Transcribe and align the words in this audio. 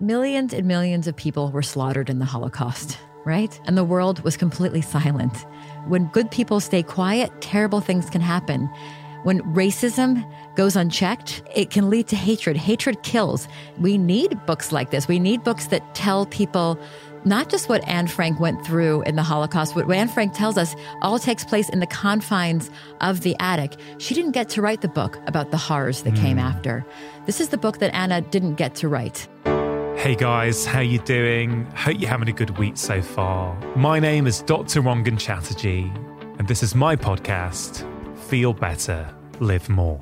millions 0.00 0.52
and 0.52 0.66
millions 0.66 1.06
of 1.06 1.16
people 1.16 1.50
were 1.50 1.62
slaughtered 1.62 2.10
in 2.10 2.18
the 2.18 2.24
Holocaust, 2.24 2.98
right? 3.24 3.58
And 3.66 3.76
the 3.76 3.84
world 3.84 4.20
was 4.20 4.36
completely 4.36 4.82
silent. 4.82 5.36
When 5.86 6.06
good 6.08 6.30
people 6.30 6.60
stay 6.60 6.82
quiet, 6.82 7.30
terrible 7.40 7.80
things 7.80 8.10
can 8.10 8.20
happen. 8.20 8.68
When 9.22 9.40
racism 9.54 10.24
goes 10.54 10.76
unchecked, 10.76 11.42
it 11.54 11.70
can 11.70 11.90
lead 11.90 12.06
to 12.08 12.16
hatred. 12.16 12.56
Hatred 12.56 13.02
kills. 13.02 13.48
We 13.78 13.98
need 13.98 14.38
books 14.46 14.70
like 14.70 14.90
this. 14.90 15.08
We 15.08 15.18
need 15.18 15.42
books 15.42 15.66
that 15.66 15.94
tell 15.94 16.26
people 16.26 16.78
not 17.24 17.48
just 17.48 17.68
what 17.68 17.86
Anne 17.88 18.06
Frank 18.06 18.38
went 18.38 18.64
through 18.64 19.02
in 19.02 19.16
the 19.16 19.22
Holocaust, 19.24 19.74
what 19.74 19.90
Anne 19.90 20.06
Frank 20.06 20.32
tells 20.32 20.56
us 20.56 20.76
all 21.02 21.18
takes 21.18 21.44
place 21.44 21.68
in 21.68 21.80
the 21.80 21.86
confines 21.86 22.70
of 23.00 23.22
the 23.22 23.34
attic. 23.40 23.74
She 23.98 24.14
didn't 24.14 24.30
get 24.30 24.48
to 24.50 24.62
write 24.62 24.80
the 24.80 24.88
book 24.88 25.18
about 25.26 25.50
the 25.50 25.56
horrors 25.56 26.02
that 26.02 26.14
mm. 26.14 26.20
came 26.20 26.38
after. 26.38 26.86
This 27.26 27.40
is 27.40 27.48
the 27.48 27.58
book 27.58 27.78
that 27.78 27.92
Anna 27.92 28.20
didn't 28.20 28.54
get 28.54 28.76
to 28.76 28.88
write. 28.88 29.26
Hey 29.96 30.14
guys, 30.14 30.66
how 30.66 30.80
you 30.80 30.98
doing? 30.98 31.64
Hope 31.74 31.98
you're 31.98 32.10
having 32.10 32.28
a 32.28 32.32
good 32.32 32.58
week 32.58 32.76
so 32.76 33.00
far. 33.00 33.58
My 33.74 33.98
name 33.98 34.26
is 34.26 34.42
Dr. 34.42 34.82
Rangan 34.82 35.18
Chatterjee, 35.18 35.90
and 36.38 36.46
this 36.46 36.62
is 36.62 36.74
my 36.74 36.94
podcast, 36.94 37.82
Feel 38.28 38.52
Better, 38.52 39.12
Live 39.40 39.70
More. 39.70 40.00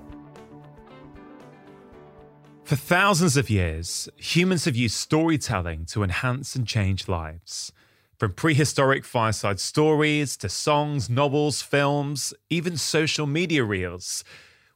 For 2.64 2.74
thousands 2.74 3.36
of 3.36 3.48
years, 3.48 4.08
humans 4.16 4.64
have 4.64 4.74
used 4.74 4.96
storytelling 4.96 5.86
to 5.86 6.02
enhance 6.02 6.56
and 6.56 6.66
change 6.66 7.06
lives. 7.08 7.72
From 8.18 8.32
prehistoric 8.32 9.04
fireside 9.04 9.60
stories 9.60 10.36
to 10.38 10.48
songs, 10.48 11.08
novels, 11.08 11.62
films, 11.62 12.34
even 12.50 12.76
social 12.76 13.26
media 13.26 13.62
reels, 13.62 14.24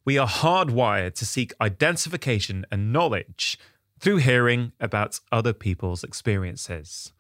we 0.04 0.16
are 0.16 0.28
hardwired 0.28 1.14
to 1.16 1.26
seek 1.26 1.52
identification 1.60 2.64
and 2.70 2.92
knowledge 2.92 3.58
through 4.00 4.18
hearing 4.18 4.72
about 4.80 5.20
other 5.32 5.52
people's 5.52 6.04
experiences. 6.04 7.12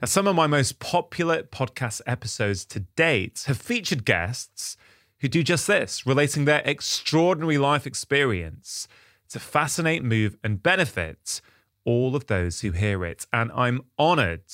Now, 0.00 0.06
some 0.06 0.28
of 0.28 0.36
my 0.36 0.46
most 0.46 0.78
popular 0.78 1.42
podcast 1.42 2.00
episodes 2.06 2.64
to 2.66 2.80
date 2.80 3.44
have 3.46 3.58
featured 3.58 4.04
guests 4.04 4.76
who 5.20 5.28
do 5.28 5.42
just 5.42 5.66
this, 5.66 6.06
relating 6.06 6.44
their 6.44 6.62
extraordinary 6.64 7.58
life 7.58 7.86
experience 7.86 8.86
to 9.30 9.40
fascinate, 9.40 10.04
move, 10.04 10.36
and 10.44 10.62
benefit 10.62 11.40
all 11.84 12.14
of 12.14 12.26
those 12.26 12.60
who 12.60 12.70
hear 12.70 13.04
it. 13.04 13.26
And 13.32 13.50
I'm 13.52 13.82
honored 13.98 14.44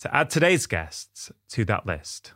to 0.00 0.14
add 0.14 0.30
today's 0.30 0.66
guests 0.66 1.30
to 1.50 1.64
that 1.66 1.86
list. 1.86 2.32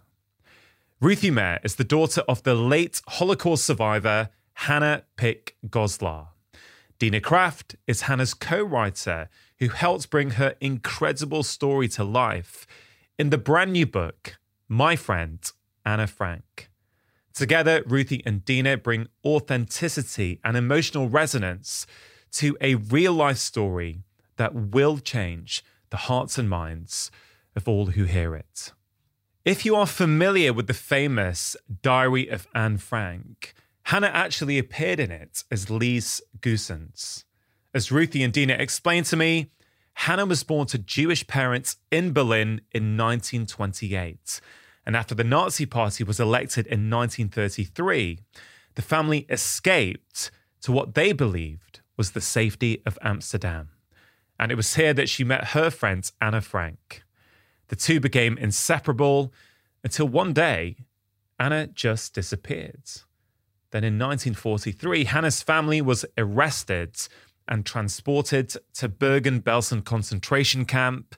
Ruthie 1.00 1.30
Meir 1.30 1.58
is 1.64 1.74
the 1.76 1.84
daughter 1.84 2.22
of 2.28 2.44
the 2.44 2.54
late 2.54 3.02
Holocaust 3.08 3.64
survivor 3.64 4.30
Hannah 4.54 5.02
Pick 5.16 5.56
Goslar. 5.68 6.28
Dina 7.02 7.20
Kraft 7.20 7.74
is 7.88 8.02
Hannah's 8.02 8.32
co 8.32 8.62
writer 8.62 9.28
who 9.58 9.70
helped 9.70 10.08
bring 10.08 10.30
her 10.38 10.54
incredible 10.60 11.42
story 11.42 11.88
to 11.88 12.04
life 12.04 12.64
in 13.18 13.30
the 13.30 13.38
brand 13.38 13.72
new 13.72 13.86
book, 13.86 14.36
My 14.68 14.94
Friend, 14.94 15.40
Anna 15.84 16.06
Frank. 16.06 16.70
Together, 17.34 17.82
Ruthie 17.86 18.22
and 18.24 18.44
Dina 18.44 18.76
bring 18.76 19.08
authenticity 19.24 20.38
and 20.44 20.56
emotional 20.56 21.08
resonance 21.08 21.88
to 22.34 22.56
a 22.60 22.76
real 22.76 23.14
life 23.14 23.38
story 23.38 24.04
that 24.36 24.54
will 24.54 24.98
change 24.98 25.64
the 25.90 25.96
hearts 26.06 26.38
and 26.38 26.48
minds 26.48 27.10
of 27.56 27.66
all 27.66 27.86
who 27.86 28.04
hear 28.04 28.36
it. 28.36 28.70
If 29.44 29.66
you 29.66 29.74
are 29.74 29.88
familiar 29.88 30.52
with 30.52 30.68
the 30.68 30.72
famous 30.72 31.56
Diary 31.82 32.28
of 32.28 32.46
Anne 32.54 32.78
Frank, 32.78 33.54
Hannah 33.84 34.10
actually 34.12 34.58
appeared 34.58 35.00
in 35.00 35.10
it 35.10 35.44
as 35.50 35.70
Lies 35.70 36.20
Goosens. 36.40 37.24
As 37.74 37.90
Ruthie 37.90 38.22
and 38.22 38.32
Dina 38.32 38.54
explained 38.54 39.06
to 39.06 39.16
me, 39.16 39.50
Hannah 39.94 40.26
was 40.26 40.44
born 40.44 40.66
to 40.68 40.78
Jewish 40.78 41.26
parents 41.26 41.76
in 41.90 42.12
Berlin 42.12 42.62
in 42.72 42.96
1928 42.96 44.40
and 44.84 44.96
after 44.96 45.14
the 45.14 45.24
Nazi 45.24 45.66
Party 45.66 46.04
was 46.04 46.18
elected 46.18 46.66
in 46.66 46.90
1933, 46.90 48.18
the 48.74 48.82
family 48.82 49.26
escaped 49.28 50.30
to 50.62 50.72
what 50.72 50.94
they 50.94 51.12
believed 51.12 51.80
was 51.96 52.12
the 52.12 52.20
safety 52.20 52.82
of 52.84 52.98
Amsterdam. 53.02 53.68
And 54.38 54.50
it 54.50 54.56
was 54.56 54.74
here 54.74 54.94
that 54.94 55.08
she 55.08 55.24
met 55.24 55.48
her 55.48 55.70
friend 55.70 56.10
Anna 56.20 56.40
Frank. 56.40 57.04
The 57.68 57.76
two 57.76 58.00
became 58.00 58.36
inseparable 58.38 59.32
until 59.84 60.08
one 60.08 60.32
day, 60.32 60.76
Anna 61.38 61.68
just 61.68 62.14
disappeared. 62.14 62.82
Then 63.72 63.84
in 63.84 63.98
1943, 63.98 65.04
Hannah's 65.04 65.42
family 65.42 65.80
was 65.80 66.04
arrested 66.16 66.96
and 67.48 67.66
transported 67.66 68.54
to 68.74 68.88
Bergen 68.88 69.40
Belsen 69.40 69.82
concentration 69.82 70.64
camp. 70.66 71.16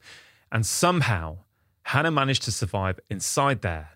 And 0.51 0.65
somehow, 0.65 1.39
Hannah 1.83 2.13
managed 2.13 2.45
to 2.45 2.53
survive 2.53 3.01
inside 3.11 3.63
there 3.63 3.91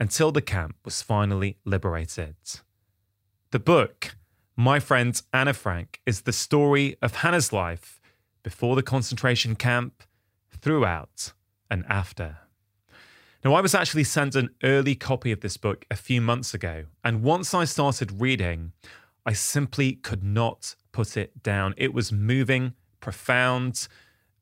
until 0.00 0.30
the 0.30 0.40
camp 0.40 0.76
was 0.84 1.02
finally 1.02 1.58
liberated. 1.64 2.36
The 3.50 3.58
book, 3.58 4.16
My 4.56 4.78
Friend 4.78 5.20
Anna 5.32 5.52
Frank, 5.52 6.00
is 6.06 6.22
the 6.22 6.32
story 6.32 6.96
of 7.02 7.16
Hannah's 7.16 7.52
life 7.52 8.00
before 8.44 8.76
the 8.76 8.82
concentration 8.82 9.56
camp, 9.56 10.04
throughout, 10.50 11.32
and 11.68 11.84
after. 11.88 12.38
Now, 13.44 13.54
I 13.54 13.60
was 13.60 13.74
actually 13.74 14.04
sent 14.04 14.34
an 14.34 14.50
early 14.64 14.96
copy 14.96 15.30
of 15.30 15.40
this 15.40 15.56
book 15.56 15.84
a 15.90 15.96
few 15.96 16.20
months 16.20 16.54
ago, 16.54 16.86
and 17.04 17.22
once 17.22 17.54
I 17.54 17.64
started 17.64 18.20
reading, 18.20 18.72
I 19.24 19.32
simply 19.32 19.92
could 19.92 20.24
not 20.24 20.74
put 20.90 21.16
it 21.16 21.42
down. 21.42 21.74
It 21.76 21.94
was 21.94 22.10
moving, 22.10 22.74
profound, 22.98 23.86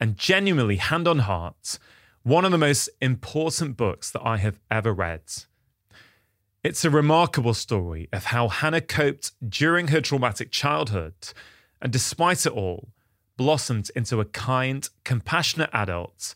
and 0.00 0.16
genuinely 0.16 0.76
hand 0.76 1.06
on 1.06 1.20
heart 1.20 1.78
one 2.22 2.44
of 2.44 2.52
the 2.52 2.58
most 2.58 2.88
important 3.00 3.76
books 3.76 4.10
that 4.10 4.22
I 4.24 4.38
have 4.38 4.58
ever 4.70 4.92
read. 4.92 5.22
It's 6.64 6.84
a 6.84 6.90
remarkable 6.90 7.54
story 7.54 8.08
of 8.12 8.24
how 8.24 8.48
Hannah 8.48 8.80
coped 8.80 9.32
during 9.46 9.88
her 9.88 10.00
traumatic 10.00 10.50
childhood 10.50 11.14
and, 11.80 11.92
despite 11.92 12.46
it 12.46 12.52
all, 12.52 12.88
blossomed 13.36 13.90
into 13.94 14.20
a 14.20 14.24
kind, 14.24 14.88
compassionate 15.04 15.70
adult 15.72 16.34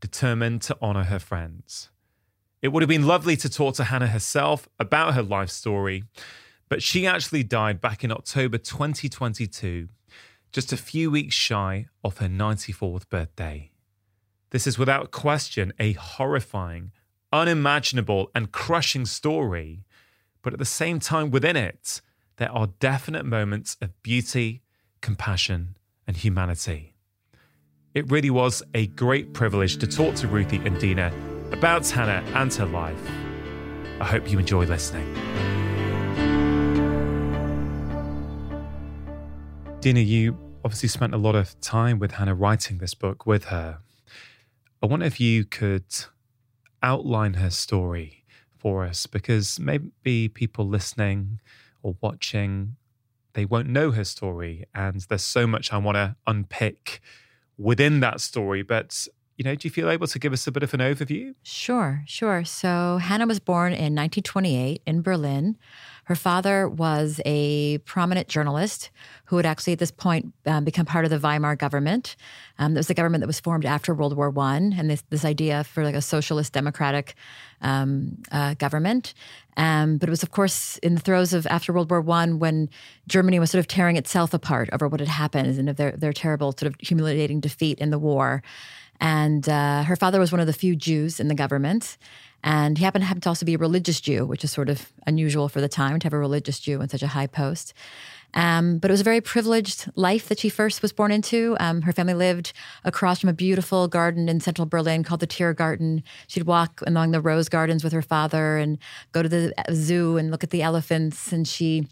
determined 0.00 0.60
to 0.62 0.76
honour 0.82 1.04
her 1.04 1.20
friends. 1.20 1.88
It 2.62 2.68
would 2.68 2.82
have 2.82 2.88
been 2.88 3.06
lovely 3.06 3.36
to 3.38 3.48
talk 3.48 3.74
to 3.76 3.84
Hannah 3.84 4.08
herself 4.08 4.68
about 4.78 5.14
her 5.14 5.22
life 5.22 5.48
story, 5.48 6.04
but 6.68 6.82
she 6.82 7.06
actually 7.06 7.42
died 7.42 7.80
back 7.80 8.04
in 8.04 8.12
October 8.12 8.58
2022, 8.58 9.88
just 10.52 10.70
a 10.70 10.76
few 10.76 11.10
weeks 11.10 11.34
shy 11.34 11.86
of 12.04 12.18
her 12.18 12.28
94th 12.28 13.08
birthday. 13.08 13.70
This 14.50 14.66
is 14.66 14.78
without 14.78 15.10
question 15.10 15.72
a 15.78 15.92
horrifying, 15.92 16.92
unimaginable, 17.32 18.30
and 18.34 18.52
crushing 18.52 19.06
story. 19.06 19.84
But 20.42 20.52
at 20.52 20.58
the 20.58 20.66
same 20.66 21.00
time, 21.00 21.30
within 21.30 21.56
it, 21.56 22.02
there 22.36 22.52
are 22.52 22.66
definite 22.78 23.24
moments 23.24 23.78
of 23.80 24.02
beauty, 24.02 24.62
compassion, 25.00 25.76
and 26.06 26.16
humanity. 26.16 26.94
It 27.94 28.10
really 28.10 28.30
was 28.30 28.62
a 28.74 28.88
great 28.88 29.32
privilege 29.32 29.78
to 29.78 29.86
talk 29.86 30.14
to 30.16 30.28
Ruthie 30.28 30.58
and 30.58 30.78
Dina 30.78 31.10
about 31.52 31.88
Hannah 31.88 32.24
and 32.34 32.52
her 32.54 32.66
life. 32.66 33.00
I 34.00 34.04
hope 34.04 34.30
you 34.30 34.38
enjoy 34.38 34.64
listening. 34.66 35.06
Dina, 39.80 40.00
you 40.00 40.38
obviously 40.64 40.88
spent 40.88 41.14
a 41.14 41.18
lot 41.18 41.34
of 41.34 41.58
time 41.60 41.98
with 41.98 42.12
Hannah 42.12 42.34
writing 42.34 42.78
this 42.78 42.94
book 42.94 43.26
with 43.26 43.44
her. 43.44 43.78
I 44.82 44.86
wonder 44.86 45.06
if 45.06 45.20
you 45.20 45.44
could 45.44 45.84
outline 46.82 47.34
her 47.34 47.50
story 47.50 48.24
for 48.56 48.84
us 48.84 49.06
because 49.06 49.58
maybe 49.58 50.28
people 50.28 50.66
listening 50.66 51.40
or 51.82 51.96
watching 52.00 52.76
they 53.32 53.44
won't 53.44 53.68
know 53.68 53.92
her 53.92 54.04
story 54.04 54.64
and 54.74 55.00
there's 55.08 55.22
so 55.22 55.46
much 55.46 55.72
I 55.72 55.78
want 55.78 55.96
to 55.96 56.16
unpick 56.26 57.00
within 57.56 58.00
that 58.00 58.20
story 58.20 58.62
but 58.62 59.06
you 59.40 59.44
know 59.44 59.54
do 59.54 59.66
you 59.66 59.70
feel 59.70 59.88
able 59.88 60.06
to 60.06 60.18
give 60.18 60.34
us 60.34 60.46
a 60.46 60.52
bit 60.52 60.62
of 60.62 60.74
an 60.74 60.80
overview 60.80 61.34
sure 61.42 62.02
sure 62.06 62.44
so 62.44 62.98
Hannah 62.98 63.26
was 63.26 63.40
born 63.40 63.72
in 63.72 63.96
1928 63.96 64.82
in 64.86 65.00
Berlin 65.00 65.56
her 66.10 66.16
father 66.16 66.68
was 66.68 67.20
a 67.24 67.78
prominent 67.78 68.26
journalist 68.26 68.90
who 69.26 69.36
had 69.36 69.46
actually, 69.46 69.74
at 69.74 69.78
this 69.78 69.92
point, 69.92 70.34
um, 70.44 70.64
become 70.64 70.84
part 70.84 71.04
of 71.04 71.10
the 71.12 71.20
Weimar 71.20 71.54
government. 71.54 72.16
Um, 72.58 72.74
that 72.74 72.80
was 72.80 72.88
the 72.88 72.94
government 72.94 73.22
that 73.22 73.28
was 73.28 73.38
formed 73.38 73.64
after 73.64 73.94
World 73.94 74.16
War 74.16 74.28
One, 74.28 74.74
and 74.76 74.90
this 74.90 75.04
this 75.10 75.24
idea 75.24 75.62
for 75.62 75.84
like 75.84 75.94
a 75.94 76.02
socialist 76.02 76.52
democratic 76.52 77.14
um, 77.60 78.20
uh, 78.32 78.54
government. 78.54 79.14
Um, 79.56 79.98
but 79.98 80.08
it 80.08 80.10
was, 80.10 80.24
of 80.24 80.32
course, 80.32 80.78
in 80.78 80.96
the 80.96 81.00
throes 81.00 81.32
of 81.32 81.46
after 81.46 81.72
World 81.72 81.88
War 81.92 82.00
One 82.00 82.40
when 82.40 82.68
Germany 83.06 83.38
was 83.38 83.52
sort 83.52 83.60
of 83.60 83.68
tearing 83.68 83.94
itself 83.94 84.34
apart 84.34 84.68
over 84.72 84.88
what 84.88 84.98
had 84.98 85.08
happened 85.08 85.56
and 85.60 85.70
of 85.70 85.76
their 85.76 85.92
their 85.92 86.12
terrible 86.12 86.50
sort 86.50 86.72
of 86.72 86.74
humiliating 86.80 87.38
defeat 87.38 87.78
in 87.78 87.90
the 87.90 88.00
war. 88.00 88.42
And 89.00 89.48
uh, 89.48 89.82
her 89.84 89.96
father 89.96 90.20
was 90.20 90.30
one 90.30 90.40
of 90.40 90.46
the 90.46 90.52
few 90.52 90.76
Jews 90.76 91.20
in 91.20 91.28
the 91.28 91.34
government. 91.34 91.96
And 92.42 92.78
he 92.78 92.84
happened 92.84 93.22
to 93.22 93.28
also 93.28 93.44
be 93.44 93.54
a 93.54 93.58
religious 93.58 94.00
Jew, 94.00 94.24
which 94.24 94.44
is 94.44 94.50
sort 94.50 94.68
of 94.68 94.92
unusual 95.06 95.48
for 95.48 95.60
the 95.60 95.68
time 95.68 95.98
to 95.98 96.06
have 96.06 96.12
a 96.12 96.18
religious 96.18 96.58
Jew 96.58 96.80
in 96.80 96.88
such 96.88 97.02
a 97.02 97.08
high 97.08 97.26
post. 97.26 97.74
Um, 98.32 98.78
but 98.78 98.90
it 98.90 98.92
was 98.92 99.00
a 99.00 99.04
very 99.04 99.20
privileged 99.20 99.90
life 99.96 100.28
that 100.28 100.38
she 100.38 100.48
first 100.48 100.82
was 100.82 100.92
born 100.92 101.10
into. 101.10 101.56
Um, 101.58 101.82
her 101.82 101.92
family 101.92 102.14
lived 102.14 102.52
across 102.84 103.20
from 103.20 103.28
a 103.28 103.34
beautiful 103.34 103.88
garden 103.88 104.28
in 104.28 104.40
central 104.40 104.66
Berlin 104.66 105.02
called 105.02 105.20
the 105.20 105.26
Tiergarten. 105.26 106.02
She'd 106.28 106.44
walk 106.44 106.80
along 106.86 107.10
the 107.10 107.20
rose 107.20 107.48
gardens 107.48 107.82
with 107.82 107.92
her 107.92 108.02
father 108.02 108.56
and 108.56 108.78
go 109.12 109.22
to 109.22 109.28
the 109.28 109.52
zoo 109.72 110.16
and 110.16 110.30
look 110.30 110.44
at 110.44 110.50
the 110.50 110.62
elephants. 110.62 111.32
And 111.32 111.46
she 111.46 111.88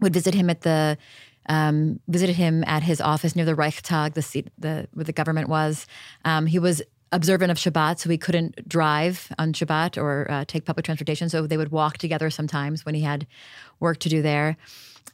would 0.00 0.12
visit 0.12 0.34
him 0.34 0.50
at 0.50 0.60
the 0.60 0.98
um, 1.46 2.00
visited 2.08 2.36
him 2.36 2.64
at 2.66 2.82
his 2.82 3.00
office 3.00 3.34
near 3.34 3.44
the 3.44 3.54
Reichstag, 3.54 4.14
the 4.14 4.22
seat 4.22 4.48
the, 4.58 4.88
where 4.92 5.04
the 5.04 5.12
government 5.12 5.48
was. 5.48 5.86
Um, 6.24 6.46
he 6.46 6.58
was 6.58 6.82
observant 7.12 7.50
of 7.50 7.58
Shabbat, 7.58 7.98
so 7.98 8.08
he 8.08 8.18
couldn't 8.18 8.66
drive 8.68 9.30
on 9.38 9.52
Shabbat 9.52 10.00
or 10.00 10.30
uh, 10.30 10.44
take 10.46 10.64
public 10.64 10.84
transportation. 10.84 11.28
So 11.28 11.46
they 11.46 11.56
would 11.58 11.70
walk 11.70 11.98
together 11.98 12.30
sometimes 12.30 12.84
when 12.84 12.94
he 12.94 13.02
had 13.02 13.26
work 13.80 13.98
to 13.98 14.08
do 14.08 14.22
there. 14.22 14.56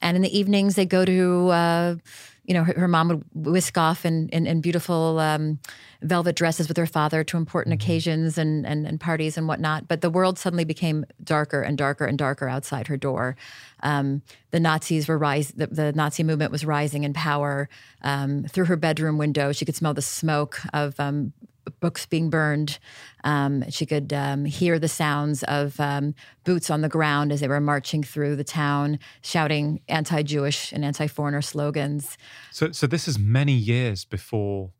And 0.00 0.16
in 0.16 0.22
the 0.22 0.38
evenings, 0.38 0.76
they'd 0.76 0.88
go 0.88 1.04
to, 1.04 1.48
uh, 1.48 1.96
you 2.44 2.54
know, 2.54 2.64
her, 2.64 2.74
her, 2.74 2.88
mom 2.88 3.08
would 3.08 3.24
whisk 3.34 3.76
off 3.76 4.06
in, 4.06 4.28
in, 4.28 4.46
in 4.46 4.60
beautiful 4.60 5.19
um, 5.19 5.58
velvet 6.02 6.36
dresses 6.36 6.68
with 6.68 6.76
her 6.76 6.86
father 6.86 7.24
to 7.24 7.36
important 7.36 7.74
mm-hmm. 7.74 7.84
occasions 7.84 8.38
and, 8.38 8.66
and, 8.66 8.86
and, 8.86 9.00
parties 9.00 9.36
and 9.36 9.48
whatnot. 9.48 9.88
But 9.88 10.00
the 10.00 10.10
world 10.10 10.38
suddenly 10.38 10.64
became 10.64 11.04
darker 11.22 11.62
and 11.62 11.76
darker 11.76 12.04
and 12.06 12.16
darker 12.16 12.48
outside 12.48 12.86
her 12.86 12.96
door. 12.96 13.36
Um, 13.82 14.22
the 14.50 14.60
Nazis 14.60 15.08
were 15.08 15.18
rise. 15.18 15.52
The, 15.52 15.66
the, 15.66 15.92
Nazi 15.92 16.22
movement 16.22 16.52
was 16.52 16.64
rising 16.64 17.04
in 17.04 17.12
power. 17.14 17.68
Um, 18.02 18.44
through 18.44 18.66
her 18.66 18.76
bedroom 18.76 19.18
window, 19.18 19.52
she 19.52 19.64
could 19.64 19.74
smell 19.74 19.94
the 19.94 20.02
smoke 20.02 20.60
of 20.72 20.98
um, 21.00 21.32
books 21.80 22.06
being 22.06 22.30
burned. 22.30 22.78
Um, 23.24 23.68
she 23.70 23.86
could 23.86 24.12
um, 24.12 24.44
hear 24.44 24.78
the 24.78 24.88
sounds 24.88 25.42
of 25.44 25.78
um, 25.80 26.14
boots 26.44 26.70
on 26.70 26.80
the 26.80 26.88
ground 26.88 27.32
as 27.32 27.40
they 27.40 27.48
were 27.48 27.60
marching 27.60 28.02
through 28.02 28.36
the 28.36 28.44
town, 28.44 28.98
shouting 29.20 29.80
anti-Jewish 29.88 30.72
and 30.72 30.84
anti-foreigner 30.84 31.42
slogans. 31.42 32.16
So, 32.52 32.72
so 32.72 32.86
this 32.86 33.08
is 33.08 33.18
many 33.18 33.52
years 33.52 34.04
before 34.04 34.70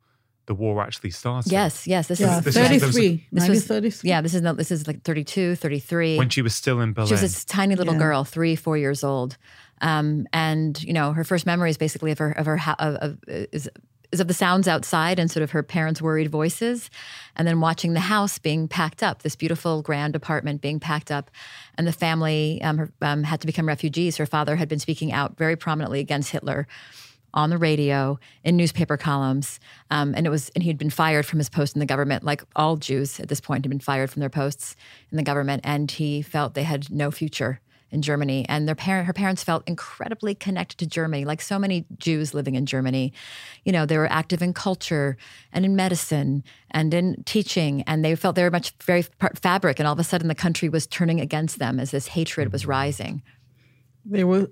the 0.49 0.55
war 0.55 0.81
actually 0.81 1.11
started. 1.11 1.51
Yes, 1.51 1.85
yes. 1.85 2.07
This 2.07 2.19
yeah, 2.19 2.39
is 2.39 2.43
this 2.43 2.55
33. 2.55 3.27
This 3.31 3.47
was, 3.47 3.67
33. 3.67 4.09
Yeah, 4.09 4.19
this 4.19 4.33
is 4.33 4.41
no, 4.41 4.53
this 4.53 4.71
is 4.71 4.87
like 4.87 5.03
32, 5.03 5.55
33. 5.55 6.17
When 6.17 6.29
she 6.29 6.41
was 6.41 6.55
still 6.55 6.81
in 6.81 6.91
Berlin. 6.91 7.07
She 7.07 7.13
was 7.13 7.21
this 7.21 7.45
tiny 7.45 7.75
little 7.75 7.93
yeah. 7.93 7.99
girl, 7.99 8.23
three, 8.23 8.55
four 8.55 8.75
years 8.75 9.03
old. 9.03 9.37
Um, 9.81 10.27
and 10.33 10.81
you 10.83 10.91
know, 10.91 11.13
her 11.13 11.23
first 11.23 11.45
memory 11.45 11.69
is 11.69 11.77
basically 11.77 12.11
of 12.11 12.17
her 12.17 12.31
of 12.31 12.47
her 12.47 12.59
of, 12.79 12.95
of, 12.95 13.17
is 13.27 13.69
is 14.11 14.19
of 14.19 14.27
the 14.27 14.33
sounds 14.33 14.67
outside 14.67 15.19
and 15.19 15.29
sort 15.29 15.43
of 15.43 15.51
her 15.51 15.61
parents' 15.61 16.01
worried 16.01 16.31
voices, 16.31 16.89
and 17.35 17.47
then 17.47 17.61
watching 17.61 17.93
the 17.93 17.99
house 17.99 18.39
being 18.39 18.67
packed 18.67 19.03
up, 19.03 19.21
this 19.21 19.35
beautiful 19.35 19.83
grand 19.83 20.15
apartment 20.15 20.61
being 20.61 20.79
packed 20.79 21.11
up, 21.11 21.29
and 21.77 21.85
the 21.85 21.91
family 21.93 22.59
um, 22.63 22.79
her, 22.79 22.91
um, 23.03 23.21
had 23.21 23.39
to 23.41 23.45
become 23.45 23.67
refugees. 23.67 24.17
Her 24.17 24.25
father 24.25 24.55
had 24.55 24.67
been 24.67 24.79
speaking 24.79 25.11
out 25.11 25.37
very 25.37 25.55
prominently 25.55 25.99
against 25.99 26.31
Hitler 26.31 26.67
on 27.33 27.49
the 27.49 27.57
radio 27.57 28.19
in 28.43 28.57
newspaper 28.57 28.97
columns 28.97 29.59
um, 29.91 30.13
and 30.15 30.25
it 30.25 30.29
was 30.29 30.49
and 30.55 30.63
he'd 30.63 30.77
been 30.77 30.89
fired 30.89 31.25
from 31.25 31.39
his 31.39 31.49
post 31.49 31.75
in 31.75 31.79
the 31.79 31.85
government 31.85 32.23
like 32.23 32.43
all 32.55 32.77
jews 32.77 33.19
at 33.19 33.27
this 33.27 33.41
point 33.41 33.63
had 33.63 33.69
been 33.69 33.79
fired 33.79 34.09
from 34.09 34.19
their 34.19 34.29
posts 34.29 34.75
in 35.11 35.17
the 35.17 35.23
government 35.23 35.61
and 35.63 35.91
he 35.91 36.21
felt 36.21 36.53
they 36.53 36.63
had 36.63 36.89
no 36.89 37.11
future 37.11 37.59
in 37.91 38.01
Germany, 38.01 38.45
and 38.47 38.67
their 38.67 38.75
parent, 38.75 39.07
her 39.07 39.13
parents 39.13 39.43
felt 39.43 39.63
incredibly 39.67 40.35
connected 40.35 40.77
to 40.77 40.85
Germany, 40.85 41.25
like 41.25 41.41
so 41.41 41.57
many 41.57 41.85
Jews 41.97 42.33
living 42.33 42.55
in 42.55 42.65
Germany. 42.65 43.13
You 43.63 43.71
know, 43.71 43.85
they 43.85 43.97
were 43.97 44.11
active 44.11 44.41
in 44.41 44.53
culture 44.53 45.17
and 45.51 45.65
in 45.65 45.75
medicine 45.75 46.43
and 46.71 46.93
in 46.93 47.23
teaching, 47.23 47.81
and 47.83 48.05
they 48.05 48.15
felt 48.15 48.35
they 48.35 48.43
were 48.43 48.51
much 48.51 48.73
very 48.83 49.03
fabric. 49.41 49.79
And 49.79 49.87
all 49.87 49.93
of 49.93 49.99
a 49.99 50.03
sudden, 50.03 50.27
the 50.27 50.35
country 50.35 50.69
was 50.69 50.85
turning 50.85 51.19
against 51.19 51.57
them 51.57 51.79
as 51.79 51.91
this 51.91 52.07
hatred 52.07 52.51
was 52.51 52.65
rising. 52.65 53.23
They 54.05 54.23
were 54.23 54.51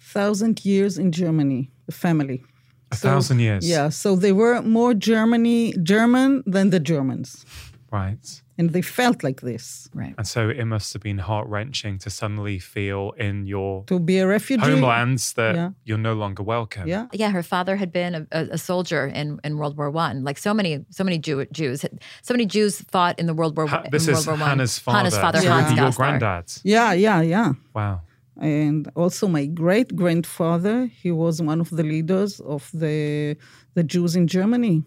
thousand 0.00 0.64
years 0.64 0.98
in 0.98 1.10
Germany, 1.10 1.72
family. 1.90 2.44
A 2.90 2.96
so, 2.96 3.08
thousand 3.08 3.40
years. 3.40 3.68
Yeah, 3.68 3.90
so 3.90 4.16
they 4.16 4.32
were 4.32 4.62
more 4.62 4.94
Germany 4.94 5.74
German 5.82 6.42
than 6.46 6.70
the 6.70 6.80
Germans. 6.80 7.44
Right 7.90 8.42
and 8.58 8.70
they 8.70 8.82
felt 8.82 9.22
like 9.22 9.40
this. 9.40 9.88
Right. 9.94 10.14
And 10.18 10.26
so 10.26 10.50
it 10.50 10.64
must 10.64 10.92
have 10.92 11.02
been 11.02 11.18
heart 11.18 11.46
wrenching 11.46 11.98
to 11.98 12.10
suddenly 12.10 12.58
feel 12.58 13.12
in 13.16 13.46
your 13.46 13.84
to 13.84 14.00
be 14.00 14.18
a 14.18 14.26
refugee 14.26 14.62
homelands 14.62 15.32
that 15.34 15.54
yeah. 15.54 15.70
you're 15.84 15.96
no 15.96 16.14
longer 16.14 16.42
welcome. 16.42 16.88
Yeah. 16.88 17.06
Yeah. 17.12 17.30
Her 17.30 17.44
father 17.44 17.76
had 17.76 17.92
been 17.92 18.26
a, 18.32 18.48
a 18.50 18.58
soldier 18.58 19.06
in, 19.06 19.38
in 19.44 19.58
World 19.58 19.76
War 19.76 19.90
One. 19.90 20.24
Like 20.24 20.38
so 20.38 20.52
many 20.52 20.84
so 20.90 21.04
many 21.04 21.18
Jew, 21.18 21.46
Jews, 21.52 21.84
so 22.22 22.34
many 22.34 22.46
Jews 22.46 22.82
fought 22.90 23.18
in 23.18 23.26
the 23.26 23.34
World 23.34 23.56
War. 23.56 23.68
Ha- 23.68 23.84
this 23.92 24.08
in 24.08 24.14
is 24.14 24.26
World 24.26 24.40
War 24.40 24.48
Hannah's 24.48 24.78
father. 24.78 24.98
Hannah's 24.98 25.16
father, 25.16 25.42
yeah. 25.42 25.62
Hans 25.62 25.78
Your 25.78 25.92
granddad. 25.92 26.52
Yeah. 26.64 26.92
Yeah. 26.92 27.22
Yeah. 27.22 27.52
Wow. 27.74 28.02
And 28.38 28.88
also 28.94 29.26
my 29.26 29.46
great 29.46 29.96
grandfather, 29.96 30.86
he 30.86 31.10
was 31.10 31.42
one 31.42 31.60
of 31.60 31.70
the 31.70 31.82
leaders 31.82 32.40
of 32.40 32.70
the 32.72 33.36
the 33.74 33.82
Jews 33.82 34.14
in 34.14 34.26
Germany, 34.26 34.84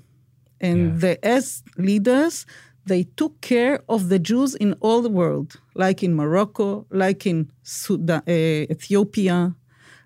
and 0.59 0.80
yeah. 0.80 0.98
the 1.00 1.25
as 1.25 1.63
leaders 1.77 2.45
they 2.86 3.03
took 3.03 3.39
care 3.42 3.80
of 3.88 4.09
the 4.09 4.19
Jews 4.19 4.56
in 4.56 4.74
all 4.80 5.01
the 5.01 5.09
world, 5.09 5.59
like 5.75 6.01
in 6.03 6.15
Morocco, 6.15 6.86
like 6.89 7.25
in 7.25 7.51
Sudan, 7.63 8.24
uh, 8.27 8.31
Ethiopia, 8.31 9.56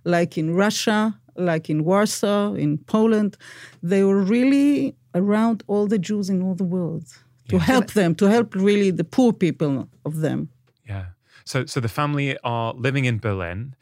like 0.04 0.38
in 0.38 0.54
Russia, 0.54 1.18
like 1.36 1.70
in 1.70 1.84
Warsaw, 1.84 2.54
in 2.54 2.78
Poland. 2.80 3.38
They 3.82 4.04
were 4.04 4.22
really 4.22 4.96
around 5.14 5.64
all 5.68 5.88
the 5.88 6.00
Jews 6.00 6.30
in 6.30 6.42
all 6.42 6.56
the 6.56 6.66
world 6.66 7.06
to 7.50 7.56
yeah. 7.56 7.64
help 7.64 7.92
them, 7.94 8.16
to 8.16 8.26
help 8.26 8.56
really 8.56 8.92
the 8.92 9.04
poor 9.04 9.32
people 9.32 9.88
of 10.04 10.20
them. 10.20 10.50
Yeah. 10.88 11.06
So, 11.46 11.66
so 11.66 11.80
the 11.80 11.90
family 11.90 12.38
are 12.44 12.74
living 12.74 13.06
in 13.06 13.20
Berlin. 13.20 13.76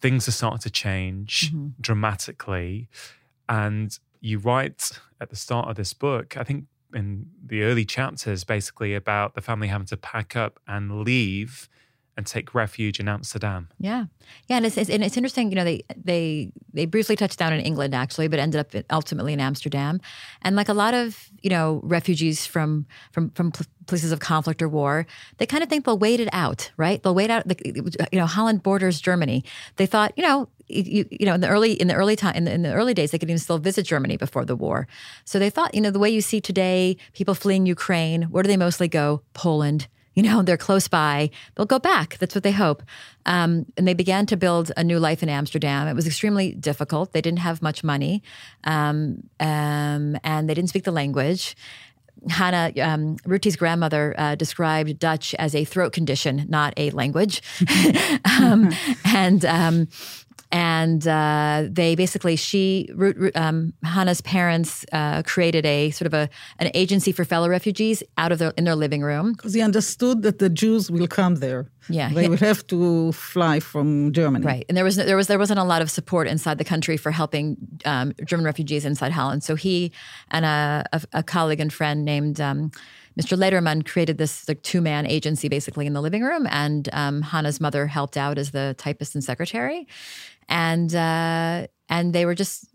Things 0.00 0.28
are 0.28 0.32
starting 0.32 0.60
to 0.60 0.70
change 0.70 1.50
mm-hmm. 1.50 1.68
dramatically, 1.80 2.88
and 3.48 3.98
you 4.20 4.38
write 4.38 5.00
at 5.20 5.30
the 5.30 5.36
start 5.36 5.68
of 5.68 5.76
this 5.76 5.92
book. 5.92 6.36
I 6.36 6.44
think 6.44 6.64
in 6.94 7.26
the 7.44 7.62
early 7.62 7.84
chapters 7.84 8.44
basically 8.44 8.94
about 8.94 9.34
the 9.34 9.40
family 9.40 9.68
having 9.68 9.86
to 9.88 9.96
pack 9.96 10.36
up 10.36 10.60
and 10.66 11.02
leave 11.02 11.68
and 12.16 12.26
take 12.26 12.54
refuge 12.54 12.98
in 12.98 13.08
Amsterdam. 13.08 13.68
Yeah, 13.78 14.06
yeah, 14.48 14.56
and 14.56 14.66
it's, 14.66 14.76
it's, 14.76 14.88
and 14.88 15.04
it's 15.04 15.16
interesting. 15.16 15.50
You 15.50 15.56
know, 15.56 15.64
they 15.64 15.84
they 15.96 16.50
they 16.72 16.86
briefly 16.86 17.16
touched 17.16 17.38
down 17.38 17.52
in 17.52 17.60
England 17.60 17.94
actually, 17.94 18.28
but 18.28 18.38
ended 18.38 18.60
up 18.60 18.84
ultimately 18.90 19.32
in 19.32 19.40
Amsterdam. 19.40 20.00
And 20.42 20.56
like 20.56 20.68
a 20.68 20.74
lot 20.74 20.94
of 20.94 21.28
you 21.42 21.50
know 21.50 21.80
refugees 21.84 22.46
from 22.46 22.86
from 23.12 23.30
from 23.30 23.52
places 23.86 24.12
of 24.12 24.20
conflict 24.20 24.62
or 24.62 24.68
war, 24.68 25.06
they 25.38 25.46
kind 25.46 25.62
of 25.62 25.68
think 25.68 25.84
they'll 25.84 25.98
wait 25.98 26.20
it 26.20 26.28
out, 26.32 26.70
right? 26.76 27.02
They'll 27.02 27.14
wait 27.14 27.30
out. 27.30 27.44
You 27.64 28.18
know, 28.18 28.26
Holland 28.26 28.62
borders 28.62 29.00
Germany. 29.00 29.44
They 29.76 29.86
thought, 29.86 30.12
you 30.16 30.22
know, 30.22 30.48
you, 30.68 31.06
you 31.10 31.26
know 31.26 31.34
in 31.34 31.40
the 31.40 31.48
early 31.48 31.72
in 31.72 31.88
the 31.88 31.94
early 31.94 32.16
time 32.16 32.34
in 32.34 32.44
the, 32.44 32.52
in 32.52 32.62
the 32.62 32.72
early 32.72 32.94
days 32.94 33.10
they 33.10 33.18
could 33.18 33.28
even 33.28 33.38
still 33.38 33.58
visit 33.58 33.84
Germany 33.84 34.16
before 34.16 34.44
the 34.44 34.56
war. 34.56 34.88
So 35.24 35.38
they 35.38 35.50
thought, 35.50 35.74
you 35.74 35.80
know, 35.80 35.90
the 35.90 35.98
way 35.98 36.10
you 36.10 36.20
see 36.20 36.40
today 36.40 36.96
people 37.12 37.34
fleeing 37.34 37.66
Ukraine, 37.66 38.22
where 38.24 38.42
do 38.42 38.48
they 38.48 38.56
mostly 38.56 38.88
go? 38.88 39.22
Poland. 39.34 39.88
You 40.16 40.24
know, 40.24 40.42
they're 40.46 40.56
close 40.56 40.88
by. 40.88 41.30
They'll 41.54 41.66
go 41.66 41.78
back. 41.78 42.18
That's 42.18 42.34
what 42.34 42.42
they 42.42 42.50
hope. 42.50 42.82
Um, 43.24 43.66
and 43.76 43.86
they 43.86 43.94
began 43.94 44.26
to 44.26 44.36
build 44.36 44.72
a 44.76 44.82
new 44.82 44.98
life 44.98 45.22
in 45.22 45.28
Amsterdam. 45.28 45.86
It 45.86 45.94
was 45.94 46.06
extremely 46.06 46.52
difficult. 46.52 47.12
They 47.12 47.20
didn't 47.20 47.40
have 47.40 47.62
much 47.62 47.84
money, 47.84 48.22
um, 48.64 49.28
um, 49.38 50.16
and 50.24 50.48
they 50.48 50.54
didn't 50.54 50.70
speak 50.70 50.82
the 50.82 50.90
language. 50.90 51.54
Hannah, 52.28 52.72
um, 52.80 53.16
Ruthie's 53.24 53.56
grandmother, 53.56 54.14
uh, 54.18 54.34
described 54.34 54.98
Dutch 54.98 55.34
as 55.34 55.54
a 55.54 55.64
throat 55.64 55.92
condition, 55.92 56.46
not 56.48 56.74
a 56.76 56.90
language. 56.90 57.42
um, 58.40 58.70
and 59.04 59.44
um, 59.44 59.88
and 60.52 61.06
uh, 61.06 61.64
they 61.68 61.94
basically 61.94 62.36
she 62.36 62.88
um, 63.34 63.72
Hannah's 63.82 64.20
parents 64.20 64.84
uh, 64.92 65.22
created 65.22 65.66
a 65.66 65.90
sort 65.90 66.06
of 66.06 66.14
a 66.14 66.28
an 66.58 66.70
agency 66.74 67.12
for 67.12 67.24
fellow 67.24 67.48
refugees 67.48 68.02
out 68.16 68.32
of 68.32 68.38
their 68.38 68.52
in 68.56 68.64
their 68.64 68.76
living 68.76 69.02
room 69.02 69.32
because 69.32 69.54
he 69.54 69.60
understood 69.60 70.22
that 70.22 70.38
the 70.38 70.48
Jews 70.48 70.90
will 70.90 71.08
come 71.08 71.36
there. 71.36 71.70
Yeah, 71.88 72.10
they 72.12 72.28
would 72.28 72.40
have 72.40 72.66
to 72.68 73.12
fly 73.12 73.60
from 73.60 74.12
Germany. 74.12 74.44
Right, 74.44 74.64
and 74.68 74.76
there 74.76 74.84
was 74.84 74.96
there 74.96 75.16
was 75.16 75.26
there 75.26 75.38
wasn't 75.38 75.58
a 75.58 75.64
lot 75.64 75.82
of 75.82 75.90
support 75.90 76.28
inside 76.28 76.58
the 76.58 76.64
country 76.64 76.96
for 76.96 77.10
helping 77.10 77.56
um, 77.84 78.12
German 78.24 78.44
refugees 78.44 78.84
inside 78.84 79.12
Holland. 79.12 79.42
So 79.42 79.54
he 79.56 79.92
and 80.30 80.44
a, 80.44 80.86
a, 80.92 81.02
a 81.14 81.22
colleague 81.22 81.60
and 81.60 81.72
friend 81.72 82.04
named. 82.04 82.40
Um, 82.40 82.70
Mr. 83.18 83.34
Lederman 83.34 83.82
created 83.86 84.18
this 84.18 84.46
like 84.46 84.60
two 84.60 84.82
man 84.82 85.06
agency 85.06 85.48
basically 85.48 85.86
in 85.86 85.94
the 85.94 86.02
living 86.02 86.22
room, 86.22 86.46
and 86.50 86.90
um, 86.92 87.22
Hannah's 87.22 87.62
mother 87.62 87.86
helped 87.86 88.18
out 88.18 88.36
as 88.36 88.50
the 88.50 88.74
typist 88.76 89.14
and 89.14 89.24
secretary 89.24 89.86
and 90.48 90.94
uh, 90.94 91.66
and 91.88 92.12
they 92.12 92.24
were 92.24 92.34
just 92.34 92.66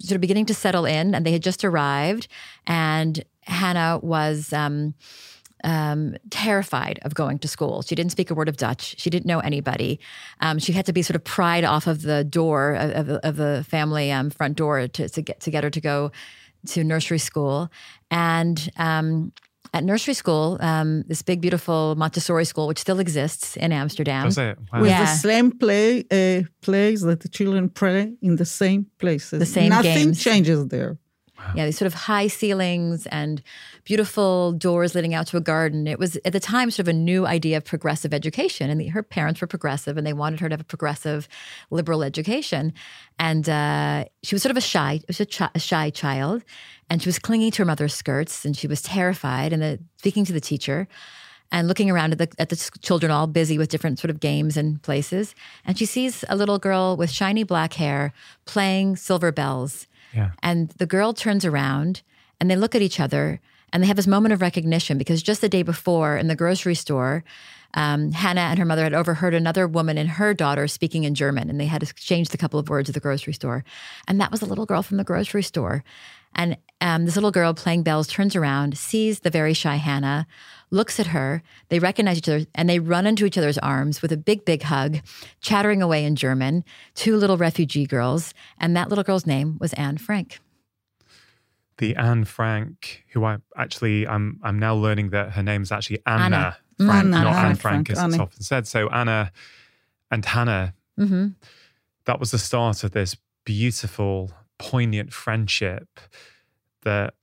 sort 0.00 0.16
of 0.16 0.20
beginning 0.20 0.46
to 0.46 0.54
settle 0.54 0.84
in, 0.84 1.14
and 1.14 1.24
they 1.26 1.32
had 1.32 1.42
just 1.42 1.64
arrived, 1.64 2.28
and 2.66 3.24
Hannah 3.42 3.98
was. 4.02 4.52
Um, 4.52 4.94
um, 5.62 6.16
terrified 6.30 6.98
of 7.02 7.14
going 7.14 7.38
to 7.40 7.46
school. 7.46 7.82
She 7.82 7.94
didn't 7.94 8.12
speak 8.12 8.30
a 8.30 8.34
word 8.34 8.48
of 8.48 8.56
Dutch. 8.56 8.94
She 8.98 9.10
didn't 9.10 9.26
know 9.26 9.40
anybody. 9.40 10.00
Um, 10.40 10.58
she 10.58 10.72
had 10.72 10.86
to 10.86 10.92
be 10.94 11.02
sort 11.02 11.16
of 11.16 11.24
pried 11.24 11.64
off 11.64 11.86
of 11.86 12.00
the 12.00 12.24
door 12.24 12.72
of, 12.76 12.90
of, 12.90 13.08
of 13.22 13.36
the 13.36 13.66
family 13.68 14.10
um, 14.10 14.30
front 14.30 14.56
door 14.56 14.88
to, 14.88 15.08
to, 15.10 15.20
get 15.20 15.40
to 15.40 15.50
get 15.50 15.62
her 15.62 15.68
to 15.68 15.80
go 15.80 16.12
to 16.68 16.82
nursery 16.82 17.18
school. 17.18 17.70
And 18.10 18.70
um, 18.76 19.32
at 19.72 19.84
nursery 19.84 20.14
school, 20.14 20.56
um, 20.60 21.02
this 21.08 21.22
big, 21.22 21.40
beautiful 21.40 21.94
Montessori 21.96 22.44
school, 22.44 22.66
which 22.66 22.78
still 22.80 22.98
exists 23.00 23.56
in 23.56 23.72
Amsterdam. 23.72 24.24
Does 24.26 24.38
it? 24.38 24.58
Wow. 24.72 24.80
With 24.80 24.90
Yeah. 24.90 25.00
the 25.04 25.18
same 25.18 25.52
play 25.52 26.04
uh, 26.10 26.42
plays 26.62 27.00
that 27.02 27.20
the 27.20 27.28
children 27.28 27.68
play 27.68 28.12
in 28.22 28.36
the 28.36 28.44
same 28.44 28.86
places. 28.98 29.38
The 29.38 29.46
same 29.46 29.68
Nothing 29.70 30.06
games. 30.06 30.22
changes 30.22 30.66
there. 30.68 30.98
Yeah, 31.54 31.64
these 31.64 31.78
sort 31.78 31.88
of 31.88 31.94
high 31.94 32.28
ceilings 32.28 33.06
and 33.06 33.42
beautiful 33.84 34.52
doors 34.52 34.94
leading 34.94 35.14
out 35.14 35.26
to 35.28 35.36
a 35.36 35.40
garden. 35.40 35.88
It 35.88 35.98
was 35.98 36.16
at 36.24 36.32
the 36.32 36.38
time 36.38 36.70
sort 36.70 36.84
of 36.84 36.88
a 36.88 36.92
new 36.92 37.26
idea 37.26 37.56
of 37.56 37.64
progressive 37.64 38.14
education, 38.14 38.70
and 38.70 38.80
the, 38.80 38.88
her 38.88 39.02
parents 39.02 39.40
were 39.40 39.48
progressive, 39.48 39.96
and 39.96 40.06
they 40.06 40.12
wanted 40.12 40.38
her 40.40 40.48
to 40.48 40.52
have 40.52 40.60
a 40.60 40.64
progressive, 40.64 41.28
liberal 41.70 42.04
education. 42.04 42.72
And 43.18 43.48
uh, 43.48 44.04
she 44.22 44.34
was 44.34 44.42
sort 44.42 44.52
of 44.52 44.56
a 44.56 44.60
shy, 44.60 45.00
was 45.08 45.20
a, 45.20 45.26
chi- 45.26 45.50
a 45.54 45.58
shy 45.58 45.90
child, 45.90 46.44
and 46.88 47.02
she 47.02 47.08
was 47.08 47.18
clinging 47.18 47.50
to 47.52 47.62
her 47.62 47.66
mother's 47.66 47.94
skirts, 47.94 48.44
and 48.44 48.56
she 48.56 48.68
was 48.68 48.80
terrified. 48.80 49.52
And 49.52 49.60
the, 49.60 49.80
speaking 49.98 50.24
to 50.26 50.32
the 50.32 50.40
teacher, 50.40 50.86
and 51.52 51.66
looking 51.66 51.90
around 51.90 52.12
at 52.12 52.18
the 52.18 52.28
at 52.38 52.48
the 52.50 52.70
children 52.80 53.10
all 53.10 53.26
busy 53.26 53.58
with 53.58 53.70
different 53.70 53.98
sort 53.98 54.10
of 54.10 54.20
games 54.20 54.56
and 54.56 54.80
places, 54.82 55.34
and 55.64 55.76
she 55.76 55.84
sees 55.86 56.24
a 56.28 56.36
little 56.36 56.60
girl 56.60 56.96
with 56.96 57.10
shiny 57.10 57.42
black 57.42 57.72
hair 57.74 58.12
playing 58.44 58.94
silver 58.94 59.32
bells. 59.32 59.88
Yeah. 60.14 60.30
And 60.42 60.70
the 60.70 60.86
girl 60.86 61.12
turns 61.12 61.44
around 61.44 62.02
and 62.40 62.50
they 62.50 62.56
look 62.56 62.74
at 62.74 62.82
each 62.82 63.00
other 63.00 63.40
and 63.72 63.82
they 63.82 63.86
have 63.86 63.96
this 63.96 64.06
moment 64.06 64.32
of 64.32 64.40
recognition 64.40 64.98
because 64.98 65.22
just 65.22 65.40
the 65.40 65.48
day 65.48 65.62
before 65.62 66.16
in 66.16 66.26
the 66.26 66.34
grocery 66.34 66.74
store, 66.74 67.22
um, 67.74 68.10
Hannah 68.10 68.40
and 68.40 68.58
her 68.58 68.64
mother 68.64 68.82
had 68.82 68.94
overheard 68.94 69.32
another 69.32 69.68
woman 69.68 69.96
and 69.96 70.08
her 70.08 70.34
daughter 70.34 70.66
speaking 70.66 71.04
in 71.04 71.14
German 71.14 71.48
and 71.48 71.60
they 71.60 71.66
had 71.66 71.82
exchanged 71.82 72.34
a 72.34 72.38
couple 72.38 72.58
of 72.58 72.68
words 72.68 72.88
at 72.90 72.94
the 72.94 73.00
grocery 73.00 73.32
store. 73.32 73.64
And 74.08 74.20
that 74.20 74.32
was 74.32 74.42
a 74.42 74.46
little 74.46 74.66
girl 74.66 74.82
from 74.82 74.96
the 74.96 75.04
grocery 75.04 75.44
store. 75.44 75.84
And 76.34 76.56
um, 76.80 77.04
this 77.04 77.14
little 77.16 77.30
girl 77.30 77.52
playing 77.54 77.82
bells 77.82 78.06
turns 78.06 78.34
around, 78.34 78.78
sees 78.78 79.20
the 79.20 79.30
very 79.30 79.52
shy 79.52 79.76
Hannah, 79.76 80.26
looks 80.70 80.98
at 81.00 81.08
her. 81.08 81.42
They 81.68 81.78
recognize 81.78 82.18
each 82.18 82.28
other 82.28 82.46
and 82.54 82.68
they 82.68 82.78
run 82.78 83.06
into 83.06 83.26
each 83.26 83.36
other's 83.36 83.58
arms 83.58 84.00
with 84.00 84.12
a 84.12 84.16
big, 84.16 84.44
big 84.44 84.62
hug, 84.62 85.00
chattering 85.40 85.82
away 85.82 86.04
in 86.04 86.16
German. 86.16 86.64
Two 86.94 87.16
little 87.16 87.36
refugee 87.36 87.86
girls. 87.86 88.32
And 88.58 88.76
that 88.76 88.88
little 88.88 89.04
girl's 89.04 89.26
name 89.26 89.58
was 89.60 89.72
Anne 89.74 89.98
Frank. 89.98 90.38
the 91.78 91.96
Anne 91.96 92.24
Frank, 92.24 93.04
who 93.12 93.24
I 93.24 93.38
actually 93.56 94.06
I'm 94.06 94.38
I'm 94.42 94.58
now 94.58 94.74
learning 94.74 95.10
that 95.10 95.32
her 95.32 95.42
name's 95.42 95.72
actually 95.72 95.98
Anna, 96.06 96.24
Anna. 96.24 96.56
Frank, 96.78 96.90
Anna, 97.04 97.10
not 97.10 97.36
Anna 97.36 97.48
Anne 97.48 97.56
Frank, 97.56 97.88
Frank, 97.88 97.90
as 97.90 98.04
it's 98.14 98.20
often 98.20 98.42
said. 98.42 98.66
So 98.66 98.88
Anna 98.90 99.32
and 100.10 100.24
Hannah, 100.24 100.74
hmm 100.96 101.28
that 102.06 102.18
was 102.18 102.30
the 102.30 102.38
start 102.38 102.82
of 102.84 102.92
this 102.92 103.14
beautiful, 103.44 104.32
poignant 104.70 105.12
friendship 105.12 105.88
that 106.82 107.14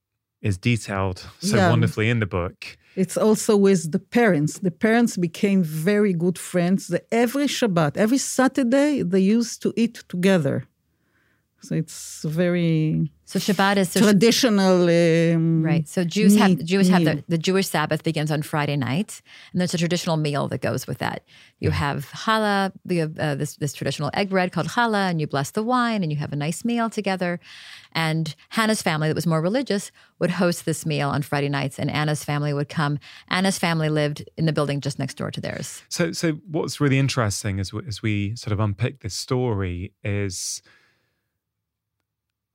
is 0.42 0.58
detailed 0.58 1.20
so 1.40 1.56
Yeah. 1.58 1.70
wonderfully 1.70 2.10
in 2.10 2.20
the 2.20 2.26
book. 2.40 2.78
It's 2.96 3.18
also 3.18 3.56
with 3.68 3.92
the 3.92 4.00
parents. 4.00 4.60
The 4.60 4.72
parents 4.72 5.18
became 5.18 5.64
very 5.64 6.14
good 6.14 6.38
friends. 6.52 6.88
The, 6.88 7.02
every 7.12 7.48
Shabbat, 7.48 7.96
every 7.98 8.18
Saturday, 8.18 9.04
they 9.04 9.20
used 9.38 9.62
to 9.64 9.70
eat 9.76 9.96
together. 10.14 10.56
So 11.62 11.76
it's 11.76 12.24
very 12.24 13.12
So 13.26 13.40
Shabbat 13.40 13.78
is 13.78 13.92
so 13.92 14.00
traditional. 14.00 14.84
Um, 14.84 15.64
right. 15.64 15.88
So 15.88 16.04
Jews 16.04 16.38
have 16.38 16.50
meat 16.52 16.66
Jews 16.66 16.88
have 16.88 17.04
the, 17.04 17.24
the 17.28 17.38
Jewish 17.38 17.68
Sabbath 17.68 18.04
begins 18.04 18.32
on 18.32 18.42
Friday 18.42 18.78
night, 18.78 19.22
and 19.52 19.60
there's 19.60 19.74
a 19.74 19.78
traditional 19.78 20.18
meal 20.18 20.48
that 20.50 20.62
goes 20.62 20.88
with 20.88 21.00
that. 21.00 21.24
You 21.60 21.72
have 21.72 22.10
challah, 22.12 22.72
you 22.86 23.00
have 23.02 23.18
uh, 23.18 23.36
this 23.36 23.56
this 23.56 23.74
traditional 23.74 24.12
egg 24.14 24.30
bread 24.30 24.52
called 24.52 24.68
challah, 24.68 25.10
and 25.10 25.20
you 25.20 25.28
bless 25.28 25.52
the 25.52 25.64
wine, 25.64 26.04
and 26.04 26.12
you 26.12 26.18
have 26.20 26.32
a 26.32 26.36
nice 26.36 26.64
meal 26.64 26.90
together. 26.90 27.40
And 27.92 28.36
Hannah's 28.50 28.84
family, 28.84 29.08
that 29.08 29.16
was 29.16 29.26
more 29.26 29.42
religious, 29.42 29.92
would 30.20 30.30
host 30.30 30.66
this 30.66 30.86
meal 30.86 31.10
on 31.10 31.24
Friday 31.24 31.50
nights, 31.50 31.80
and 31.80 31.90
Anna's 31.90 32.24
family 32.24 32.54
would 32.54 32.70
come. 32.70 33.00
Anna's 33.30 33.58
family 33.58 33.90
lived 33.90 34.24
in 34.38 34.46
the 34.46 34.54
building 34.54 34.80
just 34.80 35.00
next 35.00 35.16
door 35.16 35.32
to 35.32 35.42
theirs. 35.42 35.82
So, 35.90 36.12
so 36.12 36.34
what's 36.50 36.80
really 36.80 37.00
interesting 37.00 37.60
as 37.60 37.74
we, 37.74 37.82
as 37.88 38.04
we 38.04 38.36
sort 38.36 38.52
of 38.52 38.60
unpick 38.60 39.02
this 39.02 39.16
story 39.16 39.94
is, 40.04 40.62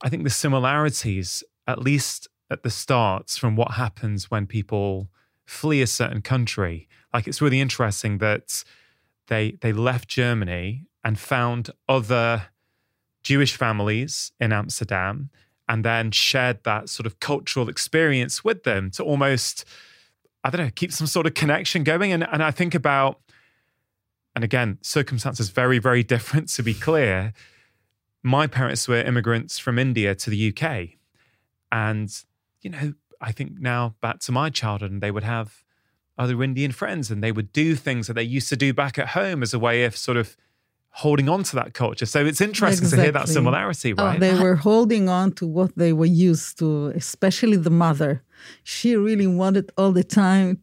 I 0.03 0.09
think 0.09 0.25
the 0.25 0.31
similarities, 0.31 1.45
at 1.67 1.79
least 1.79 2.29
at 2.51 2.63
the 2.63 2.71
start, 2.71 3.31
from 3.31 3.57
what 3.57 3.73
happens 3.73 4.31
when 4.31 4.47
people 4.47 5.09
flee 5.45 5.81
a 5.83 5.87
certain 5.87 6.23
country. 6.23 6.89
Like 7.15 7.27
it's 7.27 7.41
really 7.41 7.61
interesting 7.61 8.19
that 8.19 8.65
they 9.29 9.53
they 9.61 9.73
left 9.73 10.09
Germany 10.09 10.87
and 11.05 11.19
found 11.19 11.71
other 11.89 12.49
Jewish 13.23 13.57
families 13.57 14.33
in 14.41 14.53
Amsterdam, 14.53 15.31
and 15.69 15.85
then 15.85 16.11
shared 16.11 16.65
that 16.65 16.89
sort 16.89 17.07
of 17.07 17.21
cultural 17.21 17.69
experience 17.69 18.45
with 18.45 18.65
them 18.65 18.91
to 18.93 19.05
almost 19.05 19.65
I 20.45 20.51
don't 20.51 20.67
know, 20.67 20.73
keep 20.75 20.93
some 20.93 21.07
sort 21.07 21.27
of 21.27 21.35
connection 21.35 21.85
going. 21.85 22.13
And 22.13 22.27
and 22.31 22.43
I 22.43 22.51
think 22.51 22.75
about, 22.75 23.21
and 24.35 24.43
again, 24.43 24.79
circumstances 24.83 25.51
very, 25.51 25.79
very 25.79 26.03
different 26.03 26.49
to 26.51 26.63
be 26.63 26.75
clear. 26.75 27.33
My 28.23 28.47
parents 28.47 28.87
were 28.87 29.01
immigrants 29.01 29.59
from 29.59 29.79
India 29.79 30.15
to 30.15 30.31
the 30.31 30.55
UK. 30.55 30.91
And, 31.71 32.11
you 32.61 32.71
know, 32.71 32.95
I 33.21 33.33
think 33.33 33.59
now 33.59 33.95
back 34.01 34.21
to 34.21 34.33
my 34.33 34.51
childhood, 34.51 34.91
and 34.91 35.01
they 35.01 35.11
would 35.11 35.25
have 35.25 35.65
other 36.19 36.43
Indian 36.43 36.73
friends 36.73 37.11
and 37.11 37.23
they 37.23 37.33
would 37.33 37.53
do 37.53 37.75
things 37.75 38.07
that 38.07 38.15
they 38.15 38.23
used 38.23 38.49
to 38.51 38.57
do 38.57 38.73
back 38.73 38.99
at 38.99 39.09
home 39.09 39.43
as 39.43 39.55
a 39.55 39.59
way 39.59 39.85
of 39.85 39.97
sort 39.97 40.17
of 40.17 40.37
holding 40.91 41.29
on 41.29 41.43
to 41.43 41.57
that 41.57 41.73
culture. 41.73 42.05
So 42.05 42.25
it's 42.25 42.41
interesting 42.41 42.89
to 42.91 42.97
hear 42.97 43.13
that 43.13 43.29
similarity, 43.29 43.95
oh, 43.97 44.05
right? 44.05 44.21
They 44.21 44.35
were 44.35 44.57
holding 44.57 45.09
on 45.09 45.33
to 45.33 45.47
what 45.47 45.75
they 45.77 45.93
were 45.93 46.05
used 46.05 46.59
to, 46.59 46.89
especially 46.89 47.57
the 47.57 47.71
mother. 47.71 48.23
She 48.63 48.95
really 48.95 49.27
wanted 49.27 49.73
all 49.79 49.93
the 49.93 50.05
time, 50.05 50.63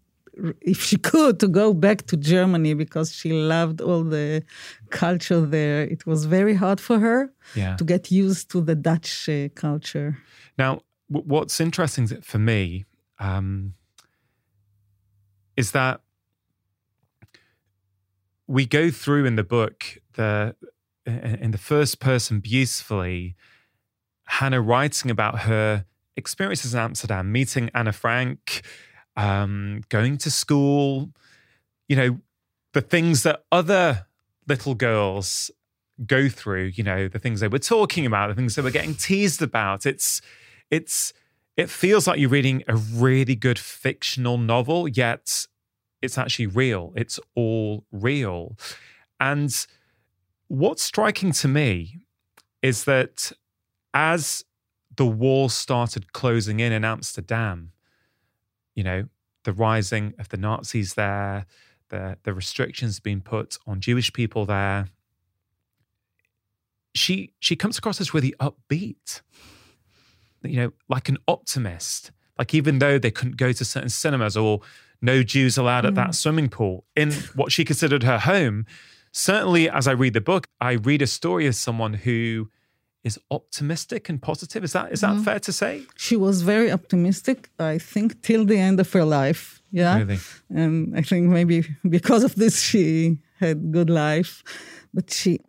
if 0.62 0.81
she 0.81 0.98
could, 0.98 1.39
to 1.39 1.48
go 1.48 1.74
back 1.74 2.05
to 2.08 2.17
Germany 2.17 2.74
because 2.74 3.13
she 3.13 3.31
loved 3.34 3.81
all 3.81 4.03
the 4.03 4.43
culture 4.89 5.41
there. 5.41 5.81
It 5.81 6.05
was 6.05 6.25
very 6.25 6.55
hard 6.55 6.79
for 6.79 7.00
her 7.00 7.31
yeah. 7.55 7.75
to 7.77 7.84
get 7.84 8.12
used 8.12 8.50
to 8.51 8.62
the 8.62 8.75
Dutch 8.75 9.29
uh, 9.29 9.50
culture. 9.55 10.17
Now, 10.58 10.81
w- 11.12 11.27
what's 11.27 11.60
interesting 11.60 12.08
for 12.08 12.39
me 12.39 12.86
um, 13.19 13.74
is 15.55 15.72
that 15.72 16.01
we 18.48 18.65
go 18.65 18.89
through 18.89 19.25
in 19.25 19.36
the 19.36 19.43
book 19.43 19.98
the 20.13 20.55
in 21.05 21.51
the 21.51 21.58
first 21.58 22.00
person 22.00 22.39
beautifully 22.39 23.36
Hannah 24.25 24.62
writing 24.62 25.10
about 25.10 25.39
her 25.41 25.86
experiences 26.15 26.74
in 26.74 26.79
Amsterdam, 26.79 27.31
meeting 27.31 27.72
Anna 27.74 27.91
Frank, 27.91 28.62
um, 29.16 29.82
going 29.89 30.18
to 30.20 30.32
school, 30.32 31.10
you 31.88 31.96
know, 31.96 32.20
the 32.74 32.82
things 32.82 33.24
that 33.24 33.44
other 33.51 34.06
little 34.48 34.75
girls 34.75 35.51
go 36.06 36.30
through, 36.30 36.72
you 36.75 36.84
know, 36.84 37.08
the 37.08 37.20
things 37.20 37.39
they 37.39 37.48
were 37.48 37.60
talking 37.60 38.06
about, 38.06 38.30
the 38.30 38.36
things 38.36 38.56
they 38.56 38.62
were 38.62 38.72
getting 38.72 38.96
teased 38.96 39.42
about. 39.42 39.86
It's 39.86 40.22
it's 40.70 41.13
it 41.58 41.70
feels 41.70 42.08
like 42.08 42.20
you're 42.20 42.30
reading 42.30 42.63
a 42.68 42.75
really 42.75 43.36
good 43.36 43.60
fictional 43.60 44.38
novel, 44.38 44.88
yet 44.88 45.46
it's 46.01 46.18
actually 46.18 46.48
real. 46.48 46.94
It's 46.96 47.20
all 47.36 47.84
real. 47.92 48.58
And 49.20 49.54
what's 50.48 50.84
striking 50.84 51.32
to 51.34 51.48
me 51.48 52.00
is 52.62 52.86
that 52.86 53.32
as 53.94 54.46
the 54.96 55.06
wall 55.06 55.50
started 55.50 56.13
closing 56.13 56.60
in 56.60 56.72
in 56.72 56.86
Amsterdam, 56.86 57.72
you 58.76 58.84
know, 58.84 59.06
the 59.44 59.54
rising 59.54 60.14
of 60.20 60.30
the 60.30 60.38
Nazis 60.38 60.94
there, 60.94 61.46
the, 61.90 62.18
the 62.24 62.34
restrictions 62.34 63.00
being 63.00 63.22
put 63.22 63.58
on 63.66 63.82
Jewish 63.82 64.12
people 64.14 64.46
there, 64.46 64.88
she 66.96 67.34
she 67.40 67.56
comes 67.56 67.78
across 67.78 68.02
as 68.02 68.14
really 68.14 68.34
upbeat, 68.40 69.22
you 70.44 70.58
know, 70.58 70.72
like 70.88 71.10
an 71.10 71.18
optimist. 71.28 72.12
Like 72.38 72.54
even 72.54 72.80
though 72.80 72.98
they 72.98 73.12
couldn't 73.12 73.38
go 73.38 73.52
to 73.52 73.66
certain 73.66 73.90
cinemas 73.90 74.38
or 74.38 74.62
no 75.02 75.24
Jews 75.24 75.58
allowed 75.58 75.86
at 75.86 75.96
that 75.96 76.10
mm. 76.10 76.16
swimming 76.16 76.50
pool 76.50 76.86
in 76.96 77.12
what 77.36 77.52
she 77.52 77.66
considered 77.66 78.04
her 78.04 78.20
home, 78.20 78.66
certainly 79.12 79.70
as 79.70 79.88
I 79.88 79.92
read 79.92 80.14
the 80.14 80.22
book, 80.22 80.48
I 80.60 80.74
read 80.74 81.02
a 81.02 81.08
story 81.08 81.48
of 81.48 81.56
someone 81.56 81.94
who 81.94 82.50
is 83.03 83.20
optimistic 83.32 84.10
and 84.10 84.22
positive. 84.22 84.63
Is 84.63 84.74
that 84.74 84.91
is 84.91 85.01
that 85.01 85.12
mm-hmm. 85.12 85.24
fair 85.24 85.39
to 85.39 85.51
say? 85.51 85.84
She 85.96 86.15
was 86.15 86.41
very 86.41 86.72
optimistic, 86.72 87.50
I 87.60 87.77
think, 87.77 88.22
till 88.22 88.46
the 88.46 88.58
end 88.58 88.79
of 88.79 88.91
her 88.94 89.06
life. 89.06 89.62
Yeah. 89.72 89.98
Really? 90.00 90.20
And 90.50 90.98
I 90.98 91.01
think 91.01 91.27
maybe 91.27 91.63
because 91.88 92.24
of 92.24 92.36
this, 92.36 92.62
she 92.62 93.20
had 93.39 93.72
good 93.72 93.89
life. 93.89 94.44
But 94.94 95.12
she, 95.12 95.39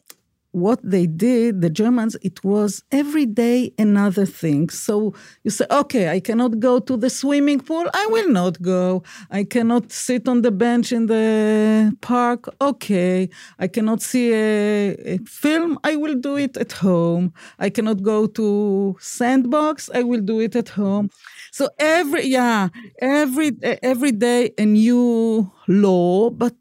what 0.52 0.80
they 0.82 1.06
did, 1.06 1.60
the 1.60 1.70
Germans, 1.70 2.16
it 2.22 2.42
was 2.42 2.82
every 2.90 3.26
day 3.26 3.72
another 3.78 4.26
thing. 4.26 4.68
So 4.68 5.14
you 5.44 5.50
say, 5.50 5.66
okay, 5.70 6.08
I 6.08 6.20
cannot 6.20 6.58
go 6.58 6.80
to 6.80 6.96
the 6.96 7.10
swimming 7.10 7.60
pool. 7.60 7.86
I 7.94 8.06
will 8.06 8.28
not 8.28 8.60
go. 8.60 9.02
I 9.30 9.44
cannot 9.44 9.92
sit 9.92 10.28
on 10.28 10.42
the 10.42 10.50
bench 10.50 10.92
in 10.92 11.06
the 11.06 11.96
park. 12.00 12.48
Okay. 12.60 13.28
I 13.58 13.68
cannot 13.68 14.02
see 14.02 14.32
a, 14.32 14.96
a 15.14 15.18
film. 15.18 15.78
I 15.84 15.96
will 15.96 16.16
do 16.16 16.36
it 16.36 16.56
at 16.56 16.72
home. 16.72 17.32
I 17.58 17.70
cannot 17.70 18.02
go 18.02 18.26
to 18.26 18.96
sandbox. 18.98 19.88
I 19.94 20.02
will 20.02 20.20
do 20.20 20.40
it 20.40 20.56
at 20.56 20.70
home. 20.70 21.10
So 21.52 21.68
every, 21.78 22.26
yeah, 22.26 22.68
every, 23.00 23.52
every 23.62 24.12
day 24.12 24.52
a 24.58 24.66
new 24.66 25.50
law, 25.68 26.30
but 26.30 26.54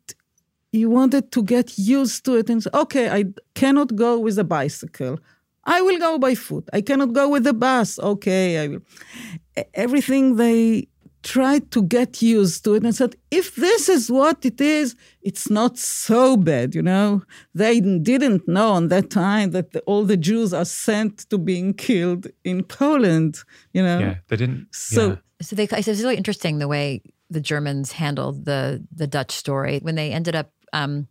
you 0.72 0.90
wanted 0.90 1.32
to 1.32 1.44
get 1.44 1.78
used 1.78 2.26
to 2.26 2.36
it 2.36 2.50
and 2.50 2.62
say, 2.64 2.70
okay, 2.74 3.10
I 3.10 3.26
cannot 3.56 3.96
go 3.96 4.20
with 4.20 4.38
a 4.38 4.44
bicycle. 4.44 5.20
I 5.66 5.82
will 5.82 6.00
go 6.00 6.18
by 6.18 6.36
foot. 6.36 6.70
I 6.74 6.82
cannot 6.82 7.14
go 7.14 7.30
with 7.30 7.44
the 7.44 7.54
bus. 7.54 8.00
Okay, 8.00 8.60
I 8.60 8.68
will. 8.68 8.82
Everything 9.74 10.36
they 10.36 10.88
tried 11.22 11.70
to 11.72 11.84
get 11.84 12.22
used 12.22 12.64
to 12.64 12.76
it 12.76 12.84
and 12.84 12.96
said, 12.96 13.16
if 13.30 13.56
this 13.56 13.90
is 13.90 14.10
what 14.10 14.46
it 14.46 14.62
is, 14.62 14.96
it's 15.22 15.50
not 15.50 15.78
so 15.78 16.38
bad, 16.38 16.74
you 16.74 16.82
know. 16.82 17.24
They 17.54 17.82
didn't 17.82 18.48
know 18.48 18.72
on 18.72 18.88
that 18.88 19.10
time 19.10 19.52
that 19.52 19.72
the, 19.72 19.82
all 19.82 20.06
the 20.06 20.18
Jews 20.18 20.54
are 20.54 20.66
sent 20.66 21.30
to 21.30 21.38
being 21.38 21.74
killed 21.74 22.28
in 22.44 22.64
Poland, 22.64 23.40
you 23.74 23.84
know. 23.84 24.00
Yeah, 24.00 24.16
they 24.30 24.38
didn't. 24.38 24.68
So, 24.72 25.08
yeah. 25.10 25.16
So 25.42 25.56
they, 25.56 25.64
it's 25.64 25.88
really 25.88 26.16
interesting 26.16 26.60
the 26.60 26.68
way 26.68 27.02
the 27.30 27.42
Germans 27.42 27.92
handled 27.92 28.46
the 28.46 28.84
the 28.92 29.08
Dutch 29.08 29.32
story 29.32 29.80
when 29.82 29.96
they 29.96 30.12
ended 30.12 30.36
up 30.36 30.52
um, 30.74 31.08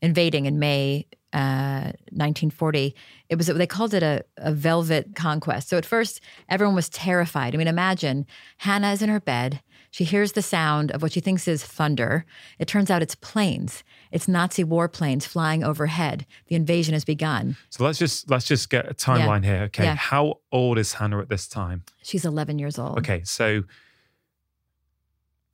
invading 0.00 0.46
in 0.46 0.58
May 0.58 1.06
uh, 1.32 1.92
1940. 2.12 2.94
It 3.28 3.36
was 3.36 3.46
they 3.46 3.66
called 3.66 3.94
it 3.94 4.02
a, 4.02 4.24
a 4.36 4.52
velvet 4.52 5.14
conquest. 5.14 5.68
So 5.68 5.78
at 5.78 5.86
first, 5.86 6.20
everyone 6.48 6.74
was 6.74 6.88
terrified. 6.88 7.54
I 7.54 7.58
mean, 7.58 7.68
imagine 7.68 8.26
Hannah 8.58 8.92
is 8.92 9.02
in 9.02 9.08
her 9.08 9.20
bed. 9.20 9.62
She 9.90 10.04
hears 10.04 10.32
the 10.32 10.42
sound 10.42 10.90
of 10.90 11.02
what 11.02 11.12
she 11.12 11.20
thinks 11.20 11.46
is 11.46 11.62
thunder. 11.62 12.24
It 12.58 12.66
turns 12.66 12.90
out 12.90 13.02
it's 13.02 13.14
planes. 13.14 13.84
It's 14.10 14.26
Nazi 14.26 14.64
warplanes 14.64 15.24
flying 15.24 15.62
overhead. 15.62 16.24
The 16.48 16.56
invasion 16.56 16.94
has 16.94 17.04
begun. 17.04 17.56
So 17.68 17.84
let's 17.84 17.98
just 17.98 18.30
let's 18.30 18.46
just 18.46 18.70
get 18.70 18.90
a 18.90 18.94
timeline 18.94 19.44
yeah. 19.44 19.50
here. 19.50 19.62
Okay, 19.64 19.84
yeah. 19.84 19.94
how 19.94 20.40
old 20.50 20.78
is 20.78 20.94
Hannah 20.94 21.20
at 21.20 21.28
this 21.28 21.46
time? 21.46 21.84
She's 22.02 22.24
11 22.24 22.58
years 22.58 22.78
old. 22.78 22.98
Okay, 22.98 23.22
so 23.24 23.64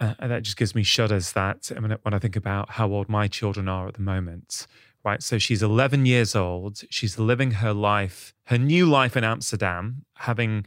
uh, 0.00 0.14
and 0.18 0.30
that 0.30 0.42
just 0.42 0.56
gives 0.56 0.74
me 0.74 0.82
shudders 0.82 1.32
that 1.32 1.70
I 1.76 1.80
mean, 1.80 1.96
when 2.02 2.14
I 2.14 2.18
think 2.18 2.36
about 2.36 2.70
how 2.70 2.88
old 2.88 3.08
my 3.08 3.26
children 3.28 3.68
are 3.68 3.88
at 3.88 3.94
the 3.94 4.02
moment, 4.02 4.66
right? 5.04 5.22
So 5.22 5.38
she's 5.38 5.62
11 5.62 6.06
years 6.06 6.36
old. 6.36 6.82
She's 6.90 7.18
living 7.18 7.52
her 7.52 7.72
life, 7.72 8.34
her 8.44 8.58
new 8.58 8.86
life 8.86 9.16
in 9.16 9.24
Amsterdam, 9.24 10.04
having 10.14 10.66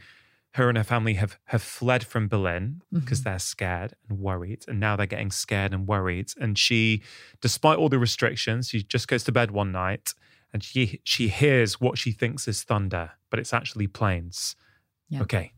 her 0.54 0.68
and 0.68 0.76
her 0.76 0.84
family 0.84 1.14
have, 1.14 1.38
have 1.46 1.62
fled 1.62 2.04
from 2.04 2.28
Berlin 2.28 2.82
because 2.92 3.20
mm-hmm. 3.20 3.30
they're 3.30 3.38
scared 3.38 3.94
and 4.08 4.18
worried. 4.18 4.64
And 4.68 4.78
now 4.78 4.96
they're 4.96 5.06
getting 5.06 5.30
scared 5.30 5.72
and 5.72 5.86
worried. 5.86 6.32
And 6.38 6.58
she, 6.58 7.02
despite 7.40 7.78
all 7.78 7.88
the 7.88 7.98
restrictions, 7.98 8.68
she 8.68 8.82
just 8.82 9.08
goes 9.08 9.24
to 9.24 9.32
bed 9.32 9.50
one 9.50 9.72
night 9.72 10.12
and 10.52 10.62
she, 10.62 11.00
she 11.04 11.28
hears 11.28 11.80
what 11.80 11.96
she 11.96 12.12
thinks 12.12 12.46
is 12.46 12.62
thunder, 12.62 13.12
but 13.30 13.38
it's 13.38 13.54
actually 13.54 13.86
planes. 13.86 14.54
Yeah. 15.08 15.22
Okay. 15.22 15.52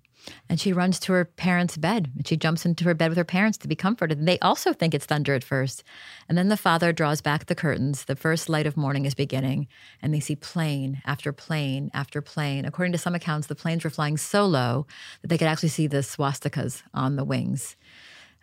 And 0.49 0.61
she 0.61 0.73
runs 0.73 0.99
to 1.00 1.12
her 1.12 1.25
parents' 1.25 1.76
bed 1.76 2.11
and 2.16 2.26
she 2.26 2.37
jumps 2.37 2.64
into 2.64 2.85
her 2.85 2.95
bed 2.95 3.09
with 3.09 3.19
her 3.19 3.25
parents 3.25 3.59
to 3.59 3.69
be 3.69 3.76
comforted. 3.76 4.19
And 4.19 4.28
they 4.28 4.38
also 4.40 4.73
think 4.73 4.95
it's 4.95 5.07
thunder 5.07 5.35
at 5.35 5.45
first. 5.45 5.83
And 6.28 6.37
then 6.38 6.49
the 6.49 6.57
father 6.57 6.93
draws 6.93 7.21
back 7.21 7.47
the 7.47 7.54
curtains. 7.54 8.04
The 8.04 8.16
first 8.16 8.49
light 8.49 8.66
of 8.66 8.76
morning 8.76 9.04
is 9.04 9.14
beginning, 9.14 9.69
and 10.00 10.12
they 10.12 10.21
see 10.21 10.37
plane 10.37 11.02
after 11.04 11.33
plane 11.33 11.90
after 11.95 12.21
plane. 12.21 12.64
According 12.64 12.93
to 12.93 12.99
some 12.99 13.14
accounts, 13.14 13.47
the 13.47 13.54
planes 13.54 13.85
were 13.85 13.90
flying 13.90 14.16
so 14.16 14.47
low 14.47 14.87
that 15.23 15.28
they 15.28 15.38
could 15.38 15.49
actually 15.49 15.69
see 15.71 15.87
the 15.87 15.99
swastikas 15.99 16.83
on 16.93 17.16
the 17.16 17.25
wings. 17.25 17.76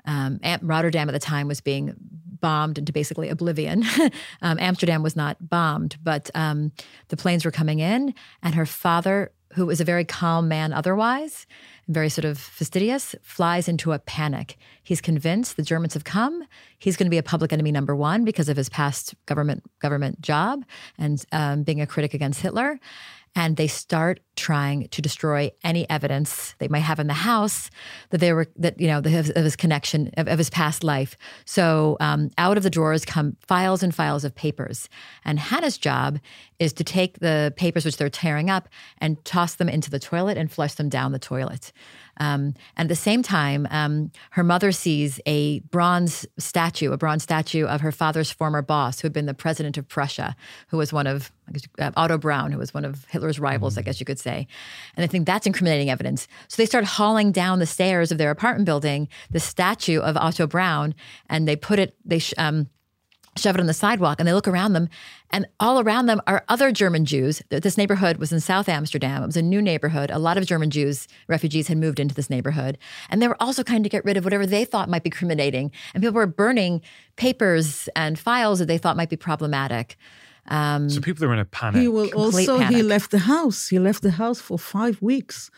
Um, 0.05 0.39
Rotterdam 0.61 1.09
at 1.09 1.11
the 1.11 1.19
time 1.19 1.47
was 1.47 1.61
being 1.61 1.93
bombed 2.41 2.77
into 2.77 2.91
basically 2.91 3.29
oblivion. 3.29 3.83
um, 4.41 4.57
Amsterdam 4.59 5.03
was 5.03 5.15
not 5.15 5.49
bombed, 5.49 5.97
but 6.03 6.29
um, 6.35 6.71
the 7.09 7.17
planes 7.17 7.45
were 7.45 7.51
coming 7.51 7.79
in, 7.79 8.13
and 8.41 8.55
her 8.55 8.65
father, 8.65 9.31
who 9.53 9.65
was 9.65 9.81
a 9.81 9.85
very 9.85 10.05
calm 10.05 10.47
man 10.47 10.73
otherwise, 10.73 11.45
very 11.87 12.09
sort 12.09 12.25
of 12.25 12.37
fastidious, 12.37 13.15
flies 13.21 13.67
into 13.67 13.91
a 13.91 13.99
panic. 13.99 14.57
He's 14.83 15.01
convinced 15.01 15.57
the 15.57 15.63
Germans 15.63 15.93
have 15.93 16.03
come. 16.03 16.43
He's 16.79 16.95
going 16.95 17.07
to 17.07 17.11
be 17.11 17.17
a 17.17 17.23
public 17.23 17.51
enemy 17.51 17.71
number 17.71 17.95
one 17.95 18.23
because 18.23 18.49
of 18.49 18.57
his 18.57 18.69
past 18.69 19.13
government 19.25 19.63
government 19.79 20.21
job 20.21 20.63
and 20.97 21.23
um, 21.31 21.63
being 21.63 21.81
a 21.81 21.87
critic 21.87 22.13
against 22.13 22.41
Hitler 22.41 22.79
and 23.35 23.57
they 23.57 23.67
start 23.67 24.19
trying 24.35 24.87
to 24.89 25.01
destroy 25.01 25.51
any 25.63 25.89
evidence 25.89 26.55
they 26.59 26.67
might 26.67 26.79
have 26.79 26.99
in 26.99 27.07
the 27.07 27.13
house 27.13 27.69
that 28.09 28.19
they 28.19 28.33
were 28.33 28.47
that 28.57 28.79
you 28.79 28.87
know 28.87 28.99
of 28.99 29.05
his 29.05 29.55
connection 29.55 30.11
of, 30.17 30.27
of 30.27 30.37
his 30.37 30.49
past 30.49 30.83
life. 30.83 31.15
So 31.45 31.97
um, 31.99 32.31
out 32.37 32.57
of 32.57 32.63
the 32.63 32.69
drawers 32.69 33.05
come 33.05 33.37
files 33.41 33.83
and 33.83 33.93
files 33.93 34.25
of 34.25 34.35
papers, 34.35 34.89
and 35.23 35.39
Hannah's 35.39 35.77
job 35.77 36.19
is 36.59 36.73
to 36.73 36.83
take 36.83 37.19
the 37.19 37.53
papers 37.55 37.85
which 37.85 37.97
they're 37.97 38.09
tearing 38.09 38.49
up 38.49 38.67
and 38.97 39.23
toss 39.25 39.55
them 39.55 39.69
into 39.69 39.89
the 39.89 39.99
toilet 39.99 40.37
and 40.37 40.51
flush 40.51 40.75
them 40.75 40.89
down 40.89 41.11
the 41.11 41.19
toilet. 41.19 41.71
Um, 42.17 42.53
and 42.77 42.85
at 42.85 42.89
the 42.89 42.95
same 42.95 43.23
time, 43.23 43.67
um, 43.71 44.11
her 44.31 44.43
mother 44.43 44.71
sees 44.71 45.19
a 45.25 45.59
bronze 45.59 46.25
statue, 46.37 46.91
a 46.91 46.97
bronze 46.97 47.23
statue 47.23 47.65
of 47.65 47.81
her 47.81 47.91
father's 47.91 48.31
former 48.31 48.61
boss, 48.61 48.99
who 48.99 49.05
had 49.05 49.13
been 49.13 49.25
the 49.25 49.33
president 49.33 49.77
of 49.77 49.87
Prussia, 49.87 50.35
who 50.67 50.77
was 50.77 50.93
one 50.93 51.07
of 51.07 51.31
uh, 51.79 51.91
Otto 51.97 52.17
Braun, 52.17 52.51
who 52.51 52.59
was 52.59 52.73
one 52.73 52.85
of 52.85 53.05
Hitler's 53.05 53.39
rivals, 53.39 53.75
mm. 53.75 53.79
I 53.79 53.81
guess 53.81 53.99
you 53.99 54.05
could 54.05 54.19
say. 54.19 54.47
And 54.95 55.03
I 55.03 55.07
think 55.07 55.25
that's 55.25 55.47
incriminating 55.47 55.89
evidence. 55.89 56.27
So 56.47 56.61
they 56.61 56.65
start 56.65 56.85
hauling 56.85 57.31
down 57.31 57.59
the 57.59 57.65
stairs 57.65 58.11
of 58.11 58.17
their 58.17 58.31
apartment 58.31 58.65
building 58.65 59.07
the 59.29 59.39
statue 59.39 59.99
of 59.99 60.17
Otto 60.17 60.47
Braun, 60.47 60.95
and 61.29 61.47
they 61.47 61.55
put 61.55 61.79
it, 61.79 61.95
they 62.05 62.21
um, 62.37 62.67
shove 63.37 63.55
it 63.55 63.61
on 63.61 63.67
the 63.67 63.73
sidewalk 63.73 64.19
and 64.19 64.27
they 64.27 64.33
look 64.33 64.47
around 64.47 64.73
them 64.73 64.89
and 65.29 65.47
all 65.59 65.79
around 65.79 66.07
them 66.07 66.21
are 66.27 66.43
other 66.49 66.71
German 66.71 67.05
Jews. 67.05 67.41
This 67.49 67.77
neighborhood 67.77 68.17
was 68.17 68.33
in 68.33 68.41
South 68.41 68.67
Amsterdam. 68.67 69.23
It 69.23 69.27
was 69.27 69.37
a 69.37 69.41
new 69.41 69.61
neighborhood. 69.61 70.11
A 70.11 70.19
lot 70.19 70.37
of 70.37 70.45
German 70.45 70.69
Jews, 70.69 71.07
refugees, 71.27 71.69
had 71.69 71.77
moved 71.77 71.99
into 71.99 72.13
this 72.13 72.29
neighborhood. 72.29 72.77
And 73.09 73.21
they 73.21 73.27
were 73.27 73.41
also 73.41 73.63
trying 73.63 73.83
to 73.83 73.89
get 73.89 74.03
rid 74.03 74.17
of 74.17 74.25
whatever 74.25 74.45
they 74.45 74.65
thought 74.65 74.89
might 74.89 75.03
be 75.03 75.09
criminating. 75.09 75.71
And 75.93 76.03
people 76.03 76.15
were 76.15 76.27
burning 76.27 76.81
papers 77.15 77.87
and 77.95 78.19
files 78.19 78.59
that 78.59 78.65
they 78.65 78.77
thought 78.77 78.97
might 78.97 79.09
be 79.09 79.15
problematic. 79.15 79.97
Um, 80.47 80.89
so 80.89 80.99
people 80.99 81.23
are 81.25 81.33
in 81.33 81.39
a 81.39 81.45
panic. 81.45 81.81
He 81.81 81.87
will 81.87 82.09
also, 82.13 82.57
panic. 82.57 82.75
he 82.75 82.83
left 82.83 83.11
the 83.11 83.19
house. 83.19 83.69
He 83.69 83.79
left 83.79 84.01
the 84.01 84.11
house 84.11 84.41
for 84.41 84.57
five 84.57 85.01
weeks 85.01 85.49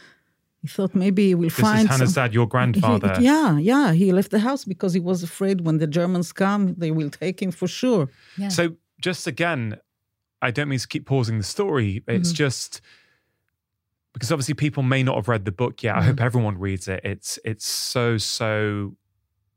he 0.64 0.70
thought 0.70 0.96
maybe 0.96 1.36
we'll 1.36 1.50
this 1.50 1.60
find. 1.60 1.80
This 1.80 1.84
is 1.84 1.90
Hannah's 1.92 2.14
some, 2.14 2.24
dad, 2.24 2.34
your 2.34 2.48
grandfather. 2.48 3.16
He, 3.18 3.26
yeah, 3.26 3.58
yeah. 3.58 3.92
He 3.92 4.14
left 4.14 4.32
the 4.32 4.40
house 4.40 4.64
because 4.64 4.94
he 4.94 5.00
was 5.02 5.22
afraid 5.22 5.66
when 5.66 5.78
the 5.78 5.88
Germans 5.88 6.32
come, 6.32 6.74
they 6.76 6.90
will 6.90 7.10
take 7.10 7.42
him 7.42 7.52
for 7.52 7.68
sure. 7.68 8.08
Yeah. 8.38 8.48
So, 8.48 8.78
just 9.02 9.28
again, 9.28 9.78
I 10.42 10.52
don't 10.52 10.70
mean 10.70 10.80
to 10.80 10.88
keep 10.88 11.06
pausing 11.06 11.38
the 11.38 11.44
story. 11.44 12.02
It's 12.08 12.30
mm-hmm. 12.30 12.36
just 12.36 12.80
because 14.14 14.32
obviously 14.32 14.54
people 14.54 14.84
may 14.84 15.04
not 15.04 15.16
have 15.18 15.28
read 15.28 15.44
the 15.44 15.52
book 15.52 15.84
yet. 15.84 15.96
Mm-hmm. 15.96 16.02
I 16.02 16.06
hope 16.06 16.22
everyone 16.22 16.58
reads 16.58 16.88
it. 16.88 17.02
It's 17.04 17.38
it's 17.44 17.66
so 17.66 18.18
so 18.18 18.96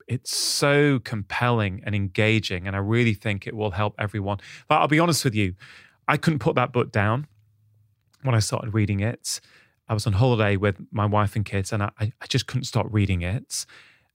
it's 0.08 0.34
so 0.34 0.98
compelling 0.98 1.82
and 1.86 1.94
engaging, 1.94 2.66
and 2.66 2.74
I 2.74 2.80
really 2.80 3.14
think 3.14 3.46
it 3.46 3.54
will 3.54 3.70
help 3.70 3.94
everyone. 3.96 4.38
But 4.66 4.80
I'll 4.80 4.88
be 4.88 4.98
honest 4.98 5.24
with 5.24 5.36
you, 5.36 5.54
I 6.08 6.16
couldn't 6.16 6.40
put 6.40 6.56
that 6.56 6.72
book 6.72 6.90
down 6.90 7.28
when 8.24 8.34
I 8.34 8.40
started 8.40 8.74
reading 8.74 8.98
it. 8.98 9.40
I 9.88 9.94
was 9.94 10.06
on 10.06 10.14
holiday 10.14 10.56
with 10.56 10.76
my 10.90 11.06
wife 11.06 11.36
and 11.36 11.44
kids, 11.44 11.72
and 11.72 11.82
I, 11.82 11.90
I 11.98 12.26
just 12.28 12.46
couldn't 12.46 12.64
stop 12.64 12.86
reading 12.90 13.22
it. 13.22 13.66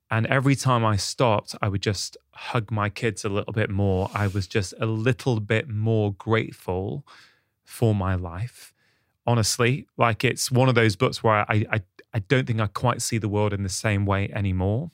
And 0.09 0.27
every 0.27 0.55
time 0.55 0.83
I 0.83 0.97
stopped, 0.97 1.55
I 1.61 1.69
would 1.69 1.81
just 1.81 2.17
hug 2.33 2.69
my 2.69 2.89
kids 2.89 3.23
a 3.23 3.29
little 3.29 3.53
bit 3.53 3.69
more. 3.69 4.09
I 4.13 4.27
was 4.27 4.45
just 4.45 4.73
a 4.79 4.85
little 4.85 5.39
bit 5.39 5.69
more 5.69 6.11
grateful 6.13 7.05
for 7.63 7.95
my 7.95 8.15
life. 8.15 8.73
Honestly, 9.25 9.87
like 9.97 10.25
it's 10.25 10.51
one 10.51 10.67
of 10.67 10.75
those 10.75 10.97
books 10.97 11.23
where 11.23 11.49
I, 11.49 11.65
I, 11.71 11.81
I 12.13 12.19
don't 12.19 12.45
think 12.45 12.59
I 12.59 12.67
quite 12.67 13.01
see 13.01 13.17
the 13.17 13.29
world 13.29 13.53
in 13.53 13.63
the 13.63 13.69
same 13.69 14.05
way 14.05 14.29
anymore. 14.33 14.91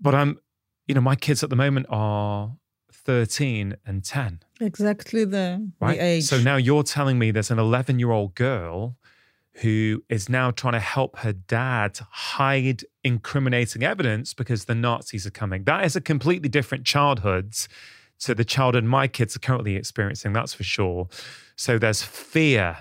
But 0.00 0.16
I'm, 0.16 0.40
you 0.88 0.94
know, 0.96 1.00
my 1.00 1.14
kids 1.14 1.44
at 1.44 1.50
the 1.50 1.56
moment 1.56 1.86
are 1.88 2.56
13 2.90 3.76
and 3.86 4.04
10. 4.04 4.40
Exactly 4.62 5.24
the, 5.24 5.70
right? 5.80 5.98
the 5.98 6.04
age. 6.04 6.24
So 6.24 6.40
now 6.40 6.56
you're 6.56 6.82
telling 6.82 7.18
me 7.18 7.30
there's 7.30 7.50
an 7.50 7.58
11 7.58 7.98
year 7.98 8.10
old 8.10 8.34
girl 8.34 8.96
who 9.56 10.02
is 10.08 10.28
now 10.28 10.50
trying 10.50 10.72
to 10.72 10.80
help 10.80 11.18
her 11.18 11.32
dad 11.32 11.98
hide 12.10 12.84
incriminating 13.04 13.82
evidence 13.82 14.32
because 14.32 14.64
the 14.64 14.74
Nazis 14.74 15.26
are 15.26 15.30
coming. 15.30 15.64
That 15.64 15.84
is 15.84 15.94
a 15.94 16.00
completely 16.00 16.48
different 16.48 16.86
childhood 16.86 17.54
to 18.20 18.34
the 18.34 18.44
childhood 18.44 18.84
my 18.84 19.08
kids 19.08 19.36
are 19.36 19.40
currently 19.40 19.76
experiencing, 19.76 20.32
that's 20.32 20.54
for 20.54 20.62
sure. 20.62 21.08
So 21.56 21.78
there's 21.78 22.02
fear 22.02 22.78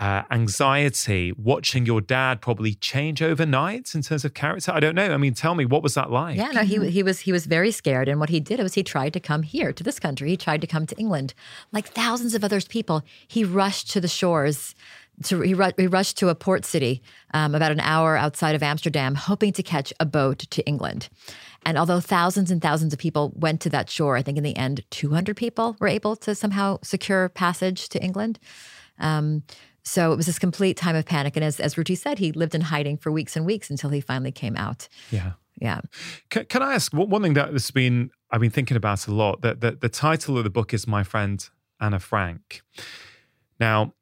uh, 0.00 0.22
anxiety, 0.30 1.30
watching 1.36 1.84
your 1.84 2.00
dad 2.00 2.40
probably 2.40 2.74
change 2.74 3.20
overnight 3.20 3.94
in 3.94 4.00
terms 4.00 4.24
of 4.24 4.32
character? 4.32 4.72
I 4.72 4.80
don't 4.80 4.94
know. 4.94 5.12
I 5.12 5.18
mean, 5.18 5.34
tell 5.34 5.54
me, 5.54 5.66
what 5.66 5.82
was 5.82 5.94
that 5.94 6.10
like? 6.10 6.38
Yeah, 6.38 6.50
no, 6.52 6.62
he 6.62 6.90
he 6.90 7.02
was 7.02 7.20
he 7.20 7.32
was 7.32 7.44
very 7.44 7.70
scared, 7.70 8.08
and 8.08 8.18
what 8.18 8.30
he 8.30 8.40
did 8.40 8.60
was 8.60 8.74
he 8.74 8.82
tried 8.82 9.12
to 9.12 9.20
come 9.20 9.42
here 9.42 9.72
to 9.74 9.84
this 9.84 10.00
country. 10.00 10.30
He 10.30 10.36
tried 10.38 10.62
to 10.62 10.66
come 10.66 10.86
to 10.86 10.96
England, 10.96 11.34
like 11.70 11.88
thousands 11.88 12.34
of 12.34 12.42
other 12.42 12.60
people. 12.62 13.02
He 13.28 13.44
rushed 13.44 13.90
to 13.90 14.00
the 14.00 14.08
shores. 14.08 14.74
To, 15.24 15.42
he, 15.42 15.54
he 15.76 15.86
rushed 15.86 16.16
to 16.18 16.30
a 16.30 16.34
port 16.34 16.64
city 16.64 17.02
um, 17.34 17.54
about 17.54 17.72
an 17.72 17.80
hour 17.80 18.16
outside 18.16 18.54
of 18.54 18.62
Amsterdam, 18.62 19.14
hoping 19.14 19.52
to 19.52 19.62
catch 19.62 19.92
a 20.00 20.06
boat 20.06 20.38
to 20.38 20.66
England. 20.66 21.10
And 21.66 21.76
although 21.76 22.00
thousands 22.00 22.50
and 22.50 22.62
thousands 22.62 22.94
of 22.94 22.98
people 22.98 23.30
went 23.36 23.60
to 23.60 23.68
that 23.68 23.90
shore, 23.90 24.16
I 24.16 24.22
think 24.22 24.38
in 24.38 24.44
the 24.44 24.56
end, 24.56 24.82
200 24.88 25.36
people 25.36 25.76
were 25.78 25.88
able 25.88 26.16
to 26.16 26.34
somehow 26.34 26.78
secure 26.82 27.28
passage 27.28 27.90
to 27.90 28.02
England. 28.02 28.38
Um, 28.98 29.42
so 29.82 30.12
it 30.12 30.16
was 30.16 30.26
this 30.26 30.38
complete 30.38 30.76
time 30.76 30.96
of 30.96 31.04
panic. 31.06 31.36
And 31.36 31.44
as, 31.44 31.60
as 31.60 31.76
Ruthie 31.76 31.94
said, 31.94 32.18
he 32.18 32.32
lived 32.32 32.54
in 32.54 32.60
hiding 32.60 32.96
for 32.96 33.10
weeks 33.10 33.36
and 33.36 33.46
weeks 33.46 33.70
until 33.70 33.90
he 33.90 34.00
finally 34.00 34.32
came 34.32 34.56
out. 34.56 34.88
Yeah. 35.10 35.32
Yeah. 35.60 35.80
Can, 36.30 36.46
can 36.46 36.62
I 36.62 36.74
ask 36.74 36.92
one 36.92 37.22
thing 37.22 37.34
that 37.34 37.52
has 37.52 37.70
been, 37.70 38.10
I've 38.30 38.40
been 38.40 38.50
thinking 38.50 38.76
about 38.76 39.06
a 39.06 39.12
lot, 39.12 39.42
that 39.42 39.60
the, 39.60 39.72
the 39.72 39.88
title 39.88 40.38
of 40.38 40.44
the 40.44 40.50
book 40.50 40.72
is 40.72 40.86
My 40.86 41.02
Friend 41.02 41.46
Anna 41.80 41.98
Frank. 41.98 42.62
Now, 43.58 43.94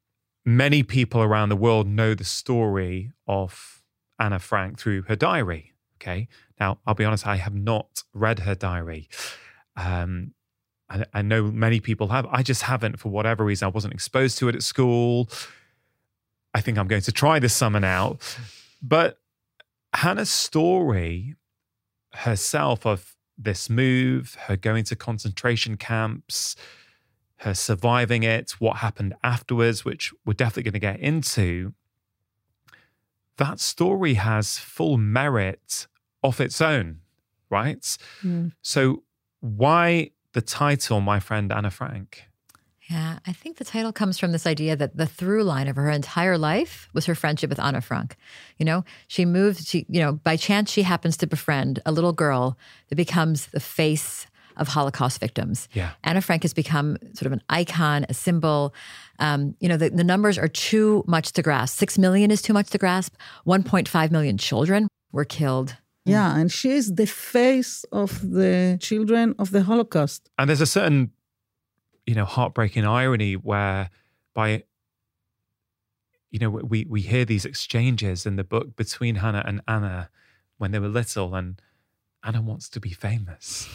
many 0.45 0.83
people 0.83 1.21
around 1.21 1.49
the 1.49 1.57
world 1.57 1.87
know 1.87 2.13
the 2.13 2.23
story 2.23 3.11
of 3.27 3.83
Anna 4.17 4.39
Frank 4.39 4.79
through 4.79 5.03
her 5.03 5.15
diary. 5.15 5.73
Okay. 6.01 6.29
Now, 6.59 6.79
I'll 6.85 6.93
be 6.93 7.03
honest, 7.03 7.27
I 7.27 7.35
have 7.35 7.55
not 7.55 8.03
read 8.13 8.39
her 8.39 8.55
diary. 8.55 9.09
Um, 9.75 10.33
I, 10.89 11.05
I 11.13 11.21
know 11.21 11.43
many 11.43 11.81
people 11.81 12.07
have. 12.07 12.25
I 12.31 12.41
just 12.41 12.63
haven't 12.63 12.99
for 12.99 13.09
whatever 13.09 13.43
reason. 13.43 13.65
I 13.65 13.69
wasn't 13.69 13.93
exposed 13.93 14.37
to 14.37 14.47
it 14.47 14.55
at 14.55 14.63
school. 14.63 15.29
I 16.53 16.61
think 16.61 16.77
I'm 16.77 16.87
going 16.87 17.01
to 17.03 17.11
try 17.11 17.39
this 17.39 17.53
summer 17.53 17.79
now. 17.79 18.17
But 18.81 19.17
Hannah's 19.93 20.29
story 20.29 21.35
herself 22.13 22.85
of 22.85 23.15
this 23.37 23.69
move, 23.69 24.35
her 24.47 24.57
going 24.57 24.83
to 24.85 24.95
concentration 24.95 25.77
camps, 25.77 26.55
her 27.37 27.53
surviving 27.53 28.23
it, 28.23 28.51
what 28.59 28.77
happened 28.77 29.15
afterwards, 29.23 29.85
which 29.85 30.13
we're 30.25 30.33
definitely 30.33 30.63
going 30.63 30.73
to 30.73 30.79
get 30.79 30.99
into, 30.99 31.73
that 33.37 33.59
story 33.59 34.15
has 34.15 34.57
full 34.57 34.97
merit 34.97 35.87
of 36.21 36.41
its 36.41 36.59
own, 36.59 36.99
right? 37.49 37.97
Mm. 38.21 38.51
So, 38.61 39.03
why 39.39 40.11
the 40.33 40.41
title, 40.41 40.99
My 40.99 41.21
Friend 41.21 41.51
Anna 41.51 41.71
Frank? 41.71 42.28
Yeah, 42.89 43.19
I 43.27 43.33
think 43.33 43.57
the 43.57 43.65
title 43.65 43.93
comes 43.93 44.17
from 44.17 44.31
this 44.31 44.47
idea 44.47 44.75
that 44.75 44.97
the 44.97 45.05
through 45.05 45.43
line 45.43 45.67
of 45.67 45.75
her 45.75 45.91
entire 45.91 46.39
life 46.39 46.89
was 46.93 47.05
her 47.05 47.13
friendship 47.13 47.49
with 47.49 47.59
Anna 47.59 47.81
Frank. 47.81 48.17
You 48.57 48.65
know, 48.65 48.83
she 49.07 49.25
moved, 49.25 49.67
she, 49.67 49.85
you 49.89 50.01
know, 50.01 50.13
by 50.13 50.35
chance 50.35 50.71
she 50.71 50.81
happens 50.81 51.15
to 51.17 51.27
befriend 51.27 51.79
a 51.85 51.91
little 51.91 52.13
girl 52.13 52.57
that 52.89 52.95
becomes 52.95 53.47
the 53.47 53.59
face 53.59 54.25
of 54.57 54.69
Holocaust 54.69 55.19
victims. 55.19 55.69
Yeah. 55.73 55.91
Anna 56.03 56.19
Frank 56.19 56.41
has 56.41 56.53
become 56.53 56.97
sort 57.13 57.27
of 57.27 57.33
an 57.33 57.43
icon, 57.47 58.07
a 58.09 58.13
symbol. 58.13 58.73
Um, 59.19 59.55
you 59.59 59.69
know, 59.69 59.77
the, 59.77 59.89
the 59.89 60.03
numbers 60.03 60.37
are 60.39 60.47
too 60.47 61.03
much 61.07 61.31
to 61.33 61.43
grasp. 61.43 61.77
Six 61.77 61.97
million 61.97 62.31
is 62.31 62.41
too 62.41 62.53
much 62.53 62.71
to 62.71 62.79
grasp. 62.79 63.13
1.5 63.45 64.11
million 64.11 64.37
children 64.37 64.87
were 65.11 65.25
killed 65.25 65.75
yeah, 66.05 66.37
and 66.37 66.51
she 66.51 66.71
is 66.71 66.95
the 66.95 67.05
face 67.05 67.85
of 67.91 68.21
the 68.31 68.77
children 68.81 69.35
of 69.37 69.51
the 69.51 69.63
Holocaust. 69.63 70.29
And 70.37 70.49
there's 70.49 70.61
a 70.61 70.65
certain 70.65 71.11
you 72.09 72.15
know 72.15 72.25
heartbreaking 72.25 72.85
irony 72.85 73.35
where 73.35 73.91
by 74.33 74.63
you 76.31 76.39
know 76.39 76.49
we 76.49 76.83
we 76.89 77.01
hear 77.01 77.23
these 77.23 77.45
exchanges 77.45 78.25
in 78.25 78.35
the 78.35 78.43
book 78.43 78.75
between 78.75 79.15
Hannah 79.15 79.43
and 79.45 79.61
Anna 79.67 80.09
when 80.57 80.71
they 80.71 80.79
were 80.79 80.87
little 80.87 81.35
and 81.35 81.61
Anna 82.23 82.41
wants 82.41 82.67
to 82.69 82.79
be 82.79 82.89
famous 82.89 83.69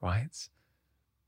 right? 0.00 0.48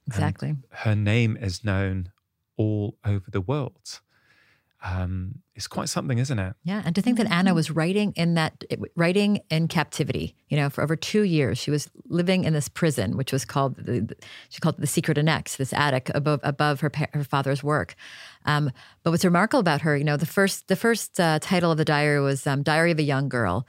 Exactly. 0.06 0.50
and 0.50 0.64
her 0.70 0.94
name 0.94 1.36
is 1.36 1.64
known 1.64 2.12
all 2.56 2.96
over 3.04 3.28
the 3.32 3.40
world 3.40 3.98
um, 4.84 5.40
it's 5.56 5.66
quite 5.66 5.88
something, 5.88 6.18
isn't 6.18 6.38
it? 6.38 6.54
Yeah, 6.62 6.82
and 6.84 6.94
to 6.94 7.02
think 7.02 7.18
that 7.18 7.28
Anna 7.32 7.52
was 7.52 7.68
writing 7.68 8.12
in 8.12 8.34
that 8.34 8.62
writing 8.94 9.40
in 9.50 9.66
captivity, 9.66 10.36
you 10.48 10.56
know, 10.56 10.70
for 10.70 10.84
over 10.84 10.94
two 10.94 11.22
years, 11.22 11.58
she 11.58 11.72
was 11.72 11.90
living 12.06 12.44
in 12.44 12.52
this 12.52 12.68
prison, 12.68 13.16
which 13.16 13.32
was 13.32 13.44
called 13.44 13.74
the, 13.76 14.14
she 14.50 14.60
called 14.60 14.76
it 14.76 14.80
the 14.80 14.86
secret 14.86 15.18
annex, 15.18 15.56
this 15.56 15.72
attic 15.72 16.10
above 16.14 16.38
above 16.44 16.80
her 16.80 16.92
her 17.12 17.24
father's 17.24 17.64
work. 17.64 17.96
Um, 18.44 18.70
but 19.02 19.10
what's 19.10 19.24
remarkable 19.24 19.58
about 19.58 19.80
her, 19.80 19.96
you 19.96 20.04
know, 20.04 20.16
the 20.16 20.26
first 20.26 20.68
the 20.68 20.76
first 20.76 21.18
uh, 21.18 21.40
title 21.40 21.72
of 21.72 21.78
the 21.78 21.84
diary 21.84 22.20
was 22.20 22.46
um, 22.46 22.62
"Diary 22.62 22.92
of 22.92 22.98
a 23.00 23.02
Young 23.02 23.28
Girl." 23.28 23.66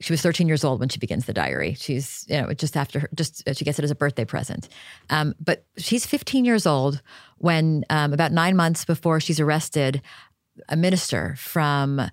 She 0.00 0.12
was 0.12 0.22
13 0.22 0.48
years 0.48 0.64
old 0.64 0.80
when 0.80 0.88
she 0.88 0.98
begins 0.98 1.26
the 1.26 1.32
diary. 1.32 1.74
She's, 1.74 2.26
you 2.28 2.40
know, 2.40 2.52
just 2.52 2.76
after 2.76 2.98
her, 2.98 3.10
just 3.14 3.44
she 3.56 3.64
gets 3.64 3.78
it 3.78 3.84
as 3.84 3.92
a 3.92 3.94
birthday 3.94 4.24
present. 4.24 4.68
Um, 5.08 5.36
but 5.38 5.66
she's 5.76 6.04
15 6.04 6.44
years 6.44 6.66
old 6.66 7.00
when, 7.38 7.84
um, 7.90 8.12
about 8.12 8.32
nine 8.32 8.56
months 8.56 8.84
before 8.84 9.20
she's 9.20 9.38
arrested, 9.38 10.02
a 10.68 10.76
minister 10.76 11.34
from 11.38 12.10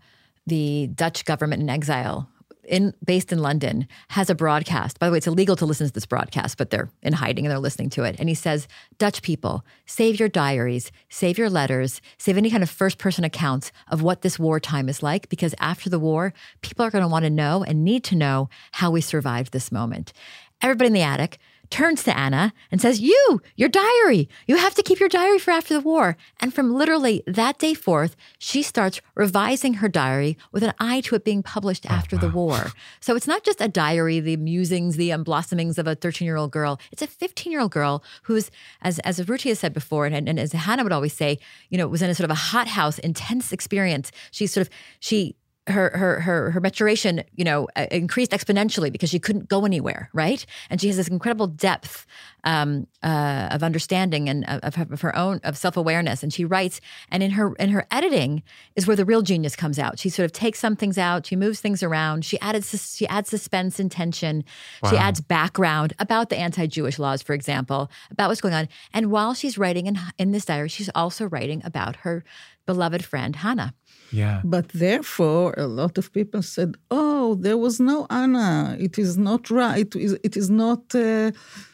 the 0.48 0.88
Dutch 0.88 1.26
government 1.26 1.62
in 1.62 1.70
exile 1.70 2.30
in 2.64 2.94
based 3.04 3.32
in 3.32 3.40
London 3.40 3.88
has 4.10 4.30
a 4.30 4.36
broadcast. 4.36 5.00
By 5.00 5.08
the 5.08 5.12
way, 5.12 5.18
it's 5.18 5.28
illegal 5.28 5.56
to 5.58 5.66
listen 5.66 5.88
to 5.88 5.94
this 5.94 6.06
broadcast, 6.06 6.58
but 6.58 6.70
they're 6.70 6.90
in 7.02 7.14
hiding 7.14 7.46
and 7.46 7.52
they're 7.52 7.60
listening 7.60 7.90
to 7.92 8.04
it. 8.04 8.16
And 8.20 8.30
he 8.30 8.36
says, 8.36 8.68
Dutch 8.98 9.22
people, 9.22 9.66
save 9.86 10.20
your 10.20 10.30
diaries, 10.30 10.92
save 11.10 11.38
your 11.38 11.50
letters, 11.50 12.02
save 12.18 12.38
any 12.38 12.50
kind 12.50 12.64
of 12.64 12.70
first 12.70 12.98
person 12.98 13.24
accounts 13.24 13.72
of 13.90 14.02
what 14.02 14.22
this 14.22 14.40
wartime 14.40 14.90
is 14.90 15.04
like, 15.04 15.30
because 15.30 15.56
after 15.60 15.90
the 15.90 16.00
war, 16.00 16.34
people 16.62 16.86
are 16.86 16.92
going 16.92 17.04
to 17.04 17.08
want 17.08 17.24
to 17.24 17.30
know 17.30 17.64
and 17.64 17.84
need 17.84 18.04
to 18.06 18.16
know 18.16 18.50
how 18.74 18.92
we 18.92 19.02
survived 19.02 19.52
this 19.52 19.72
moment. 19.72 20.14
Everybody 20.62 20.88
in 20.88 20.94
the 20.94 21.02
attic 21.02 21.40
turns 21.72 22.04
to 22.04 22.16
Anna 22.16 22.54
and 22.72 22.80
says, 22.80 23.00
You, 23.00 23.42
your 23.56 23.70
diary, 23.70 24.30
you 24.46 24.58
have 24.58 24.76
to 24.76 24.84
keep 24.84 25.00
your 25.00 25.10
diary 25.10 25.40
for 25.40 25.52
after 25.52 25.74
the 25.74 25.80
war. 25.80 26.18
And 26.40 26.54
from 26.54 26.74
literally 26.74 27.24
that 27.26 27.58
day 27.58 27.74
forth, 27.74 28.16
she 28.38 28.62
starts 28.62 29.02
revising 29.16 29.76
her 29.76 29.90
diary 29.90 30.38
with 30.52 30.64
an 30.64 30.74
eye 30.80 31.02
to 31.02 31.16
it 31.16 31.24
being 31.24 31.42
published 31.42 31.86
oh, 31.90 31.94
after 31.94 32.18
wow. 32.18 32.22
the 32.22 32.30
war. 32.30 32.72
So 33.00 33.16
it's 33.16 33.28
not 33.28 33.44
just 33.44 33.62
a 33.62 33.68
diary, 33.68 34.20
the 34.20 34.38
musings, 34.38 34.98
the 34.98 35.16
blossomings 35.18 35.78
of 35.78 35.88
a 35.88 35.96
13 35.96 36.26
year 36.26 36.38
old 36.38 36.52
girl. 36.52 36.80
It's 36.92 37.02
a 37.02 37.08
15 37.08 37.52
year 37.52 37.62
old 37.62 37.72
girl 37.72 38.04
who's, 38.24 38.52
as, 38.82 39.00
as 39.00 39.28
Ruthie 39.28 39.50
has 39.50 39.60
said 39.60 39.74
before, 39.74 40.06
and, 40.06 40.28
and 40.30 40.40
as 40.40 40.52
Hannah 40.52 40.84
would 40.84 40.92
always 40.92 41.14
say, 41.14 41.40
you 41.70 41.78
know, 41.78 41.88
was 41.88 42.02
in 42.02 42.10
a 42.10 42.16
sort 42.16 42.26
of 42.26 42.32
a 42.32 42.36
hothouse, 42.36 43.00
intense 43.00 43.52
experience. 43.52 44.12
She 44.32 44.46
sort 44.46 44.68
of, 44.68 44.74
she, 45.00 45.36
her 45.68 45.96
her 45.96 46.20
her 46.22 46.52
her 46.52 46.60
maturation, 46.60 47.24
you 47.36 47.44
know, 47.44 47.68
uh, 47.76 47.86
increased 47.92 48.32
exponentially 48.32 48.92
because 48.92 49.12
she 49.12 49.20
couldn't 49.20 49.48
go 49.48 49.64
anywhere, 49.64 50.10
right? 50.12 50.44
And 50.72 50.82
she 50.82 50.88
has 50.88 50.98
this 50.98 51.08
incredible 51.08 51.46
depth 51.46 52.08
um, 52.44 52.88
uh, 53.04 53.50
of 53.52 53.62
understanding 53.62 54.28
and 54.28 54.44
of, 54.50 54.92
of 54.92 55.02
her 55.02 55.16
own 55.16 55.40
of 55.44 55.56
self 55.56 55.78
awareness. 55.78 56.24
And 56.24 56.34
she 56.34 56.46
writes, 56.46 56.82
and 57.10 57.22
in 57.22 57.32
her 57.32 57.54
in 57.56 57.70
her 57.70 57.86
editing 57.92 58.42
is 58.76 58.88
where 58.88 58.96
the 58.96 59.06
real 59.06 59.22
genius 59.22 59.56
comes 59.56 59.78
out. 59.78 60.00
She 60.00 60.10
sort 60.10 60.26
of 60.26 60.32
takes 60.32 60.58
some 60.58 60.76
things 60.76 60.98
out, 60.98 61.28
she 61.28 61.36
moves 61.36 61.60
things 61.60 61.84
around, 61.84 62.26
she 62.26 62.40
added 62.40 62.66
she 62.66 63.08
adds 63.08 63.30
suspense 63.30 63.80
and 63.80 63.92
tension, 63.92 64.44
wow. 64.82 64.90
she 64.90 64.98
adds 64.98 65.22
background 65.22 65.94
about 66.00 66.30
the 66.30 66.38
anti 66.38 66.66
Jewish 66.66 66.98
laws, 66.98 67.22
for 67.22 67.34
example, 67.34 67.92
about 68.10 68.30
what's 68.30 68.42
going 68.42 68.56
on. 68.56 68.68
And 68.94 69.12
while 69.12 69.36
she's 69.36 69.60
writing 69.60 69.86
in 69.86 70.00
in 70.18 70.32
this 70.32 70.46
diary, 70.46 70.70
she's 70.70 70.90
also 70.96 71.28
writing 71.30 71.62
about 71.64 71.98
her 71.98 72.24
beloved 72.66 73.06
friend 73.06 73.36
Hannah. 73.36 73.76
Yeah. 74.12 74.42
But 74.44 74.70
therefore, 74.70 75.54
a 75.58 75.68
lot 75.68 75.98
of 75.98 76.12
people 76.12 76.42
said, 76.42 76.76
"Oh, 76.90 77.36
there 77.36 77.58
was 77.58 77.80
no 77.80 78.08
Anna. 78.10 78.76
It 78.80 78.98
is 79.00 79.18
not 79.18 79.50
right. 79.50 79.88
It 79.96 79.96
is, 79.96 80.14
it 80.24 80.36
is 80.38 80.50
not 80.50 80.84
uh, 80.96 81.32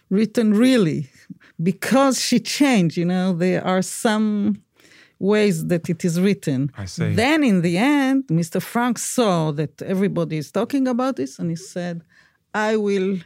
written 0.09 0.53
really, 0.53 1.09
because 1.61 2.21
she 2.21 2.39
changed. 2.39 2.97
You 2.97 3.05
know, 3.05 3.33
there 3.33 3.65
are 3.65 3.81
some." 3.81 4.61
ways 5.19 5.65
that 5.65 5.89
it 5.89 6.05
is 6.05 6.21
written. 6.21 6.71
I 6.77 6.85
see. 6.85 7.11
Then 7.15 7.43
in 7.43 7.63
the 7.63 7.75
end, 7.75 8.27
Mr. 8.27 8.61
Frank 8.61 8.99
saw 8.99 9.51
that 9.53 9.81
everybody 9.81 10.37
is 10.37 10.51
talking 10.51 10.87
about 10.87 11.15
this 11.15 11.39
and 11.39 11.49
he 11.49 11.55
said, 11.55 12.03
I 12.53 12.77
will 12.77 13.17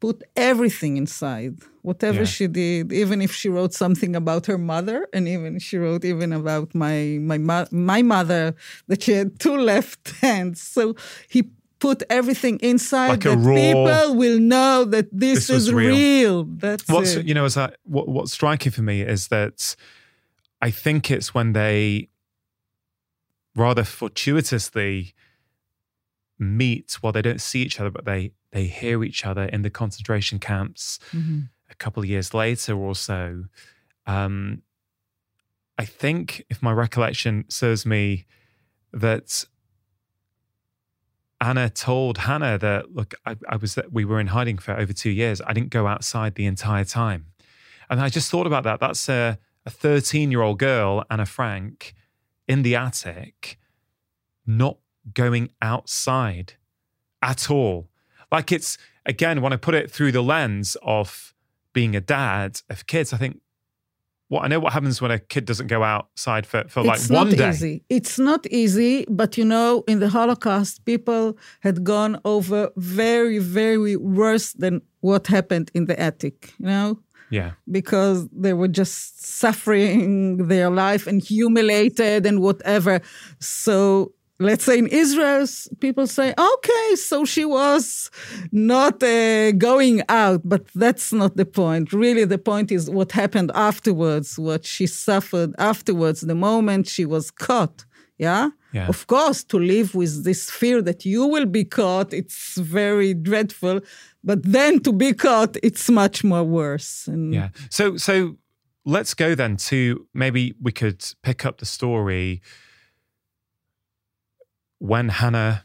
put 0.00 0.24
everything 0.34 0.96
inside 0.96 1.56
whatever 1.84 2.20
yeah. 2.20 2.34
she 2.36 2.46
did 2.46 2.92
even 2.92 3.20
if 3.20 3.32
she 3.32 3.48
wrote 3.50 3.74
something 3.74 4.16
about 4.16 4.46
her 4.46 4.56
mother 4.56 5.06
and 5.12 5.28
even 5.28 5.58
she 5.58 5.76
wrote 5.76 6.02
even 6.04 6.32
about 6.32 6.74
my 6.74 7.18
my 7.20 7.66
my 7.70 8.00
mother 8.00 8.54
that 8.88 9.02
she 9.02 9.12
had 9.12 9.38
two 9.38 9.56
left 9.56 10.08
hands 10.22 10.62
so 10.62 10.96
he 11.28 11.44
put 11.80 12.02
everything 12.08 12.58
inside 12.60 13.08
like 13.08 13.20
that 13.20 13.36
raw, 13.36 13.54
people 13.54 14.14
will 14.14 14.38
know 14.38 14.86
that 14.86 15.06
this, 15.12 15.48
this 15.48 15.50
is 15.50 15.72
real. 15.72 15.94
real. 15.94 16.44
That's 16.44 16.88
what's 16.88 17.16
it. 17.16 17.26
you 17.26 17.34
know 17.34 17.44
is 17.44 17.54
that 17.54 17.76
what, 17.84 18.08
what's 18.08 18.32
striking 18.32 18.72
for 18.72 18.80
me 18.80 19.02
is 19.02 19.28
that 19.28 19.76
I 20.62 20.70
think 20.70 21.10
it's 21.10 21.34
when 21.34 21.52
they 21.52 22.08
rather 23.54 23.84
fortuitously 23.84 25.14
meet 26.38 26.96
while 27.02 27.12
they 27.12 27.20
don't 27.20 27.42
see 27.42 27.60
each 27.60 27.78
other, 27.78 27.90
but 27.90 28.06
they 28.06 28.32
they 28.52 28.64
hear 28.64 29.04
each 29.04 29.26
other 29.26 29.44
in 29.44 29.60
the 29.60 29.68
concentration 29.68 30.38
camps 30.38 30.98
mm-hmm. 31.12 31.40
A 31.74 31.76
couple 31.76 32.02
of 32.02 32.08
years 32.08 32.32
later 32.32 32.76
or 32.76 32.94
so. 32.94 33.44
Um, 34.06 34.62
I 35.76 35.84
think, 35.84 36.44
if 36.48 36.62
my 36.62 36.72
recollection 36.72 37.44
serves 37.48 37.84
me, 37.84 38.26
that 38.92 39.44
Anna 41.40 41.68
told 41.68 42.18
Hannah 42.18 42.58
that, 42.58 42.94
look, 42.94 43.14
I, 43.26 43.36
I 43.48 43.56
was 43.56 43.78
we 43.90 44.04
were 44.04 44.20
in 44.20 44.28
hiding 44.28 44.58
for 44.58 44.72
over 44.72 44.92
two 44.92 45.10
years. 45.10 45.42
I 45.46 45.52
didn't 45.52 45.70
go 45.70 45.86
outside 45.86 46.36
the 46.36 46.46
entire 46.46 46.84
time. 46.84 47.26
And 47.90 48.00
I 48.00 48.08
just 48.08 48.30
thought 48.30 48.46
about 48.46 48.64
that. 48.64 48.80
That's 48.80 49.08
a 49.08 49.38
13 49.68 50.30
year 50.30 50.42
old 50.42 50.58
girl, 50.58 51.04
Anna 51.10 51.26
Frank, 51.26 51.94
in 52.46 52.62
the 52.62 52.76
attic, 52.76 53.58
not 54.46 54.78
going 55.12 55.50
outside 55.60 56.54
at 57.20 57.50
all. 57.50 57.88
Like 58.30 58.52
it's, 58.52 58.78
again, 59.04 59.42
when 59.42 59.52
I 59.52 59.56
put 59.56 59.74
it 59.74 59.90
through 59.90 60.12
the 60.12 60.22
lens 60.22 60.76
of 60.82 61.33
being 61.74 61.94
a 61.94 62.00
dad 62.00 62.62
of 62.70 62.86
kids, 62.86 63.12
I 63.12 63.18
think, 63.18 63.40
well, 64.30 64.42
I 64.42 64.48
know 64.48 64.58
what 64.58 64.72
happens 64.72 65.02
when 65.02 65.10
a 65.10 65.18
kid 65.18 65.44
doesn't 65.44 65.66
go 65.66 65.82
outside 65.82 66.46
for, 66.46 66.64
for 66.68 66.82
like 66.82 66.96
it's 66.96 67.10
one 67.10 67.28
not 67.28 67.36
day. 67.36 67.50
Easy. 67.50 67.84
It's 67.90 68.18
not 68.18 68.46
easy, 68.46 69.04
but 69.10 69.36
you 69.36 69.44
know, 69.44 69.84
in 69.86 70.00
the 70.00 70.08
Holocaust, 70.08 70.86
people 70.86 71.36
had 71.60 71.84
gone 71.84 72.18
over 72.24 72.70
very, 72.76 73.38
very 73.38 73.96
worse 73.96 74.54
than 74.54 74.80
what 75.00 75.26
happened 75.26 75.70
in 75.74 75.84
the 75.84 76.00
attic, 76.00 76.54
you 76.58 76.66
know? 76.66 76.98
Yeah. 77.28 77.52
Because 77.70 78.28
they 78.30 78.54
were 78.54 78.68
just 78.68 79.24
suffering 79.24 80.48
their 80.48 80.70
life 80.70 81.06
and 81.06 81.22
humiliated 81.22 82.24
and 82.24 82.40
whatever. 82.40 83.00
So 83.40 84.12
let's 84.38 84.64
say 84.64 84.78
in 84.78 84.88
Israel, 84.88 85.46
people 85.80 86.06
say, 86.06 86.34
okay, 86.36 86.94
so 86.96 87.24
she 87.24 87.44
was 87.44 88.10
not 88.50 89.02
uh, 89.02 89.52
going 89.52 90.02
out, 90.08 90.40
but 90.44 90.66
that's 90.74 91.12
not 91.12 91.36
the 91.36 91.44
point. 91.44 91.92
Really, 91.92 92.24
the 92.24 92.38
point 92.38 92.72
is 92.72 92.90
what 92.90 93.12
happened 93.12 93.52
afterwards, 93.54 94.38
what 94.38 94.64
she 94.64 94.86
suffered 94.86 95.54
afterwards, 95.58 96.22
the 96.22 96.34
moment 96.34 96.88
she 96.88 97.04
was 97.04 97.30
caught. 97.30 97.84
Yeah? 98.18 98.50
yeah? 98.72 98.88
Of 98.88 99.06
course, 99.06 99.44
to 99.44 99.58
live 99.58 99.94
with 99.94 100.24
this 100.24 100.50
fear 100.50 100.82
that 100.82 101.04
you 101.04 101.26
will 101.26 101.46
be 101.46 101.64
caught, 101.64 102.12
it's 102.12 102.56
very 102.56 103.14
dreadful. 103.14 103.80
But 104.22 104.42
then 104.42 104.80
to 104.80 104.92
be 104.92 105.12
caught, 105.12 105.56
it's 105.62 105.90
much 105.90 106.24
more 106.24 106.44
worse. 106.44 107.06
And 107.06 107.34
yeah. 107.34 107.48
So, 107.70 107.96
so 107.96 108.36
let's 108.84 109.14
go 109.14 109.34
then 109.34 109.56
to 109.56 110.06
maybe 110.14 110.54
we 110.60 110.72
could 110.72 111.04
pick 111.22 111.44
up 111.44 111.58
the 111.58 111.66
story 111.66 112.40
when 114.84 115.08
Hannah 115.08 115.64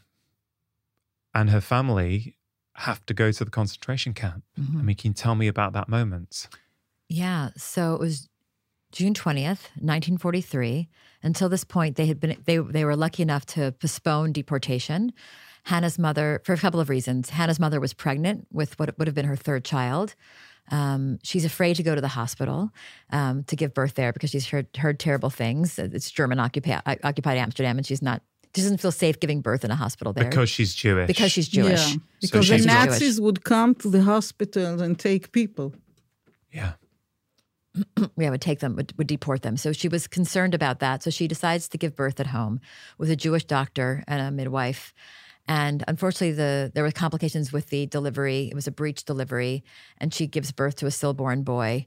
and 1.34 1.50
her 1.50 1.60
family 1.60 2.38
have 2.76 3.04
to 3.04 3.12
go 3.12 3.30
to 3.30 3.44
the 3.44 3.50
concentration 3.50 4.14
camp. 4.14 4.44
Mm-hmm. 4.58 4.78
I 4.78 4.82
mean, 4.82 4.96
can 4.96 5.10
you 5.10 5.14
tell 5.14 5.34
me 5.34 5.46
about 5.46 5.74
that 5.74 5.90
moment? 5.90 6.48
Yeah. 7.06 7.50
So 7.54 7.92
it 7.92 8.00
was 8.00 8.30
June 8.92 9.12
20th, 9.12 9.68
1943. 9.76 10.88
Until 11.22 11.50
this 11.50 11.64
point, 11.64 11.96
they 11.96 12.06
had 12.06 12.18
been 12.18 12.38
they 12.46 12.56
they 12.56 12.82
were 12.86 12.96
lucky 12.96 13.22
enough 13.22 13.44
to 13.46 13.72
postpone 13.72 14.32
deportation. 14.32 15.12
Hannah's 15.64 15.98
mother, 15.98 16.40
for 16.44 16.54
a 16.54 16.56
couple 16.56 16.80
of 16.80 16.88
reasons, 16.88 17.28
Hannah's 17.28 17.60
mother 17.60 17.78
was 17.78 17.92
pregnant 17.92 18.46
with 18.50 18.78
what 18.78 18.98
would 18.98 19.06
have 19.06 19.14
been 19.14 19.26
her 19.26 19.36
third 19.36 19.66
child. 19.66 20.14
Um, 20.70 21.18
she's 21.22 21.44
afraid 21.44 21.76
to 21.76 21.82
go 21.82 21.94
to 21.94 22.00
the 22.00 22.08
hospital 22.08 22.70
um, 23.10 23.44
to 23.44 23.56
give 23.56 23.74
birth 23.74 23.94
there 23.94 24.14
because 24.14 24.30
she's 24.30 24.46
heard 24.48 24.68
heard 24.78 24.98
terrible 24.98 25.28
things. 25.28 25.78
It's 25.78 26.10
German 26.10 26.40
occupied, 26.40 26.80
occupied 27.04 27.36
Amsterdam, 27.36 27.76
and 27.76 27.86
she's 27.86 28.00
not 28.00 28.22
she 28.54 28.62
doesn't 28.62 28.78
feel 28.78 28.92
safe 28.92 29.20
giving 29.20 29.40
birth 29.40 29.64
in 29.64 29.70
a 29.70 29.76
hospital 29.76 30.12
there 30.12 30.28
because 30.28 30.50
she's 30.50 30.74
Jewish. 30.74 31.06
Because 31.06 31.30
she's 31.30 31.48
Jewish. 31.48 31.92
Yeah, 31.92 31.96
because 32.20 32.48
so 32.48 32.56
the 32.56 32.66
Nazis 32.66 33.16
Jewish. 33.16 33.18
would 33.20 33.44
come 33.44 33.74
to 33.76 33.88
the 33.88 34.02
hospitals 34.02 34.80
and 34.80 34.98
take 34.98 35.30
people. 35.32 35.74
Yeah. 36.52 36.72
yeah, 38.16 38.30
would 38.30 38.40
take 38.40 38.58
them, 38.58 38.74
would, 38.74 38.92
would 38.98 39.06
deport 39.06 39.42
them. 39.42 39.56
So 39.56 39.72
she 39.72 39.86
was 39.88 40.08
concerned 40.08 40.54
about 40.54 40.80
that. 40.80 41.04
So 41.04 41.10
she 41.10 41.28
decides 41.28 41.68
to 41.68 41.78
give 41.78 41.94
birth 41.94 42.18
at 42.18 42.28
home 42.28 42.60
with 42.98 43.10
a 43.10 43.16
Jewish 43.16 43.44
doctor 43.44 44.02
and 44.08 44.20
a 44.20 44.30
midwife. 44.32 44.92
And 45.46 45.84
unfortunately, 45.88 46.32
the 46.32 46.70
there 46.74 46.84
were 46.84 46.90
complications 46.90 47.52
with 47.52 47.68
the 47.68 47.86
delivery. 47.86 48.48
It 48.50 48.54
was 48.54 48.66
a 48.66 48.70
breech 48.70 49.04
delivery, 49.04 49.64
and 49.98 50.12
she 50.12 50.26
gives 50.26 50.52
birth 50.52 50.76
to 50.76 50.86
a 50.86 50.90
stillborn 50.90 51.42
boy. 51.42 51.86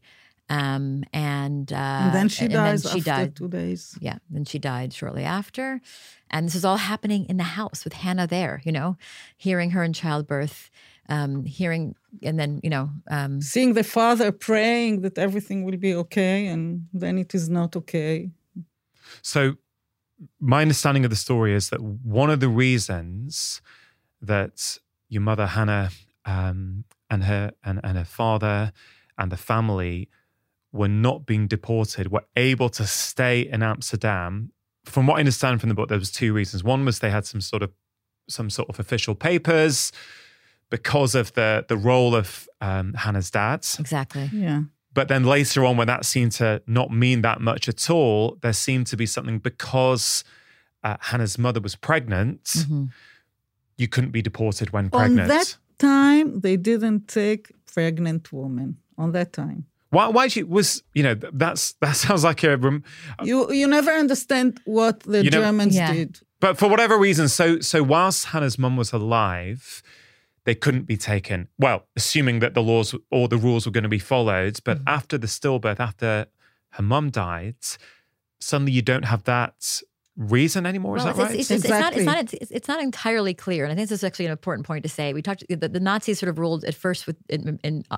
Um, 0.49 1.03
and, 1.13 1.71
uh, 1.71 1.75
and 1.75 2.13
then 2.13 2.29
she 2.29 2.45
and 2.45 2.53
dies 2.53 2.83
then 2.83 2.91
she 2.91 2.99
after 2.99 3.11
died. 3.11 3.35
two 3.35 3.47
days. 3.47 3.97
Yeah, 3.99 4.17
then 4.29 4.45
she 4.45 4.59
died 4.59 4.93
shortly 4.93 5.23
after. 5.23 5.81
And 6.29 6.47
this 6.47 6.55
is 6.55 6.65
all 6.65 6.77
happening 6.77 7.25
in 7.29 7.37
the 7.37 7.43
house 7.43 7.83
with 7.83 7.93
Hannah 7.93 8.27
there, 8.27 8.61
you 8.65 8.71
know, 8.71 8.97
hearing 9.37 9.71
her 9.71 9.83
in 9.83 9.93
childbirth, 9.93 10.69
um, 11.09 11.45
hearing, 11.45 11.95
and 12.21 12.39
then, 12.39 12.59
you 12.63 12.69
know, 12.69 12.89
um, 13.09 13.41
seeing 13.41 13.73
the 13.73 13.83
father 13.83 14.31
praying 14.31 15.01
that 15.01 15.17
everything 15.17 15.63
will 15.63 15.77
be 15.77 15.93
okay, 15.95 16.47
and 16.47 16.87
then 16.93 17.17
it 17.17 17.33
is 17.33 17.49
not 17.49 17.75
okay. 17.75 18.31
So, 19.21 19.55
my 20.39 20.61
understanding 20.61 21.03
of 21.03 21.09
the 21.09 21.17
story 21.17 21.53
is 21.53 21.69
that 21.69 21.81
one 21.81 22.29
of 22.29 22.39
the 22.39 22.47
reasons 22.47 23.61
that 24.21 24.79
your 25.09 25.21
mother 25.21 25.47
Hannah 25.47 25.89
um, 26.25 26.85
and 27.09 27.25
her 27.25 27.51
and, 27.63 27.79
and 27.83 27.97
her 27.97 28.05
father 28.05 28.71
and 29.17 29.31
the 29.31 29.37
family 29.37 30.09
were 30.73 30.87
not 30.87 31.25
being 31.25 31.47
deported, 31.47 32.11
were 32.11 32.25
able 32.35 32.67
to 32.67 32.85
stay 32.85 33.41
in 33.41 33.63
Amsterdam. 33.63 34.51
From 34.83 35.07
what 35.07 35.15
I 35.15 35.19
understand 35.19 35.61
from 35.61 35.69
the 35.69 35.75
book, 35.75 35.87
there 35.87 35.99
was 35.99 36.11
two 36.11 36.33
reasons. 36.33 36.63
One 36.63 36.83
was 36.83 36.99
they 36.99 37.11
had 37.11 37.25
some 37.25 37.39
sort 37.39 37.63
of 37.63 37.71
some 38.27 38.49
sort 38.49 38.69
of 38.69 38.79
official 38.79 39.15
papers 39.15 39.91
because 40.69 41.13
of 41.15 41.31
the 41.33 41.65
the 41.69 41.77
role 41.77 42.15
of 42.15 42.49
um, 42.59 42.93
Hannah's 42.95 43.29
dad. 43.29 43.65
Exactly. 43.79 44.29
Yeah. 44.33 44.63
But 44.93 45.07
then 45.07 45.23
later 45.23 45.65
on, 45.65 45.77
when 45.77 45.87
that 45.87 46.05
seemed 46.05 46.33
to 46.33 46.61
not 46.67 46.91
mean 46.91 47.21
that 47.21 47.41
much 47.41 47.67
at 47.67 47.89
all, 47.89 48.37
there 48.41 48.53
seemed 48.53 48.87
to 48.87 48.97
be 48.97 49.05
something 49.05 49.39
because 49.39 50.23
uh, 50.83 50.97
Hannah's 50.99 51.37
mother 51.37 51.59
was 51.59 51.75
pregnant. 51.75 52.43
Mm-hmm. 52.43 52.85
You 53.77 53.87
couldn't 53.87 54.11
be 54.11 54.21
deported 54.21 54.71
when 54.71 54.89
pregnant. 54.89 55.21
On 55.21 55.27
that 55.27 55.57
time, 55.79 56.41
they 56.41 56.57
didn't 56.57 57.07
take 57.07 57.51
pregnant 57.65 58.31
women. 58.31 58.77
On 58.97 59.11
that 59.13 59.33
time. 59.33 59.65
Why? 59.93 60.07
Why 60.07 60.27
she 60.27 60.41
was? 60.43 60.83
You 60.93 61.03
know, 61.03 61.15
that's 61.15 61.73
that 61.81 61.95
sounds 62.03 62.23
like 62.23 62.43
a. 62.43 62.81
you 63.23 63.51
you 63.51 63.67
never 63.67 63.91
understand 63.91 64.59
what 64.65 65.01
the 65.01 65.23
Germans 65.23 65.75
yeah. 65.75 65.93
did. 65.93 66.19
But 66.39 66.57
for 66.57 66.67
whatever 66.67 66.97
reason, 66.97 67.29
so 67.29 67.59
so 67.59 67.83
whilst 67.83 68.25
Hannah's 68.25 68.57
mum 68.57 68.75
was 68.75 68.91
alive, 68.91 69.83
they 70.45 70.55
couldn't 70.55 70.83
be 70.83 70.97
taken. 70.97 71.47
Well, 71.59 71.85
assuming 71.95 72.39
that 72.39 72.55
the 72.55 72.63
laws 72.63 72.95
or 73.11 73.27
the 73.27 73.37
rules 73.37 73.65
were 73.65 73.71
going 73.71 73.83
to 73.83 73.89
be 73.89 73.99
followed. 73.99 74.59
But 74.65 74.79
mm-hmm. 74.79 74.89
after 74.97 75.17
the 75.17 75.27
stillbirth, 75.27 75.79
after 75.79 76.25
her 76.71 76.83
mum 76.83 77.11
died, 77.11 77.55
suddenly 78.39 78.71
you 78.71 78.81
don't 78.81 79.05
have 79.05 79.23
that 79.25 79.81
reason 80.15 80.65
anymore. 80.65 80.95
Well, 80.95 81.07
is 81.07 81.15
that 81.15 81.21
it's, 81.21 81.29
right? 81.29 81.39
It's, 81.39 81.51
it's, 81.51 81.63
exactly. 81.65 82.01
it's, 82.01 82.05
not, 82.05 82.19
it's, 82.21 82.33
not, 82.33 82.51
it's, 82.51 82.67
not 82.67 82.81
entirely 82.81 83.33
clear, 83.33 83.63
and 83.63 83.71
I 83.71 83.75
think 83.75 83.89
this 83.89 83.99
is 83.99 84.03
actually 84.03 84.25
an 84.25 84.31
important 84.31 84.67
point 84.67 84.83
to 84.83 84.89
say. 84.89 85.13
We 85.13 85.21
talked 85.21 85.43
the, 85.49 85.67
the 85.67 85.79
Nazis 85.79 86.19
sort 86.19 86.29
of 86.29 86.37
ruled 86.37 86.63
at 86.65 86.75
first 86.75 87.07
with 87.07 87.17
in, 87.29 87.59
in, 87.63 87.83
uh, 87.89 87.97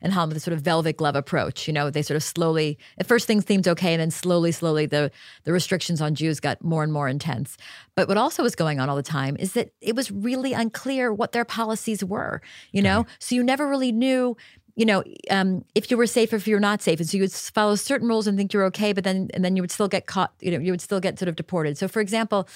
in 0.00 0.12
Holland 0.12 0.30
with 0.30 0.36
a 0.38 0.40
sort 0.40 0.56
of 0.56 0.62
velvet 0.62 0.96
glove 0.96 1.16
approach. 1.16 1.66
You 1.66 1.74
know, 1.74 1.90
they 1.90 2.02
sort 2.02 2.16
of 2.16 2.22
slowly 2.22 2.78
at 2.98 3.06
first 3.06 3.26
things 3.26 3.46
seemed 3.46 3.66
okay, 3.66 3.92
and 3.92 4.00
then 4.00 4.10
slowly, 4.10 4.52
slowly 4.52 4.86
the 4.86 5.10
the 5.44 5.52
restrictions 5.52 6.00
on 6.00 6.14
Jews 6.14 6.38
got 6.38 6.62
more 6.62 6.84
and 6.84 6.92
more 6.92 7.08
intense. 7.08 7.56
But 7.94 8.08
what 8.08 8.16
also 8.16 8.42
was 8.42 8.54
going 8.54 8.78
on 8.78 8.88
all 8.88 8.96
the 8.96 9.02
time 9.02 9.36
is 9.38 9.54
that 9.54 9.70
it 9.80 9.96
was 9.96 10.10
really 10.10 10.52
unclear 10.52 11.12
what 11.12 11.32
their 11.32 11.44
policies 11.44 12.04
were. 12.04 12.40
You 12.70 12.82
know, 12.82 13.00
okay. 13.00 13.10
so 13.18 13.34
you 13.34 13.42
never 13.42 13.68
really 13.68 13.92
knew 13.92 14.36
you 14.76 14.84
know, 14.84 15.02
um, 15.30 15.64
if 15.74 15.90
you 15.90 15.96
were 15.96 16.06
safe 16.06 16.34
if 16.34 16.46
you're 16.46 16.60
not 16.60 16.82
safe. 16.82 17.00
And 17.00 17.08
so 17.08 17.16
you 17.16 17.22
would 17.22 17.32
follow 17.32 17.74
certain 17.76 18.08
rules 18.08 18.26
and 18.26 18.36
think 18.36 18.52
you're 18.52 18.64
okay, 18.66 18.92
but 18.92 19.04
then 19.04 19.28
and 19.32 19.42
then 19.42 19.56
you 19.56 19.62
would 19.62 19.70
still 19.70 19.88
get 19.88 20.06
caught, 20.06 20.34
you 20.40 20.50
know, 20.50 20.58
you 20.58 20.70
would 20.70 20.82
still 20.82 21.00
get 21.00 21.18
sort 21.18 21.30
of 21.30 21.36
deported. 21.36 21.78
So 21.78 21.88
for 21.88 22.00
example, 22.00 22.46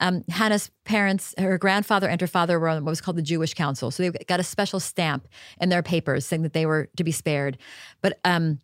um, 0.00 0.24
Hannah's 0.28 0.70
parents, 0.84 1.34
her 1.38 1.56
grandfather 1.56 2.08
and 2.08 2.20
her 2.20 2.26
father 2.26 2.58
were 2.58 2.68
on 2.68 2.84
what 2.84 2.90
was 2.90 3.00
called 3.00 3.16
the 3.16 3.22
Jewish 3.22 3.54
Council. 3.54 3.92
So 3.92 4.10
they 4.10 4.24
got 4.26 4.40
a 4.40 4.44
special 4.44 4.80
stamp 4.80 5.28
in 5.60 5.68
their 5.68 5.82
papers 5.82 6.26
saying 6.26 6.42
that 6.42 6.52
they 6.52 6.66
were 6.66 6.88
to 6.96 7.04
be 7.04 7.12
spared. 7.12 7.58
But 8.02 8.18
um, 8.24 8.58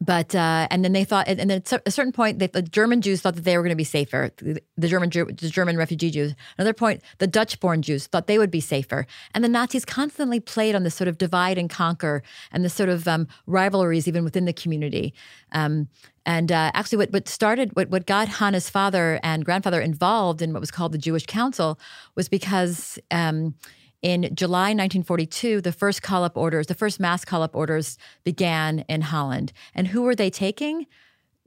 but 0.00 0.34
uh, 0.34 0.66
and 0.70 0.84
then 0.84 0.92
they 0.92 1.04
thought, 1.04 1.28
and 1.28 1.38
then 1.38 1.50
at 1.50 1.72
a 1.86 1.90
certain 1.90 2.12
point, 2.12 2.38
they, 2.38 2.46
the 2.46 2.62
German 2.62 3.00
Jews 3.00 3.20
thought 3.20 3.34
that 3.34 3.44
they 3.44 3.56
were 3.56 3.62
going 3.62 3.70
to 3.70 3.76
be 3.76 3.84
safer. 3.84 4.30
The, 4.36 4.62
the 4.76 4.88
German 4.88 5.10
the 5.10 5.50
German 5.50 5.76
refugee 5.76 6.10
Jews. 6.10 6.34
Another 6.58 6.72
point, 6.72 7.02
the 7.18 7.26
Dutch-born 7.26 7.82
Jews 7.82 8.06
thought 8.06 8.26
they 8.26 8.38
would 8.38 8.50
be 8.50 8.60
safer. 8.60 9.06
And 9.34 9.42
the 9.44 9.48
Nazis 9.48 9.84
constantly 9.84 10.40
played 10.40 10.74
on 10.74 10.82
this 10.82 10.94
sort 10.94 11.08
of 11.08 11.18
divide 11.18 11.58
and 11.58 11.68
conquer 11.70 12.22
and 12.52 12.64
this 12.64 12.74
sort 12.74 12.88
of 12.88 13.08
um, 13.08 13.28
rivalries 13.46 14.06
even 14.06 14.24
within 14.24 14.44
the 14.44 14.52
community. 14.52 15.14
Um, 15.52 15.88
and 16.26 16.52
uh, 16.52 16.70
actually, 16.74 16.98
what, 16.98 17.12
what 17.12 17.28
started, 17.28 17.74
what, 17.74 17.88
what 17.88 18.06
got 18.06 18.28
Hannah's 18.28 18.68
father 18.68 19.20
and 19.22 19.44
grandfather 19.44 19.80
involved 19.80 20.42
in 20.42 20.52
what 20.52 20.60
was 20.60 20.70
called 20.70 20.92
the 20.92 20.98
Jewish 20.98 21.26
Council 21.26 21.78
was 22.14 22.28
because. 22.28 22.98
Um, 23.10 23.54
in 24.02 24.34
July 24.34 24.70
1942, 24.70 25.60
the 25.60 25.72
first 25.72 26.02
call 26.02 26.24
up 26.24 26.36
orders, 26.36 26.66
the 26.66 26.74
first 26.74 27.00
mass 27.00 27.24
call 27.24 27.42
up 27.42 27.54
orders 27.54 27.98
began 28.24 28.80
in 28.88 29.02
Holland. 29.02 29.52
And 29.74 29.88
who 29.88 30.02
were 30.02 30.14
they 30.14 30.30
taking? 30.30 30.86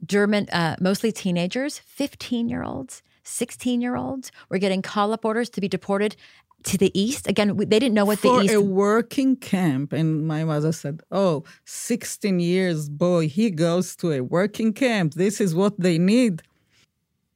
German, 0.06 0.48
uh, 0.50 0.76
mostly 0.80 1.10
teenagers, 1.12 1.78
15 1.78 2.48
year 2.48 2.62
olds, 2.62 3.02
16 3.24 3.80
year 3.80 3.96
olds 3.96 4.30
were 4.48 4.58
getting 4.58 4.82
call 4.82 5.12
up 5.12 5.24
orders 5.24 5.50
to 5.50 5.60
be 5.60 5.68
deported 5.68 6.14
to 6.64 6.78
the 6.78 6.98
east. 6.98 7.28
Again, 7.28 7.56
they 7.56 7.78
didn't 7.78 7.94
know 7.94 8.04
what 8.04 8.18
For 8.18 8.38
the 8.38 8.44
east. 8.44 8.54
a 8.54 8.60
working 8.60 9.36
camp. 9.36 9.92
And 9.92 10.26
my 10.26 10.44
mother 10.44 10.72
said, 10.72 11.02
Oh, 11.10 11.44
16 11.64 12.40
years 12.40 12.88
boy, 12.88 13.28
he 13.28 13.50
goes 13.50 13.96
to 13.96 14.12
a 14.12 14.20
working 14.20 14.72
camp. 14.72 15.14
This 15.14 15.40
is 15.40 15.54
what 15.54 15.78
they 15.78 15.98
need. 15.98 16.42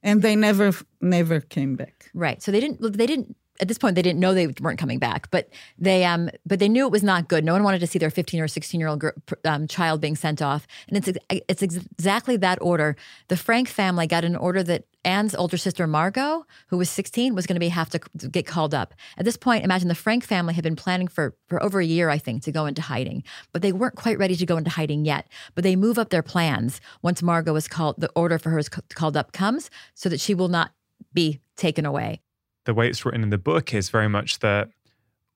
And 0.02 0.22
they 0.22 0.36
never, 0.36 0.72
never 1.00 1.40
came 1.40 1.74
back. 1.74 2.10
Right. 2.14 2.42
So 2.42 2.52
they 2.52 2.60
didn't. 2.60 2.80
They 2.96 3.06
didn't. 3.06 3.36
At 3.60 3.68
this 3.68 3.78
point, 3.78 3.96
they 3.96 4.02
didn't 4.02 4.20
know 4.20 4.34
they 4.34 4.46
weren't 4.60 4.78
coming 4.78 4.98
back, 4.98 5.30
but 5.30 5.48
they 5.78 6.04
um, 6.04 6.30
but 6.46 6.58
they 6.58 6.68
knew 6.68 6.86
it 6.86 6.92
was 6.92 7.02
not 7.02 7.28
good. 7.28 7.44
No 7.44 7.52
one 7.52 7.62
wanted 7.62 7.80
to 7.80 7.86
see 7.86 7.98
their 7.98 8.10
15 8.10 8.40
or 8.40 8.48
16 8.48 8.80
year 8.80 8.88
old 8.88 9.04
um, 9.44 9.66
child 9.66 10.00
being 10.00 10.16
sent 10.16 10.40
off, 10.40 10.66
and 10.88 10.96
it's 10.96 11.18
it's 11.30 11.62
exactly 11.62 12.36
that 12.36 12.58
order. 12.60 12.96
The 13.28 13.36
Frank 13.36 13.68
family 13.68 14.06
got 14.06 14.24
an 14.24 14.36
order 14.36 14.62
that 14.62 14.84
Anne's 15.04 15.34
older 15.34 15.56
sister 15.56 15.86
Margot, 15.86 16.44
who 16.68 16.76
was 16.76 16.90
16, 16.90 17.34
was 17.34 17.46
going 17.46 17.54
to 17.54 17.60
be 17.60 17.68
have 17.68 17.90
to 17.90 17.98
get 18.28 18.46
called 18.46 18.74
up. 18.74 18.94
At 19.16 19.24
this 19.24 19.36
point, 19.36 19.64
imagine 19.64 19.88
the 19.88 19.94
Frank 19.94 20.24
family 20.24 20.54
had 20.54 20.64
been 20.64 20.76
planning 20.76 21.08
for 21.08 21.34
for 21.48 21.62
over 21.62 21.80
a 21.80 21.84
year, 21.84 22.10
I 22.10 22.18
think, 22.18 22.42
to 22.44 22.52
go 22.52 22.66
into 22.66 22.82
hiding, 22.82 23.24
but 23.52 23.62
they 23.62 23.72
weren't 23.72 23.96
quite 23.96 24.18
ready 24.18 24.36
to 24.36 24.46
go 24.46 24.56
into 24.56 24.70
hiding 24.70 25.04
yet. 25.04 25.28
But 25.54 25.64
they 25.64 25.76
move 25.76 25.98
up 25.98 26.10
their 26.10 26.22
plans 26.22 26.80
once 27.02 27.22
Margot 27.22 27.52
was 27.52 27.68
called. 27.68 27.96
The 27.98 28.10
order 28.14 28.38
for 28.38 28.50
her 28.50 28.58
is 28.58 28.68
called 28.68 29.16
up 29.16 29.32
comes, 29.32 29.70
so 29.94 30.08
that 30.08 30.20
she 30.20 30.34
will 30.34 30.48
not 30.48 30.70
be 31.12 31.40
taken 31.56 31.86
away 31.86 32.20
the 32.68 32.74
way 32.74 32.86
it's 32.86 33.02
written 33.06 33.22
in 33.22 33.30
the 33.30 33.38
book 33.38 33.72
is 33.72 33.88
very 33.88 34.10
much 34.10 34.40
that 34.40 34.68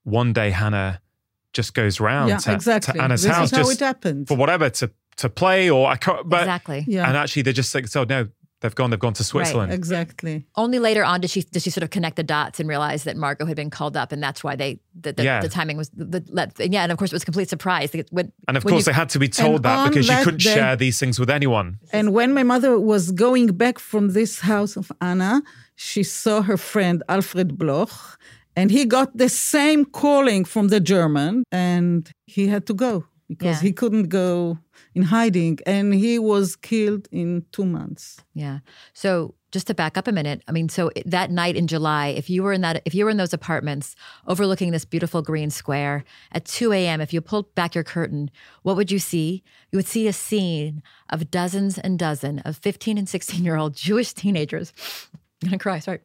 one 0.03 0.35
day 0.35 0.51
Hannah 0.51 1.01
just 1.55 1.73
goes 1.73 1.99
round 1.99 2.29
yeah, 2.29 2.37
to, 2.37 2.53
exactly. 2.53 2.93
to 2.93 3.03
Anna's 3.03 3.23
this 3.23 3.33
house 3.33 3.47
is 3.47 3.51
how 3.53 3.63
just 3.63 3.81
it 3.81 3.85
happened. 3.85 4.29
for 4.29 4.37
whatever 4.37 4.69
to 4.69 4.91
to 5.17 5.31
play 5.31 5.71
or 5.71 5.89
I 5.89 5.97
can't, 5.97 6.29
but 6.29 6.43
exactly 6.43 6.85
yeah. 6.87 7.09
and 7.09 7.17
actually 7.17 7.41
they're 7.41 7.55
just 7.55 7.75
like 7.75 7.89
so 7.89 8.05
no 8.05 8.29
they've 8.63 8.75
gone 8.75 8.91
they've 8.91 8.99
gone 8.99 9.13
to 9.13 9.25
Switzerland. 9.25 9.71
right, 9.71 9.77
exactly. 9.79 10.47
Only 10.57 10.79
later 10.79 11.05
on 11.05 11.21
did 11.21 11.31
she 11.31 11.43
did 11.43 11.63
she 11.63 11.71
sort 11.71 11.85
of 11.85 11.91
connect 11.91 12.17
the 12.17 12.23
dots 12.23 12.59
and 12.61 12.69
realize 12.69 13.05
that 13.05 13.17
Margot 13.17 13.45
had 13.45 13.57
been 13.57 13.71
called 13.71 13.97
up 13.97 14.11
and 14.13 14.23
that's 14.23 14.43
why 14.43 14.57
they 14.57 14.81
the, 14.99 15.13
the, 15.13 15.25
Yeah. 15.25 15.41
the 15.43 15.49
timing 15.49 15.77
was 15.77 15.91
the, 15.91 16.21
the, 16.21 16.69
yeah 16.71 16.83
and 16.83 16.91
of 16.93 16.97
course 16.99 17.13
it 17.13 17.17
was 17.17 17.23
a 17.23 17.27
complete 17.27 17.49
surprise. 17.51 17.91
When, 18.11 18.33
and 18.49 18.57
of 18.57 18.65
course 18.65 18.87
you- 18.87 18.93
they 18.93 18.93
had 19.03 19.11
to 19.11 19.19
be 19.19 19.29
told 19.29 19.63
that 19.65 19.79
on 19.79 19.89
because 19.91 20.09
you 20.09 20.17
couldn't 20.25 20.43
day- 20.43 20.55
share 20.55 20.75
these 20.77 20.99
things 20.99 21.19
with 21.21 21.29
anyone. 21.31 21.79
And 21.93 22.13
when 22.15 22.33
my 22.33 22.43
mother 22.43 22.79
was 22.81 23.11
going 23.13 23.49
back 23.49 23.79
from 23.79 24.05
this 24.13 24.41
house 24.41 24.77
of 24.77 24.91
Anna, 25.01 25.43
she 25.77 26.03
saw 26.03 26.43
her 26.43 26.57
friend 26.57 27.03
Alfred 27.09 27.59
Bloch, 27.59 28.19
and 28.55 28.71
he 28.71 28.85
got 28.85 29.17
the 29.17 29.29
same 29.29 29.85
calling 29.87 30.45
from 30.45 30.69
the 30.69 30.79
German, 30.81 31.43
and 31.51 32.11
he 32.27 32.49
had 32.49 32.67
to 32.67 32.75
go 32.75 33.05
because 33.35 33.57
Yeah. 33.63 33.69
he 33.69 33.73
couldn't 33.73 34.09
go 34.09 34.59
in 34.95 35.03
hiding, 35.03 35.59
and 35.67 35.95
he 35.95 36.19
was 36.19 36.57
killed 36.57 37.09
in 37.11 37.45
two 37.53 37.65
months. 37.67 38.21
Yeah. 38.35 38.59
So 38.93 39.35
just 39.51 39.67
to 39.67 39.75
back 39.75 39.97
up 39.99 40.09
a 40.09 40.13
minute, 40.13 40.43
I 40.49 40.53
mean, 40.53 40.69
so 40.69 40.91
that 41.07 41.31
night 41.31 41.57
in 41.57 41.67
July, 41.67 42.09
if 42.09 42.31
you 42.31 42.43
were 42.43 42.53
in 42.55 42.61
that, 42.63 42.81
if 42.85 42.95
you 42.95 43.05
were 43.05 43.11
in 43.11 43.19
those 43.19 43.35
apartments 43.35 43.95
overlooking 44.27 44.71
this 44.73 44.85
beautiful 44.87 45.21
green 45.23 45.51
square 45.51 46.05
at 46.33 46.45
2 46.47 46.73
a.m., 46.73 47.01
if 47.01 47.13
you 47.13 47.21
pulled 47.21 47.55
back 47.55 47.75
your 47.75 47.85
curtain, 47.85 48.31
what 48.63 48.77
would 48.77 48.91
you 48.91 48.99
see? 48.99 49.43
You 49.71 49.77
would 49.79 49.87
see 49.87 50.07
a 50.09 50.13
scene 50.13 50.83
of 51.11 51.31
dozens 51.31 51.79
and 51.79 51.99
dozens 51.99 52.41
of 52.45 52.57
15 52.57 52.97
and 52.99 53.09
16 53.09 53.45
year 53.45 53.57
old 53.57 53.77
Jewish 53.77 54.13
teenagers. 54.15 54.73
I'm 55.43 55.49
gonna 55.51 55.59
cry. 55.59 55.79
Sorry. 55.81 56.01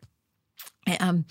Um, 0.99 1.25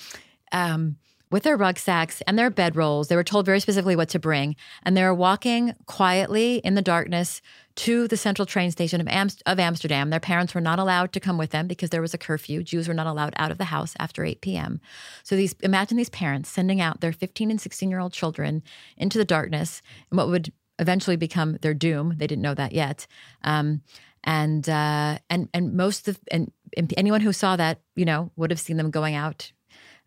um, 0.53 0.97
with 1.31 1.43
their 1.43 1.57
rucksacks 1.57 2.23
and 2.27 2.39
their 2.39 2.51
bedrolls, 2.51 3.09
they 3.09 3.17
were 3.17 3.25
told 3.25 3.47
very 3.47 3.61
specifically 3.61 3.97
what 3.97 4.09
to 4.11 4.19
bring, 4.19 4.55
and 4.85 4.97
they 4.97 5.03
were 5.03 5.15
walking 5.15 5.75
quietly 5.87 6.57
in 6.59 6.75
the 6.75 6.83
darkness 6.83 7.43
to 7.77 8.09
the 8.09 8.17
central 8.17 8.47
train 8.47 8.71
station 8.71 9.01
of, 9.01 9.37
of 9.47 9.59
Amsterdam. 9.59 10.11
Their 10.11 10.21
parents 10.21 10.55
were 10.55 10.61
not 10.61 10.79
allowed 10.79 11.13
to 11.13 11.21
come 11.21 11.37
with 11.37 11.51
them 11.51 11.67
because 11.67 11.91
there 11.91 12.01
was 12.01 12.15
a 12.15 12.19
curfew. 12.19 12.63
Jews 12.63 12.89
were 12.89 12.95
not 12.95 13.07
allowed 13.07 13.35
out 13.37 13.51
of 13.51 13.59
the 13.59 13.65
house 13.65 13.95
after 13.99 14.25
8 14.25 14.41
p.m. 14.41 14.81
So 15.23 15.37
these 15.37 15.55
imagine 15.63 15.97
these 15.97 16.11
parents 16.11 16.49
sending 16.49 16.81
out 16.81 17.01
their 17.01 17.13
15 17.13 17.51
and 17.51 17.61
16 17.61 17.91
year 17.91 18.01
old 18.01 18.13
children 18.13 18.63
into 18.97 19.19
the 19.19 19.25
darkness 19.25 19.83
and 20.11 20.17
what 20.19 20.29
would 20.29 20.53
eventually 20.79 21.17
become 21.17 21.59
their 21.61 21.75
doom. 21.75 22.15
They 22.17 22.27
didn't 22.27 22.43
know 22.43 22.55
that 22.55 22.73
yet. 22.73 23.07
Um, 23.43 23.83
and 24.25 24.69
uh, 24.69 25.19
and 25.31 25.49
and 25.53 25.75
most 25.75 26.09
of 26.09 26.19
and, 26.31 26.53
and 26.77 26.93
anyone 26.97 27.21
who 27.21 27.33
saw 27.33 27.57
that, 27.57 27.81
you 27.95 28.05
know, 28.05 28.31
would 28.37 28.51
have 28.51 28.61
seen 28.61 28.77
them 28.77 28.91
going 28.91 29.15
out 29.15 29.53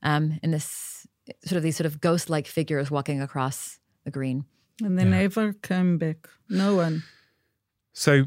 um, 0.04 0.40
in 0.44 0.52
this 0.52 0.89
sort 1.46 1.58
of 1.58 1.64
these 1.64 1.78
sort 1.78 1.86
of 1.86 2.02
ghost 2.02 2.30
like 2.30 2.48
figures 2.48 2.90
walking 2.92 3.22
across 3.22 3.80
the 4.04 4.12
green. 4.12 4.46
And 4.82 4.98
they 4.98 5.04
never 5.06 5.54
came 5.54 5.98
back. 5.98 6.30
No 6.50 6.76
one. 6.76 7.04
so 7.94 8.26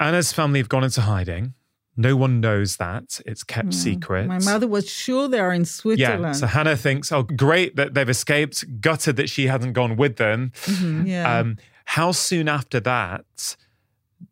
Anna's 0.00 0.32
family 0.32 0.58
have 0.58 0.68
gone 0.68 0.84
into 0.84 1.00
hiding 1.02 1.54
no 1.96 2.16
one 2.16 2.40
knows 2.40 2.78
that 2.78 3.20
it's 3.26 3.44
kept 3.44 3.74
secret 3.74 4.24
Mm. 4.24 4.28
My 4.28 4.38
mother 4.38 4.66
was 4.66 4.88
sure 4.90 5.28
they 5.28 5.38
are 5.38 5.52
in 5.52 5.64
Switzerland. 5.64 6.22
yeah 6.22 6.32
so 6.32 6.46
Hannah 6.46 6.76
thinks 6.76 7.12
oh 7.12 7.22
great 7.22 7.76
that 7.76 7.94
they've 7.94 8.08
escaped 8.08 8.80
gutted 8.80 9.16
that 9.16 9.28
she 9.28 9.46
hasn't 9.46 9.74
gone 9.74 9.96
with 9.96 10.16
them 10.16 10.52
yeah. 11.04 11.38
Um, 11.38 11.58
how 11.84 12.12
soon 12.12 12.48
after 12.48 12.80
that 12.80 13.56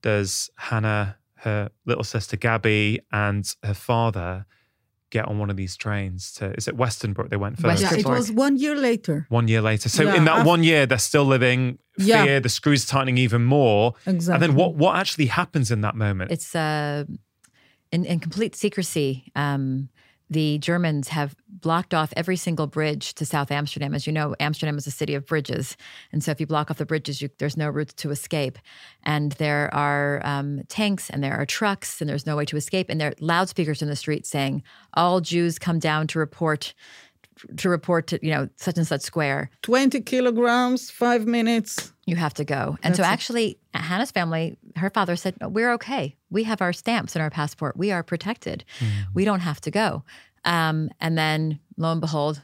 does 0.03 0.50
Hannah, 0.57 1.16
her 1.37 1.70
little 1.85 2.05
sister 2.05 2.37
Gabi, 2.37 3.00
and 3.12 3.55
her 3.62 3.74
father 3.74 4.46
get 5.11 5.27
on 5.27 5.38
one 5.38 5.51
of 5.51 5.57
these 5.57 5.77
trains 5.77 6.33
to? 6.35 6.53
Is 6.57 6.66
it 6.68 6.77
Westerbork 6.77 7.29
they 7.31 7.37
went 7.37 7.59
first? 7.59 7.83
yeah, 7.83 7.94
it 7.94 8.07
was 8.07 8.31
one 8.33 8.57
year 8.57 8.77
later. 8.77 9.27
One 9.29 9.49
year 9.49 9.61
later. 9.61 9.88
So 9.88 10.05
Yeah, 10.05 10.14
in 10.16 10.25
that 10.25 10.40
af- 10.40 10.46
one 10.46 10.62
year, 10.64 10.87
they're 10.87 10.99
still 10.99 11.25
living 11.25 11.79
Yeah. 11.99 12.25
fear. 12.25 12.40
The 12.40 12.49
screws 12.49 12.87
tightening 12.87 13.18
even 13.18 13.42
more. 13.44 13.94
Exactly. 14.07 14.35
And 14.35 14.42
then 14.42 14.55
what? 14.55 14.75
What 14.75 14.96
actually 14.96 15.27
happens 15.27 15.70
in 15.70 15.81
that 15.83 15.94
moment? 15.94 16.31
It's 16.31 16.55
uh, 16.55 17.05
in, 17.92 18.05
in 18.05 18.20
complete 18.20 18.55
secrecy. 18.57 19.31
Um, 19.35 19.88
the 20.31 20.59
Germans 20.59 21.09
have 21.09 21.35
blocked 21.49 21.93
off 21.93 22.12
every 22.16 22.37
single 22.37 22.66
bridge 22.66 23.14
to 23.14 23.27
South 23.27 23.51
Amsterdam. 23.51 23.95
As 23.95 24.07
you 24.07 24.12
know, 24.12 24.35
Amsterdam 24.38 24.79
is 24.79 24.87
a 24.87 24.90
city 24.90 25.14
of 25.14 25.27
bridges, 25.27 25.77
and 26.12 26.23
so 26.23 26.31
if 26.31 26.40
you 26.40 26.47
block 26.47 26.71
off 26.71 26.79
the 26.79 26.87
bridges, 26.87 27.21
you, 27.21 27.29
there's 27.38 27.57
no 27.57 27.69
route 27.69 27.95
to 27.97 28.11
escape. 28.11 28.59
And 29.03 29.33
there 29.33 29.75
are 29.75 30.21
um, 30.25 30.62
tanks, 30.69 31.11
and 31.11 31.23
there 31.23 31.37
are 31.37 31.45
trucks, 31.45 32.01
and 32.01 32.09
there's 32.09 32.27
no 32.27 32.37
way 32.37 32.45
to 32.47 32.57
escape. 32.57 32.88
And 32.88 33.01
there 33.01 33.09
are 33.09 33.14
loudspeakers 33.21 33.83
in 33.83 33.88
the 33.88 33.97
street 33.97 34.25
saying, 34.25 34.62
"All 34.95 35.21
Jews 35.21 35.59
come 35.59 35.79
down 35.79 36.07
to 36.09 36.19
report." 36.19 36.75
To 37.57 37.68
report 37.68 38.07
to 38.09 38.18
you 38.22 38.33
know 38.33 38.48
such 38.57 38.76
and 38.76 38.87
such 38.87 39.00
square, 39.03 39.50
20 39.62 40.00
kilograms, 40.03 40.90
five 40.90 41.26
minutes. 41.26 41.92
you 42.07 42.16
have 42.16 42.35
to 42.35 42.44
go. 42.44 42.76
And 42.83 42.94
so 42.96 43.03
That's 43.03 43.11
it. 43.11 43.12
actually, 43.12 43.59
Hannah's 43.74 44.11
family, 44.11 44.57
her 44.76 44.90
father 44.90 45.16
said, 45.16 45.35
"No, 45.40 45.48
"We're 45.48 45.72
okay. 45.74 46.16
We 46.31 46.44
have 46.44 46.61
our 46.61 46.72
stamps 46.72 47.14
and 47.16 47.22
our 47.22 47.31
passport. 47.31 47.76
We 47.76 47.92
are 47.92 48.03
protected. 48.03 48.64
We 49.14 49.24
don't 49.24 49.40
have 49.40 49.61
to 49.62 49.70
go." 49.70 50.03
Um, 50.44 50.90
and 51.00 51.16
then, 51.18 51.61
lo 51.76 51.92
and 51.92 52.00
behold, 52.00 52.42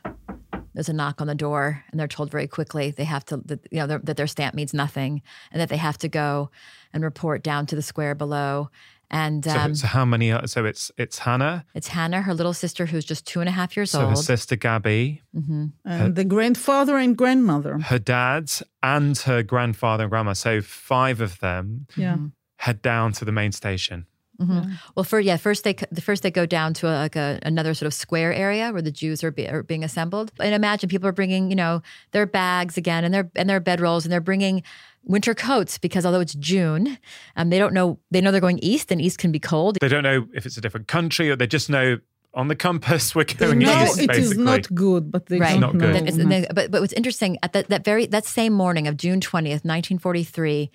there's 0.75 0.89
a 0.91 0.93
knock 0.93 1.21
on 1.21 1.27
the 1.27 1.35
door, 1.35 1.83
and 1.91 1.99
they're 1.99 2.07
told 2.09 2.31
very 2.31 2.47
quickly 2.47 2.91
they 2.91 3.05
have 3.05 3.25
to, 3.27 3.39
that, 3.47 3.61
you 3.71 3.79
know, 3.79 3.87
that 3.87 4.17
their 4.17 4.27
stamp 4.27 4.55
means 4.55 4.75
nothing, 4.75 5.23
and 5.51 5.61
that 5.61 5.69
they 5.71 5.79
have 5.79 5.97
to 5.99 6.09
go 6.09 6.51
and 6.93 7.03
report 7.03 7.43
down 7.43 7.65
to 7.67 7.75
the 7.77 7.83
square 7.83 8.15
below. 8.15 8.71
And 9.11 9.45
so, 9.45 9.51
um, 9.57 9.75
so 9.75 9.87
how 9.87 10.05
many? 10.05 10.33
Are, 10.33 10.47
so 10.49 10.65
it's 10.65 10.91
it's 10.99 11.19
Hannah. 11.19 11.65
it's 11.75 11.89
Hannah, 11.89 12.23
her 12.23 12.35
little 12.35 12.53
sister, 12.53 12.87
who's 12.87 13.05
just 13.05 13.25
two 13.27 13.41
and 13.41 13.49
a 13.49 13.53
half 13.53 13.77
years 13.77 13.93
So 13.93 14.01
her 14.01 14.07
old. 14.07 14.19
sister 14.19 14.57
Gabi, 14.57 15.21
mm-hmm. 15.35 15.67
And 15.85 16.17
the 16.17 16.25
grandfather 16.25 16.97
and 16.97 17.17
grandmother. 17.17 17.79
her 17.79 17.99
dad, 18.01 18.51
and 18.83 19.17
her 19.19 19.43
grandfather 19.45 20.05
and 20.05 20.11
grandma. 20.11 20.33
So 20.33 20.61
five 20.61 21.21
of 21.21 21.39
them 21.39 21.87
Yeah. 21.97 22.15
Mm-hmm. 22.15 22.27
head 22.57 22.83
down 22.83 23.13
to 23.13 23.25
the 23.25 23.33
main 23.33 23.53
station. 23.53 24.07
Mm-hmm. 24.41 24.73
Well, 24.95 25.05
for 25.05 25.19
yeah, 25.19 25.39
first 25.39 25.65
they 25.65 25.75
the 25.91 26.03
first 26.03 26.23
they 26.23 26.31
go 26.31 26.45
down 26.45 26.75
to 26.75 26.89
a, 26.89 26.95
like 27.07 27.17
a, 27.17 27.39
another 27.43 27.73
sort 27.73 27.87
of 27.87 27.95
square 27.95 28.35
area 28.35 28.71
where 28.71 28.83
the 28.83 28.91
Jews 28.91 29.25
are, 29.25 29.31
be, 29.31 29.49
are 29.49 29.63
being 29.63 29.83
assembled. 29.83 30.31
And 30.39 30.55
imagine 30.55 30.91
people 30.91 31.09
are 31.09 31.13
bringing 31.13 31.49
you 31.49 31.57
know 31.57 31.81
their 32.11 32.27
bags 32.27 32.77
again 32.77 33.05
and 33.05 33.15
their 33.15 33.31
and 33.35 33.49
their 33.49 33.63
bedrolls 33.63 34.05
and 34.05 34.13
they're 34.13 34.21
bringing 34.21 34.63
winter 35.07 35.35
coats 35.35 35.79
because 35.79 36.05
although 36.05 36.21
it's 36.21 36.35
June, 36.35 36.99
um, 37.37 37.51
they 37.51 37.59
don't 37.59 37.73
know 37.73 37.99
they 38.11 38.21
know 38.21 38.31
they're 38.31 38.41
going 38.41 38.59
east 38.63 38.91
and 38.93 39.01
east 39.01 39.19
can 39.19 39.33
be 39.33 39.39
cold. 39.39 39.79
They 39.81 39.89
don't 39.89 40.03
know 40.03 40.27
if 40.35 40.47
it's 40.47 40.57
a 40.57 40.61
different 40.61 40.89
country 40.89 41.31
or 41.31 41.37
they 41.37 41.47
just 41.47 41.71
know 41.71 41.99
on 42.35 42.49
the 42.49 42.57
compass 42.57 43.15
we're 43.15 43.25
going 43.25 43.61
know 43.61 43.85
east, 43.85 43.99
it 43.99 44.11
is 44.11 44.19
basically. 44.19 44.45
not 44.45 44.75
good, 44.75 45.11
but 45.11 45.27
they 45.27 45.39
Right. 45.39 45.53
don't 45.53 45.61
Not 45.61 45.79
good. 45.79 45.95
That 45.95 46.09
is- 46.09 46.19
and 46.19 46.31
they- 46.31 46.47
but 46.55 46.71
but 46.71 46.81
what's 46.83 46.93
interesting 46.93 47.39
at 47.43 47.53
that 47.55 47.69
that 47.69 47.85
very 47.85 48.07
that 48.07 48.27
same 48.27 48.53
morning 48.53 48.87
of 48.89 48.97
June 48.97 49.21
twentieth, 49.21 49.65
nineteen 49.65 49.99
forty 49.99 50.23
three. 50.25 50.71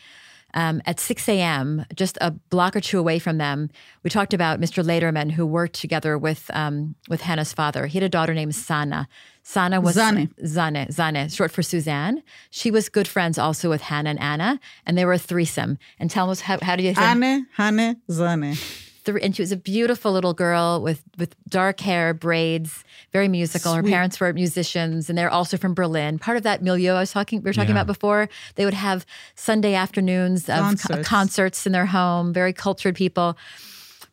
Um, 0.54 0.82
at 0.86 1.00
6 1.00 1.30
a.m., 1.30 1.86
just 1.96 2.18
a 2.22 2.32
block 2.32 2.76
or 2.76 2.82
two 2.82 3.00
away 3.00 3.20
from 3.20 3.38
them, 3.38 3.70
we 4.04 4.10
talked 4.10 4.34
about 4.34 4.60
Mr. 4.60 4.84
Ledermann, 4.84 5.32
who 5.32 5.46
worked 5.46 5.76
together 5.76 6.18
with 6.18 6.50
um, 6.54 6.96
with 7.10 7.22
Hannah's 7.22 7.54
father. 7.54 7.88
He 7.88 7.98
had 7.98 8.04
a 8.04 8.10
daughter 8.10 8.34
named 8.34 8.56
Sana. 8.56 9.08
Sana 9.44 9.82
was 9.82 9.96
Zane. 9.96 10.30
Zane, 10.46 10.92
Zane, 10.92 11.30
short 11.30 11.52
for 11.52 11.64
Suzanne. 11.64 12.22
She 12.50 12.70
was 12.70 12.90
good 12.90 13.08
friends 13.08 13.38
also 13.38 13.70
with 13.70 13.82
Hannah 13.82 14.12
and 14.12 14.20
Anna, 14.20 14.60
and 14.86 14.98
they 14.98 15.06
were 15.06 15.14
a 15.14 15.18
threesome. 15.20 15.78
And 16.00 16.12
tell 16.12 16.30
us 16.30 16.42
how, 16.42 16.60
how 16.62 16.76
do 16.76 16.84
you 16.84 16.94
think? 16.94 17.08
Anne, 17.08 17.48
Hanne, 17.56 18.02
Zane. 18.10 18.56
Three, 19.04 19.22
and 19.22 19.36
she 19.36 19.42
was 19.42 19.52
a 19.52 19.58
beautiful 19.58 20.12
little 20.12 20.34
girl 20.34 20.82
with 20.82 21.04
with 21.18 21.36
dark 21.50 21.80
hair, 21.80 22.14
braids, 22.14 22.84
very 23.12 23.28
musical. 23.28 23.74
Her 23.74 23.84
parents 23.84 24.20
were 24.20 24.32
musicians, 24.34 25.10
and 25.10 25.18
they're 25.18 25.30
also 25.30 25.58
from 25.58 25.74
Berlin. 25.74 26.20
Part 26.20 26.38
of 26.38 26.44
that 26.44 26.62
milieu 26.62 26.94
I 26.94 27.00
was 27.02 27.12
talking 27.12 27.40
we 27.42 27.50
were 27.50 27.54
talking 27.54 27.70
Yeah. 27.76 27.82
about 27.82 27.88
before. 27.88 28.30
They 28.56 28.66
would 28.66 28.74
have 28.74 29.06
Sunday 29.36 29.74
afternoons 29.76 30.50
of 30.50 30.56
co- 30.56 30.62
Concerts. 30.64 31.08
concerts 31.08 31.66
in 31.66 31.72
their 31.72 31.88
home. 31.88 32.34
Very 32.34 32.54
cultured 32.54 32.96
people. 32.96 33.38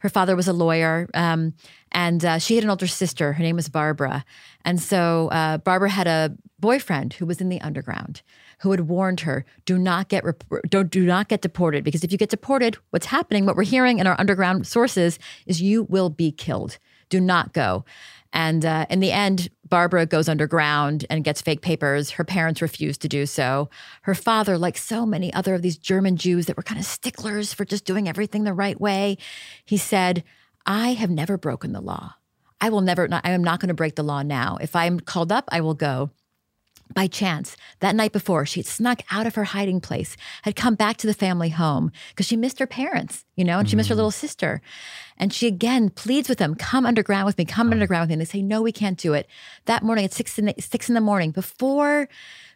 Her 0.01 0.09
father 0.09 0.37
was 0.37 0.47
a 0.47 0.53
lawyer, 0.53 1.09
um, 1.15 1.55
and 1.91 2.25
uh, 2.25 2.39
she 2.39 2.55
had 2.55 2.63
an 2.65 2.71
older 2.71 2.87
sister. 2.87 3.33
Her 3.33 3.43
name 3.43 3.57
was 3.57 3.69
Barbara. 3.69 4.25
And 4.65 4.81
so 4.81 5.29
uh, 5.33 5.59
Barbara 5.59 5.91
had 5.91 6.07
a 6.07 6.37
boyfriend 6.61 7.15
who 7.15 7.27
was 7.27 7.41
in 7.41 7.49
the 7.49 7.61
underground 7.61 8.23
who 8.61 8.71
had 8.71 8.89
warned 8.89 9.21
her, 9.21 9.45
"Do 9.65 9.79
not 9.79 10.09
get 10.09 10.25
don't 10.69 10.91
do 10.91 11.05
not 11.05 11.29
get 11.29 11.43
deported 11.43 11.85
because 11.85 12.05
if 12.05 12.13
you 12.13 12.19
get 12.19 12.31
deported, 12.31 12.77
what's 12.91 13.07
happening? 13.07 13.47
What 13.47 13.57
we're 13.57 13.65
hearing 13.65 13.99
in 13.99 14.07
our 14.07 14.19
underground 14.19 14.67
sources 14.67 15.19
is 15.47 15.63
you 15.63 15.85
will 15.85 16.11
be 16.11 16.33
killed. 16.33 16.79
Do 17.09 17.21
not 17.21 17.53
go." 17.53 17.85
And 18.33 18.65
uh, 18.65 18.87
in 18.91 19.01
the 19.01 19.13
end, 19.13 19.49
Barbara 19.67 20.07
goes 20.07 20.29
underground 20.29 21.07
and 21.09 21.25
gets 21.25 21.41
fake 21.41 21.63
papers. 21.63 22.11
Her 22.13 22.25
parents 22.25 22.61
refuse 22.61 22.99
to 22.99 23.09
do 23.09 23.27
so. 23.27 23.71
Her 24.03 24.15
father, 24.15 24.59
like 24.59 24.77
so 24.77 25.07
many 25.07 25.33
other 25.33 25.55
of 25.55 25.63
these 25.63 25.79
German 25.79 26.17
Jews 26.17 26.47
that 26.47 26.57
were 26.57 26.63
kind 26.63 26.79
of 26.79 26.87
sticklers 26.87 27.55
for 27.55 27.65
just 27.65 27.85
doing 27.85 28.09
everything 28.09 28.45
the 28.45 28.53
right 28.53 28.81
way, 28.81 29.17
he 29.65 29.77
said, 29.77 30.25
I 30.67 30.93
have 30.93 31.11
never 31.11 31.39
broken 31.39 31.73
the 31.73 31.81
law. 31.81 32.15
I 32.61 32.69
will 32.71 32.81
never, 32.81 33.09
I 33.11 33.31
am 33.31 33.45
not 33.45 33.61
going 33.61 33.69
to 33.69 33.75
break 33.75 33.95
the 33.95 34.03
law 34.03 34.23
now. 34.23 34.59
If 34.61 34.75
I'm 34.77 35.01
called 35.01 35.33
up, 35.33 35.49
I 35.51 35.61
will 35.61 35.75
go. 35.75 36.11
By 36.95 37.07
chance, 37.07 37.57
that 37.81 37.95
night 37.95 38.13
before, 38.13 38.47
she 38.47 38.61
had 38.61 38.67
snuck 38.67 39.03
out 39.11 39.27
of 39.27 39.35
her 39.35 39.45
hiding 39.45 39.81
place, 39.81 40.17
had 40.43 40.57
come 40.57 40.75
back 40.75 40.97
to 40.99 41.07
the 41.07 41.15
family 41.15 41.51
home 41.51 41.93
because 42.11 42.27
she 42.27 42.37
missed 42.37 42.59
her 42.59 42.67
parents, 42.67 43.25
you 43.37 43.45
know, 43.45 43.59
and 43.59 43.69
she 43.69 43.77
missed 43.77 43.89
her 43.91 43.93
mm-hmm. 43.93 43.99
little 43.99 44.11
sister. 44.11 44.63
And 45.19 45.33
she 45.33 45.47
again 45.47 45.91
pleads 45.91 46.29
with 46.29 46.39
them, 46.39 46.55
come 46.55 46.87
underground 46.87 47.27
with 47.27 47.37
me, 47.37 47.45
come 47.45 47.71
underground 47.73 48.03
with 48.03 48.09
me. 48.09 48.15
And 48.15 48.21
they 48.23 48.27
say, 48.27 48.43
no, 48.43 48.63
we 48.63 48.73
can't 48.73 48.99
do 48.99 49.13
it. 49.13 49.27
That 49.67 49.83
morning 49.83 50.05
at 50.07 50.13
six 50.13 50.39
in 50.39 50.47
the, 50.47 50.55
six 50.59 50.89
in 50.89 50.95
the 50.95 51.01
morning, 51.01 51.31
before 51.31 52.09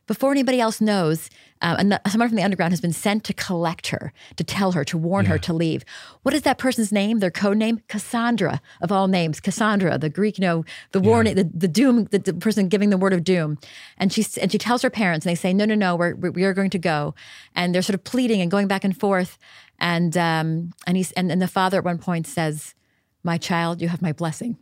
before 0.06 0.32
anybody 0.32 0.60
else 0.60 0.80
knows, 0.80 1.30
uh, 1.62 1.76
someone 2.08 2.28
from 2.28 2.36
the 2.36 2.42
underground 2.42 2.72
has 2.72 2.80
been 2.80 2.92
sent 2.92 3.22
to 3.24 3.32
collect 3.32 3.88
her, 3.88 4.12
to 4.36 4.42
tell 4.42 4.72
her, 4.72 4.84
to 4.84 4.98
warn 4.98 5.24
yeah. 5.24 5.32
her 5.32 5.38
to 5.38 5.52
leave. 5.52 5.84
What 6.22 6.34
is 6.34 6.42
that 6.42 6.58
person's 6.58 6.90
name? 6.90 7.20
Their 7.20 7.30
code 7.30 7.56
name? 7.56 7.80
Cassandra, 7.88 8.60
of 8.80 8.90
all 8.90 9.06
names. 9.06 9.38
Cassandra, 9.38 9.96
the 9.98 10.10
Greek, 10.10 10.38
you 10.38 10.42
know, 10.42 10.64
the 10.90 11.00
yeah. 11.00 11.08
warning, 11.08 11.34
the, 11.36 11.44
the 11.44 11.68
doom, 11.68 12.04
the, 12.06 12.18
the, 12.18 12.34
person 12.34 12.68
giving 12.68 12.90
the 12.90 12.96
word 12.96 13.12
of 13.12 13.22
doom. 13.22 13.58
And 13.96 14.12
she 14.12 14.26
and 14.40 14.50
she 14.50 14.58
tells 14.58 14.82
her 14.82 14.90
parents, 14.90 15.24
and 15.24 15.30
they 15.30 15.36
say, 15.36 15.54
"No, 15.54 15.64
no, 15.64 15.74
no, 15.74 15.94
we're 15.94 16.14
we 16.14 16.44
are 16.44 16.52
going 16.52 16.70
to 16.70 16.78
go." 16.78 17.14
And 17.54 17.74
they're 17.74 17.82
sort 17.82 17.94
of 17.94 18.02
pleading 18.02 18.40
and 18.40 18.50
going 18.50 18.66
back 18.66 18.82
and 18.82 18.98
forth. 18.98 19.38
And 19.78 20.16
um, 20.16 20.72
and 20.86 20.96
he's 20.96 21.12
and, 21.12 21.30
and 21.30 21.40
the 21.40 21.48
father 21.48 21.78
at 21.78 21.84
one 21.84 21.98
point 21.98 22.26
says, 22.26 22.74
"My 23.22 23.38
child, 23.38 23.80
you 23.80 23.88
have 23.88 24.02
my 24.02 24.12
blessing. 24.12 24.58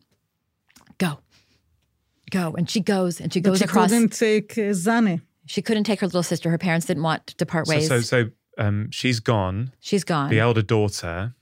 Go." 0.98 1.20
Go 2.30 2.54
and 2.56 2.70
she 2.70 2.78
goes 2.78 3.20
and 3.20 3.32
she 3.32 3.40
goes 3.40 3.58
but 3.58 3.58
she 3.58 3.64
across. 3.64 3.90
Couldn't 3.90 4.12
take 4.12 4.56
uh, 4.56 4.72
Zane. 4.72 5.20
She 5.50 5.62
couldn't 5.62 5.82
take 5.82 5.98
her 5.98 6.06
little 6.06 6.22
sister. 6.22 6.48
Her 6.48 6.58
parents 6.58 6.86
didn't 6.86 7.02
want 7.02 7.26
to 7.26 7.44
part 7.44 7.66
ways. 7.66 7.88
So, 7.88 8.02
so, 8.02 8.26
so 8.26 8.30
um, 8.56 8.88
she's 8.92 9.18
gone. 9.18 9.72
She's 9.80 10.04
gone. 10.04 10.30
The 10.30 10.38
elder 10.38 10.62
daughter. 10.62 11.34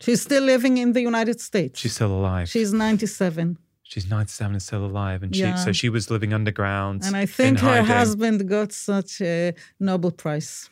She's 0.00 0.22
still 0.22 0.44
living 0.44 0.78
in 0.78 0.92
the 0.92 1.00
United 1.00 1.40
States. 1.40 1.80
She's 1.80 1.94
still 1.94 2.12
alive. 2.12 2.48
She's 2.48 2.72
97. 2.72 3.58
She's 3.82 4.08
97 4.08 4.52
and 4.52 4.62
still 4.62 4.86
alive. 4.86 5.24
And 5.24 5.34
she, 5.34 5.42
yeah. 5.42 5.56
so 5.56 5.72
she 5.72 5.88
was 5.88 6.12
living 6.12 6.32
underground. 6.32 7.02
And 7.04 7.16
I 7.16 7.26
think 7.26 7.58
her 7.58 7.68
hiding. 7.68 7.86
husband 7.86 8.48
got 8.48 8.70
such 8.70 9.20
a 9.20 9.54
Nobel 9.80 10.12
Prize. 10.12 10.70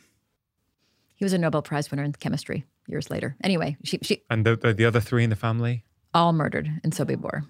He 1.15 1.25
was 1.25 1.33
a 1.33 1.37
Nobel 1.37 1.61
Prize 1.61 1.91
winner 1.91 2.05
in 2.05 2.13
chemistry 2.13 2.63
years 2.87 3.09
later. 3.09 3.35
Anyway, 3.43 3.75
she. 3.83 3.99
she 4.01 4.21
and 4.29 4.45
the, 4.45 4.55
the, 4.55 4.73
the 4.73 4.85
other 4.85 5.01
three 5.01 5.25
in 5.25 5.29
the 5.29 5.35
family? 5.35 5.83
All 6.13 6.31
murdered 6.31 6.69
in 6.81 6.91
Sobibor. 6.91 7.43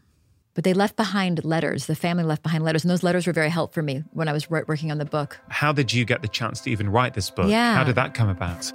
But 0.53 0.65
they 0.65 0.73
left 0.73 0.97
behind 0.97 1.45
letters. 1.45 1.85
The 1.85 1.95
family 1.95 2.23
left 2.23 2.43
behind 2.43 2.63
letters, 2.63 2.83
and 2.83 2.91
those 2.91 3.03
letters 3.03 3.25
were 3.25 3.33
very 3.33 3.49
helpful 3.49 3.75
for 3.75 3.83
me 3.83 4.03
when 4.11 4.27
I 4.27 4.33
was 4.33 4.49
working 4.49 4.91
on 4.91 4.97
the 4.97 5.05
book. 5.05 5.39
How 5.49 5.71
did 5.71 5.93
you 5.93 6.03
get 6.03 6.21
the 6.21 6.27
chance 6.27 6.59
to 6.61 6.69
even 6.69 6.89
write 6.89 7.13
this 7.13 7.29
book? 7.29 7.49
Yeah. 7.49 7.73
How 7.75 7.83
did 7.83 7.95
that 7.95 8.13
come 8.13 8.29
about? 8.29 8.69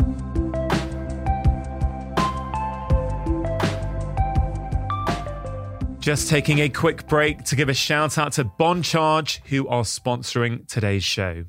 Just 6.01 6.29
taking 6.29 6.61
a 6.61 6.69
quick 6.69 7.09
break 7.09 7.43
to 7.45 7.57
give 7.57 7.69
a 7.69 7.75
shout 7.75 8.17
out 8.17 8.33
to 8.35 8.45
Bon 8.45 8.83
Charge, 8.83 9.43
who 9.47 9.67
are 9.69 9.83
sponsoring 9.83 10.67
today's 10.69 11.05
show. 11.05 11.45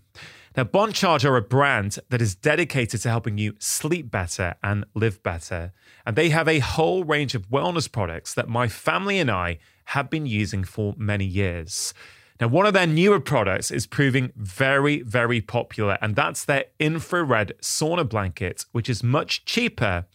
Now, 0.58 0.64
Bon 0.64 0.92
Charge 0.92 1.24
are 1.24 1.38
a 1.38 1.42
brand 1.44 2.00
that 2.10 2.20
is 2.20 2.34
dedicated 2.34 3.00
to 3.02 3.10
helping 3.10 3.38
you 3.38 3.54
sleep 3.60 4.10
better 4.10 4.56
and 4.64 4.86
live 4.96 5.22
better. 5.22 5.72
And 6.04 6.16
they 6.16 6.30
have 6.30 6.48
a 6.48 6.58
whole 6.58 7.04
range 7.04 7.36
of 7.36 7.52
wellness 7.52 7.90
products 7.90 8.34
that 8.34 8.50
my 8.50 8.68
family 8.68 9.20
and 9.20 9.30
I 9.30 9.60
have 9.86 10.10
been 10.10 10.26
using 10.26 10.64
for 10.64 10.96
many 10.98 11.26
years. 11.26 11.94
Now, 12.42 12.48
one 12.48 12.66
of 12.66 12.74
their 12.74 12.88
newer 12.88 13.20
products 13.20 13.70
is 13.70 13.86
proving 13.86 14.34
very, 14.36 15.04
very 15.04 15.42
popular, 15.42 16.00
and 16.02 16.16
that's 16.16 16.44
their 16.44 16.66
infrared 16.80 17.54
sauna 17.62 18.10
blanket, 18.10 18.66
which 18.72 18.90
is 18.90 19.04
much 19.04 19.46
cheaper 19.46 20.06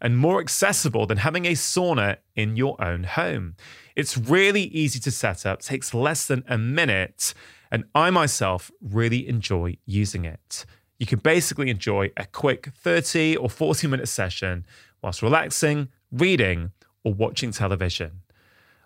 and 0.00 0.16
more 0.16 0.40
accessible 0.40 1.04
than 1.04 1.18
having 1.18 1.44
a 1.44 1.52
sauna 1.52 2.16
in 2.34 2.56
your 2.56 2.82
own 2.82 3.04
home. 3.04 3.54
It's 3.94 4.16
really 4.16 4.62
easy 4.62 4.98
to 5.00 5.10
set 5.10 5.44
up, 5.44 5.60
takes 5.60 5.92
less 5.92 6.26
than 6.26 6.42
a 6.48 6.56
minute, 6.56 7.34
and 7.70 7.84
I 7.94 8.10
myself 8.10 8.70
really 8.80 9.28
enjoy 9.28 9.76
using 9.86 10.24
it. 10.24 10.64
You 10.98 11.06
can 11.06 11.20
basically 11.20 11.70
enjoy 11.70 12.10
a 12.16 12.26
quick 12.26 12.70
30 12.74 13.36
or 13.36 13.48
40 13.48 13.86
minute 13.86 14.08
session 14.08 14.66
whilst 15.02 15.22
relaxing, 15.22 15.88
reading, 16.12 16.72
or 17.04 17.14
watching 17.14 17.52
television. 17.52 18.22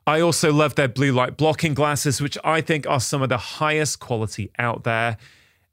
I 0.06 0.20
also 0.20 0.52
love 0.52 0.74
their 0.74 0.88
blue 0.88 1.12
light 1.12 1.36
blocking 1.36 1.74
glasses, 1.74 2.20
which 2.20 2.36
I 2.44 2.60
think 2.60 2.86
are 2.86 3.00
some 3.00 3.22
of 3.22 3.30
the 3.30 3.38
highest 3.38 4.00
quality 4.00 4.50
out 4.58 4.84
there. 4.84 5.16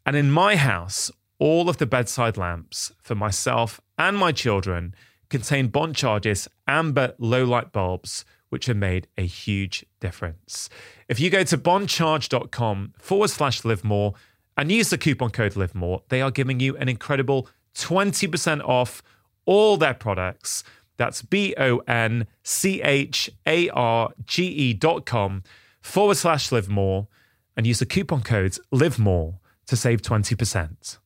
And 0.05 0.16
in 0.16 0.32
my 0.32 0.55
house, 0.55 1.12
all 1.38 1.70
of 1.70 1.78
the 1.78 1.86
bedside 1.86 2.38
lamps 2.38 2.91
for 3.01 3.14
myself 3.14 3.82
and 3.97 4.18
my 4.18 4.32
children 4.32 4.95
contain 5.30 5.68
Bon 5.68 5.93
Charge's 5.93 6.47
amber 6.68 7.14
low 7.18 7.43
light 7.43 7.72
bulbs, 7.72 8.26
which 8.51 8.65
have 8.65 8.77
made 8.77 9.07
a 9.17 9.25
huge 9.25 9.85
difference. 10.01 10.69
If 11.07 11.19
you 11.19 11.29
go 11.29 11.43
to 11.43 11.57
boncharge.com 11.57 12.93
forward 12.99 13.29
slash 13.29 13.63
live 13.63 13.83
more 13.83 14.13
and 14.57 14.69
use 14.69 14.89
the 14.89 14.97
coupon 14.97 15.29
code 15.29 15.55
live 15.55 15.73
more, 15.73 16.03
they 16.09 16.21
are 16.21 16.31
giving 16.31 16.59
you 16.59 16.75
an 16.75 16.89
incredible 16.89 17.47
20% 17.75 18.61
off 18.67 19.01
all 19.45 19.77
their 19.77 19.93
products. 19.93 20.65
That's 20.97 21.21
B 21.21 21.55
O 21.57 21.77
N 21.87 22.27
C 22.43 22.81
H 22.81 23.29
A 23.47 23.69
R 23.69 24.11
G 24.25 24.45
E 24.45 24.73
dot 24.73 25.05
com 25.05 25.43
forward 25.81 26.17
slash 26.17 26.51
live 26.51 26.69
more 26.69 27.07
and 27.55 27.65
use 27.65 27.79
the 27.79 27.85
coupon 27.85 28.21
code 28.21 28.57
live 28.71 28.99
more 28.99 29.39
to 29.67 29.75
save 29.75 30.01
20%. 30.01 30.97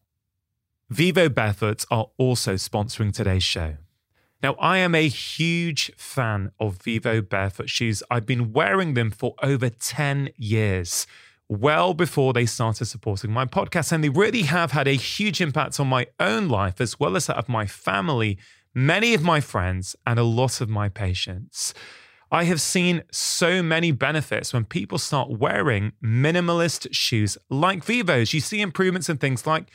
Vivo 0.90 1.30
Barefoot 1.30 1.86
are 1.90 2.10
also 2.18 2.56
sponsoring 2.56 3.14
today's 3.14 3.44
show. 3.44 3.76
Now, 4.46 4.54
I 4.60 4.78
am 4.78 4.94
a 4.94 5.08
huge 5.08 5.92
fan 5.98 6.52
of 6.60 6.78
Vivo 6.84 7.20
Barefoot 7.20 7.68
shoes. 7.68 8.04
I've 8.12 8.28
been 8.28 8.54
wearing 8.54 8.94
them 8.94 9.10
for 9.10 9.34
over 9.42 9.72
10 9.72 10.30
years, 10.38 11.08
well 11.50 11.96
before 11.96 12.32
they 12.32 12.46
started 12.46 12.86
supporting 12.86 13.32
my 13.32 13.46
podcast. 13.46 13.92
And 13.92 14.04
they 14.04 14.10
really 14.10 14.44
have 14.44 14.70
had 14.70 14.88
a 14.88 14.92
huge 14.92 15.42
impact 15.42 15.80
on 15.80 15.88
my 15.88 16.06
own 16.20 16.48
life 16.48 16.80
as 16.80 17.00
well 17.00 17.16
as 17.16 17.26
that 17.26 17.38
of 17.38 17.50
my 17.50 17.66
family 17.66 18.38
many 18.76 19.16
of 19.16 19.24
my 19.24 19.42
friends, 19.42 19.96
and 20.06 20.20
a 20.20 20.24
lot 20.24 20.62
of 20.62 20.70
my 20.70 20.90
patients. 20.90 21.74
I 22.32 22.44
have 22.44 22.62
seen 22.62 23.02
so 23.12 23.64
many 23.64 23.92
benefits 23.92 24.54
when 24.54 24.66
people 24.66 25.00
start 25.00 25.32
wearing 25.32 25.94
minimalist 26.04 26.90
shoes 26.92 27.36
like 27.50 27.84
Vivos. 27.84 28.32
You 28.32 28.42
see 28.42 28.62
improvements 28.62 29.10
in 29.10 29.18
things 29.18 29.48
like 29.48 29.72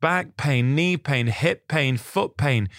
back 0.00 0.38
pain, 0.38 0.74
knee 0.74 0.96
pain, 0.96 1.26
hip 1.26 1.68
pain, 1.68 1.98
foot 1.98 2.38
pain. 2.38 2.70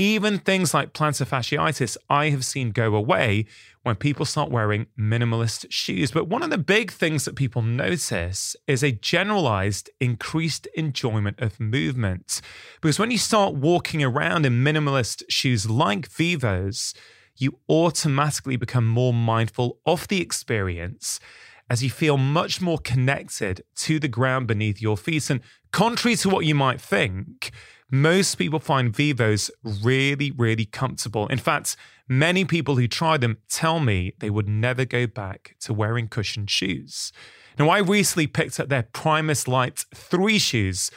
Even 0.00 0.38
things 0.38 0.72
like 0.72 0.92
plantar 0.92 1.26
fasciitis, 1.26 1.96
I 2.08 2.30
have 2.30 2.44
seen 2.44 2.70
go 2.70 2.94
away 2.94 3.46
when 3.82 3.96
people 3.96 4.24
start 4.24 4.48
wearing 4.48 4.86
minimalist 4.96 5.66
shoes. 5.70 6.12
But 6.12 6.28
one 6.28 6.44
of 6.44 6.50
the 6.50 6.56
big 6.56 6.92
things 6.92 7.24
that 7.24 7.34
people 7.34 7.62
notice 7.62 8.54
is 8.68 8.84
a 8.84 8.92
generalized 8.92 9.90
increased 9.98 10.68
enjoyment 10.76 11.40
of 11.40 11.58
movement. 11.58 12.40
Because 12.80 13.00
when 13.00 13.10
you 13.10 13.18
start 13.18 13.54
walking 13.54 14.04
around 14.04 14.46
in 14.46 14.62
minimalist 14.62 15.24
shoes 15.28 15.68
like 15.68 16.06
Vivos, 16.06 16.94
you 17.36 17.58
automatically 17.68 18.54
become 18.54 18.86
more 18.86 19.12
mindful 19.12 19.80
of 19.84 20.06
the 20.06 20.20
experience 20.20 21.18
as 21.68 21.82
you 21.82 21.90
feel 21.90 22.16
much 22.16 22.60
more 22.60 22.78
connected 22.78 23.62
to 23.74 23.98
the 23.98 24.08
ground 24.08 24.46
beneath 24.46 24.80
your 24.80 24.96
feet. 24.96 25.28
And 25.28 25.40
contrary 25.72 26.14
to 26.16 26.28
what 26.28 26.46
you 26.46 26.54
might 26.54 26.80
think, 26.80 27.50
most 27.90 28.34
people 28.36 28.60
find 28.60 28.94
Vivos 28.94 29.50
really, 29.62 30.30
really 30.30 30.66
comfortable. 30.66 31.26
In 31.28 31.38
fact, 31.38 31.76
many 32.08 32.44
people 32.44 32.76
who 32.76 32.86
try 32.86 33.16
them 33.16 33.38
tell 33.48 33.80
me 33.80 34.12
they 34.18 34.30
would 34.30 34.48
never 34.48 34.84
go 34.84 35.06
back 35.06 35.56
to 35.60 35.72
wearing 35.72 36.08
cushioned 36.08 36.50
shoes. 36.50 37.12
Now, 37.58 37.70
I 37.70 37.78
recently 37.78 38.26
picked 38.26 38.60
up 38.60 38.68
their 38.68 38.84
Primus 38.84 39.48
Light 39.48 39.84
3 39.94 40.38
shoes, 40.38 40.90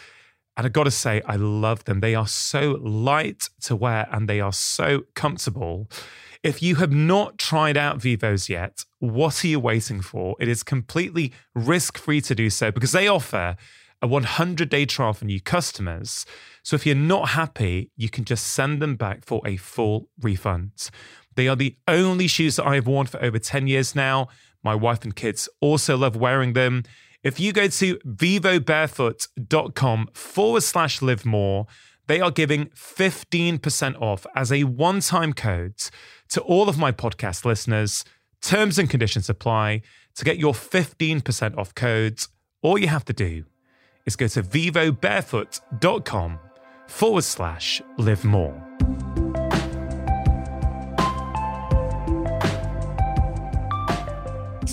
and 0.58 0.66
I've 0.66 0.74
got 0.74 0.84
to 0.84 0.92
say, 0.92 1.22
I 1.26 1.38
love 1.38 1.86
them. 1.86 2.02
They 2.02 2.14
are 2.14 2.28
so 2.28 2.78
light 2.82 3.50
to 3.62 3.76
wear 3.76 4.08
and 4.12 4.28
they 4.28 4.42
are 4.42 4.54
so 4.54 5.06
comfortable. 5.16 5.90
If 6.44 6.62
you 6.62 6.76
have 6.76 6.92
not 6.92 7.38
tried 7.38 7.78
out 7.78 8.02
Vivos 8.02 8.50
yet, 8.50 8.84
what 9.00 9.44
are 9.44 9.48
you 9.48 9.60
waiting 9.60 10.02
for? 10.02 10.36
It 10.40 10.48
is 10.48 10.62
completely 10.62 11.34
risk 11.56 11.98
free 11.98 12.20
to 12.22 12.36
do 12.36 12.50
so 12.50 12.72
because 12.72 12.92
they 12.92 13.08
offer 13.08 13.56
a 14.02 14.08
100 14.08 14.70
day 14.70 14.86
trial 14.86 15.14
for 15.14 15.26
new 15.26 15.40
customers. 15.40 16.26
So 16.64 16.76
if 16.76 16.86
you're 16.86 16.96
not 16.96 17.30
happy, 17.30 17.92
you 17.96 18.10
can 18.10 18.26
just 18.26 18.48
send 18.48 18.82
them 18.82 18.96
back 18.96 19.24
for 19.26 19.42
a 19.46 19.58
full 19.58 20.10
refund. 20.22 20.72
They 21.36 21.48
are 21.48 21.56
the 21.56 21.78
only 21.88 22.28
shoes 22.28 22.58
that 22.58 22.68
I've 22.68 22.88
worn 22.88 23.08
for 23.08 23.24
over 23.24 23.40
10 23.40 23.68
years 23.68 23.96
now. 23.96 24.28
My 24.64 24.76
wife 24.76 25.04
and 25.04 25.16
kids 25.16 25.50
also 25.60 25.98
love 25.98 26.16
wearing 26.16 26.54
them. 26.54 26.84
If 27.24 27.40
you 27.40 27.54
go 27.54 27.68
to 27.68 27.98
vivobarefoot.com 27.98 30.10
forward 30.14 30.64
slash 30.64 31.02
live 31.02 31.26
more, 31.26 31.66
they 32.08 32.20
are 32.20 32.32
giving 32.32 32.66
15% 32.68 34.02
off 34.02 34.26
as 34.36 34.52
a 34.52 34.64
one 34.64 35.00
time 35.00 35.34
code 35.34 35.76
to 36.30 36.42
all 36.42 36.68
of 36.68 36.78
my 36.78 36.92
podcast 36.92 37.46
listeners. 37.46 38.04
Terms 38.42 38.80
and 38.80 38.90
conditions 38.90 39.30
apply. 39.30 39.84
To 40.16 40.26
get 40.26 40.38
your 40.38 40.54
15% 40.54 41.58
off 41.58 41.74
codes, 41.74 42.28
all 42.62 42.78
you 42.78 42.88
have 42.88 43.06
to 43.06 43.14
do 43.14 43.46
is 44.06 44.16
go 44.16 44.28
to 44.28 44.44
vivobarefoot.com 44.44 46.40
forward 46.88 47.24
slash 47.24 47.82
live 47.98 48.24
more. 48.24 49.31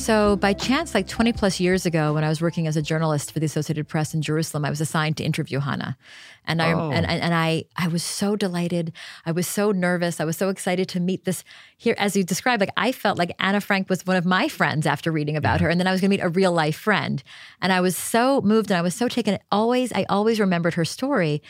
So, 0.09 0.36
by 0.36 0.54
chance, 0.54 0.94
like 0.94 1.06
20 1.06 1.34
plus 1.34 1.61
years 1.61 1.84
ago, 1.84 2.14
when 2.14 2.24
I 2.24 2.30
was 2.30 2.40
working 2.40 2.66
as 2.66 2.78
a 2.78 2.80
journalist 2.80 3.30
for 3.30 3.40
the 3.40 3.44
Associated 3.44 3.86
Press 3.88 4.14
in 4.14 4.22
Jerusalem, 4.22 4.64
I 4.64 4.70
was 4.70 4.80
assigned 4.80 5.18
to 5.18 5.22
interview 5.22 5.61
Hannah. 5.61 5.98
And 6.46 6.62
I 6.62 6.72
Oh. 6.72 6.90
and, 6.90 7.04
and, 7.04 7.34
I 7.34 7.64
I 7.76 7.88
was 7.88 8.02
so 8.02 8.34
delighted. 8.34 8.92
I 9.26 9.32
was 9.32 9.46
so 9.46 9.70
nervous. 9.70 10.18
I 10.18 10.24
was 10.24 10.38
so 10.38 10.48
excited 10.48 10.88
to 10.88 10.98
meet 10.98 11.26
this 11.26 11.44
here 11.76 11.94
as 11.98 12.16
you 12.16 12.24
described. 12.24 12.61
Like 12.61 12.72
I 12.74 12.90
felt 12.90 13.18
like 13.18 13.32
Anna 13.38 13.61
Frank 13.61 13.90
was 13.90 14.06
one 14.06 14.16
of 14.16 14.24
my 14.24 14.48
friends 14.48 14.86
after 14.86 15.12
reading 15.12 15.36
about 15.36 15.61
her. 15.61 15.68
And 15.68 15.78
then 15.78 15.86
I 15.86 15.92
was 15.92 16.00
gonna 16.00 16.09
meet 16.09 16.22
a 16.22 16.30
real 16.30 16.52
life 16.52 16.76
friend. 16.76 17.22
And 17.61 17.70
I 17.70 17.82
was 17.82 17.94
so 17.94 18.40
moved 18.40 18.70
and 18.70 18.78
I 18.78 18.82
was 18.82 18.94
so 18.94 19.09
taken. 19.09 19.38
Always, 19.52 19.92
I 19.92 20.06
always 20.09 20.40
remembered 20.40 20.72
her 20.72 20.86
story. 20.86 21.42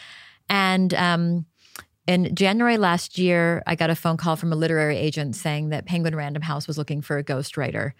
And 0.49 0.93
um 0.95 1.47
in 2.09 2.35
January 2.35 2.77
last 2.77 3.19
year, 3.19 3.63
I 3.69 3.77
got 3.77 3.91
a 3.91 3.95
phone 3.95 4.17
call 4.17 4.35
from 4.35 4.53
a 4.53 4.57
literary 4.57 4.97
agent 4.97 5.37
saying 5.37 5.69
that 5.69 5.87
Penguin 5.87 6.17
Random 6.17 6.43
House 6.43 6.67
was 6.67 6.77
looking 6.77 7.03
for 7.03 7.19
a 7.19 7.23
ghostwriter. 7.23 7.93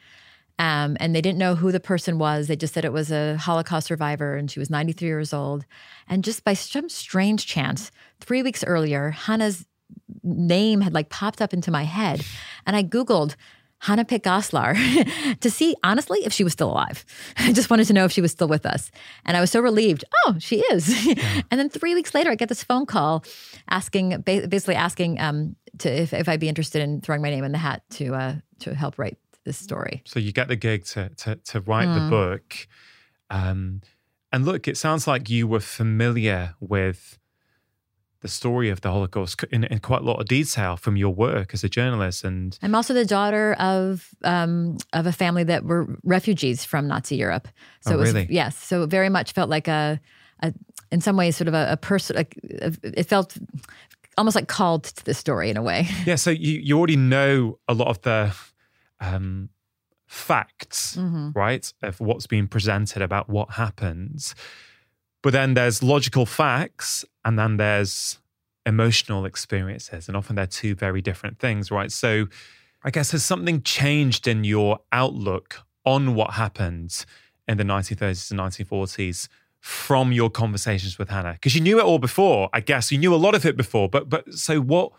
Um, 0.59 0.97
and 0.99 1.15
they 1.15 1.21
didn't 1.21 1.39
know 1.39 1.55
who 1.55 1.71
the 1.71 1.81
person 1.81 2.19
was. 2.19 2.49
They 2.49 2.57
just 2.57 2.75
said 2.75 2.85
it 2.85 2.93
was 2.93 3.13
a 3.13 3.37
Holocaust 3.37 3.87
survivor 3.87 4.37
and 4.37 4.51
she 4.51 4.59
was 4.59 4.71
93 4.71 5.07
years 5.07 5.33
old. 5.33 5.65
And 6.09 6.25
just 6.25 6.45
by 6.45 6.55
some 6.55 6.89
strange 6.89 7.47
chance, 7.47 7.93
three 8.21 8.43
weeks 8.43 8.65
earlier, 8.65 9.11
Hannah's 9.11 9.67
name 10.23 10.81
had 10.81 10.95
like 10.95 11.11
popped 11.11 11.41
up 11.41 11.55
into 11.55 11.71
my 11.71 11.85
head. 11.85 12.25
And 12.67 12.75
I 12.75 12.83
Googled 12.83 13.37
Hannah 13.81 14.05
Pick-Goslar 14.05 14.75
to 15.41 15.51
see, 15.51 15.77
honestly, 15.85 16.19
if 16.25 16.33
she 16.33 16.43
was 16.43 16.53
still 16.53 16.71
alive. 16.71 17.05
I 17.37 17.53
just 17.53 17.71
wanted 17.71 17.87
to 17.87 17.93
know 17.93 18.05
if 18.05 18.13
she 18.13 18.21
was 18.21 18.33
still 18.33 18.49
with 18.49 18.67
us. 18.67 18.91
And 19.25 19.37
I 19.37 19.41
was 19.41 19.51
so 19.51 19.61
relieved. 19.61 20.05
Oh, 20.27 20.37
she 20.41 20.59
is. 20.73 21.07
and 21.51 21.61
then 21.61 21.69
three 21.69 21.95
weeks 21.95 22.15
later, 22.15 22.31
I 22.31 22.35
get 22.35 22.49
this 22.49 22.65
phone 22.65 22.87
call 22.87 23.25
asking, 23.71 24.21
basically 24.23 24.75
asking 24.75 25.21
um, 25.21 25.55
to 25.79 25.89
if, 25.89 26.13
if 26.13 26.29
I'd 26.29 26.41
be 26.41 26.49
interested 26.49 26.83
in 26.83 27.01
throwing 27.01 27.23
my 27.23 27.31
name 27.31 27.45
in 27.45 27.53
the 27.53 27.59
hat 27.59 27.83
to 27.91 28.15
uh, 28.15 28.35
to 28.61 28.75
help 28.75 28.99
write 28.99 29.17
this 29.49 29.59
story. 29.59 30.03
So 30.05 30.19
you 30.21 30.33
get 30.33 30.49
the 30.49 30.57
gig 30.57 30.85
to 30.93 31.09
to, 31.23 31.37
to 31.51 31.61
write 31.69 31.91
the 31.99 32.05
book. 32.11 32.69
Um, 33.31 33.83
and 34.33 34.45
look, 34.45 34.69
it 34.69 34.77
sounds 34.77 35.07
like 35.07 35.29
you 35.31 35.47
were 35.49 35.61
familiar 35.61 36.55
with 36.61 37.19
the 38.21 38.29
story 38.29 38.69
of 38.69 38.81
the 38.81 38.91
Holocaust 38.91 39.45
in, 39.53 39.65
in 39.65 39.79
quite 39.79 40.01
a 40.01 40.05
lot 40.05 40.19
of 40.21 40.27
detail 40.27 40.77
from 40.77 40.97
your 40.97 41.15
work 41.15 41.55
as 41.55 41.63
a 41.65 41.69
journalist. 41.69 42.25
And 42.25 42.59
I'm 42.63 42.75
also 42.75 42.93
the 42.93 43.07
daughter 43.07 43.55
of 43.59 44.09
um, 44.25 44.77
of 44.93 45.07
a 45.07 45.13
family 45.13 45.45
that 45.45 45.65
were 45.65 45.87
refugees 46.05 46.65
from 46.65 46.89
Nazi 46.89 47.17
Europe. 47.17 47.49
So 47.81 47.91
Oh, 47.91 47.95
it 47.95 47.99
was 48.01 48.13
really? 48.13 48.27
yes. 48.31 48.57
So 48.57 48.83
it 48.83 48.91
very 48.91 49.09
much 49.09 49.33
felt 49.33 49.49
like 49.51 49.69
a, 49.69 50.01
a 50.43 50.53
in 50.91 51.01
some 51.01 51.17
ways, 51.17 51.37
sort 51.37 51.49
of 51.49 51.55
a, 51.55 51.73
a 51.73 51.77
person. 51.77 52.17
Like, 52.17 52.35
it 52.43 53.05
felt 53.05 53.37
almost 54.17 54.35
like 54.35 54.49
called 54.49 54.85
to 54.85 55.05
the 55.05 55.15
story 55.15 55.49
in 55.51 55.57
a 55.57 55.63
way. 55.63 55.87
yeah, 56.07 56.17
so 56.17 56.31
you, 56.31 56.61
you 56.61 56.77
already 56.77 56.97
know 56.97 57.59
a 57.69 57.75
lot 57.75 57.89
of 57.89 58.03
the 58.03 58.35
um, 59.01 59.51
facts, 60.07 60.97
right, 61.35 61.73
of 61.83 62.01
what's 62.01 62.27
being 62.27 62.49
presented 62.49 63.03
about 63.03 63.29
what 63.29 63.53
happens. 63.53 64.35
But 65.23 65.33
then 65.33 65.55
there's 65.55 65.83
logical 65.83 66.27
facts 66.27 67.05
and 67.25 67.39
then 67.39 67.57
there's 67.57 68.19
emotional 68.65 69.25
experiences. 69.25 70.09
And 70.09 70.17
often 70.17 70.37
they're 70.37 70.47
two 70.47 70.75
very 70.75 71.01
different 71.01 71.39
things, 71.39 71.71
right? 71.71 71.91
So 71.91 72.27
I 72.85 72.91
guess 72.91 73.11
has 73.11 73.25
something 73.25 73.63
changed 73.63 74.29
in 74.29 74.45
your 74.45 74.79
outlook 74.93 75.61
on 75.85 76.15
what 76.15 76.35
happened 76.35 77.05
in 77.49 77.57
the 77.57 77.65
1930s 77.65 78.31
and 78.31 78.41
1940s 78.41 79.29
from 79.61 80.13
your 80.13 80.31
conversations 80.31 80.99
with 80.99 81.09
Hannah? 81.09 81.33
Because 81.33 81.55
you 81.55 81.61
knew 81.61 81.79
it 81.79 81.85
all 81.85 81.99
before, 81.99 82.49
I 82.53 82.61
guess. 82.61 82.93
You 82.93 82.99
knew 82.99 83.15
a 83.15 83.17
lot 83.17 83.35
of 83.35 83.45
it 83.45 83.57
before. 83.57 83.89
But 83.89 84.09
but 84.09 84.33
so 84.33 84.61
what 84.61 84.93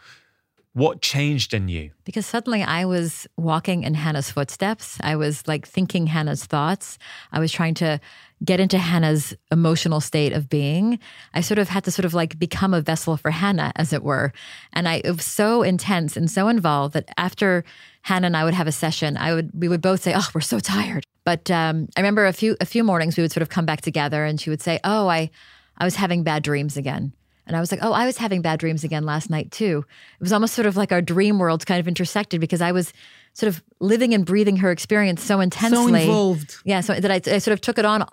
what 0.74 1.02
changed 1.02 1.54
in 1.54 1.68
you? 1.68 1.92
Because 2.04 2.26
suddenly 2.26 2.62
I 2.62 2.86
was 2.86 3.28
walking 3.38 3.84
in 3.84 3.96
Hannah's 3.96 4.32
footsteps. 4.32 4.98
I 5.02 5.16
was 5.16 5.48
like 5.48 5.68
thinking 5.68 6.08
Hannah's 6.08 6.46
thoughts. 6.46 7.00
I 7.32 7.40
was 7.40 7.52
trying 7.52 7.74
to 7.76 8.00
get 8.44 8.60
into 8.60 8.78
Hannah's 8.78 9.34
emotional 9.52 10.00
state 10.00 10.32
of 10.32 10.48
being. 10.48 11.00
I 11.34 11.42
sort 11.42 11.58
of 11.58 11.70
had 11.70 11.84
to 11.86 11.92
sort 11.92 12.06
of 12.06 12.14
like 12.14 12.38
become 12.38 12.74
a 12.74 12.82
vessel 12.82 13.18
for 13.18 13.32
Hannah, 13.32 13.72
as 13.76 13.94
it 13.94 14.04
were. 14.04 14.32
And 14.72 14.88
I 14.88 15.02
it 15.04 15.12
was 15.12 15.26
so 15.26 15.64
intense 15.64 16.16
and 16.16 16.30
so 16.30 16.48
involved 16.48 16.94
that 16.94 17.10
after 17.18 17.64
Hannah 18.04 18.28
and 18.28 18.38
I 18.38 18.44
would 18.44 18.54
have 18.54 18.68
a 18.68 18.72
session, 18.72 19.18
I 19.18 19.34
would 19.34 19.52
we 19.54 19.68
would 19.68 19.82
both 19.82 20.02
say, 20.02 20.14
"Oh, 20.16 20.30
we're 20.34 20.42
so 20.42 20.60
tired." 20.60 21.04
But 21.26 21.50
um, 21.52 21.90
I 21.98 22.02
remember 22.02 22.28
a 22.28 22.34
few 22.34 22.56
a 22.62 22.66
few 22.66 22.84
mornings 22.84 23.18
we 23.18 23.24
would 23.24 23.32
sort 23.32 23.42
of 23.42 23.50
come 23.50 23.66
back 23.66 23.82
together, 23.82 24.24
and 24.24 24.40
she 24.40 24.50
would 24.50 24.62
say, 24.62 24.80
"Oh, 24.84 25.08
I 25.08 25.32
I 25.78 25.84
was 25.84 25.96
having 25.96 26.24
bad 26.24 26.44
dreams 26.44 26.78
again." 26.78 27.14
And 27.48 27.56
I 27.56 27.60
was 27.60 27.72
like, 27.72 27.80
oh, 27.82 27.94
I 27.94 28.06
was 28.06 28.18
having 28.18 28.42
bad 28.42 28.60
dreams 28.60 28.84
again 28.84 29.04
last 29.04 29.30
night 29.30 29.52
too. 29.52 29.86
It 30.20 30.24
was 30.24 30.32
almost 30.32 30.54
sort 30.54 30.66
of 30.66 30.78
like 30.78 30.92
our 30.92 31.02
dream 31.02 31.40
worlds 31.40 31.66
kind 31.66 31.80
of 31.80 31.88
intersected 31.88 32.40
because 32.40 32.62
I 32.62 32.72
was 32.72 32.94
sort 33.34 33.48
of 33.48 33.64
living 33.80 34.14
and 34.14 34.26
breathing 34.26 34.58
her 34.58 34.72
experience 34.72 35.24
so 35.24 35.40
intensely. 35.40 35.92
So 35.92 35.96
involved. 35.96 36.58
Yeah, 36.64 36.82
so 36.82 37.00
that 37.00 37.10
I, 37.10 37.36
I 37.36 37.38
sort 37.40 37.54
of 37.54 37.62
took 37.62 37.80
it 37.80 37.86
on 37.86 38.06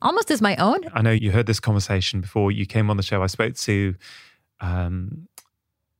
almost 0.00 0.30
as 0.30 0.40
my 0.40 0.56
own. 0.56 0.80
I 0.94 1.02
know 1.02 1.10
you 1.10 1.30
heard 1.32 1.46
this 1.46 1.60
conversation 1.60 2.20
before 2.20 2.50
you 2.50 2.66
came 2.66 2.90
on 2.90 2.96
the 2.96 3.02
show. 3.02 3.22
I 3.22 3.26
spoke 3.26 3.54
to 3.56 3.94
um, 4.60 5.28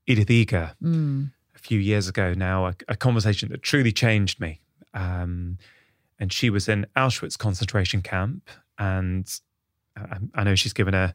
Edith 0.06 0.30
Eger 0.30 0.72
a 0.82 1.58
few 1.58 1.78
years 1.78 2.08
ago 2.08 2.34
now, 2.34 2.66
a, 2.66 2.74
a 2.88 2.96
conversation 2.96 3.48
that 3.50 3.62
truly 3.62 3.92
changed 3.92 4.40
me. 4.40 4.60
Um, 4.94 5.58
and 6.18 6.32
she 6.32 6.50
was 6.50 6.68
in 6.68 6.86
Auschwitz 6.96 7.36
concentration 7.36 8.02
camp, 8.02 8.48
and 8.78 9.28
I, 9.96 10.18
I 10.34 10.44
know 10.44 10.54
she's 10.54 10.72
given 10.72 10.94
a 10.94 11.14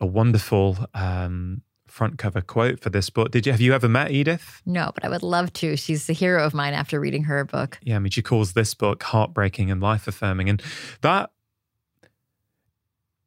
a 0.00 0.06
wonderful 0.06 0.78
um, 0.94 1.62
front 1.86 2.18
cover 2.18 2.40
quote 2.40 2.80
for 2.80 2.90
this 2.90 3.10
book. 3.10 3.30
Did 3.30 3.46
you 3.46 3.52
have 3.52 3.60
you 3.60 3.74
ever 3.74 3.88
met 3.88 4.10
Edith? 4.10 4.62
No, 4.64 4.92
but 4.94 5.04
I 5.04 5.08
would 5.08 5.22
love 5.22 5.52
to. 5.54 5.76
She's 5.76 6.06
the 6.06 6.12
hero 6.12 6.44
of 6.44 6.54
mine 6.54 6.72
after 6.74 6.98
reading 7.00 7.24
her 7.24 7.44
book. 7.44 7.78
Yeah, 7.82 7.96
I 7.96 7.98
mean, 7.98 8.10
she 8.10 8.22
calls 8.22 8.52
this 8.52 8.74
book 8.74 9.02
heartbreaking 9.02 9.70
and 9.70 9.80
life 9.80 10.06
affirming. 10.08 10.48
And 10.48 10.62
that, 11.02 11.30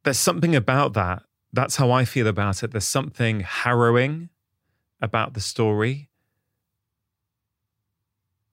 there's 0.03 0.17
something 0.19 0.55
about 0.55 0.93
that. 0.93 1.23
That's 1.51 1.75
how 1.75 1.91
I 1.91 2.05
feel 2.05 2.27
about 2.27 2.63
it. 2.63 2.71
There's 2.71 2.87
something 2.87 3.41
harrowing 3.41 4.29
about 5.01 5.33
the 5.33 5.41
story, 5.41 6.09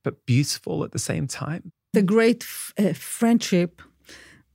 but 0.03 0.27
beautiful 0.27 0.85
at 0.85 0.93
the 0.93 0.99
same 0.99 1.27
time. 1.27 1.73
the 1.93 2.03
great 2.03 2.43
f- 2.43 2.73
uh, 2.79 2.93
friendship 2.93 3.83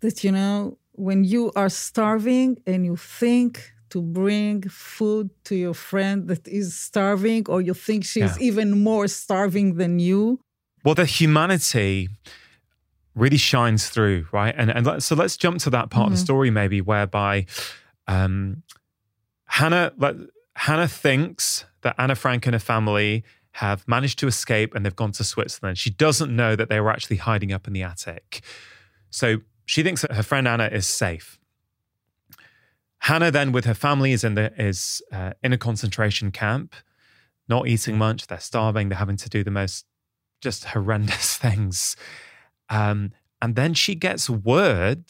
that 0.01 0.23
you 0.23 0.31
know 0.31 0.77
when 0.97 1.23
you 1.23 1.51
are 1.55 1.69
starving 1.69 2.57
and 2.65 2.85
you 2.85 2.95
think 2.95 3.71
to 3.89 4.01
bring 4.01 4.61
food 4.69 5.29
to 5.45 5.55
your 5.55 5.73
friend 5.73 6.27
that 6.27 6.47
is 6.47 6.77
starving 6.77 7.43
or 7.47 7.61
you 7.61 7.73
think 7.73 8.03
she's 8.03 8.37
Yeah. 8.37 8.47
even 8.49 8.83
more 8.83 9.07
starving 9.07 9.75
than 9.77 9.99
you 9.99 10.39
Well, 10.83 10.95
the 10.95 11.05
humanity 11.05 12.09
really 13.15 13.37
shines 13.37 13.89
through, 13.89 14.27
right? 14.31 14.53
And 14.57 14.69
and 14.69 14.85
let, 14.85 15.03
so 15.03 15.15
let's 15.15 15.37
jump 15.37 15.59
to 15.59 15.69
that 15.71 15.89
part 15.89 16.07
of 16.07 16.11
the 16.11 16.17
story, 16.17 16.49
maybe 16.51 16.81
whereby 16.81 17.45
um, 18.07 18.63
Hannah 19.45 19.91
let, 19.97 20.15
Hannah 20.55 20.87
thinks 20.87 21.65
that 21.81 21.95
Anna 21.97 22.15
Frank 22.15 22.45
and 22.45 22.53
her 22.53 22.59
family 22.59 23.23
have 23.51 23.87
managed 23.87 24.19
to 24.19 24.27
escape 24.27 24.75
and 24.75 24.85
they've 24.85 24.95
gone 24.95 25.11
to 25.13 25.23
Switzerland. 25.23 25.77
She 25.77 25.89
doesn't 25.89 26.33
know 26.35 26.55
that 26.55 26.67
they 26.69 26.79
were 26.79 26.91
actually 26.91 27.17
hiding 27.17 27.53
up 27.53 27.67
in 27.67 27.73
the 27.73 27.83
attic. 27.83 28.41
So 29.09 29.37
she 29.65 29.83
thinks 29.83 30.01
that 30.01 30.13
her 30.13 30.23
friend 30.23 30.47
Anna 30.47 30.65
is 30.65 30.87
safe. 30.87 31.39
Hannah 32.99 33.31
then, 33.31 33.51
with 33.51 33.65
her 33.65 33.73
family, 33.73 34.13
is 34.13 34.23
in 34.23 34.35
the 34.35 34.51
is 34.59 35.01
uh, 35.11 35.33
in 35.43 35.53
a 35.53 35.57
concentration 35.57 36.31
camp, 36.31 36.73
not 37.47 37.67
eating 37.67 37.97
much. 37.97 38.27
They're 38.27 38.39
starving. 38.39 38.89
They're 38.89 38.97
having 38.97 39.17
to 39.17 39.29
do 39.29 39.43
the 39.43 39.51
most 39.51 39.85
just 40.41 40.65
horrendous 40.65 41.37
things. 41.45 41.95
Um, 42.69 43.11
and 43.41 43.55
then 43.55 43.73
she 43.73 43.95
gets 43.95 44.29
word 44.29 45.05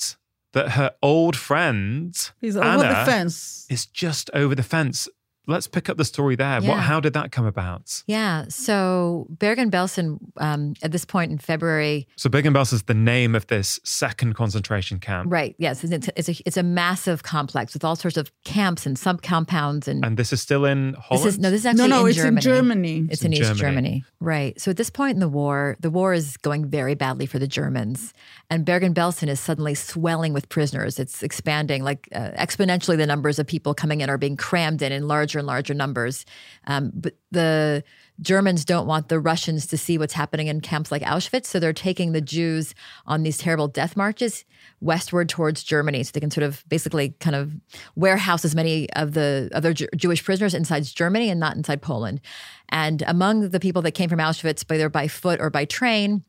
that 0.54 0.72
her 0.72 0.92
old 1.02 1.36
friend 1.36 2.32
he's 2.40 2.56
over 2.56 2.66
Anna 2.66 3.00
the 3.00 3.12
fence 3.12 3.68
is 3.70 3.86
just 3.86 4.30
over 4.34 4.56
the 4.56 4.64
fence. 4.64 5.08
Let's 5.48 5.68
pick 5.68 5.90
up 5.90 5.98
the 5.98 6.06
story 6.06 6.36
there. 6.36 6.62
Yeah. 6.62 6.70
What? 6.70 6.80
How 6.80 7.00
did 7.00 7.14
that 7.14 7.32
come 7.32 7.46
about? 7.46 8.04
Yeah. 8.08 8.46
So 8.50 9.28
Bergen-Belsen, 9.30 10.20
um, 10.38 10.74
at 10.82 10.92
this 10.92 11.06
point 11.06 11.32
in 11.32 11.38
February, 11.38 12.08
So 12.16 12.30
Bergen-Belsen 12.30 12.74
is 12.74 12.84
the 12.84 12.94
name 12.94 13.36
of 13.36 13.48
this 13.48 13.80
second 13.84 14.36
concentration 14.36 15.00
camp, 15.00 15.32
right? 15.32 15.56
Yes, 15.58 15.84
it's, 15.84 16.10
it's 16.16 16.30
a 16.30 16.36
it's 16.46 16.58
a 16.58 16.64
massive 16.64 17.24
complex 17.24 17.74
with 17.74 17.84
all 17.84 17.96
sorts 17.96 18.18
of 18.18 18.32
camps 18.44 18.86
and 18.86 18.98
sub 18.98 19.22
compounds 19.22 19.88
and. 19.88 20.04
and 20.06 20.18
this 20.18 20.34
is 20.34 20.42
still 20.42 20.66
in 20.66 20.94
Holland. 20.94 21.26
this 21.26 21.34
is 21.34 21.40
no, 21.40 21.52
this 21.52 21.62
is 21.62 21.66
actually 21.66 21.90
no, 21.90 21.98
no, 21.98 22.06
in 22.06 22.10
it's 22.10 22.18
Germany. 22.18 22.38
in 22.38 22.42
Germany. 22.42 23.08
It's 23.10 23.22
in 23.24 23.34
in, 23.34 23.42
East 23.42 23.56
Germany. 23.56 23.66
Germany. 23.66 24.04
Right. 24.20 24.60
So 24.60 24.72
at 24.72 24.78
this 24.78 24.90
point 24.90 25.16
in 25.16 25.20
the 25.20 25.30
war, 25.30 25.78
the 25.80 25.90
war 25.90 26.14
is 26.14 26.38
going 26.38 26.66
very 26.66 26.96
badly 26.96 27.26
for 27.26 27.40
the 27.40 27.48
Germans. 27.48 28.14
And 28.50 28.66
Bergen-Belsen 28.66 29.28
is 29.28 29.40
suddenly 29.40 29.76
swelling 29.76 30.34
with 30.34 30.50
prisoners. 30.50 31.00
It's 31.00 31.24
expanding 31.24 31.84
like 31.84 32.08
uh, 32.14 32.32
exponentially 32.32 32.98
the 32.98 33.08
numbers 33.08 33.40
of 33.40 33.48
people 33.48 33.74
coming 33.74 34.02
in 34.02 34.10
are 34.10 34.18
being 34.18 34.38
crammed 34.38 34.82
in 34.82 34.92
in 34.92 35.08
larger 35.36 35.40
and 35.40 35.48
larger 35.48 35.74
numbers. 35.74 36.26
Um, 36.68 36.92
but 36.94 37.16
the 37.32 37.84
Germans 38.22 38.64
don't 38.64 38.88
want 38.88 39.10
the 39.10 39.20
Russians 39.20 39.68
to 39.68 39.78
see 39.78 39.98
what's 39.98 40.14
happening 40.14 40.48
in 40.48 40.62
camps 40.62 40.92
like 40.92 41.02
Auschwitz. 41.02 41.48
So 41.48 41.60
they're 41.60 41.74
taking 41.74 42.14
the 42.14 42.22
Jews 42.22 42.74
on 43.06 43.24
these 43.24 43.38
terrible 43.38 43.68
death 43.68 43.98
marches 43.98 44.46
westward 44.80 45.28
towards 45.30 45.64
Germany 45.64 46.04
so 46.04 46.12
they 46.14 46.20
can 46.22 46.32
sort 46.32 46.44
of 46.44 46.64
basically 46.70 47.10
kind 47.20 47.36
of 47.36 47.54
warehouse 47.96 48.46
as 48.46 48.56
many 48.56 48.90
of 48.94 49.14
the 49.14 49.50
other 49.54 49.74
Jew- 49.74 49.90
Jewish 49.96 50.24
prisoners 50.24 50.54
inside 50.54 50.84
Germany 50.84 51.30
and 51.30 51.40
not 51.40 51.58
inside 51.58 51.82
Poland. 51.82 52.22
And 52.70 53.04
among 53.08 53.50
the 53.50 53.60
people 53.60 53.82
that 53.82 53.92
came 53.92 54.10
from 54.10 54.20
Auschwitz, 54.20 54.64
either 54.72 54.90
by 54.90 55.08
foot 55.08 55.42
or 55.42 55.50
by 55.50 55.66
train, 55.66 56.24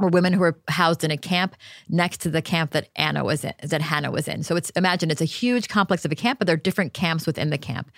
were 0.00 0.08
women 0.08 0.32
who 0.32 0.40
were 0.40 0.58
housed 0.68 1.04
in 1.04 1.10
a 1.10 1.16
camp 1.16 1.56
next 1.88 2.20
to 2.22 2.30
the 2.30 2.42
camp 2.42 2.72
that 2.72 2.88
Anna 2.96 3.24
was 3.24 3.44
in, 3.44 3.54
that 3.62 3.82
Hannah 3.82 4.10
was 4.10 4.28
in. 4.28 4.42
So 4.42 4.56
it's 4.56 4.70
imagine 4.70 5.10
it's 5.10 5.20
a 5.20 5.26
huge 5.26 5.68
complex 5.68 6.04
of 6.04 6.12
a 6.12 6.16
camp, 6.16 6.38
but 6.38 6.46
there 6.46 6.54
are 6.54 6.58
different 6.58 6.94
camps 6.94 7.26
within 7.26 7.50
the 7.50 7.58
camp. 7.58 7.90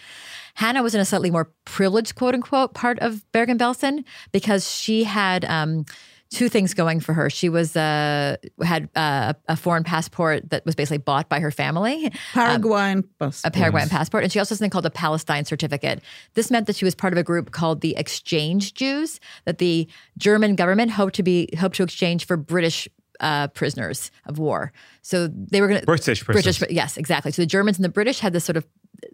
Hannah 0.54 0.82
was 0.82 0.94
in 0.94 1.00
a 1.00 1.04
slightly 1.04 1.30
more 1.30 1.50
privileged, 1.64 2.14
quote 2.14 2.34
unquote, 2.34 2.74
part 2.74 2.98
of 2.98 3.24
Bergen-Belsen 3.32 4.04
because 4.32 4.70
she 4.70 5.04
had 5.04 5.44
um, 5.46 5.86
two 6.32 6.48
things 6.48 6.74
going 6.74 6.98
for 6.98 7.12
her. 7.12 7.28
She 7.30 7.48
was 7.48 7.76
uh, 7.76 8.36
had 8.62 8.88
uh, 8.96 9.34
a 9.48 9.56
foreign 9.56 9.84
passport 9.84 10.50
that 10.50 10.64
was 10.64 10.74
basically 10.74 10.98
bought 10.98 11.28
by 11.28 11.40
her 11.40 11.50
family, 11.50 12.10
Paraguayan 12.32 13.04
passport. 13.18 13.54
a 13.54 13.56
Paraguayan 13.56 13.88
passport, 13.88 14.22
and 14.24 14.32
she 14.32 14.38
also 14.38 14.50
has 14.50 14.58
something 14.58 14.70
called 14.70 14.86
a 14.86 14.90
Palestine 14.90 15.44
certificate. 15.44 16.00
This 16.34 16.50
meant 16.50 16.66
that 16.66 16.76
she 16.76 16.84
was 16.84 16.94
part 16.94 17.12
of 17.12 17.18
a 17.18 17.22
group 17.22 17.50
called 17.52 17.82
the 17.82 17.94
Exchange 17.96 18.74
Jews 18.74 19.20
that 19.44 19.58
the 19.58 19.86
German 20.18 20.56
government 20.56 20.90
hoped 20.92 21.14
to 21.16 21.22
be 21.22 21.48
hoped 21.58 21.76
to 21.76 21.82
exchange 21.82 22.26
for 22.26 22.36
British 22.36 22.88
uh, 23.20 23.48
prisoners 23.48 24.10
of 24.26 24.38
war. 24.38 24.72
So 25.02 25.28
they 25.28 25.60
were 25.60 25.68
going 25.68 25.80
to 25.80 25.86
British 25.86 26.24
prisoners. 26.24 26.58
British, 26.58 26.74
yes, 26.74 26.96
exactly. 26.96 27.32
So 27.32 27.42
the 27.42 27.46
Germans 27.46 27.78
and 27.78 27.84
the 27.84 27.90
British 27.90 28.20
had 28.20 28.32
this 28.32 28.44
sort 28.44 28.56
of 28.56 28.66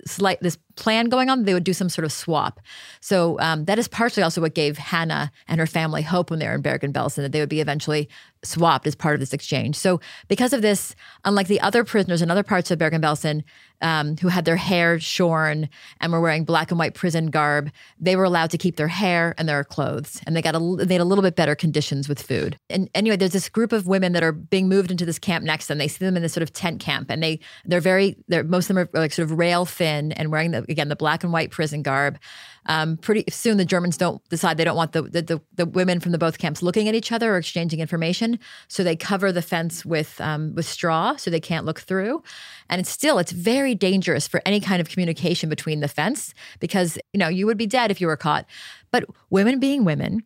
slight 0.06 0.40
this 0.40 0.58
plan 0.76 1.06
going 1.06 1.28
on. 1.28 1.44
They 1.44 1.54
would 1.54 1.64
do 1.64 1.72
some 1.72 1.88
sort 1.88 2.04
of 2.04 2.12
swap. 2.12 2.60
So 3.00 3.38
um, 3.40 3.64
that 3.64 3.78
is 3.78 3.88
partially 3.88 4.22
also 4.22 4.40
what 4.40 4.54
gave 4.54 4.78
Hannah 4.78 5.30
and 5.48 5.60
her 5.60 5.66
family 5.66 6.02
hope 6.02 6.30
when 6.30 6.38
they 6.38 6.46
were 6.46 6.54
in 6.54 6.62
Bergen-Belsen 6.62 7.16
that 7.16 7.32
they 7.32 7.40
would 7.40 7.48
be 7.48 7.60
eventually 7.60 8.08
swapped 8.42 8.86
as 8.86 8.94
part 8.94 9.14
of 9.14 9.20
this 9.20 9.32
exchange. 9.32 9.76
So 9.76 10.00
because 10.28 10.52
of 10.52 10.62
this, 10.62 10.94
unlike 11.24 11.48
the 11.48 11.60
other 11.60 11.84
prisoners 11.84 12.22
in 12.22 12.30
other 12.30 12.44
parts 12.44 12.70
of 12.70 12.78
Bergen-Belsen 12.78 13.42
um, 13.80 14.16
who 14.16 14.28
had 14.28 14.44
their 14.44 14.56
hair 14.56 14.98
shorn 14.98 15.68
and 16.00 16.12
were 16.12 16.20
wearing 16.20 16.44
black 16.44 16.70
and 16.70 16.78
white 16.78 16.94
prison 16.94 17.28
garb, 17.28 17.70
they 17.98 18.16
were 18.16 18.24
allowed 18.24 18.50
to 18.50 18.58
keep 18.58 18.76
their 18.76 18.88
hair 18.88 19.34
and 19.38 19.48
their 19.48 19.64
clothes, 19.64 20.20
and 20.26 20.36
they 20.36 20.42
got 20.42 20.54
a 20.54 20.76
they 20.84 20.94
had 20.94 21.00
a 21.00 21.04
little 21.04 21.22
bit 21.22 21.36
better 21.36 21.54
conditions 21.54 22.08
with 22.08 22.20
food. 22.20 22.58
And 22.70 22.88
anyway, 22.94 23.16
there's 23.16 23.32
this 23.32 23.48
group 23.48 23.72
of 23.72 23.86
women 23.86 24.12
that 24.12 24.22
are 24.22 24.32
being 24.32 24.68
moved 24.68 24.90
into 24.90 25.06
this 25.06 25.18
camp 25.18 25.44
next 25.44 25.66
them. 25.66 25.78
They 25.78 25.88
see 25.88 26.04
them 26.04 26.16
in 26.16 26.22
this 26.22 26.32
sort 26.32 26.42
of 26.42 26.52
tent 26.52 26.80
camp, 26.80 27.10
and 27.10 27.22
they 27.22 27.40
they're 27.64 27.80
very 27.80 28.16
they're 28.28 28.44
most 28.44 28.70
of 28.70 28.76
them 28.76 28.88
are 28.94 29.00
like 29.00 29.12
sort 29.12 29.30
of 29.30 29.38
rail 29.38 29.64
thin 29.64 30.12
and 30.12 30.30
wearing 30.32 30.50
the 30.50 30.64
again 30.68 30.88
the 30.88 30.96
black 30.96 31.22
and 31.22 31.32
white 31.32 31.50
prison 31.50 31.82
garb. 31.82 32.18
Um, 32.68 32.98
pretty 32.98 33.24
soon, 33.30 33.56
the 33.56 33.64
Germans 33.64 33.96
don't 33.96 34.22
decide 34.28 34.58
they 34.58 34.64
don't 34.64 34.76
want 34.76 34.92
the, 34.92 35.02
the 35.02 35.22
the 35.22 35.40
the 35.54 35.66
women 35.66 36.00
from 36.00 36.12
the 36.12 36.18
both 36.18 36.38
camps 36.38 36.62
looking 36.62 36.88
at 36.88 36.94
each 36.94 37.10
other 37.10 37.34
or 37.34 37.38
exchanging 37.38 37.80
information, 37.80 38.38
so 38.68 38.84
they 38.84 38.94
cover 38.94 39.32
the 39.32 39.42
fence 39.42 39.84
with 39.84 40.20
um, 40.20 40.54
with 40.54 40.66
straw 40.66 41.16
so 41.16 41.30
they 41.30 41.40
can't 41.40 41.64
look 41.64 41.80
through. 41.80 42.22
And 42.68 42.80
it's 42.80 42.90
still 42.90 43.18
it's 43.18 43.32
very 43.32 43.74
dangerous 43.74 44.28
for 44.28 44.42
any 44.44 44.60
kind 44.60 44.80
of 44.80 44.88
communication 44.90 45.48
between 45.48 45.80
the 45.80 45.88
fence 45.88 46.34
because 46.60 46.98
you 47.12 47.18
know 47.18 47.28
you 47.28 47.46
would 47.46 47.58
be 47.58 47.66
dead 47.66 47.90
if 47.90 48.00
you 48.00 48.06
were 48.06 48.16
caught. 48.16 48.44
But 48.90 49.04
women 49.30 49.58
being 49.58 49.84
women 49.84 50.22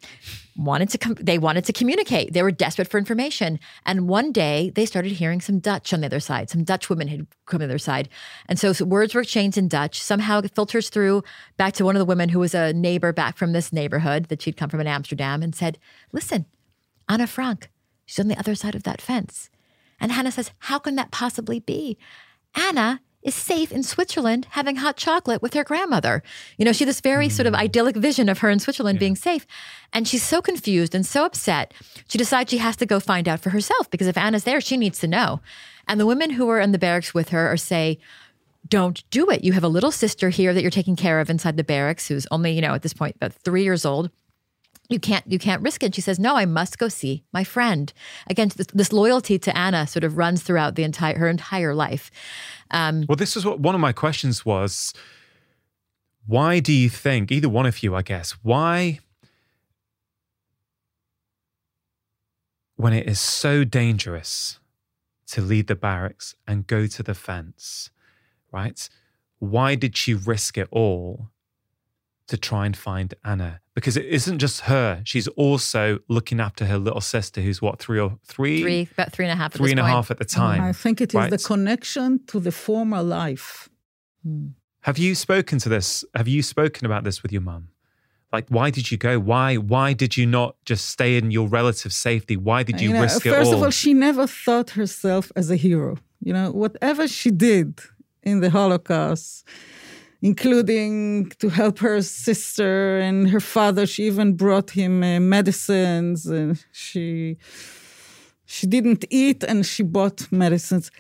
wanted 0.56 0.90
to 0.90 0.98
com- 0.98 1.14
they 1.14 1.38
wanted 1.38 1.64
to 1.64 1.72
communicate. 1.72 2.32
They 2.32 2.42
were 2.42 2.50
desperate 2.50 2.88
for 2.88 2.98
information. 2.98 3.58
And 3.86 4.08
one 4.08 4.32
day 4.32 4.70
they 4.74 4.86
started 4.86 5.12
hearing 5.12 5.40
some 5.40 5.58
Dutch 5.58 5.92
on 5.92 6.00
the 6.00 6.06
other 6.06 6.20
side. 6.20 6.50
Some 6.50 6.64
Dutch 6.64 6.88
women 6.88 7.08
had 7.08 7.26
come 7.46 7.60
to 7.60 7.66
the 7.66 7.72
other 7.72 7.78
side. 7.78 8.08
And 8.48 8.58
so, 8.58 8.72
so 8.72 8.84
words 8.84 9.14
were 9.14 9.22
exchanged 9.22 9.58
in 9.58 9.68
Dutch. 9.68 10.00
Somehow 10.00 10.40
it 10.40 10.54
filters 10.54 10.90
through 10.90 11.22
back 11.56 11.74
to 11.74 11.84
one 11.84 11.96
of 11.96 12.00
the 12.00 12.06
women 12.06 12.28
who 12.28 12.38
was 12.38 12.54
a 12.54 12.72
neighbor 12.72 13.12
back 13.12 13.36
from 13.36 13.52
this 13.52 13.72
neighborhood 13.72 14.26
that 14.26 14.42
she'd 14.42 14.56
come 14.56 14.70
from 14.70 14.80
in 14.80 14.86
Amsterdam 14.86 15.42
and 15.42 15.54
said, 15.54 15.78
Listen, 16.12 16.46
Anna 17.08 17.26
Frank, 17.26 17.70
she's 18.04 18.20
on 18.20 18.28
the 18.28 18.38
other 18.38 18.54
side 18.54 18.74
of 18.74 18.84
that 18.84 19.00
fence. 19.00 19.50
And 20.00 20.12
Hannah 20.12 20.32
says, 20.32 20.52
How 20.58 20.78
can 20.78 20.96
that 20.96 21.10
possibly 21.10 21.60
be? 21.60 21.98
Anna 22.54 23.00
is 23.22 23.34
safe 23.34 23.70
in 23.70 23.82
Switzerland 23.82 24.46
having 24.50 24.76
hot 24.76 24.96
chocolate 24.96 25.42
with 25.42 25.54
her 25.54 25.64
grandmother. 25.64 26.22
You 26.56 26.64
know, 26.64 26.72
she 26.72 26.84
had 26.84 26.88
this 26.88 27.00
very 27.00 27.28
sort 27.28 27.46
of 27.46 27.54
mm. 27.54 27.58
idyllic 27.58 27.96
vision 27.96 28.28
of 28.28 28.38
her 28.38 28.50
in 28.50 28.58
Switzerland 28.58 28.98
being 28.98 29.16
safe. 29.16 29.46
And 29.92 30.08
she's 30.08 30.22
so 30.22 30.42
confused 30.42 30.94
and 30.94 31.06
so 31.06 31.24
upset. 31.24 31.72
She 32.08 32.18
decides 32.18 32.50
she 32.50 32.58
has 32.58 32.76
to 32.76 32.86
go 32.86 33.00
find 33.00 33.28
out 33.28 33.40
for 33.40 33.50
herself 33.50 33.90
because 33.90 34.06
if 34.06 34.16
Anna's 34.16 34.44
there, 34.44 34.60
she 34.60 34.76
needs 34.76 34.98
to 35.00 35.06
know. 35.06 35.40
And 35.86 36.00
the 36.00 36.06
women 36.06 36.30
who 36.30 36.48
are 36.48 36.60
in 36.60 36.72
the 36.72 36.78
barracks 36.78 37.14
with 37.14 37.30
her 37.30 37.48
are 37.48 37.56
say, 37.56 37.98
don't 38.68 39.08
do 39.10 39.28
it. 39.28 39.44
You 39.44 39.52
have 39.52 39.64
a 39.64 39.68
little 39.68 39.90
sister 39.90 40.28
here 40.28 40.54
that 40.54 40.62
you're 40.62 40.70
taking 40.70 40.96
care 40.96 41.20
of 41.20 41.28
inside 41.28 41.56
the 41.56 41.64
barracks 41.64 42.08
who's 42.08 42.26
only, 42.30 42.52
you 42.52 42.60
know, 42.60 42.74
at 42.74 42.82
this 42.82 42.94
point 42.94 43.16
about 43.16 43.32
three 43.32 43.64
years 43.64 43.84
old 43.84 44.10
you 44.88 44.98
can't 44.98 45.24
you 45.30 45.38
can't 45.38 45.62
risk 45.62 45.82
it 45.82 45.94
she 45.94 46.00
says 46.00 46.18
no 46.18 46.36
i 46.36 46.44
must 46.44 46.78
go 46.78 46.88
see 46.88 47.24
my 47.32 47.44
friend 47.44 47.92
again 48.28 48.50
this, 48.56 48.66
this 48.74 48.92
loyalty 48.92 49.38
to 49.38 49.56
anna 49.56 49.86
sort 49.86 50.04
of 50.04 50.18
runs 50.18 50.42
throughout 50.42 50.74
the 50.74 50.82
entire 50.82 51.18
her 51.18 51.28
entire 51.28 51.74
life 51.74 52.10
um, 52.72 53.04
Well, 53.08 53.16
this 53.16 53.36
is 53.36 53.44
what 53.44 53.60
one 53.60 53.74
of 53.74 53.80
my 53.80 53.92
questions 53.92 54.44
was. 54.44 54.94
Why 56.26 56.60
do 56.60 56.72
you 56.72 56.88
think, 56.88 57.30
either 57.30 57.48
one 57.48 57.66
of 57.66 57.82
you, 57.82 57.94
I 57.94 58.02
guess, 58.02 58.32
why, 58.42 59.00
when 62.76 62.92
it 62.92 63.08
is 63.08 63.20
so 63.20 63.64
dangerous 63.64 64.58
to 65.28 65.40
leave 65.40 65.66
the 65.66 65.74
barracks 65.74 66.34
and 66.46 66.66
go 66.66 66.86
to 66.86 67.02
the 67.02 67.14
fence, 67.14 67.90
right? 68.50 68.88
Why 69.38 69.74
did 69.74 69.96
she 69.96 70.14
risk 70.14 70.56
it 70.56 70.68
all 70.70 71.28
to 72.28 72.36
try 72.36 72.66
and 72.66 72.76
find 72.76 73.14
Anna? 73.24 73.60
Because 73.74 73.96
it 73.96 74.04
isn't 74.04 74.38
just 74.38 74.62
her; 74.62 75.00
she's 75.04 75.28
also 75.28 76.00
looking 76.08 76.40
after 76.40 76.66
her 76.66 76.78
little 76.78 77.00
sister, 77.00 77.40
who's 77.40 77.62
what 77.62 77.78
three 77.78 77.98
or 77.98 78.18
three, 78.24 78.60
three 78.60 78.88
about 78.92 79.12
three 79.12 79.24
and 79.24 79.32
a 79.32 79.36
half 79.36 79.54
at 79.54 79.58
three 79.58 79.66
this 79.68 79.72
and 79.72 79.80
a 79.80 79.86
half 79.86 80.10
at 80.10 80.18
the 80.18 80.26
time. 80.26 80.60
I 80.60 80.72
think 80.72 81.00
it 81.00 81.10
is 81.10 81.14
right? 81.14 81.30
the 81.30 81.38
connection 81.38 82.20
to 82.26 82.38
the 82.38 82.52
former 82.52 83.02
life. 83.02 83.70
Hmm. 84.22 84.48
Have 84.82 84.98
you 84.98 85.14
spoken 85.14 85.58
to 85.60 85.68
this? 85.68 86.04
Have 86.14 86.28
you 86.28 86.42
spoken 86.42 86.84
about 86.86 87.04
this 87.04 87.22
with 87.22 87.32
your 87.32 87.40
mum? 87.40 87.68
Like, 88.32 88.48
why 88.48 88.70
did 88.70 88.90
you 88.90 88.96
go? 88.98 89.18
Why? 89.18 89.56
Why 89.56 89.92
did 89.92 90.16
you 90.16 90.26
not 90.26 90.56
just 90.64 90.86
stay 90.86 91.16
in 91.16 91.30
your 91.30 91.48
relative 91.48 91.92
safety? 91.92 92.36
Why 92.36 92.62
did 92.62 92.80
you, 92.80 92.88
You 92.88 92.94
know, 92.94 93.02
risk 93.02 93.26
it 93.26 93.30
first 93.30 93.52
of 93.52 93.62
all, 93.62 93.70
she 93.70 93.94
never 93.94 94.26
thought 94.26 94.70
herself 94.70 95.30
as 95.36 95.50
a 95.50 95.56
hero. 95.56 95.98
You 96.20 96.32
know, 96.32 96.50
whatever 96.50 97.06
she 97.06 97.30
did 97.30 97.80
in 98.22 98.40
the 98.40 98.50
Holocaust, 98.50 99.46
including 100.22 101.28
to 101.40 101.48
help 101.50 101.78
her 101.80 102.00
sister 102.02 102.98
and 102.98 103.28
her 103.30 103.40
father, 103.40 103.84
she 103.86 104.04
even 104.06 104.34
brought 104.34 104.70
him 104.70 105.02
uh, 105.02 105.20
medicines. 105.20 106.26
And 106.26 106.64
she 106.72 107.36
she 108.46 108.66
didn't 108.66 109.04
eat, 109.10 109.42
and 109.44 109.66
she 109.66 109.82
bought 109.82 110.30
medicines. 110.32 110.90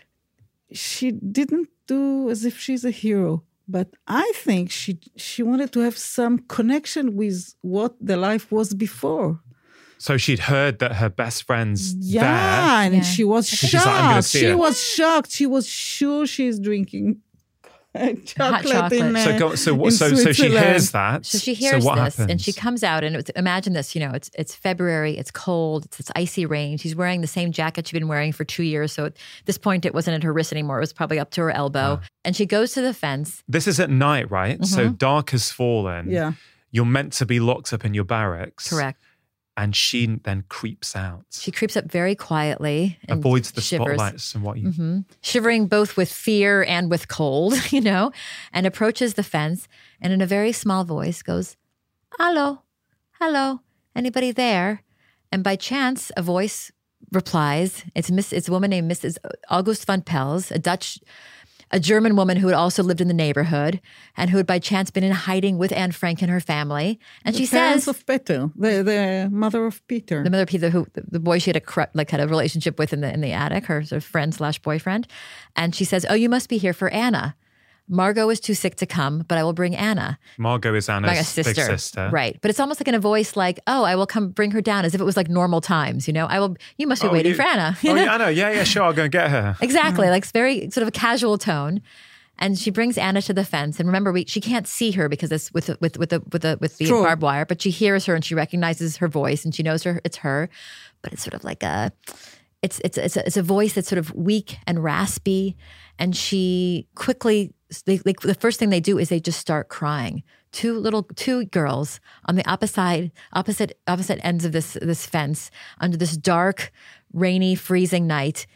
She 0.72 1.10
didn't 1.12 1.68
do 1.86 2.30
as 2.30 2.44
if 2.44 2.58
she's 2.58 2.84
a 2.84 2.90
hero. 2.90 3.44
But 3.68 3.88
I 4.08 4.28
think 4.44 4.70
she 4.70 4.98
she 5.16 5.42
wanted 5.42 5.70
to 5.74 5.80
have 5.86 5.96
some 5.96 6.34
connection 6.56 7.04
with 7.16 7.54
what 7.62 7.92
the 8.00 8.16
life 8.28 8.50
was 8.58 8.68
before. 8.74 9.40
so 10.08 10.16
she'd 10.24 10.40
heard 10.54 10.74
that 10.82 10.92
her 11.02 11.08
best 11.22 11.38
friend's 11.48 11.82
Yeah, 11.94 12.22
there. 12.22 12.86
and 12.86 12.94
Yeah. 12.96 13.02
she 13.14 13.24
was 13.34 13.44
she's 13.48 13.72
like, 13.74 13.82
shocked. 13.84 14.28
She 14.30 14.46
it." 14.52 14.58
was 14.64 14.76
shocked. 14.96 15.30
She 15.38 15.46
was 15.56 15.64
sure 15.68 16.22
she's 16.34 16.56
drinking 16.68 17.08
chocolate, 18.24 18.66
chocolate. 18.66 18.92
in 18.92 19.16
uh, 19.16 19.24
So 19.24 19.38
go, 19.38 19.54
so 19.54 19.74
what? 19.74 19.88
in 19.88 19.92
So 19.92 20.14
so 20.14 20.32
she 20.32 20.48
hears 20.50 20.92
that. 20.92 21.26
So 21.26 21.38
she 21.38 21.52
hears 21.54 21.84
what 21.84 21.96
this 21.96 22.18
and 22.18 22.40
she 22.40 22.52
comes 22.52 22.82
out 22.82 23.04
and 23.04 23.16
it's, 23.16 23.30
imagine 23.30 23.74
this, 23.74 23.94
you 23.94 24.00
know, 24.00 24.12
it's 24.12 24.30
it's 24.34 24.54
February, 24.54 25.16
it's 25.18 25.30
cold, 25.30 25.84
it's, 25.84 26.00
it's 26.00 26.10
icy 26.16 26.46
rain. 26.46 26.78
She's 26.78 26.96
wearing 26.96 27.20
the 27.20 27.26
same 27.26 27.52
jacket 27.52 27.86
she'd 27.88 27.98
been 27.98 28.08
wearing 28.08 28.32
for 28.32 28.44
two 28.44 28.62
years. 28.62 28.92
So 28.92 29.04
at 29.06 29.16
this 29.44 29.58
point, 29.58 29.84
it 29.84 29.92
wasn't 29.94 30.14
at 30.16 30.22
her 30.22 30.32
wrist 30.32 30.52
anymore. 30.52 30.78
It 30.78 30.80
was 30.80 30.92
probably 30.92 31.18
up 31.18 31.30
to 31.32 31.42
her 31.42 31.50
elbow. 31.50 32.00
And 32.24 32.34
she 32.34 32.46
goes 32.46 32.72
to 32.72 32.80
the 32.80 32.94
fence. 32.94 33.42
This 33.48 33.66
is 33.66 33.78
at 33.78 33.90
night, 33.90 34.30
right? 34.30 34.64
So 34.64 34.86
Mm-hmm. 34.86 34.94
dark 34.94 35.30
has 35.30 35.50
fallen. 35.50 36.08
Yeah, 36.10 36.32
You're 36.70 36.86
meant 36.86 37.12
to 37.14 37.26
be 37.26 37.40
locked 37.40 37.72
up 37.72 37.84
in 37.84 37.92
your 37.94 38.04
barracks. 38.04 38.70
Correct. 38.70 38.98
And 39.56 39.76
she 39.76 40.06
then 40.06 40.44
creeps 40.48 40.96
out. 40.96 41.24
She 41.30 41.50
creeps 41.50 41.76
up 41.76 41.90
very 41.90 42.14
quietly 42.14 42.98
and 43.08 43.18
avoids 43.18 43.52
the 43.52 43.60
shivers. 43.60 43.96
spotlights 43.98 44.34
and 44.34 44.44
what 44.44 44.58
you 44.58 44.70
hmm 44.70 45.00
shivering 45.20 45.66
both 45.66 45.96
with 45.96 46.10
fear 46.10 46.64
and 46.64 46.90
with 46.90 47.08
cold, 47.08 47.54
you 47.72 47.80
know, 47.80 48.12
and 48.52 48.66
approaches 48.66 49.14
the 49.14 49.22
fence 49.22 49.68
and 50.00 50.12
in 50.12 50.20
a 50.20 50.26
very 50.26 50.52
small 50.52 50.84
voice 50.84 51.22
goes, 51.22 51.56
Hello, 52.18 52.62
hello, 53.20 53.60
anybody 53.94 54.32
there? 54.32 54.82
And 55.30 55.42
by 55.42 55.56
chance, 55.56 56.12
a 56.16 56.22
voice 56.22 56.70
replies. 57.10 57.84
It's 57.94 58.10
Miss. 58.10 58.32
It's 58.32 58.48
a 58.48 58.52
woman 58.52 58.70
named 58.70 58.90
Mrs. 58.90 59.16
August 59.48 59.86
van 59.86 60.02
Pels, 60.02 60.50
a 60.50 60.58
Dutch, 60.58 60.98
a 61.72 61.80
German 61.80 62.16
woman 62.16 62.36
who 62.36 62.48
had 62.48 62.54
also 62.54 62.82
lived 62.82 63.00
in 63.00 63.08
the 63.08 63.14
neighborhood 63.14 63.80
and 64.16 64.30
who 64.30 64.36
had 64.36 64.46
by 64.46 64.58
chance 64.58 64.90
been 64.90 65.02
in 65.02 65.12
hiding 65.12 65.56
with 65.56 65.72
Anne 65.72 65.92
Frank 65.92 66.20
and 66.20 66.30
her 66.30 66.40
family. 66.40 67.00
And 67.24 67.34
she 67.34 67.46
Parents 67.46 67.84
says, 67.84 67.96
of 67.96 68.06
Peter, 68.06 68.50
the, 68.54 68.82
the 68.82 69.28
mother 69.32 69.64
of 69.64 69.86
Peter. 69.88 70.22
the 70.22 70.30
mother 70.30 70.42
of 70.42 70.48
Peter, 70.48 70.70
who 70.70 70.86
the, 70.92 71.02
the 71.10 71.20
boy 71.20 71.38
she 71.38 71.50
had 71.50 71.56
a 71.56 71.88
like 71.94 72.10
had 72.10 72.20
a 72.20 72.28
relationship 72.28 72.78
with 72.78 72.92
in 72.92 73.00
the 73.00 73.12
in 73.12 73.22
the 73.22 73.32
attic, 73.32 73.66
her 73.66 73.82
sort 73.82 73.96
of 73.96 74.04
friend 74.04 74.34
slash 74.34 74.58
boyfriend, 74.58 75.08
and 75.56 75.74
she 75.74 75.84
says, 75.84 76.04
"Oh, 76.08 76.14
you 76.14 76.28
must 76.28 76.48
be 76.48 76.58
here 76.58 76.74
for 76.74 76.88
Anna. 76.90 77.34
Margot 77.88 78.28
is 78.30 78.40
too 78.40 78.54
sick 78.54 78.76
to 78.76 78.86
come, 78.86 79.24
but 79.28 79.36
I 79.38 79.42
will 79.44 79.52
bring 79.52 79.74
Anna, 79.76 80.18
Margot 80.38 80.74
is 80.74 80.88
Anna's 80.88 81.08
like 81.08 81.18
a 81.20 81.24
sister, 81.24 81.52
big 81.54 81.64
sister. 81.64 82.08
right? 82.12 82.38
But 82.40 82.50
it's 82.50 82.60
almost 82.60 82.80
like 82.80 82.88
in 82.88 82.94
a 82.94 83.00
voice 83.00 83.36
like, 83.36 83.60
"Oh, 83.66 83.84
I 83.84 83.96
will 83.96 84.06
come 84.06 84.28
bring 84.30 84.50
her 84.52 84.60
down," 84.62 84.84
as 84.84 84.94
if 84.94 85.00
it 85.00 85.04
was 85.04 85.16
like 85.16 85.28
normal 85.28 85.60
times, 85.60 86.06
you 86.06 86.12
know. 86.14 86.26
I 86.26 86.38
will. 86.40 86.56
You 86.78 86.86
must 86.86 87.02
be 87.02 87.08
Oh, 87.08 87.12
waiting 87.12 87.30
you- 87.30 87.36
for 87.36 87.42
Anna. 87.42 87.76
oh, 87.84 87.94
yeah, 87.94 88.12
I 88.14 88.16
know. 88.18 88.28
Yeah, 88.28 88.50
yeah, 88.52 88.64
sure. 88.64 88.82
I'll 88.84 88.92
go 88.92 89.02
and 89.04 89.12
get 89.12 89.30
her. 89.30 89.56
Exactly. 89.60 90.08
Like 90.08 90.22
it's 90.22 90.32
very 90.32 90.70
sort 90.70 90.82
of 90.82 90.88
a 90.88 90.92
casual 90.92 91.36
tone. 91.38 91.82
And 92.38 92.58
she 92.58 92.70
brings 92.70 92.96
Anna 92.98 93.20
to 93.22 93.34
the 93.34 93.44
fence. 93.44 93.78
And 93.78 93.86
remember, 93.88 94.10
we, 94.10 94.24
she 94.24 94.40
can't 94.40 94.66
see 94.66 94.90
her 94.92 95.08
because 95.08 95.30
it's 95.30 95.52
with 95.52 95.66
the- 95.66 95.76
with 95.80 95.98
with 95.98 96.08
the 96.10 96.20
with 96.32 96.42
the 96.42 96.56
with 96.60 96.78
the 96.78 96.86
True. 96.86 97.02
barbed 97.02 97.22
wire, 97.22 97.44
but 97.44 97.60
she 97.60 97.70
hears 97.70 98.06
her 98.06 98.14
and 98.14 98.24
she 98.24 98.34
recognizes 98.34 98.96
her 98.96 99.06
voice 99.06 99.44
and 99.44 99.54
she 99.54 99.62
knows 99.62 99.82
her 99.82 100.00
it's 100.04 100.16
her. 100.18 100.48
But 101.02 101.12
it's 101.12 101.22
sort 101.22 101.34
of 101.34 101.44
like 101.44 101.62
a 101.62 101.92
it's 102.62 102.80
it's 102.84 102.96
it's 102.96 103.16
a, 103.16 103.26
it's 103.26 103.36
a 103.36 103.42
voice 103.42 103.74
that's 103.74 103.88
sort 103.88 103.98
of 103.98 104.14
weak 104.14 104.56
and 104.66 104.82
raspy. 104.82 105.56
And 105.98 106.16
she 106.16 106.88
quickly 106.96 107.52
they, 107.86 107.96
they, 107.96 108.14
the 108.22 108.34
first 108.34 108.58
thing 108.58 108.70
they 108.70 108.80
do 108.80 108.98
is 108.98 109.08
they 109.08 109.20
just 109.20 109.38
start 109.38 109.68
crying. 109.68 110.22
Two 110.52 110.78
little 110.78 111.04
two 111.04 111.46
girls 111.46 111.98
on 112.26 112.36
the 112.36 112.46
opposite 112.50 113.10
opposite 113.32 113.78
opposite 113.86 114.20
ends 114.24 114.44
of 114.44 114.52
this 114.52 114.76
this 114.82 115.06
fence 115.06 115.50
under 115.80 115.96
this 115.96 116.16
dark, 116.16 116.70
rainy, 117.12 117.54
freezing 117.54 118.06
night 118.06 118.46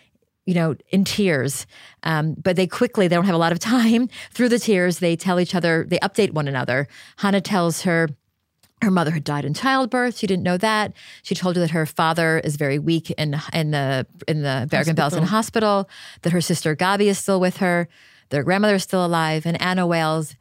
you 0.46 0.54
know, 0.54 0.76
in 0.90 1.04
tears. 1.04 1.66
Um, 2.04 2.34
but 2.34 2.54
they 2.54 2.68
quickly, 2.68 3.08
they 3.08 3.16
don't 3.16 3.26
have 3.26 3.34
a 3.34 3.38
lot 3.38 3.50
of 3.50 3.58
time. 3.58 4.08
Through 4.30 4.48
the 4.50 4.60
tears, 4.60 5.00
they 5.00 5.16
tell 5.16 5.40
each 5.40 5.56
other, 5.56 5.84
they 5.88 5.98
update 5.98 6.30
one 6.30 6.46
another. 6.46 6.86
Hannah 7.16 7.40
tells 7.40 7.82
her 7.82 8.08
her 8.82 8.90
mother 8.90 9.10
had 9.10 9.24
died 9.24 9.44
in 9.44 9.54
childbirth. 9.54 10.18
She 10.18 10.26
didn't 10.26 10.42
know 10.42 10.58
that. 10.58 10.92
She 11.22 11.34
told 11.34 11.56
her 11.56 11.60
that 11.60 11.70
her 11.70 11.86
father 11.86 12.38
is 12.38 12.56
very 12.56 12.78
weak 12.78 13.10
in 13.12 13.40
in 13.52 13.70
the 13.70 14.06
in 14.28 14.42
the 14.42 14.68
Bergen-Belsen 14.70 15.24
hospital. 15.24 15.88
That 16.22 16.32
her 16.32 16.42
sister 16.42 16.76
Gabi 16.76 17.06
is 17.06 17.18
still 17.18 17.40
with 17.40 17.56
her. 17.56 17.88
Their 18.30 18.42
grandmother 18.42 18.76
is 18.76 18.82
still 18.82 19.04
alive. 19.04 19.46
And 19.46 19.60
Anna 19.60 19.86
wails, 19.86 20.34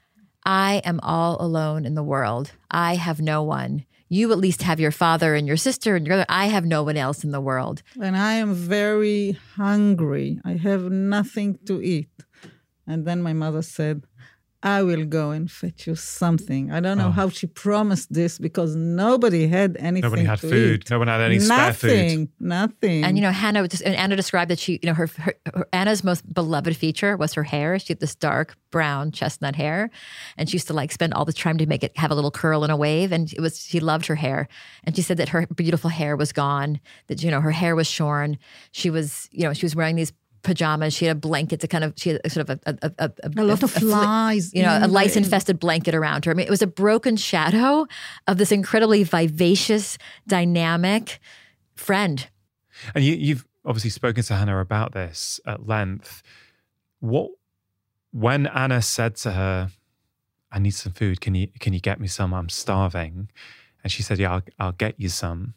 "I 0.45 0.81
am 0.85 0.99
all 1.01 1.37
alone 1.39 1.85
in 1.85 1.95
the 1.95 2.03
world. 2.03 2.51
I 2.71 2.95
have 2.95 3.21
no 3.21 3.43
one. 3.43 3.85
You 4.07 4.31
at 4.31 4.37
least 4.37 4.61
have 4.61 4.79
your 4.79 4.91
father 4.91 5.33
and 5.33 5.47
your 5.47 5.57
sister 5.57 5.95
and 5.95 6.05
your. 6.05 6.25
I 6.29 6.45
have 6.47 6.65
no 6.65 6.83
one 6.83 6.97
else 6.97 7.23
in 7.23 7.31
the 7.31 7.41
world." 7.41 7.81
and 7.99 8.15
I 8.15 8.33
am 8.33 8.53
very 8.53 9.37
hungry. 9.55 10.39
I 10.45 10.53
have 10.53 10.83
nothing 10.91 11.59
to 11.65 11.81
eat. 11.81 12.09
And 12.87 13.05
then 13.05 13.21
my 13.21 13.33
mother 13.33 13.63
said, 13.63 14.03
I 14.65 14.81
will 14.81 15.05
go 15.05 15.29
and 15.29 15.49
fetch 15.49 15.85
you 15.85 15.93
something. 15.93 16.71
I 16.71 16.79
don't 16.79 16.97
know 16.97 17.09
oh. 17.09 17.11
how 17.11 17.29
she 17.29 17.45
promised 17.45 18.11
this 18.11 18.39
because 18.39 18.75
nobody 18.75 19.47
had 19.47 19.77
anything. 19.77 20.09
Nobody 20.09 20.23
had 20.23 20.39
to 20.39 20.49
food. 20.49 20.81
eat. 20.81 20.89
No 20.89 20.97
one 20.97 21.07
had 21.07 21.21
any 21.21 21.37
spare 21.37 21.71
food. 21.71 21.91
Nothing. 21.91 22.29
Nothing. 22.39 23.03
And 23.03 23.15
you 23.15 23.21
know, 23.21 23.29
Hannah 23.29 23.67
just, 23.67 23.83
and 23.83 23.95
Anna 23.95 24.15
described 24.15 24.49
that 24.49 24.57
she, 24.57 24.79
you 24.81 24.87
know, 24.87 24.95
her, 24.95 25.07
her, 25.19 25.35
her 25.53 25.67
Anna's 25.71 26.03
most 26.03 26.33
beloved 26.33 26.75
feature 26.75 27.15
was 27.15 27.35
her 27.35 27.43
hair. 27.43 27.77
She 27.77 27.93
had 27.93 27.99
this 27.99 28.15
dark 28.15 28.57
brown 28.71 29.11
chestnut 29.11 29.55
hair, 29.55 29.91
and 30.35 30.49
she 30.49 30.55
used 30.55 30.67
to 30.67 30.73
like 30.73 30.91
spend 30.91 31.13
all 31.13 31.25
the 31.25 31.33
time 31.33 31.59
to 31.59 31.67
make 31.67 31.83
it 31.83 31.95
have 31.95 32.09
a 32.09 32.15
little 32.15 32.31
curl 32.31 32.63
and 32.63 32.71
a 32.71 32.75
wave. 32.75 33.11
And 33.11 33.31
it 33.33 33.41
was 33.41 33.63
she 33.63 33.79
loved 33.79 34.07
her 34.07 34.15
hair, 34.15 34.47
and 34.83 34.95
she 34.95 35.03
said 35.03 35.17
that 35.17 35.29
her 35.29 35.45
beautiful 35.45 35.91
hair 35.91 36.15
was 36.15 36.31
gone. 36.31 36.79
That 37.05 37.21
you 37.21 37.29
know 37.29 37.39
her 37.39 37.51
hair 37.51 37.75
was 37.75 37.85
shorn. 37.85 38.39
She 38.71 38.89
was, 38.89 39.29
you 39.31 39.43
know, 39.43 39.53
she 39.53 39.67
was 39.67 39.75
wearing 39.75 39.95
these 39.95 40.11
pajamas. 40.45 40.93
She 40.93 41.05
had 41.05 41.17
a 41.17 41.19
blanket 41.19 41.59
to 41.59 41.67
kind 41.67 41.83
of 41.83 41.93
she 41.97 42.11
had 42.11 42.21
a 42.23 42.29
sort 42.29 42.49
of 42.49 42.59
a 42.65 42.77
a, 42.81 42.91
a, 42.99 43.11
a 43.37 43.43
lot 43.43 43.63
of 43.63 43.73
fli- 43.73 43.79
flies. 43.81 44.53
you 44.53 44.63
know, 44.63 44.79
a 44.81 44.87
lice 44.87 45.17
infested 45.17 45.59
blanket 45.59 45.93
around 45.93 46.23
her. 46.23 46.31
I 46.31 46.35
mean, 46.35 46.47
it 46.47 46.51
was 46.51 46.61
a 46.61 46.67
broken 46.67 47.17
shadow 47.17 47.85
of 48.27 48.37
this 48.37 48.51
incredibly 48.51 49.03
vivacious, 49.03 49.97
dynamic 50.27 51.19
friend. 51.75 52.27
And 52.93 53.03
you, 53.03 53.15
you've 53.15 53.45
obviously 53.65 53.89
spoken 53.89 54.23
to 54.23 54.35
Hannah 54.35 54.59
about 54.59 54.93
this 54.93 55.41
at 55.45 55.67
length. 55.67 56.23
What 56.99 57.31
when 58.11 58.47
Anna 58.47 58.81
said 58.81 59.15
to 59.17 59.31
her, 59.31 59.71
"I 60.51 60.59
need 60.59 60.71
some 60.71 60.93
food. 60.93 61.19
Can 61.19 61.35
you 61.35 61.47
can 61.59 61.73
you 61.73 61.81
get 61.81 61.99
me 61.99 62.07
some? 62.07 62.33
I'm 62.33 62.49
starving," 62.49 63.29
and 63.83 63.91
she 63.91 64.03
said, 64.03 64.19
"Yeah, 64.19 64.35
I'll, 64.35 64.43
I'll 64.59 64.71
get 64.71 64.95
you 64.97 65.09
some." 65.09 65.55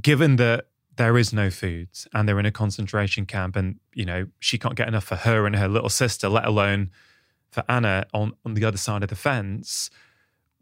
Given 0.00 0.36
that 0.36 0.66
there 0.96 1.18
is 1.18 1.32
no 1.32 1.50
food 1.50 1.88
and 2.12 2.28
they're 2.28 2.40
in 2.40 2.46
a 2.46 2.52
concentration 2.52 3.26
camp, 3.26 3.56
and 3.56 3.78
you 3.92 4.04
know 4.04 4.26
she 4.40 4.58
can't 4.58 4.74
get 4.74 4.88
enough 4.88 5.04
for 5.04 5.16
her 5.16 5.46
and 5.46 5.56
her 5.56 5.68
little 5.68 5.88
sister, 5.88 6.28
let 6.28 6.44
alone 6.44 6.90
for 7.50 7.64
Anna 7.68 8.06
on 8.12 8.32
on 8.44 8.54
the 8.54 8.64
other 8.64 8.78
side 8.78 9.02
of 9.02 9.08
the 9.08 9.16
fence 9.16 9.90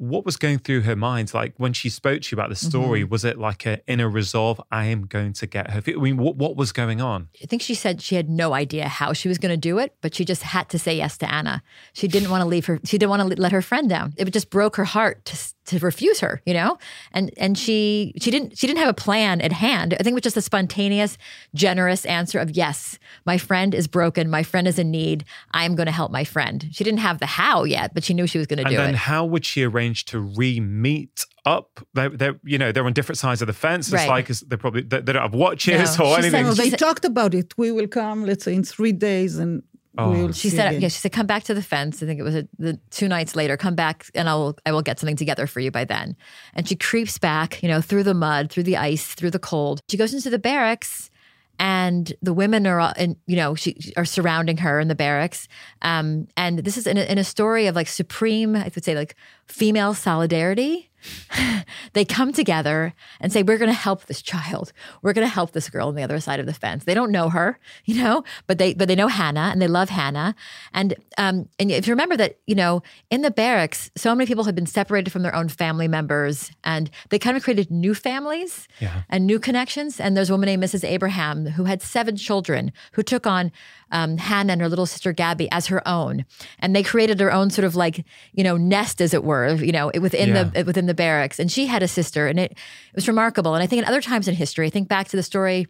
what 0.03 0.25
was 0.25 0.37
going 0.37 0.59
through 0.59 0.81
her 0.81 0.97
mind 0.97 1.33
like 1.33 1.55
when 1.59 1.73
she 1.73 1.89
spoke 1.89 2.23
to 2.23 2.35
you 2.35 2.37
about 2.37 2.49
the 2.49 2.57
story 2.57 3.03
mm-hmm. 3.03 3.11
was 3.11 3.25
it 3.25 3.39
like 3.39 3.65
a 3.67 3.79
inner 3.87 4.11
resolve 4.11 4.61
i 4.73 4.87
am 4.87 5.07
going 5.07 5.33
to 5.33 5.47
get 5.47 5.71
her 5.71 5.81
i 5.87 5.91
mean 5.93 6.17
what, 6.17 6.35
what 6.35 6.57
was 6.57 6.73
going 6.73 7.01
on 7.01 7.29
I 7.41 7.47
think 7.47 7.63
she 7.63 7.75
said 7.75 8.03
she 8.03 8.17
had 8.17 8.29
no 8.29 8.53
idea 8.53 8.89
how 8.89 9.13
she 9.13 9.29
was 9.29 9.39
going 9.39 9.51
to 9.51 9.57
do 9.57 9.79
it, 9.79 9.95
but 10.01 10.15
she 10.15 10.25
just 10.25 10.43
had 10.43 10.69
to 10.71 10.79
say 10.79 10.97
yes 10.97 11.19
to 11.19 11.33
Anna. 11.33 11.63
She 11.93 12.09
didn't 12.09 12.31
want 12.31 12.43
to 12.43 12.49
leave 12.49 12.67
her. 12.67 12.81
She 12.85 12.99
didn't 12.99 13.11
want 13.11 13.33
to 13.33 13.41
let 13.41 13.53
her 13.53 13.63
friend 13.63 13.89
down. 13.89 14.15
It 14.17 14.31
just 14.33 14.51
broke 14.51 14.77
her 14.77 14.85
heart 14.85 15.25
to 15.27 15.37
to 15.67 15.79
refuse 15.79 16.21
her, 16.21 16.43
you 16.45 16.55
know. 16.55 16.77
And 17.13 17.31
and 17.37 17.57
she 17.57 18.15
she 18.21 18.31
didn't 18.31 18.59
she 18.59 18.67
didn't 18.67 18.81
have 18.81 18.89
a 18.89 18.95
plan 18.95 19.41
at 19.41 19.53
hand. 19.53 19.95
I 19.95 19.99
think 20.03 20.09
it 20.13 20.15
was 20.15 20.23
just 20.23 20.37
a 20.37 20.43
spontaneous, 20.43 21.17
generous 21.55 22.05
answer 22.05 22.39
of 22.41 22.51
yes. 22.57 22.99
My 23.27 23.39
friend 23.39 23.75
is 23.75 23.87
broken. 23.87 24.29
My 24.31 24.43
friend 24.43 24.67
is 24.67 24.79
in 24.79 24.91
need. 24.91 25.25
I 25.53 25.65
am 25.65 25.75
going 25.75 25.87
to 25.87 25.93
help 25.93 26.11
my 26.11 26.25
friend. 26.25 26.69
She 26.73 26.83
didn't 26.85 27.01
have 27.01 27.19
the 27.21 27.27
how 27.27 27.65
yet, 27.65 27.95
but 27.95 28.03
she 28.05 28.13
knew 28.15 28.27
she 28.27 28.39
was 28.39 28.47
going 28.47 28.59
to 28.59 28.65
do 28.65 28.71
it. 28.75 28.79
and 28.79 28.89
then 28.89 28.95
how 28.95 29.25
would 29.25 29.45
she 29.45 29.63
arrange 29.63 30.05
to 30.07 30.19
re-meet 30.21 31.27
up 31.45 31.81
they're, 31.95 32.09
they're 32.09 32.39
you 32.45 32.57
know 32.57 32.71
they're 32.71 32.85
on 32.87 32.93
different 32.93 33.19
sides 33.19 33.43
of 33.43 33.47
the 33.49 33.53
fence 33.53 33.89
it's 33.89 33.95
Right. 33.95 34.09
like 34.09 34.29
they're 34.29 34.59
probably 34.59 34.83
they, 34.83 35.01
they 35.01 35.13
don't 35.13 35.23
have 35.23 35.35
watches 35.35 35.99
No, 35.99 36.05
or 36.07 36.17
she 36.17 36.23
said- 36.23 36.35
anything 36.35 36.55
they 36.57 36.71
said- 36.71 36.79
talked 36.79 37.05
about 37.05 37.35
it. 37.35 37.57
We 37.59 37.73
will 37.73 37.89
come, 37.89 38.25
let's 38.25 38.45
say, 38.45 38.55
in 38.55 38.63
three 38.65 38.93
days 38.93 39.39
and 39.39 39.63
Oh. 39.99 40.33
She 40.33 40.49
said, 40.49 40.81
"Yeah." 40.81 40.89
She 40.89 40.99
said, 41.01 41.13
"Come 41.13 41.27
back 41.27 41.45
to 41.45 41.55
the 41.55 41.63
fence." 41.63 42.03
I 42.03 42.07
think 42.07 42.19
it 42.19 42.23
was 42.23 42.35
a, 42.35 42.49
the 42.59 42.81
two 42.91 43.09
nights 43.09 43.37
later. 43.37 43.57
Come 43.57 43.75
back, 43.75 44.07
and 44.15 44.29
I 44.29 44.35
will. 44.35 44.57
I 44.65 44.73
will 44.73 44.83
get 44.83 44.99
something 44.99 45.17
together 45.17 45.47
for 45.47 45.61
you 45.61 45.71
by 45.71 45.85
then. 45.85 46.17
And 46.55 46.67
she 46.67 46.77
creeps 46.77 47.19
back, 47.19 47.63
you 47.63 47.69
know, 47.69 47.81
through 47.83 48.05
the 48.05 48.15
mud, 48.15 48.51
through 48.51 48.63
the 48.63 48.79
ice, 48.79 49.15
through 49.15 49.31
the 49.33 49.39
cold. 49.39 49.81
She 49.91 49.99
goes 49.99 50.15
into 50.15 50.31
the 50.31 50.39
barracks, 50.39 51.11
and 51.59 52.13
the 52.23 52.33
women 52.33 52.67
are, 52.67 52.81
all- 52.81 52.95
and 52.97 53.17
you 53.27 53.37
know, 53.37 53.55
she 53.55 53.77
are 53.97 54.05
surrounding 54.07 54.57
her 54.59 54.81
in 54.81 54.89
the 54.89 54.95
barracks. 54.95 55.47
Um, 55.83 56.27
and 56.37 56.61
this 56.61 56.77
is 56.79 56.87
in 56.87 56.97
a, 56.97 57.03
in 57.03 57.19
a 57.19 57.25
story 57.25 57.67
of 57.67 57.77
like 57.77 57.89
supreme, 57.89 58.57
I 58.57 58.71
would 58.75 58.85
say, 58.85 58.95
like 58.95 59.15
female 59.53 59.95
solidarity. 59.95 60.89
they 61.95 62.05
come 62.05 62.33
together 62.33 62.95
and 63.21 63.33
say, 63.33 63.43
We're 63.43 63.59
going 63.59 63.71
to 63.71 63.75
help 63.77 64.07
this 64.07 64.23
child. 64.23 64.73
We're 65.03 65.13
going 65.13 65.27
to 65.27 65.33
help 65.35 65.51
this 65.51 65.69
girl 65.69 65.89
on 65.89 65.97
the 65.97 66.03
other 66.05 66.21
side 66.21 66.39
of 66.39 66.47
the 66.47 66.55
fence. 66.55 66.85
They 66.85 66.95
don't 66.95 67.11
know 67.11 67.29
her, 67.29 67.59
you 67.85 68.01
know, 68.03 68.23
but 68.47 68.59
they 68.59 68.73
but 68.75 68.87
they 68.87 68.95
know 68.95 69.09
Hannah 69.09 69.51
and 69.53 69.61
they 69.61 69.67
love 69.67 69.89
Hannah. 69.89 70.37
And 70.73 70.95
um, 71.19 71.49
and 71.59 71.73
if 71.73 71.89
you 71.89 71.93
remember 71.93 72.17
that, 72.19 72.39
you 72.47 72.55
know, 72.55 72.83
in 73.11 73.23
the 73.23 73.33
barracks, 73.33 73.91
so 73.97 74.15
many 74.15 74.27
people 74.29 74.45
had 74.45 74.55
been 74.55 74.67
separated 74.67 75.11
from 75.11 75.23
their 75.23 75.35
own 75.35 75.49
family 75.49 75.89
members 75.89 76.53
and 76.63 76.89
they 77.11 77.19
kind 77.19 77.37
of 77.37 77.43
created 77.43 77.69
new 77.71 77.95
families 77.95 78.69
Yeah. 78.79 79.03
and 79.11 79.27
new 79.27 79.41
connections. 79.41 79.99
And 79.99 80.17
there's 80.17 80.31
a 80.31 80.35
woman 80.35 80.47
named 80.47 80.63
Mrs. 80.63 80.85
Abraham 80.89 81.47
who 81.47 81.65
had 81.65 81.83
seven 81.83 82.17
children 82.17 82.71
who 82.93 83.03
took 83.03 83.27
on 83.27 83.51
um, 83.93 84.17
Hannah 84.19 84.55
and 84.55 84.61
her 84.61 84.69
little 84.69 84.87
sister 84.87 85.15
Gabi 85.15 85.49
as 85.53 85.67
her 85.67 85.87
own, 85.87 86.25
and 86.59 86.75
they 86.75 86.83
created 86.83 87.19
their 87.19 87.33
own 87.33 87.51
sort 87.51 87.65
of 87.65 87.77
like 87.77 88.05
you 88.33 88.43
know 88.43 88.57
nest, 88.57 89.01
as 89.01 89.15
it 89.15 89.23
were, 89.23 89.55
you 89.55 89.73
know, 89.73 89.91
within 90.01 90.35
the 90.53 90.65
within 90.65 90.87
the 90.87 90.95
barracks. 90.95 91.39
And 91.39 91.53
she 91.53 91.67
had 91.67 91.83
a 91.83 91.89
sister, 91.89 92.27
and 92.27 92.41
it, 92.41 92.53
it 92.53 92.97
was 92.97 93.07
remarkable. 93.07 93.55
And 93.55 93.63
I 93.63 93.67
think 93.67 93.83
in 93.83 93.89
other 93.89 94.01
times 94.01 94.27
in 94.27 94.35
history, 94.35 94.67
I 94.67 94.71
think 94.71 94.89
back 94.89 95.09
to 95.09 95.17
the 95.17 95.23
story 95.23 95.69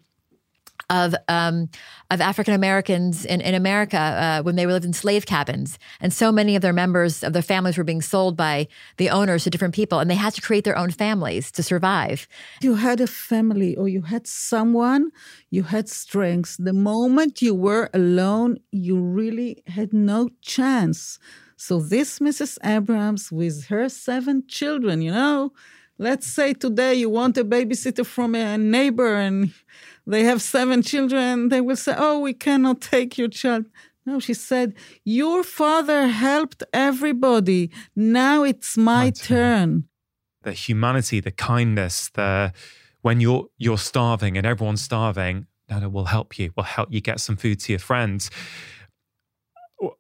of 0.91 1.15
um, 1.29 1.69
of 2.11 2.21
African 2.21 2.55
Americans 2.55 3.25
in, 3.25 3.41
in 3.41 3.55
America 3.55 3.99
uh, 3.99 4.43
when 4.43 4.57
they 4.57 4.67
lived 4.67 4.85
in 4.85 4.93
slave 4.93 5.27
cabins, 5.27 5.79
and 6.01 6.13
so 6.13 6.31
many 6.31 6.55
of 6.55 6.63
their 6.63 6.73
members 6.73 7.23
of 7.23 7.33
their 7.33 7.43
families 7.43 7.79
were 7.79 7.85
being 7.85 8.03
sold 8.03 8.37
by 8.37 8.69
the 8.99 9.09
owners 9.11 9.45
to 9.45 9.51
different 9.51 9.75
people, 9.75 9.99
and 9.99 10.11
they 10.11 10.15
had 10.15 10.35
to 10.35 10.43
create 10.43 10.65
their 10.65 10.77
own 10.77 10.91
families 10.91 11.51
to 11.53 11.63
survive. 11.63 12.29
You 12.61 12.75
had 12.75 13.01
a 13.01 13.07
family, 13.07 13.75
or 13.77 13.89
you 13.89 14.03
had 14.03 14.27
someone, 14.27 15.11
you 15.51 15.65
had 15.65 15.89
strengths. 15.89 16.57
The 16.57 16.75
moment 16.75 17.43
you 17.43 17.55
were 17.55 17.89
alone, 17.95 18.59
you 18.71 19.01
really 19.01 19.63
had 19.67 19.93
no 19.93 20.29
chance. 20.43 21.19
So 21.57 21.81
this 21.81 22.19
Mrs. 22.19 22.59
Abrams, 22.65 23.31
with 23.31 23.67
her 23.67 23.89
seven 23.89 24.45
children, 24.49 25.01
you 25.01 25.13
know, 25.13 25.53
let's 26.03 26.27
say 26.27 26.53
today 26.53 26.95
you 26.95 27.09
want 27.09 27.39
a 27.39 27.45
babysitter 27.45 28.05
from 28.05 28.35
a 28.35 28.59
neighbor 28.59 29.15
and 29.15 29.55
they 30.07 30.25
have 30.25 30.43
seven 30.43 30.83
children, 30.83 31.49
they 31.49 31.61
will 31.61 31.77
say, 31.77 31.95
Oh, 31.97 32.19
we 32.19 32.35
cannot 32.35 32.81
take 32.81 33.17
your 33.17 33.29
child. 33.29 33.67
No, 34.05 34.19
she 34.19 34.35
said, 34.35 34.75
Your 35.05 35.45
father 35.45 36.09
helped 36.09 36.65
everybody. 36.73 37.71
Now 37.95 38.43
it's 38.43 38.77
my, 38.77 39.05
my 39.05 39.11
turn. 39.11 39.27
turn. 39.27 39.85
The 40.43 40.53
humanity, 40.53 41.21
the 41.21 41.31
kindness, 41.31 42.11
the 42.15 42.53
when 43.03 43.21
you're 43.21 43.47
you're 43.59 43.79
starving 43.79 44.37
and 44.37 44.45
everyone's 44.45 44.83
starving, 44.83 45.47
no, 45.71 45.89
we'll 45.89 46.07
help 46.07 46.37
you. 46.37 46.53
We'll 46.57 46.65
help 46.65 46.93
you 46.93 47.01
get 47.01 47.21
some 47.21 47.37
food 47.37 47.61
to 47.61 47.73
your 47.73 47.79
friends. 47.79 48.29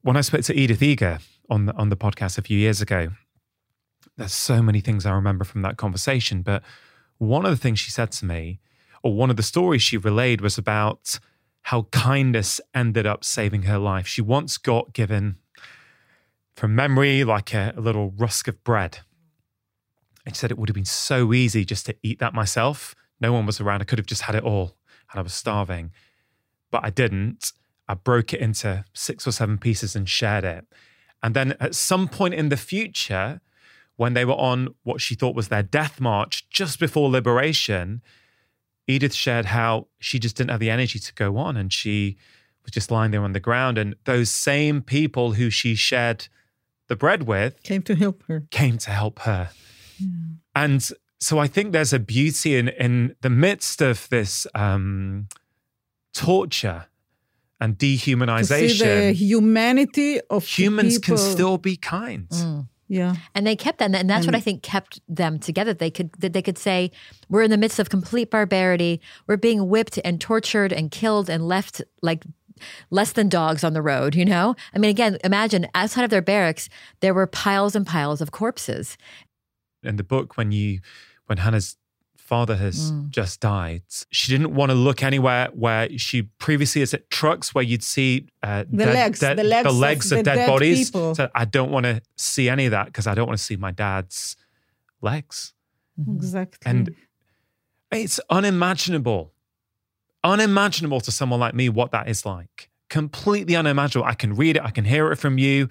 When 0.03 0.17
I 0.17 0.21
spoke 0.21 0.43
to 0.43 0.55
Edith 0.55 0.83
Eger 0.83 1.21
on 1.49 1.67
the 1.67 1.75
on 1.75 1.91
the 1.91 1.97
podcast 1.97 2.39
a 2.39 2.43
few 2.43 2.59
years 2.59 2.81
ago, 2.81 3.11
there's 4.23 4.33
so 4.33 4.63
many 4.63 4.81
things 4.81 5.05
I 5.05 5.13
remember 5.13 5.45
from 5.45 5.63
that 5.63 5.77
conversation. 5.77 6.43
But 6.43 6.63
one 7.19 7.45
of 7.45 7.51
the 7.51 7.57
things 7.57 7.81
she 7.81 7.91
said 7.91 8.13
to 8.13 8.25
me 8.25 8.61
or 9.03 9.13
one 9.15 9.31
of 9.31 9.37
the 9.37 9.43
stories 9.43 9.83
she 9.83 9.97
relayed 9.97 10.41
was 10.41 10.57
about 10.57 11.19
how 11.63 11.89
kindness 11.91 12.61
ended 12.73 13.05
up 13.05 13.25
saving 13.25 13.63
her 13.63 13.79
life. 13.79 14.07
She 14.07 14.23
once 14.23 14.59
got 14.59 14.93
given, 14.93 15.39
from 16.55 16.77
memory, 16.77 17.25
like 17.25 17.53
a, 17.53 17.75
a 17.77 17.81
little 17.81 18.13
rusk 18.17 18.47
of 18.47 18.63
bread. 18.63 19.01
And 20.25 20.37
she 20.37 20.39
said 20.41 20.53
it 20.53 20.59
would 20.59 20.69
have 20.69 20.75
been 20.75 20.85
so 20.85 21.33
easy 21.33 21.65
just 21.65 21.87
to 21.87 21.97
eat 22.05 22.21
that 22.21 22.33
myself. 22.33 22.95
No 23.21 23.33
one 23.33 23.45
was 23.45 23.61
around. 23.61 23.81
I 23.81 23.85
could 23.85 23.99
have 23.99 24.07
just 24.07 24.23
had 24.23 24.37
it 24.37 24.45
all 24.45 24.77
and 25.11 25.19
I 25.19 25.23
was 25.23 25.35
starving. 25.35 25.91
But 26.71 26.85
I 26.85 26.91
didn't. 26.91 27.53
I 27.89 27.95
broke 27.95 28.33
it 28.33 28.41
into 28.41 28.85
six 28.93 29.27
or 29.27 29.33
seven 29.33 29.59
pieces 29.59 29.97
and 29.97 30.09
shared 30.09 30.45
it. 30.45 30.65
And 31.25 31.35
then 31.35 31.57
at 31.59 31.75
some 31.75 32.07
point 32.07 32.35
in 32.35 32.51
the 32.51 32.57
future, 32.57 33.41
when 33.97 34.15
they 34.15 34.25
were 34.25 34.35
on 34.35 34.75
what 34.83 35.01
she 35.01 35.15
thought 35.15 35.35
was 35.35 35.49
their 35.49 35.63
death 35.63 36.01
march 36.01 36.49
just 36.51 36.79
before 36.79 37.11
liberation, 37.11 38.03
Edith 38.87 39.15
shared 39.15 39.47
how 39.47 39.89
she 39.99 40.19
just 40.19 40.37
didn't 40.37 40.51
have 40.51 40.61
the 40.61 40.71
energy 40.71 40.99
to 40.99 41.15
go 41.15 41.37
on 41.37 41.57
and 41.57 41.73
she 41.73 42.17
was 42.65 42.73
just 42.73 42.91
lying 42.91 43.11
there 43.11 43.23
on 43.23 43.33
the 43.33 43.41
ground. 43.41 43.79
And 43.79 43.95
those 44.05 44.31
same 44.31 44.83
people 44.83 45.33
who 45.33 45.51
she 45.51 45.75
shared 45.75 46.29
the 46.89 46.97
bread 46.97 47.25
with 47.25 47.63
came 47.63 47.83
to 47.83 47.95
help 47.95 48.23
her. 48.25 48.45
Came 48.51 48.79
to 48.79 48.91
help 48.91 49.21
her. 49.21 49.51
Yeah. 49.99 50.09
And 50.55 50.91
so 51.21 51.39
I 51.39 51.47
think 51.47 51.73
there's 51.73 51.93
a 51.93 51.99
beauty 51.99 52.57
in 52.57 52.69
in 52.69 53.17
the 53.21 53.31
midst 53.31 53.81
of 53.81 54.09
this 54.09 54.47
um, 54.55 55.29
torture 56.13 56.87
and 57.61 57.79
dehumanization. 57.79 58.69
To 58.69 58.69
see 58.69 59.07
the 59.07 59.13
humanity 59.13 60.21
of 60.29 60.45
humans 60.45 60.99
can 60.99 61.17
still 61.17 61.59
be 61.59 61.77
kind. 61.77 62.29
Mm. 62.29 62.69
Yeah. 62.93 63.15
And 63.35 63.47
they 63.47 63.57
kept 63.57 63.79
that. 63.79 63.95
And 63.95 64.11
that's 64.11 64.27
and, 64.27 64.35
what 64.35 64.37
I 64.37 64.41
think 64.41 64.63
kept 64.63 65.01
them 65.09 65.39
together. 65.39 65.73
They 65.73 65.91
could 65.91 66.13
that 66.19 66.35
they 66.35 66.43
could 66.43 66.59
say, 66.59 66.91
We're 67.31 67.41
in 67.41 67.51
the 67.51 67.57
midst 67.57 67.79
of 67.79 67.89
complete 67.89 68.31
barbarity. 68.31 69.01
We're 69.27 69.39
being 69.39 69.71
whipped 69.71 69.99
and 70.05 70.21
tortured 70.21 70.75
and 70.75 70.91
killed 70.91 71.31
and 71.31 71.49
left 71.49 71.81
like 72.03 72.25
less 72.91 73.13
than 73.13 73.31
dogs 73.31 73.65
on 73.65 73.73
the 73.73 73.81
road, 73.81 74.15
you 74.15 74.27
know? 74.27 74.55
I 74.75 74.79
mean, 74.79 74.91
again, 74.91 75.17
imagine 75.25 75.69
outside 75.75 76.05
of 76.05 76.11
their 76.11 76.21
barracks, 76.21 76.69
there 77.01 77.15
were 77.15 77.27
piles 77.27 77.75
and 77.75 77.87
piles 77.87 78.21
of 78.21 78.31
corpses. 78.31 78.99
In 79.83 79.97
the 79.97 80.05
book, 80.05 80.37
when 80.37 80.53
you 80.53 80.81
when 81.25 81.39
Hannah's 81.39 81.79
father 82.33 82.57
has 82.57 82.93
mm. 82.93 83.11
just 83.11 83.41
died. 83.41 83.83
She 84.11 84.33
didn't 84.33 84.55
want 84.55 84.71
to 84.71 84.75
look 84.75 85.03
anywhere 85.03 85.51
where 85.53 85.87
she 85.99 86.23
previously 86.39 86.81
is 86.81 86.95
at 86.95 87.11
trucks 87.11 87.55
where 87.55 87.63
you'd 87.63 87.83
see 87.83 88.27
uh, 88.43 88.65
the, 88.71 88.87
dead, 88.87 88.95
legs, 88.95 89.19
dead, 89.21 89.37
the 89.37 89.45
legs, 89.45 89.69
the 89.69 89.73
legs, 89.75 90.13
of, 90.13 90.19
of 90.21 90.25
dead, 90.25 90.35
dead, 90.37 90.47
bodies. 90.47 90.91
People. 90.91 91.15
So 91.15 91.29
I 91.35 91.45
don't 91.45 91.71
want 91.71 91.85
to 91.85 92.01
see 92.17 92.49
any 92.49 92.65
of 92.65 92.71
that 92.71 92.87
because 92.87 93.07
I 93.07 93.15
don't 93.15 93.27
want 93.27 93.39
to 93.39 93.45
see 93.45 93.57
my 93.57 93.71
dad's 93.71 94.35
legs. 95.03 95.53
Mm-hmm. 96.01 96.17
Exactly. 96.17 96.71
And 96.71 96.95
it's 97.91 98.19
unimaginable, 98.31 99.35
unimaginable 100.25 101.03
to 101.03 101.13
someone 101.13 101.39
like 101.39 101.55
me 101.55 101.69
what 101.69 101.91
that 101.91 102.09
is 102.09 102.25
like. 102.25 102.71
Completely 102.89 103.57
unimaginable. 103.57 104.09
I 104.09 104.15
can 104.15 104.35
read 104.37 104.57
it, 104.57 104.63
I 104.63 104.71
can 104.71 104.87
hear 104.87 105.13
it 105.13 105.17
from 105.17 105.37
you. 105.37 105.69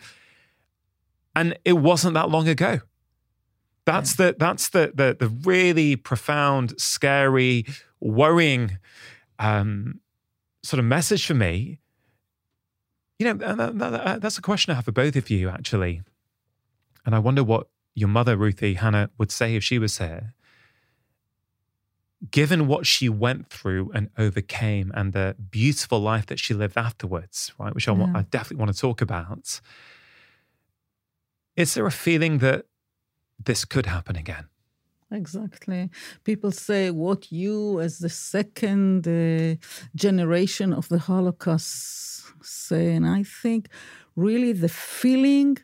And 1.35 1.57
it 1.65 1.73
wasn't 1.73 2.13
that 2.13 2.29
long 2.29 2.47
ago. 2.47 2.81
That's 3.85 4.19
yeah. 4.19 4.27
the 4.27 4.35
that's 4.37 4.69
the, 4.69 4.91
the 4.93 5.15
the 5.19 5.27
really 5.27 5.95
profound, 5.95 6.79
scary, 6.79 7.65
worrying 7.99 8.77
um, 9.39 9.99
sort 10.63 10.79
of 10.79 10.85
message 10.85 11.25
for 11.25 11.33
me. 11.33 11.79
You 13.17 13.33
know, 13.33 13.55
that, 13.55 13.77
that, 13.77 14.21
that's 14.21 14.37
a 14.37 14.41
question 14.41 14.71
I 14.71 14.75
have 14.75 14.85
for 14.85 14.91
both 14.91 15.15
of 15.15 15.29
you 15.29 15.49
actually, 15.49 16.01
and 17.05 17.13
I 17.13 17.19
wonder 17.19 17.43
what 17.43 17.67
your 17.93 18.09
mother 18.09 18.35
Ruthie 18.35 18.75
Hannah 18.75 19.09
would 19.17 19.31
say 19.31 19.55
if 19.55 19.63
she 19.63 19.77
was 19.77 19.97
here. 19.97 20.33
Given 22.29 22.67
what 22.67 22.85
she 22.85 23.09
went 23.09 23.49
through 23.49 23.91
and 23.95 24.09
overcame, 24.15 24.91
and 24.93 25.11
the 25.11 25.35
beautiful 25.49 25.99
life 25.99 26.27
that 26.27 26.37
she 26.37 26.53
lived 26.53 26.77
afterwards, 26.77 27.51
right, 27.57 27.73
which 27.73 27.87
I, 27.87 27.91
want, 27.91 28.15
I 28.15 28.21
definitely 28.21 28.63
want 28.63 28.73
to 28.75 28.79
talk 28.79 29.01
about, 29.01 29.59
is 31.55 31.73
there 31.73 31.87
a 31.87 31.91
feeling 31.91 32.37
that 32.37 32.65
this 33.45 33.65
could 33.65 33.85
happen 33.85 34.15
again. 34.15 34.45
Exactly. 35.11 35.89
People 36.23 36.51
say 36.51 36.89
what 36.89 37.31
you, 37.31 37.81
as 37.81 37.99
the 37.99 38.09
second 38.09 39.07
uh, 39.07 39.55
generation 39.93 40.71
of 40.73 40.87
the 40.87 40.99
Holocaust, 40.99 42.23
say, 42.41 42.95
and 42.95 43.05
I 43.05 43.23
think 43.23 43.67
really 44.15 44.53
the 44.53 44.69
feeling 44.69 45.57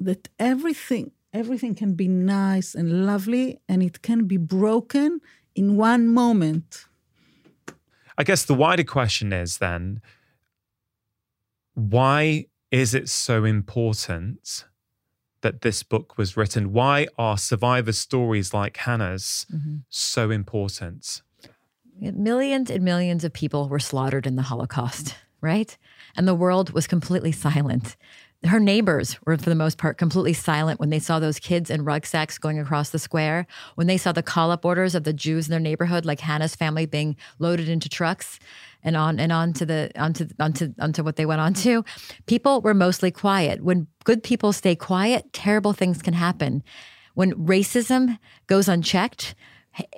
that 0.00 0.28
everything 0.38 1.12
everything 1.32 1.74
can 1.76 1.94
be 1.94 2.08
nice 2.08 2.74
and 2.74 3.06
lovely, 3.06 3.60
and 3.68 3.82
it 3.82 4.02
can 4.02 4.26
be 4.26 4.36
broken 4.36 5.20
in 5.54 5.76
one 5.76 6.08
moment. 6.08 6.86
I 8.18 8.24
guess 8.24 8.44
the 8.44 8.54
wider 8.54 8.84
question 8.84 9.32
is 9.32 9.58
then, 9.58 10.02
why 11.74 12.46
is 12.70 12.94
it 12.94 13.08
so 13.08 13.44
important 13.44 14.64
that 15.42 15.62
this 15.62 15.82
book 15.82 16.16
was 16.18 16.36
written? 16.36 16.72
Why 16.72 17.06
are 17.18 17.38
survivor 17.38 17.92
stories 17.92 18.52
like 18.52 18.76
Hannah's 18.78 19.46
mm-hmm. 19.52 19.76
so 19.88 20.30
important? 20.30 21.22
Millions 22.00 22.70
and 22.70 22.84
millions 22.84 23.24
of 23.24 23.32
people 23.32 23.68
were 23.68 23.78
slaughtered 23.78 24.26
in 24.26 24.36
the 24.36 24.42
Holocaust, 24.42 25.16
right? 25.40 25.76
And 26.16 26.26
the 26.26 26.34
world 26.34 26.72
was 26.72 26.86
completely 26.86 27.32
silent. 27.32 27.96
Her 28.44 28.58
neighbors 28.58 29.18
were, 29.26 29.36
for 29.36 29.50
the 29.50 29.54
most 29.54 29.76
part, 29.76 29.98
completely 29.98 30.32
silent 30.32 30.80
when 30.80 30.88
they 30.88 30.98
saw 30.98 31.18
those 31.18 31.38
kids 31.38 31.68
in 31.68 31.84
rucksacks 31.84 32.38
going 32.38 32.58
across 32.58 32.88
the 32.88 32.98
square, 32.98 33.46
when 33.74 33.86
they 33.86 33.98
saw 33.98 34.12
the 34.12 34.22
call 34.22 34.50
up 34.50 34.64
orders 34.64 34.94
of 34.94 35.04
the 35.04 35.12
Jews 35.12 35.46
in 35.46 35.50
their 35.50 35.60
neighborhood, 35.60 36.06
like 36.06 36.20
Hannah's 36.20 36.56
family 36.56 36.86
being 36.86 37.16
loaded 37.38 37.68
into 37.68 37.90
trucks 37.90 38.38
and 38.82 38.96
on 38.96 39.20
and 39.20 39.30
on 39.30 39.52
to 39.52 39.66
the 39.66 39.90
onto 39.94 40.26
onto 40.38 40.72
onto 40.78 41.02
what 41.02 41.16
they 41.16 41.26
went 41.26 41.42
on 41.42 41.52
to. 41.54 41.84
People 42.26 42.62
were 42.62 42.72
mostly 42.72 43.10
quiet. 43.10 43.62
When 43.62 43.88
good 44.04 44.22
people 44.22 44.54
stay 44.54 44.74
quiet, 44.74 45.32
terrible 45.34 45.74
things 45.74 46.00
can 46.00 46.14
happen. 46.14 46.62
When 47.12 47.34
racism 47.34 48.18
goes 48.46 48.68
unchecked, 48.68 49.34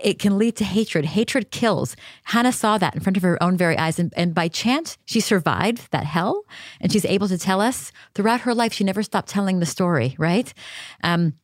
it 0.03 0.19
can 0.19 0.39
lead 0.39 0.57
to 0.57 0.65
hatred. 0.65 1.05
Hatred 1.05 1.51
kills. 1.51 1.97
Hannah 2.25 2.53
saw 2.53 2.79
that 2.79 2.95
in 2.95 3.01
front 3.01 3.17
of 3.17 3.23
her 3.23 3.43
own 3.43 3.57
very 3.57 3.77
eyes. 3.79 3.99
And, 3.99 4.13
and, 4.17 4.35
by 4.35 4.49
chance, 4.49 4.99
she 5.05 5.21
survived 5.21 5.91
that 5.93 6.05
hell. 6.05 6.45
And 6.81 6.93
she's 6.93 7.05
able 7.05 7.29
to 7.29 7.39
tell 7.39 7.61
us 7.61 7.93
throughout 8.15 8.43
her 8.43 8.55
life, 8.55 8.73
she 8.73 8.85
never 8.85 9.03
stopped 9.03 9.29
telling 9.29 9.61
the 9.61 9.67
story, 9.67 10.15
right? 10.19 10.53
Um, 11.03 11.35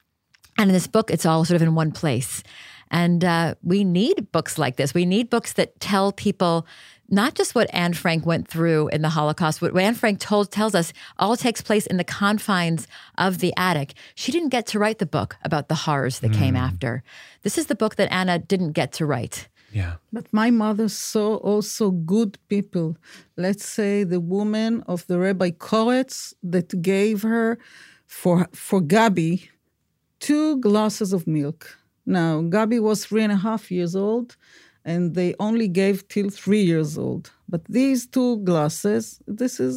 and 0.58 0.70
in 0.70 0.74
this 0.74 0.86
book, 0.86 1.10
it's 1.10 1.24
all 1.24 1.44
sort 1.44 1.56
of 1.56 1.62
in 1.62 1.74
one 1.74 1.92
place. 1.92 2.42
And 2.90 3.24
uh, 3.24 3.54
we 3.62 3.84
need 3.84 4.32
books 4.32 4.58
like 4.58 4.76
this. 4.76 4.94
We 4.94 5.06
need 5.06 5.30
books 5.30 5.52
that 5.54 5.78
tell 5.80 6.12
people 6.12 6.66
not 7.08 7.34
just 7.34 7.54
what 7.54 7.72
Anne 7.72 7.94
Frank 7.94 8.26
went 8.26 8.48
through 8.48 8.88
in 8.88 9.02
the 9.02 9.08
Holocaust, 9.08 9.62
what 9.62 9.76
Anne 9.76 9.94
Frank 9.94 10.20
told, 10.20 10.50
tells 10.50 10.74
us 10.74 10.92
all 11.18 11.36
takes 11.36 11.62
place 11.62 11.86
in 11.86 11.96
the 11.96 12.04
confines 12.04 12.86
of 13.16 13.38
the 13.38 13.54
attic. 13.56 13.94
She 14.14 14.30
didn't 14.30 14.50
get 14.50 14.66
to 14.68 14.78
write 14.78 14.98
the 14.98 15.06
book 15.06 15.36
about 15.42 15.68
the 15.68 15.74
horrors 15.74 16.20
that 16.20 16.32
mm. 16.32 16.38
came 16.38 16.56
after. 16.56 17.02
This 17.42 17.56
is 17.56 17.66
the 17.66 17.74
book 17.74 17.96
that 17.96 18.12
Anna 18.12 18.38
didn't 18.38 18.72
get 18.72 18.92
to 18.94 19.06
write. 19.06 19.48
Yeah. 19.72 19.94
But 20.12 20.32
my 20.32 20.50
mother 20.50 20.88
saw 20.88 21.36
also 21.36 21.90
good 21.90 22.38
people. 22.48 22.96
Let's 23.36 23.64
say 23.64 24.04
the 24.04 24.20
woman 24.20 24.82
of 24.86 25.06
the 25.06 25.18
Rabbi 25.18 25.50
Koretz 25.50 26.34
that 26.42 26.80
gave 26.82 27.22
her 27.22 27.58
for 28.06 28.48
for 28.52 28.80
Gabi 28.80 29.48
two 30.20 30.56
glasses 30.58 31.12
of 31.12 31.26
milk. 31.26 31.78
Now 32.06 32.40
Gabi 32.40 32.80
was 32.80 33.04
three 33.04 33.22
and 33.22 33.32
a 33.32 33.36
half 33.36 33.70
years 33.70 33.94
old 33.94 34.36
and 34.90 35.14
they 35.18 35.30
only 35.46 35.68
gave 35.82 35.96
till 36.14 36.30
three 36.42 36.64
years 36.72 36.90
old. 37.06 37.24
But 37.52 37.62
these 37.78 38.00
two 38.16 38.32
glasses, 38.48 39.20
this 39.40 39.54
is 39.66 39.74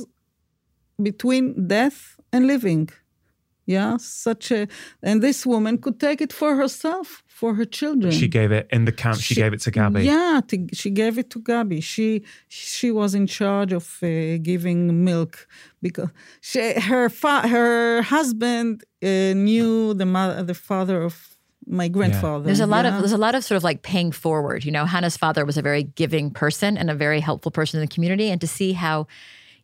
between 1.10 1.46
death 1.68 2.00
and 2.34 2.42
living. 2.54 2.90
Yeah, 3.66 3.98
such 3.98 4.52
a, 4.52 4.68
and 5.08 5.22
this 5.22 5.46
woman 5.46 5.78
could 5.84 5.98
take 6.08 6.20
it 6.26 6.34
for 6.34 6.52
herself, 6.62 7.08
for 7.28 7.54
her 7.60 7.68
children. 7.80 8.12
She 8.12 8.28
gave 8.28 8.52
it 8.52 8.66
in 8.76 8.86
the 8.86 8.96
camp. 9.04 9.18
She, 9.18 9.34
she 9.34 9.42
gave 9.42 9.54
it 9.54 9.62
to 9.62 9.72
Gabi. 9.72 10.04
Yeah, 10.04 10.42
to, 10.50 10.56
she 10.74 10.90
gave 11.02 11.18
it 11.22 11.30
to 11.34 11.40
Gabi. 11.40 11.80
She 11.94 12.08
she 12.48 12.88
was 12.92 13.12
in 13.20 13.26
charge 13.28 13.72
of 13.80 13.86
uh, 14.02 14.08
giving 14.50 14.82
milk 15.10 15.34
because 15.86 16.10
she, 16.50 16.62
her 16.90 17.08
fa- 17.22 17.48
her 17.56 18.02
husband 18.16 18.84
uh, 19.04 19.34
knew 19.48 19.94
the 19.94 20.08
mother, 20.16 20.44
the 20.52 20.60
father 20.70 21.00
of 21.10 21.16
my 21.66 21.88
grandfather. 21.88 22.44
Yeah. 22.44 22.46
There's 22.48 22.60
a 22.60 22.66
lot 22.66 22.86
yeah. 22.86 22.96
of 22.96 23.02
there's 23.02 23.12
a 23.12 23.18
lot 23.18 23.36
of 23.36 23.44
sort 23.44 23.58
of 23.58 23.64
like 23.64 23.82
paying 23.82 24.12
forward. 24.12 24.66
You 24.66 24.72
know, 24.72 24.86
Hannah's 24.86 25.18
father 25.18 25.46
was 25.46 25.58
a 25.58 25.62
very 25.62 25.84
giving 25.84 26.32
person 26.32 26.78
and 26.78 26.90
a 26.90 26.96
very 26.96 27.20
helpful 27.20 27.52
person 27.52 27.80
in 27.80 27.86
the 27.86 27.94
community, 27.94 28.30
and 28.30 28.42
to 28.42 28.48
see 28.48 28.74
how 28.74 29.08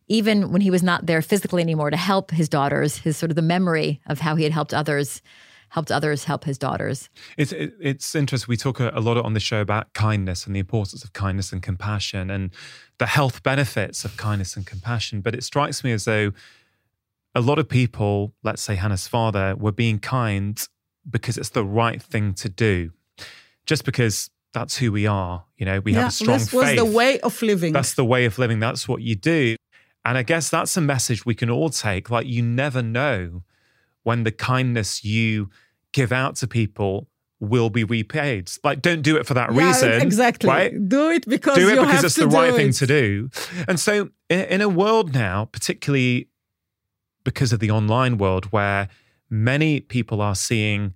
even 0.08 0.50
when 0.50 0.60
he 0.60 0.70
was 0.70 0.82
not 0.82 1.06
there 1.06 1.20
physically 1.22 1.62
anymore 1.62 1.90
to 1.90 1.96
help 1.96 2.30
his 2.30 2.48
daughters, 2.48 2.98
his 2.98 3.16
sort 3.16 3.30
of 3.30 3.36
the 3.36 3.42
memory 3.42 4.00
of 4.06 4.20
how 4.20 4.36
he 4.36 4.44
had 4.44 4.52
helped 4.52 4.72
others 4.72 5.22
helped 5.70 5.92
others 5.92 6.24
help 6.24 6.44
his 6.44 6.56
daughters. 6.56 7.10
It's 7.36 7.52
it, 7.52 7.74
it's 7.80 8.14
interesting. 8.14 8.50
We 8.50 8.56
talk 8.56 8.80
a, 8.80 8.90
a 8.94 9.00
lot 9.00 9.18
on 9.18 9.34
the 9.34 9.40
show 9.40 9.60
about 9.60 9.92
kindness 9.92 10.46
and 10.46 10.56
the 10.56 10.60
importance 10.60 11.04
of 11.04 11.12
kindness 11.12 11.52
and 11.52 11.62
compassion 11.62 12.30
and 12.30 12.50
the 12.98 13.06
health 13.06 13.42
benefits 13.42 14.04
of 14.04 14.16
kindness 14.16 14.56
and 14.56 14.66
compassion. 14.66 15.20
But 15.20 15.34
it 15.34 15.44
strikes 15.44 15.84
me 15.84 15.92
as 15.92 16.04
though 16.04 16.32
a 17.34 17.40
lot 17.40 17.58
of 17.58 17.68
people, 17.68 18.32
let's 18.42 18.62
say 18.62 18.76
Hannah's 18.76 19.06
father, 19.06 19.54
were 19.56 19.72
being 19.72 19.98
kind 19.98 20.66
because 21.08 21.38
it's 21.38 21.50
the 21.50 21.64
right 21.64 22.02
thing 22.02 22.34
to 22.34 22.48
do, 22.48 22.92
just 23.66 23.84
because 23.84 24.30
that's 24.52 24.76
who 24.76 24.92
we 24.92 25.06
are. 25.06 25.44
You 25.56 25.66
know, 25.66 25.80
we 25.80 25.92
yeah, 25.92 26.00
have 26.00 26.08
a 26.08 26.12
strong 26.12 26.38
this 26.38 26.50
faith. 26.50 26.54
was 26.54 26.76
the 26.76 26.96
way 26.96 27.20
of 27.20 27.40
living. 27.42 27.72
That's 27.72 27.94
the 27.94 28.04
way 28.04 28.24
of 28.24 28.38
living. 28.38 28.60
That's 28.60 28.88
what 28.88 29.02
you 29.02 29.14
do. 29.14 29.56
And 30.04 30.16
I 30.16 30.22
guess 30.22 30.48
that's 30.48 30.76
a 30.76 30.80
message 30.80 31.26
we 31.26 31.34
can 31.34 31.50
all 31.50 31.70
take. 31.70 32.10
Like, 32.10 32.26
you 32.26 32.42
never 32.42 32.82
know 32.82 33.42
when 34.04 34.24
the 34.24 34.32
kindness 34.32 35.04
you 35.04 35.50
give 35.92 36.12
out 36.12 36.36
to 36.36 36.46
people 36.46 37.08
will 37.40 37.70
be 37.70 37.84
repaid. 37.84 38.50
Like, 38.64 38.80
don't 38.80 39.02
do 39.02 39.16
it 39.16 39.26
for 39.26 39.34
that 39.34 39.52
yeah, 39.54 39.66
reason. 39.66 39.92
Exactly. 40.00 40.48
Right? 40.48 40.88
Do 40.88 41.10
it 41.10 41.28
because 41.28 41.56
do 41.56 41.68
it 41.68 41.80
because 41.80 42.04
it's 42.04 42.16
the 42.16 42.26
right 42.26 42.52
it. 42.52 42.56
thing 42.56 42.72
to 42.72 42.86
do. 42.86 43.30
And 43.66 43.78
so, 43.78 44.10
in, 44.28 44.40
in 44.40 44.60
a 44.60 44.68
world 44.68 45.12
now, 45.14 45.46
particularly 45.46 46.28
because 47.24 47.52
of 47.52 47.60
the 47.60 47.70
online 47.70 48.18
world, 48.18 48.46
where 48.46 48.88
many 49.30 49.80
people 49.80 50.20
are 50.20 50.34
seeing 50.34 50.94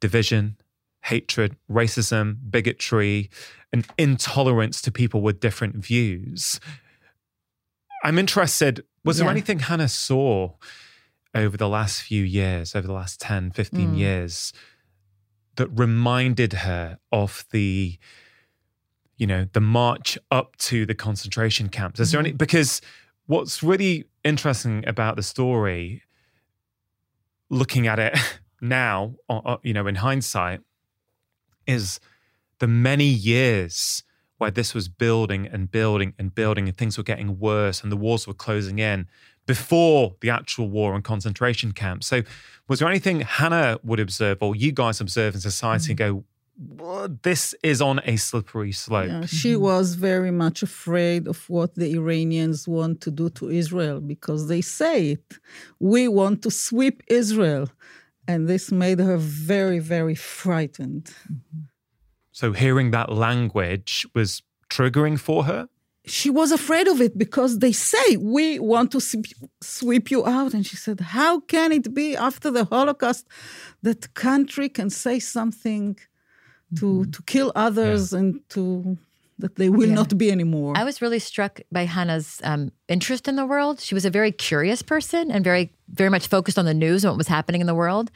division, 0.00 0.56
hatred, 1.04 1.56
racism, 1.70 2.36
bigotry, 2.50 3.30
and 3.72 3.86
intolerance 3.96 4.80
to 4.82 4.90
people 4.90 5.20
with 5.20 5.40
different 5.40 5.76
views. 5.76 6.60
I'm 8.04 8.18
interested, 8.18 8.84
was 9.04 9.18
yeah. 9.18 9.24
there 9.24 9.30
anything 9.30 9.60
Hannah 9.60 9.88
saw 9.88 10.52
over 11.34 11.56
the 11.56 11.68
last 11.68 12.02
few 12.02 12.22
years, 12.22 12.74
over 12.74 12.86
the 12.86 12.92
last 12.92 13.20
10, 13.20 13.50
15 13.52 13.94
mm. 13.94 13.98
years, 13.98 14.52
that 15.56 15.68
reminded 15.68 16.52
her 16.52 16.98
of 17.10 17.44
the, 17.50 17.98
you 19.16 19.26
know, 19.26 19.46
the 19.52 19.60
march 19.60 20.16
up 20.30 20.56
to 20.56 20.86
the 20.86 20.94
concentration 20.94 21.68
camps? 21.68 22.00
Is 22.00 22.08
mm-hmm. 22.08 22.12
there 22.12 22.20
any, 22.20 22.32
because 22.32 22.80
what's 23.26 23.62
really 23.62 24.04
interesting 24.24 24.84
about 24.86 25.16
the 25.16 25.22
story, 25.22 26.02
looking 27.50 27.86
at 27.86 27.98
it 27.98 28.18
now, 28.60 29.14
you 29.62 29.72
know, 29.72 29.86
in 29.86 29.96
hindsight, 29.96 30.60
is 31.66 32.00
the 32.58 32.66
many 32.66 33.04
years 33.04 34.02
where 34.38 34.50
this 34.50 34.74
was 34.74 34.88
building 34.88 35.46
and 35.46 35.70
building 35.70 36.14
and 36.18 36.34
building 36.34 36.68
and 36.68 36.76
things 36.76 36.96
were 36.96 37.04
getting 37.04 37.38
worse 37.38 37.82
and 37.82 37.90
the 37.90 37.96
walls 37.96 38.26
were 38.26 38.34
closing 38.34 38.78
in 38.78 39.06
before 39.46 40.14
the 40.20 40.30
actual 40.30 40.68
war 40.68 40.94
and 40.94 41.02
concentration 41.04 41.72
camps. 41.72 42.06
So, 42.06 42.22
was 42.68 42.80
there 42.80 42.88
anything 42.88 43.20
Hannah 43.20 43.78
would 43.82 43.98
observe 43.98 44.38
or 44.42 44.54
you 44.54 44.72
guys 44.72 45.00
observe 45.00 45.34
in 45.34 45.40
society 45.40 45.92
and 45.92 45.98
mm. 46.00 46.04
go, 46.04 46.14
well, 46.14 46.24
this 47.22 47.54
is 47.62 47.80
on 47.80 48.00
a 48.04 48.16
slippery 48.16 48.72
slope? 48.72 49.08
Yeah, 49.08 49.26
she 49.26 49.54
was 49.54 49.94
very 49.94 50.30
much 50.30 50.62
afraid 50.62 51.28
of 51.28 51.48
what 51.48 51.76
the 51.76 51.94
Iranians 51.94 52.66
want 52.66 53.00
to 53.02 53.10
do 53.10 53.30
to 53.30 53.48
Israel 53.48 54.00
because 54.00 54.48
they 54.48 54.60
say 54.60 55.12
it. 55.12 55.38
We 55.78 56.08
want 56.08 56.42
to 56.42 56.50
sweep 56.50 57.02
Israel. 57.06 57.68
And 58.26 58.48
this 58.48 58.70
made 58.70 58.98
her 58.98 59.16
very, 59.16 59.78
very 59.78 60.14
frightened. 60.14 61.04
Mm-hmm. 61.04 61.60
So 62.32 62.52
hearing 62.52 62.90
that 62.90 63.10
language 63.10 64.06
was 64.14 64.42
triggering 64.68 65.18
for 65.18 65.44
her? 65.44 65.68
She 66.04 66.30
was 66.30 66.52
afraid 66.52 66.88
of 66.88 67.00
it 67.00 67.18
because 67.18 67.58
they 67.58 67.72
say, 67.72 68.16
We 68.16 68.58
want 68.58 68.92
to 68.92 69.00
sweep 69.60 70.10
you 70.10 70.26
out. 70.26 70.54
And 70.54 70.64
she 70.66 70.76
said, 70.76 71.00
How 71.00 71.40
can 71.40 71.72
it 71.72 71.92
be 71.94 72.16
after 72.16 72.50
the 72.50 72.64
Holocaust 72.64 73.26
that 73.82 74.14
country 74.14 74.68
can 74.68 74.90
say 74.90 75.18
something 75.18 75.98
to, 76.76 76.86
mm-hmm. 76.86 77.10
to 77.10 77.22
kill 77.22 77.52
others 77.54 78.12
yeah. 78.12 78.18
and 78.18 78.48
to 78.50 78.98
that 79.38 79.54
they 79.54 79.68
will 79.68 79.88
yeah. 79.88 79.94
not 79.94 80.18
be 80.18 80.32
anymore. 80.32 80.74
I 80.76 80.84
was 80.84 81.00
really 81.00 81.20
struck 81.20 81.60
by 81.70 81.84
Hannah's 81.84 82.40
um, 82.42 82.72
interest 82.88 83.28
in 83.28 83.36
the 83.36 83.46
world. 83.46 83.80
She 83.80 83.94
was 83.94 84.04
a 84.04 84.10
very 84.10 84.32
curious 84.32 84.82
person 84.82 85.30
and 85.30 85.44
very, 85.44 85.72
very 85.88 86.10
much 86.10 86.26
focused 86.26 86.58
on 86.58 86.64
the 86.64 86.74
news 86.74 87.04
and 87.04 87.12
what 87.12 87.18
was 87.18 87.28
happening 87.28 87.60
in 87.60 87.68
the 87.68 87.74
world. 87.74 88.10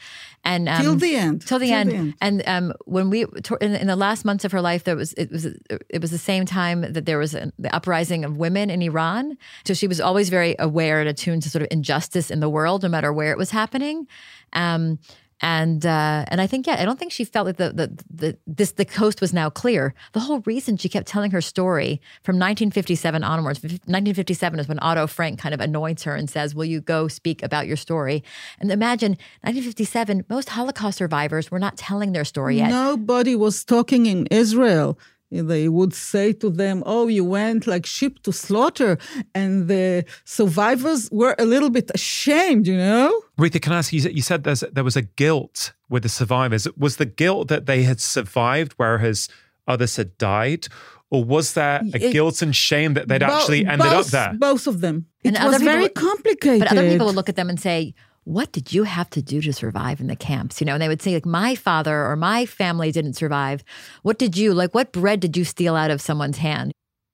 And 0.45 0.69
um, 0.69 0.83
till 0.83 0.97
the 0.97 1.15
end, 1.15 1.47
till 1.47 1.61
the, 1.61 1.67
till 1.67 1.77
end. 1.77 1.91
the 1.91 1.95
end. 1.95 2.15
And 2.21 2.43
um, 2.47 2.73
when 2.87 3.09
we 3.09 3.23
in, 3.61 3.75
in, 3.77 3.87
the 3.87 3.97
last 3.97 4.25
months 4.25 4.45
of 4.45 4.51
her 4.51 4.61
life, 4.61 4.83
there 4.83 4.97
was 4.97 5.13
it 5.13 5.31
was 5.31 5.47
it 5.47 6.01
was 6.01 6.11
the 6.11 6.19
same 6.19 6.45
time 6.45 6.81
that 6.93 7.07
there 7.07 7.19
was 7.19 7.35
a, 7.35 7.53
the 7.57 7.73
uprising 7.75 8.25
of 8.25 8.37
women 8.37 8.69
in 8.69 8.83
Iran. 8.83 9.39
So 9.65 9.75
she 9.75 9.87
was 9.87 10.01
always 10.01 10.29
very 10.29 10.57
aware 10.59 10.99
and 10.99 11.09
attuned 11.09 11.43
to 11.45 11.51
sort 11.51 11.63
of 11.63 11.69
injustice 11.71 12.33
in 12.33 12.41
the 12.41 12.49
world, 12.49 12.83
no 12.83 12.89
matter 12.89 13.13
where 13.13 13.31
it 13.31 13.39
was 13.39 13.51
happening. 13.51 14.09
Um, 14.55 14.99
and 15.43 15.85
uh, 15.85 16.25
and 16.29 16.41
I 16.41 16.47
think 16.47 16.67
yeah, 16.67 16.77
I 16.79 16.85
don't 16.85 16.99
think 16.99 17.11
she 17.11 17.25
felt 17.25 17.47
that 17.47 17.57
the, 17.59 17.73
the 17.73 18.05
the 18.09 18.39
this 18.47 18.73
the 18.73 18.85
coast 18.85 19.21
was 19.21 19.33
now 19.33 19.51
clear. 19.51 19.93
The 20.13 20.21
whole 20.21 20.41
reason 20.47 20.77
she 20.77 20.89
kept 20.89 21.09
telling 21.09 21.33
her 21.33 21.41
story 21.41 22.01
from 22.23 22.37
1957 22.37 23.25
onwards. 23.25 23.61
1957 23.63 24.61
is 24.61 24.69
when 24.69 24.79
Otto 24.81 25.09
Frank 25.09 25.41
kind 25.41 25.53
of 25.53 25.61
anoints 25.61 26.05
her 26.05 26.15
and 26.15 26.31
says, 26.31 26.55
"Will 26.55 26.65
you 26.65 26.81
go 26.81 27.09
speak 27.09 27.43
about 27.43 27.67
your 27.67 27.77
story?" 27.77 28.23
And 28.61 28.71
imagine 28.71 29.13
1957, 29.43 30.25
most 30.29 30.51
Holocaust 30.51 30.99
survivors 30.99 31.51
were 31.51 31.59
not 31.59 31.77
telling 31.77 32.13
their 32.13 32.25
story 32.25 32.59
yet. 32.59 32.71
Nobody 32.71 33.35
was 33.35 33.65
talking 33.65 34.07
in 34.07 34.27
Israel 34.31 34.97
they 35.33 35.69
would 35.69 35.95
say 35.95 36.33
to 36.35 36.51
them, 36.51 36.83
Oh, 36.85 37.07
you 37.07 37.25
went 37.25 37.67
like 37.67 37.87
sheep 37.87 38.23
to 38.25 38.33
slaughter. 38.33 38.99
And 39.35 39.69
the 39.69 40.05
survivors 40.25 41.09
were 41.11 41.35
a 41.39 41.47
little 41.47 41.71
bit 41.71 41.91
ashamed, 41.95 42.67
you 42.67 42.77
know? 42.77 43.23
Ruthie, 43.43 43.59
can 43.59 43.73
I 43.73 43.79
ask 43.79 43.93
you, 43.93 44.01
you 44.01 44.23
said 44.23 44.45
there 44.45 44.85
was 44.85 44.97
a 44.97 45.03
guilt 45.03 45.73
with 45.89 46.05
the 46.05 46.09
survivors. 46.09 46.69
Was 46.77 46.97
the 46.99 47.05
guilt 47.05 47.49
that 47.49 47.67
they 47.67 47.83
had 47.83 48.01
survived, 48.01 48.75
whereas 48.77 49.29
others 49.67 49.97
had 49.97 50.17
died? 50.17 50.69
Or 51.11 51.25
was 51.25 51.55
there 51.55 51.83
a 51.93 51.97
it, 51.97 52.13
guilt 52.13 52.41
and 52.41 52.55
shame 52.55 52.95
that 52.95 53.09
they'd 53.09 53.19
bo- 53.19 53.27
actually 53.27 53.67
ended 53.67 53.81
both, 53.81 54.07
up 54.07 54.13
there? 54.13 54.35
Both 54.39 54.69
of 54.69 54.81
them. 54.81 55.07
It 55.25 55.35
and 55.35 55.45
was 55.53 55.61
very 55.61 55.89
complicated. 55.89 56.61
But 56.61 56.71
other 56.71 56.89
people 56.89 57.07
would 57.07 57.17
look 57.17 57.29
at 57.29 57.35
them 57.35 57.51
and 57.51 57.61
say, 57.61 57.95
what 58.23 58.53
did 58.53 58.73
you 58.73 58.85
have 58.85 59.11
to 59.11 59.21
do 59.21 59.43
to 59.43 59.53
survive 59.53 60.01
in 60.01 60.07
the 60.07 60.15
camps? 60.15 60.61
You 60.61 60.65
know, 60.67 60.75
and 60.75 60.81
they 60.81 60.89
would 60.89 61.03
say, 61.03 61.13
like, 61.13 61.27
my 61.27 61.57
father 61.57 62.07
or 62.07 62.15
my 62.15 62.47
family 62.47 62.93
didn't 62.93 63.15
survive. 63.15 63.65
What 64.03 64.19
did 64.19 64.37
you, 64.37 64.55
like, 64.55 64.73
what 64.73 64.93
bread 64.93 65.19
did 65.19 65.37
you 65.37 65.45
steal 65.45 65.75
out 65.75 65.91
of 65.91 66.01
someone's 66.01 66.39
hand? 66.39 66.73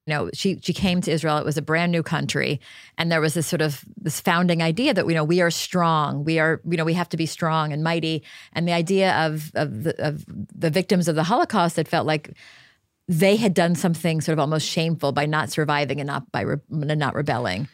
You 0.08 0.14
know, 0.14 0.30
she 0.32 0.58
she 0.62 0.72
came 0.72 1.02
to 1.02 1.10
Israel. 1.10 1.36
It 1.36 1.44
was 1.44 1.58
a 1.58 1.62
brand 1.62 1.92
new 1.92 2.02
country, 2.02 2.62
and 2.96 3.12
there 3.12 3.20
was 3.20 3.34
this 3.34 3.46
sort 3.46 3.60
of 3.60 3.84
this 4.00 4.22
founding 4.22 4.62
idea 4.62 4.94
that 4.94 5.06
you 5.06 5.12
know 5.12 5.22
we 5.22 5.42
are 5.42 5.50
strong. 5.50 6.24
We 6.24 6.38
are 6.38 6.62
you 6.66 6.78
know 6.78 6.86
we 6.86 6.94
have 6.94 7.10
to 7.10 7.18
be 7.18 7.26
strong 7.26 7.74
and 7.74 7.84
mighty. 7.84 8.22
And 8.54 8.66
the 8.66 8.72
idea 8.72 9.14
of 9.26 9.52
of 9.54 9.84
the, 9.84 9.94
of 10.02 10.24
the 10.26 10.70
victims 10.70 11.08
of 11.08 11.14
the 11.14 11.24
Holocaust 11.24 11.76
that 11.76 11.88
felt 11.88 12.06
like 12.06 12.30
they 13.06 13.36
had 13.36 13.52
done 13.52 13.74
something 13.74 14.22
sort 14.22 14.32
of 14.32 14.38
almost 14.38 14.66
shameful 14.66 15.12
by 15.12 15.26
not 15.26 15.50
surviving 15.50 16.00
and 16.00 16.06
not 16.06 16.32
by 16.32 16.40
re- 16.40 16.60
not 16.70 17.14
rebelling 17.14 17.68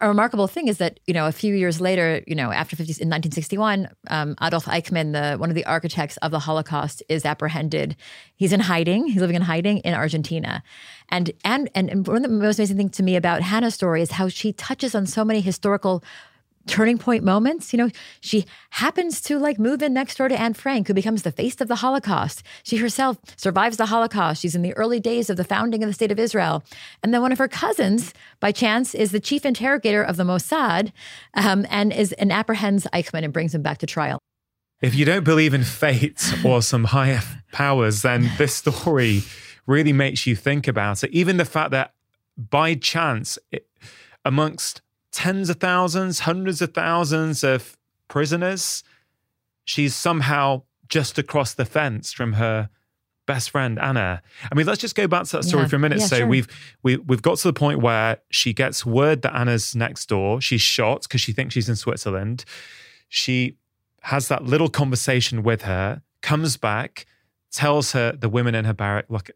a 0.00 0.08
remarkable 0.08 0.46
thing 0.46 0.68
is 0.68 0.78
that 0.78 1.00
you 1.06 1.14
know 1.14 1.26
a 1.26 1.32
few 1.32 1.54
years 1.54 1.80
later, 1.80 2.22
you 2.26 2.34
know, 2.34 2.52
after 2.52 2.76
50, 2.76 3.02
in 3.02 3.08
1961, 3.08 3.88
um, 4.08 4.36
Adolf 4.42 4.66
Eichmann, 4.66 5.12
the 5.12 5.38
one 5.38 5.48
of 5.48 5.54
the 5.54 5.64
architects 5.64 6.18
of 6.18 6.30
the 6.30 6.38
Holocaust, 6.38 7.02
is 7.08 7.24
apprehended. 7.24 7.96
He's 8.34 8.52
in 8.52 8.60
hiding. 8.60 9.06
He's 9.06 9.20
living 9.20 9.36
in 9.36 9.42
hiding 9.42 9.78
in 9.78 9.94
Argentina, 9.94 10.62
and 11.08 11.30
and 11.44 11.70
and 11.74 12.06
one 12.06 12.16
of 12.16 12.22
the 12.22 12.28
most 12.28 12.58
amazing 12.58 12.76
things 12.76 12.92
to 12.92 13.02
me 13.02 13.16
about 13.16 13.40
Hannah's 13.40 13.74
story 13.74 14.02
is 14.02 14.12
how 14.12 14.28
she 14.28 14.52
touches 14.52 14.94
on 14.94 15.06
so 15.06 15.24
many 15.24 15.40
historical 15.40 16.04
turning 16.66 16.98
point 16.98 17.24
moments. 17.24 17.72
You 17.72 17.78
know, 17.78 17.90
she 18.20 18.44
happens 18.70 19.20
to 19.22 19.38
like 19.38 19.58
move 19.58 19.82
in 19.82 19.94
next 19.94 20.18
door 20.18 20.28
to 20.28 20.40
Anne 20.40 20.54
Frank, 20.54 20.88
who 20.88 20.94
becomes 20.94 21.22
the 21.22 21.32
face 21.32 21.60
of 21.60 21.68
the 21.68 21.76
Holocaust. 21.76 22.42
She 22.62 22.76
herself 22.78 23.18
survives 23.36 23.76
the 23.76 23.86
Holocaust. 23.86 24.42
She's 24.42 24.54
in 24.54 24.62
the 24.62 24.74
early 24.74 25.00
days 25.00 25.30
of 25.30 25.36
the 25.36 25.44
founding 25.44 25.82
of 25.82 25.88
the 25.88 25.94
state 25.94 26.12
of 26.12 26.18
Israel. 26.18 26.62
And 27.02 27.12
then 27.14 27.22
one 27.22 27.32
of 27.32 27.38
her 27.38 27.48
cousins, 27.48 28.12
by 28.40 28.52
chance, 28.52 28.94
is 28.94 29.12
the 29.12 29.20
chief 29.20 29.46
interrogator 29.46 30.02
of 30.02 30.16
the 30.16 30.24
Mossad 30.24 30.92
um, 31.34 31.66
and 31.70 31.92
is 31.92 32.12
and 32.14 32.32
apprehends 32.32 32.86
Eichmann 32.92 33.24
and 33.24 33.32
brings 33.32 33.54
him 33.54 33.62
back 33.62 33.78
to 33.78 33.86
trial. 33.86 34.18
If 34.80 34.94
you 34.94 35.04
don't 35.06 35.24
believe 35.24 35.54
in 35.54 35.64
fate 35.64 36.34
or 36.44 36.60
some 36.60 36.84
higher 36.84 37.22
powers, 37.50 38.02
then 38.02 38.30
this 38.36 38.54
story 38.56 39.22
really 39.66 39.92
makes 39.92 40.26
you 40.26 40.36
think 40.36 40.68
about 40.68 41.02
it. 41.02 41.10
Even 41.12 41.38
the 41.38 41.44
fact 41.44 41.70
that 41.70 41.94
by 42.36 42.74
chance, 42.74 43.38
it, 43.50 43.66
amongst 44.24 44.82
tens 45.16 45.48
of 45.48 45.56
thousands, 45.56 46.20
hundreds 46.20 46.60
of 46.60 46.74
thousands 46.74 47.42
of 47.42 47.76
prisoners, 48.08 48.84
she's 49.64 49.94
somehow 49.94 50.62
just 50.88 51.18
across 51.18 51.54
the 51.54 51.64
fence 51.64 52.12
from 52.12 52.34
her 52.34 52.68
best 53.26 53.48
friend 53.50 53.78
Anna. 53.78 54.22
I 54.52 54.54
mean, 54.54 54.66
let's 54.66 54.80
just 54.80 54.94
go 54.94 55.08
back 55.08 55.24
to 55.24 55.38
that 55.38 55.44
story 55.44 55.62
Yeah. 55.62 55.68
for 55.68 55.76
a 55.76 55.78
minute. 55.78 56.00
Yeah, 56.00 56.06
so 56.06 56.16
sure. 56.18 56.26
we've 56.26 56.46
we, 56.82 56.96
we've 56.98 57.22
got 57.22 57.38
to 57.38 57.48
the 57.48 57.54
point 57.54 57.80
where 57.80 58.18
she 58.30 58.52
gets 58.52 58.84
word 58.84 59.22
that 59.22 59.34
Anna's 59.34 59.74
next 59.74 60.06
door. 60.10 60.42
She's 60.42 60.60
shot 60.60 61.02
because 61.04 61.22
she 61.22 61.32
thinks 61.32 61.54
she's 61.54 61.68
in 61.68 61.76
Switzerland. 61.76 62.44
She 63.08 63.56
has 64.02 64.28
that 64.28 64.44
little 64.44 64.68
conversation 64.68 65.42
with 65.42 65.62
her, 65.62 66.02
comes 66.20 66.58
back, 66.58 67.06
tells 67.50 67.92
her 67.92 68.12
the 68.12 68.28
women 68.28 68.54
in 68.54 68.66
her 68.66 68.74
barrack, 68.74 69.06
look, 69.08 69.30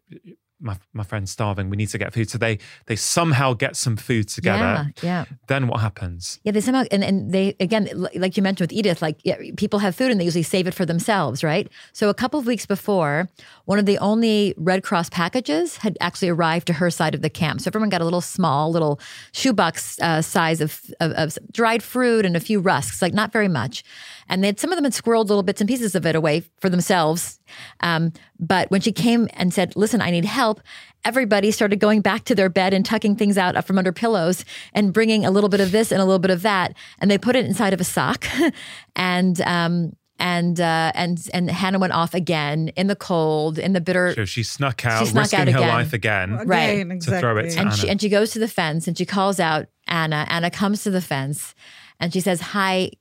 my, 0.61 0.77
my 0.93 1.03
friend's 1.03 1.31
starving. 1.31 1.69
We 1.69 1.77
need 1.77 1.89
to 1.89 1.97
get 1.97 2.13
food. 2.13 2.29
So 2.29 2.37
they 2.37 2.59
they 2.85 2.95
somehow 2.95 3.53
get 3.53 3.75
some 3.75 3.97
food 3.97 4.29
together. 4.29 4.91
Yeah, 5.01 5.25
yeah. 5.27 5.37
Then 5.47 5.67
what 5.67 5.79
happens? 5.79 6.39
Yeah, 6.43 6.51
they 6.51 6.61
somehow 6.61 6.83
and, 6.91 7.03
and 7.03 7.31
they 7.31 7.55
again, 7.59 7.89
like 8.15 8.37
you 8.37 8.43
mentioned 8.43 8.69
with 8.69 8.77
Edith, 8.77 9.01
like 9.01 9.19
yeah, 9.23 9.37
people 9.57 9.79
have 9.79 9.95
food 9.95 10.11
and 10.11 10.19
they 10.19 10.25
usually 10.25 10.43
save 10.43 10.67
it 10.67 10.73
for 10.73 10.85
themselves, 10.85 11.43
right? 11.43 11.67
So 11.93 12.09
a 12.09 12.13
couple 12.13 12.39
of 12.39 12.45
weeks 12.45 12.65
before, 12.65 13.29
one 13.65 13.79
of 13.79 13.85
the 13.85 13.97
only 13.97 14.53
Red 14.57 14.83
Cross 14.83 15.09
packages 15.09 15.77
had 15.77 15.97
actually 15.99 16.29
arrived 16.29 16.67
to 16.67 16.73
her 16.73 16.89
side 16.89 17.15
of 17.15 17.21
the 17.21 17.29
camp. 17.29 17.61
So 17.61 17.69
everyone 17.69 17.89
got 17.89 18.01
a 18.01 18.05
little 18.05 18.21
small, 18.21 18.71
little 18.71 18.99
shoebox 19.33 19.99
uh, 19.99 20.21
size 20.21 20.61
of, 20.61 20.79
of 20.99 21.11
of 21.13 21.37
dried 21.51 21.83
fruit 21.83 22.25
and 22.25 22.35
a 22.35 22.39
few 22.39 22.59
rusks, 22.59 23.01
like 23.01 23.13
not 23.13 23.31
very 23.31 23.47
much. 23.47 23.83
And 24.31 24.43
they 24.43 24.55
some 24.55 24.71
of 24.71 24.77
them 24.77 24.85
had 24.85 24.93
squirreled 24.93 25.27
little 25.27 25.43
bits 25.43 25.61
and 25.61 25.67
pieces 25.67 25.93
of 25.93 26.05
it 26.05 26.15
away 26.15 26.43
for 26.59 26.69
themselves. 26.69 27.39
Um, 27.81 28.13
but 28.39 28.71
when 28.71 28.79
she 28.81 28.91
came 28.91 29.27
and 29.33 29.53
said, 29.53 29.75
"Listen, 29.75 30.01
I 30.01 30.09
need 30.09 30.25
help," 30.25 30.61
everybody 31.03 31.51
started 31.51 31.79
going 31.79 31.99
back 32.01 32.23
to 32.25 32.33
their 32.33 32.49
bed 32.49 32.73
and 32.73 32.85
tucking 32.85 33.17
things 33.17 33.37
out 33.37 33.63
from 33.67 33.77
under 33.77 33.91
pillows 33.91 34.45
and 34.73 34.93
bringing 34.93 35.25
a 35.25 35.31
little 35.31 35.49
bit 35.49 35.59
of 35.59 35.71
this 35.71 35.91
and 35.91 36.01
a 36.01 36.05
little 36.05 36.17
bit 36.17 36.31
of 36.31 36.41
that, 36.43 36.73
and 36.99 37.11
they 37.11 37.17
put 37.17 37.35
it 37.35 37.45
inside 37.45 37.73
of 37.73 37.81
a 37.81 37.83
sock, 37.83 38.25
and 38.95 39.41
um, 39.41 39.91
and 40.17 40.61
uh, 40.61 40.91
and 40.95 41.27
and 41.33 41.51
Hannah 41.51 41.79
went 41.79 41.91
off 41.93 42.13
again 42.13 42.69
in 42.77 42.87
the 42.87 42.95
cold, 42.95 43.59
in 43.59 43.73
the 43.73 43.81
bitter. 43.81 44.13
So 44.13 44.23
she 44.23 44.43
snuck 44.43 44.85
out, 44.85 44.99
she 44.99 45.07
snuck 45.07 45.23
risking 45.23 45.39
out 45.41 45.47
her 45.49 45.57
again. 45.57 45.67
life 45.67 45.93
again. 45.93 46.47
Right. 46.47 46.79
Again, 46.79 46.99
To 46.99 47.19
throw 47.19 47.37
it 47.37 47.49
to 47.51 47.59
and 47.59 47.73
she 47.73 47.89
and 47.89 47.99
she 47.99 48.07
goes 48.07 48.31
to 48.31 48.39
the 48.39 48.47
fence 48.47 48.87
and 48.87 48.97
she 48.97 49.05
calls 49.05 49.41
out 49.41 49.65
Anna. 49.87 50.25
Anna 50.29 50.49
comes 50.49 50.83
to 50.83 50.89
the 50.89 51.01
fence 51.01 51.53
and 51.99 52.13
she 52.13 52.21
says, 52.21 52.39
"Hi." 52.39 52.91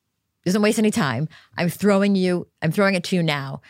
Doesn't 0.45 0.63
waste 0.63 0.79
any 0.79 0.91
time. 0.91 1.29
I'm 1.57 1.69
throwing 1.69 2.17
you. 2.17 2.47
I'm 2.63 2.73
throwing 2.73 2.95
it 2.95 3.05
to 3.05 3.17
you 3.17 3.23
now, 3.23 3.61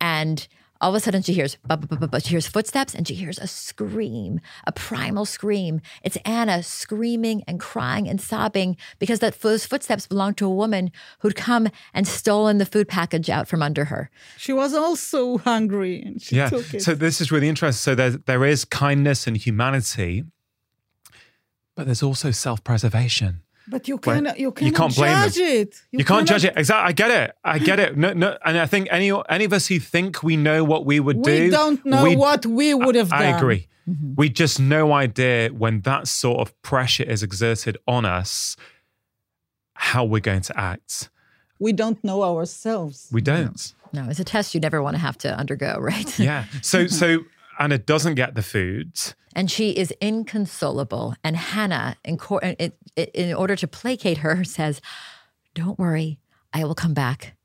and 0.00 0.46
all 0.80 0.90
of 0.90 0.94
a 0.94 1.00
sudden 1.00 1.22
she 1.22 1.32
hears, 1.32 1.56
but, 1.66 1.88
but, 1.88 1.98
but, 1.98 2.10
but 2.10 2.22
she 2.22 2.30
hears 2.30 2.46
footsteps 2.46 2.94
and 2.94 3.06
she 3.08 3.14
hears 3.14 3.38
a 3.38 3.46
scream, 3.46 4.40
a 4.64 4.70
primal 4.72 5.24
scream. 5.24 5.80
It's 6.04 6.16
Anna 6.24 6.62
screaming 6.62 7.42
and 7.48 7.58
crying 7.58 8.08
and 8.08 8.20
sobbing 8.20 8.76
because 8.98 9.18
that 9.18 9.40
those 9.40 9.66
footsteps 9.66 10.06
belonged 10.06 10.36
to 10.38 10.46
a 10.46 10.54
woman 10.54 10.92
who'd 11.18 11.34
come 11.34 11.68
and 11.92 12.06
stolen 12.06 12.58
the 12.58 12.66
food 12.66 12.86
package 12.86 13.28
out 13.28 13.48
from 13.48 13.60
under 13.60 13.86
her. 13.86 14.08
She 14.36 14.52
was 14.52 14.72
also 14.72 15.38
hungry 15.38 16.00
and 16.00 16.22
she 16.22 16.36
yeah. 16.36 16.48
took 16.48 16.72
it. 16.72 16.82
So 16.82 16.94
this 16.94 17.20
is 17.20 17.32
really 17.32 17.48
interesting. 17.48 17.80
So 17.80 17.94
there 17.96 18.10
there 18.10 18.44
is 18.44 18.64
kindness 18.64 19.26
and 19.26 19.36
humanity, 19.36 20.22
but 21.74 21.86
there's 21.86 22.04
also 22.04 22.30
self-preservation. 22.30 23.42
But 23.70 23.88
you 23.88 23.96
Well, 24.04 24.16
cannot, 24.16 24.38
you 24.38 24.52
you 24.60 24.72
can't 24.72 24.94
blame 24.94 25.12
judge 25.12 25.38
it. 25.38 25.82
You, 25.90 26.04
can't 26.04 26.26
judge 26.28 26.44
it. 26.44 26.54
Exactly. 26.56 26.88
I 26.88 26.92
get 26.92 27.10
it. 27.10 27.36
I 27.44 27.58
get 27.58 27.78
it. 27.80 27.96
No, 27.96 28.12
no. 28.12 28.36
And 28.44 28.58
I 28.58 28.66
think 28.66 28.88
any 28.90 29.10
any 29.28 29.44
of 29.44 29.52
us 29.52 29.66
who 29.68 29.78
think 29.78 30.22
we 30.22 30.36
know 30.36 30.64
what 30.64 30.84
we 30.86 31.00
would 31.00 31.22
do, 31.22 31.44
We 31.44 31.50
don't 31.50 31.84
know 31.84 32.02
we- 32.04 32.16
what 32.16 32.46
we 32.46 32.74
would 32.74 32.94
have 32.94 33.12
I 33.12 33.18
done. 33.22 33.34
I 33.34 33.36
agree. 33.38 33.66
Mm-hmm. 33.88 34.14
We 34.16 34.28
just 34.28 34.60
no 34.60 34.92
idea 34.92 35.48
when 35.48 35.80
that 35.82 36.08
sort 36.08 36.40
of 36.40 36.60
pressure 36.62 37.04
is 37.04 37.22
exerted 37.22 37.78
on 37.86 38.04
us, 38.04 38.54
how 39.74 40.04
we're 40.04 40.20
going 40.20 40.42
to 40.42 40.58
act. 40.60 41.08
We 41.58 41.72
don't 41.72 42.02
know 42.04 42.22
ourselves. 42.22 43.08
We 43.10 43.20
don't. 43.20 43.74
No, 43.92 44.08
it's 44.10 44.20
a 44.20 44.24
test 44.24 44.54
you 44.54 44.60
never 44.60 44.82
want 44.82 44.94
to 44.96 45.00
have 45.00 45.16
to 45.18 45.34
undergo, 45.36 45.78
right? 45.80 46.18
Yeah. 46.18 46.44
So 46.62 46.86
so 46.86 47.20
Anna 47.58 47.78
doesn't 47.78 48.14
get 48.14 48.34
the 48.34 48.42
food. 48.42 48.92
and 49.34 49.50
she 49.50 49.70
is 49.70 49.92
inconsolable. 50.00 51.14
And 51.22 51.36
Hannah, 51.36 51.96
in, 52.04 52.18
in, 52.58 52.72
in 52.96 53.34
order 53.34 53.56
to 53.56 53.68
placate 53.68 54.18
her, 54.18 54.44
says, 54.58 54.80
"Don't 55.54 55.78
worry, 55.78 56.18
I 56.52 56.64
will 56.64 56.74
come 56.74 56.94
back." 56.94 57.37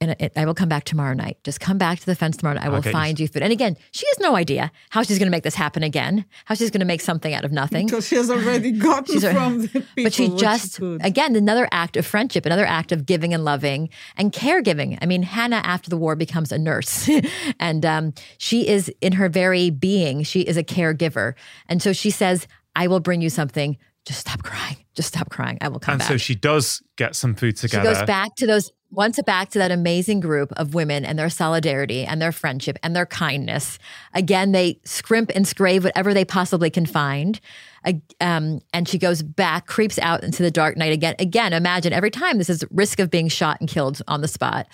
And 0.00 0.16
it, 0.18 0.32
I 0.36 0.44
will 0.44 0.54
come 0.54 0.68
back 0.68 0.84
tomorrow 0.84 1.14
night. 1.14 1.38
Just 1.44 1.60
come 1.60 1.78
back 1.78 1.98
to 2.00 2.04
the 2.06 2.14
fence 2.16 2.36
tomorrow 2.36 2.56
night. 2.56 2.66
I 2.66 2.68
will 2.68 2.78
Okay. 2.78 2.90
find 2.92 3.18
you 3.18 3.26
food. 3.28 3.42
And 3.42 3.52
again, 3.52 3.76
she 3.92 4.04
has 4.08 4.18
no 4.18 4.34
idea 4.36 4.70
how 4.90 5.02
she's 5.02 5.18
going 5.18 5.28
to 5.28 5.30
make 5.30 5.44
this 5.44 5.54
happen 5.54 5.82
again. 5.82 6.24
How 6.46 6.54
she's 6.56 6.70
going 6.70 6.80
to 6.80 6.84
make 6.86 7.00
something 7.00 7.32
out 7.32 7.44
of 7.44 7.52
nothing. 7.52 7.86
Because 7.86 8.06
she 8.06 8.16
has 8.16 8.28
already 8.30 8.72
gotten 8.88 9.14
She's 9.14 9.24
a- 9.24 9.32
from 9.32 9.60
the 9.62 9.68
people. 9.68 10.02
but 10.04 10.12
she 10.12 10.28
just 10.36 10.78
could. 10.78 11.02
again 11.06 11.36
another 11.36 11.68
act 11.72 11.96
of 11.96 12.04
friendship 12.04 12.44
another 12.44 12.66
act 12.66 12.92
of 12.92 13.06
giving 13.06 13.32
and 13.32 13.44
loving 13.44 13.88
and 14.16 14.32
caregiving 14.32 14.98
i 15.00 15.06
mean 15.06 15.22
hannah 15.22 15.62
after 15.64 15.88
the 15.88 15.96
war 15.96 16.16
becomes 16.16 16.50
a 16.52 16.58
nurse 16.58 17.08
and 17.60 17.86
um, 17.86 18.12
she 18.38 18.66
is 18.68 18.92
in 19.00 19.12
her 19.14 19.28
very 19.28 19.70
being 19.70 20.22
she 20.22 20.40
is 20.42 20.56
a 20.56 20.64
caregiver 20.64 21.34
and 21.68 21.80
so 21.82 21.92
she 21.92 22.10
says 22.10 22.46
i 22.76 22.86
will 22.86 23.00
bring 23.00 23.22
you 23.22 23.30
something 23.30 23.76
just 24.04 24.20
stop 24.20 24.42
crying 24.42 24.76
just 24.94 25.08
stop 25.08 25.30
crying 25.30 25.58
i 25.60 25.68
will 25.68 25.80
come 25.80 25.94
And 25.94 25.98
back 26.00 26.08
so 26.08 26.16
she 26.16 26.34
does 26.34 26.82
get 26.96 27.14
some 27.16 27.34
food 27.34 27.56
together. 27.56 27.88
she 27.88 27.94
goes 27.94 28.06
back 28.06 28.34
to 28.36 28.46
those 28.46 28.70
once 28.94 29.20
back 29.22 29.50
to 29.50 29.58
that 29.58 29.70
amazing 29.70 30.20
group 30.20 30.52
of 30.52 30.74
women 30.74 31.04
and 31.04 31.18
their 31.18 31.28
solidarity 31.28 32.04
and 32.04 32.22
their 32.22 32.32
friendship 32.32 32.78
and 32.82 32.94
their 32.94 33.06
kindness. 33.06 33.78
Again, 34.14 34.52
they 34.52 34.78
scrimp 34.84 35.30
and 35.34 35.46
scrape 35.46 35.82
whatever 35.82 36.14
they 36.14 36.24
possibly 36.24 36.70
can 36.70 36.86
find. 36.86 37.40
Um, 38.20 38.60
and 38.72 38.88
she 38.88 38.98
goes 38.98 39.22
back, 39.22 39.66
creeps 39.66 39.98
out 39.98 40.22
into 40.22 40.42
the 40.42 40.50
dark 40.50 40.76
night 40.76 40.92
again. 40.92 41.16
Again, 41.18 41.52
imagine 41.52 41.92
every 41.92 42.10
time 42.10 42.38
this 42.38 42.48
is 42.48 42.64
risk 42.70 42.98
of 42.98 43.10
being 43.10 43.28
shot 43.28 43.60
and 43.60 43.68
killed 43.68 44.00
on 44.08 44.20
the 44.20 44.28
spot. 44.28 44.68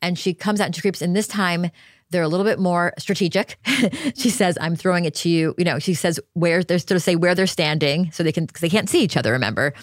And 0.00 0.18
she 0.18 0.32
comes 0.34 0.60
out 0.60 0.66
and 0.66 0.74
she 0.74 0.80
creeps. 0.80 1.02
And 1.02 1.14
this 1.16 1.26
time 1.26 1.70
they're 2.10 2.22
a 2.22 2.28
little 2.28 2.44
bit 2.44 2.58
more 2.58 2.92
strategic. 2.98 3.58
she 4.16 4.30
says, 4.30 4.56
"I'm 4.60 4.76
throwing 4.76 5.04
it 5.04 5.14
to 5.16 5.28
you." 5.28 5.54
You 5.58 5.64
know, 5.64 5.78
she 5.78 5.94
says 5.94 6.18
where 6.34 6.62
they're 6.64 6.78
sort 6.78 6.92
of 6.92 7.02
say 7.02 7.16
where 7.16 7.34
they're 7.34 7.46
standing, 7.46 8.10
so 8.12 8.22
they 8.22 8.32
can 8.32 8.46
because 8.46 8.60
they 8.60 8.68
can't 8.70 8.88
see 8.88 9.02
each 9.02 9.16
other. 9.16 9.32
Remember, 9.32 9.74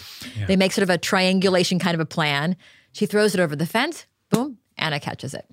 they 0.46 0.56
make 0.56 0.72
sort 0.72 0.82
of 0.82 0.90
a 0.90 0.98
triangulation 0.98 1.78
kind 1.78 1.94
of 1.94 2.00
a 2.00 2.06
plan. 2.06 2.56
She 2.92 3.06
throws 3.06 3.34
it 3.34 3.40
over 3.40 3.54
the 3.56 3.66
fence. 3.66 4.06
Boom, 4.30 4.58
Anna 4.76 4.98
catches 5.00 5.34
it. 5.34 5.46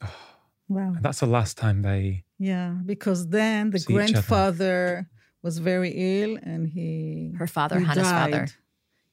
wow. 0.68 0.92
And 0.96 1.02
that's 1.02 1.20
the 1.20 1.26
last 1.26 1.56
time 1.58 1.82
they. 1.82 2.24
Yeah, 2.38 2.74
because 2.86 3.28
then 3.28 3.70
the 3.70 3.78
See 3.78 3.92
each 3.92 3.98
other. 4.00 4.12
grandfather 4.12 5.08
was 5.42 5.58
very 5.58 5.90
ill 6.22 6.38
and 6.42 6.68
he 6.68 7.32
Her 7.38 7.46
father, 7.46 7.78
he 7.78 7.84
Hannah's 7.84 8.04
died. 8.08 8.32
father. 8.32 8.48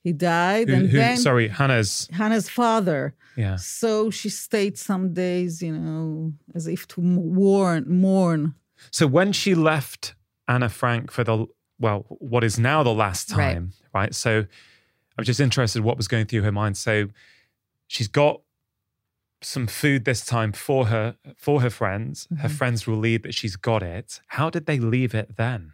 He 0.07 0.13
died, 0.13 0.69
Who, 0.69 0.75
and 0.75 0.89
who- 0.89 0.97
then 0.97 1.17
sorry, 1.17 1.47
Hannah's. 1.49 2.07
Hannah's 2.13 2.47
father. 2.49 3.13
Yeah. 3.35 3.57
So 3.57 4.09
she 4.09 4.29
stayed 4.29 4.77
some 4.77 5.13
days, 5.13 5.61
you 5.61 5.73
know, 5.77 6.33
as 6.55 6.65
if 6.67 6.87
to 6.89 7.01
mourn, 7.01 7.83
mourn. 7.87 8.55
So 8.89 9.05
when 9.05 9.33
she 9.33 9.53
left 9.53 10.15
Anna 10.47 10.69
Frank 10.69 11.11
for 11.11 11.23
the 11.25 11.45
well, 11.79 12.05
what 12.07 12.43
is 12.43 12.57
now 12.57 12.83
the 12.83 12.93
last 12.93 13.27
time, 13.29 13.73
right? 13.93 14.15
So 14.15 14.45
I'm 15.17 15.25
just 15.25 15.39
interested 15.41 15.83
what 15.83 15.97
was 15.97 16.07
going 16.07 16.25
through 16.27 16.43
her 16.43 16.51
mind. 16.53 16.77
So 16.77 17.09
she's 17.87 18.07
got 18.07 18.41
some 19.41 19.67
food 19.67 20.05
this 20.05 20.25
time 20.25 20.51
for 20.53 20.87
her 20.87 21.15
for 21.35 21.61
her 21.61 21.69
friends. 21.69 22.27
Her 22.29 22.47
Mm-hmm. 22.47 22.55
friends 22.57 22.87
relieved 22.87 23.25
that 23.25 23.35
she's 23.35 23.55
got 23.57 23.83
it. 23.83 24.21
How 24.27 24.49
did 24.49 24.65
they 24.67 24.79
leave 24.79 25.13
it 25.13 25.35
then? 25.35 25.73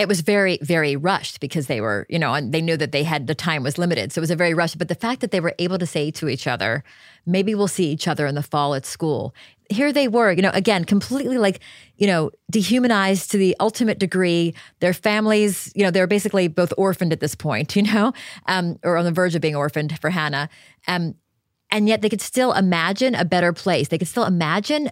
It 0.00 0.08
was 0.08 0.22
very, 0.22 0.58
very 0.62 0.96
rushed 0.96 1.40
because 1.40 1.66
they 1.66 1.82
were, 1.82 2.06
you 2.08 2.18
know, 2.18 2.32
and 2.32 2.52
they 2.52 2.62
knew 2.62 2.76
that 2.78 2.90
they 2.90 3.04
had 3.04 3.26
the 3.26 3.34
time 3.34 3.62
was 3.62 3.76
limited. 3.76 4.12
So 4.12 4.20
it 4.20 4.22
was 4.22 4.30
a 4.30 4.36
very 4.36 4.54
rushed. 4.54 4.78
But 4.78 4.88
the 4.88 4.94
fact 4.94 5.20
that 5.20 5.30
they 5.30 5.40
were 5.40 5.54
able 5.58 5.76
to 5.76 5.86
say 5.86 6.10
to 6.12 6.28
each 6.28 6.46
other, 6.46 6.82
maybe 7.26 7.54
we'll 7.54 7.68
see 7.68 7.90
each 7.90 8.08
other 8.08 8.26
in 8.26 8.34
the 8.34 8.42
fall 8.42 8.74
at 8.74 8.86
school. 8.86 9.34
Here 9.68 9.92
they 9.92 10.08
were, 10.08 10.32
you 10.32 10.40
know, 10.40 10.50
again, 10.54 10.84
completely 10.84 11.36
like, 11.36 11.60
you 11.96 12.06
know, 12.06 12.30
dehumanized 12.50 13.30
to 13.32 13.36
the 13.36 13.54
ultimate 13.60 13.98
degree. 13.98 14.54
Their 14.80 14.94
families, 14.94 15.70
you 15.74 15.84
know, 15.84 15.90
they're 15.90 16.06
basically 16.06 16.48
both 16.48 16.72
orphaned 16.78 17.12
at 17.12 17.20
this 17.20 17.34
point, 17.34 17.76
you 17.76 17.82
know, 17.82 18.14
um, 18.46 18.78
or 18.82 18.96
on 18.96 19.04
the 19.04 19.12
verge 19.12 19.34
of 19.34 19.42
being 19.42 19.56
orphaned 19.56 19.98
for 20.00 20.08
Hannah. 20.08 20.48
Um, 20.88 21.14
and 21.70 21.88
yet 21.88 22.02
they 22.02 22.08
could 22.08 22.20
still 22.20 22.52
imagine 22.52 23.14
a 23.14 23.24
better 23.24 23.52
place. 23.52 23.88
They 23.88 23.98
could 23.98 24.08
still 24.08 24.24
imagine 24.24 24.90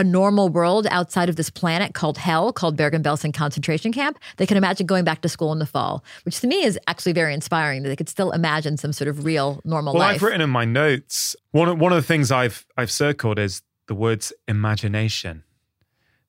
a 0.00 0.04
normal 0.04 0.48
world 0.48 0.86
outside 0.90 1.28
of 1.28 1.36
this 1.36 1.50
planet 1.50 1.92
called 1.92 2.16
hell, 2.16 2.54
called 2.54 2.74
Bergen-Belsen 2.74 3.34
concentration 3.34 3.92
camp. 3.92 4.18
They 4.38 4.46
can 4.46 4.56
imagine 4.56 4.86
going 4.86 5.04
back 5.04 5.20
to 5.20 5.28
school 5.28 5.52
in 5.52 5.58
the 5.58 5.66
fall, 5.66 6.02
which 6.24 6.40
to 6.40 6.46
me 6.46 6.64
is 6.64 6.78
actually 6.86 7.12
very 7.12 7.34
inspiring 7.34 7.82
that 7.82 7.90
they 7.90 7.96
could 7.96 8.08
still 8.08 8.32
imagine 8.32 8.78
some 8.78 8.94
sort 8.94 9.08
of 9.08 9.26
real 9.26 9.60
normal 9.62 9.92
Well, 9.92 10.00
life. 10.00 10.16
I've 10.16 10.22
written 10.22 10.40
in 10.40 10.48
my 10.48 10.64
notes 10.64 11.36
one 11.50 11.68
of, 11.68 11.78
one 11.78 11.92
of 11.92 11.96
the 11.96 12.06
things 12.06 12.32
I've 12.32 12.66
I've 12.78 12.90
circled 12.90 13.38
is 13.38 13.62
the 13.88 13.94
words 13.94 14.32
imagination, 14.48 15.44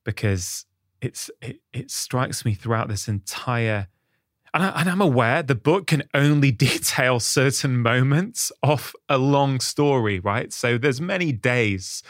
because 0.04 0.66
it's 1.02 1.32
it, 1.42 1.62
it 1.72 1.90
strikes 1.90 2.44
me 2.44 2.54
throughout 2.54 2.90
this 2.90 3.08
entire. 3.08 3.88
And, 4.54 4.64
I, 4.64 4.82
and 4.82 4.90
I'm 4.90 5.00
aware 5.00 5.44
the 5.44 5.56
book 5.56 5.88
can 5.88 6.04
only 6.14 6.52
detail 6.68 7.22
certain 7.22 7.78
moments 7.78 8.52
of 8.62 8.94
a 9.08 9.18
long 9.18 9.62
story, 9.62 10.20
right? 10.20 10.52
So 10.52 10.78
there's 10.78 11.00
many 11.00 11.32
days 11.32 12.04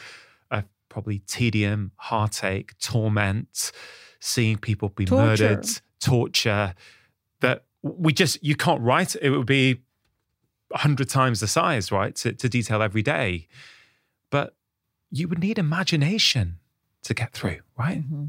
probably 0.91 1.19
tedium, 1.19 1.91
heartache, 1.95 2.77
torment, 2.79 3.71
seeing 4.19 4.57
people 4.57 4.89
be 4.89 5.05
Torture. 5.05 5.25
murdered, 5.25 5.65
torture, 6.01 6.73
that 7.39 7.63
we 7.81 8.11
just, 8.11 8.43
you 8.43 8.55
can't 8.55 8.81
write. 8.81 9.15
It 9.21 9.29
would 9.29 9.47
be 9.47 9.81
a 10.73 10.79
hundred 10.79 11.09
times 11.09 11.39
the 11.39 11.47
size, 11.47 11.91
right? 11.91 12.13
To, 12.17 12.33
to 12.33 12.49
detail 12.49 12.81
every 12.81 13.01
day. 13.01 13.47
But 14.29 14.53
you 15.09 15.29
would 15.29 15.39
need 15.39 15.57
imagination 15.57 16.59
to 17.03 17.13
get 17.13 17.31
through, 17.31 17.61
right? 17.77 18.01
Mm-hmm. 18.01 18.25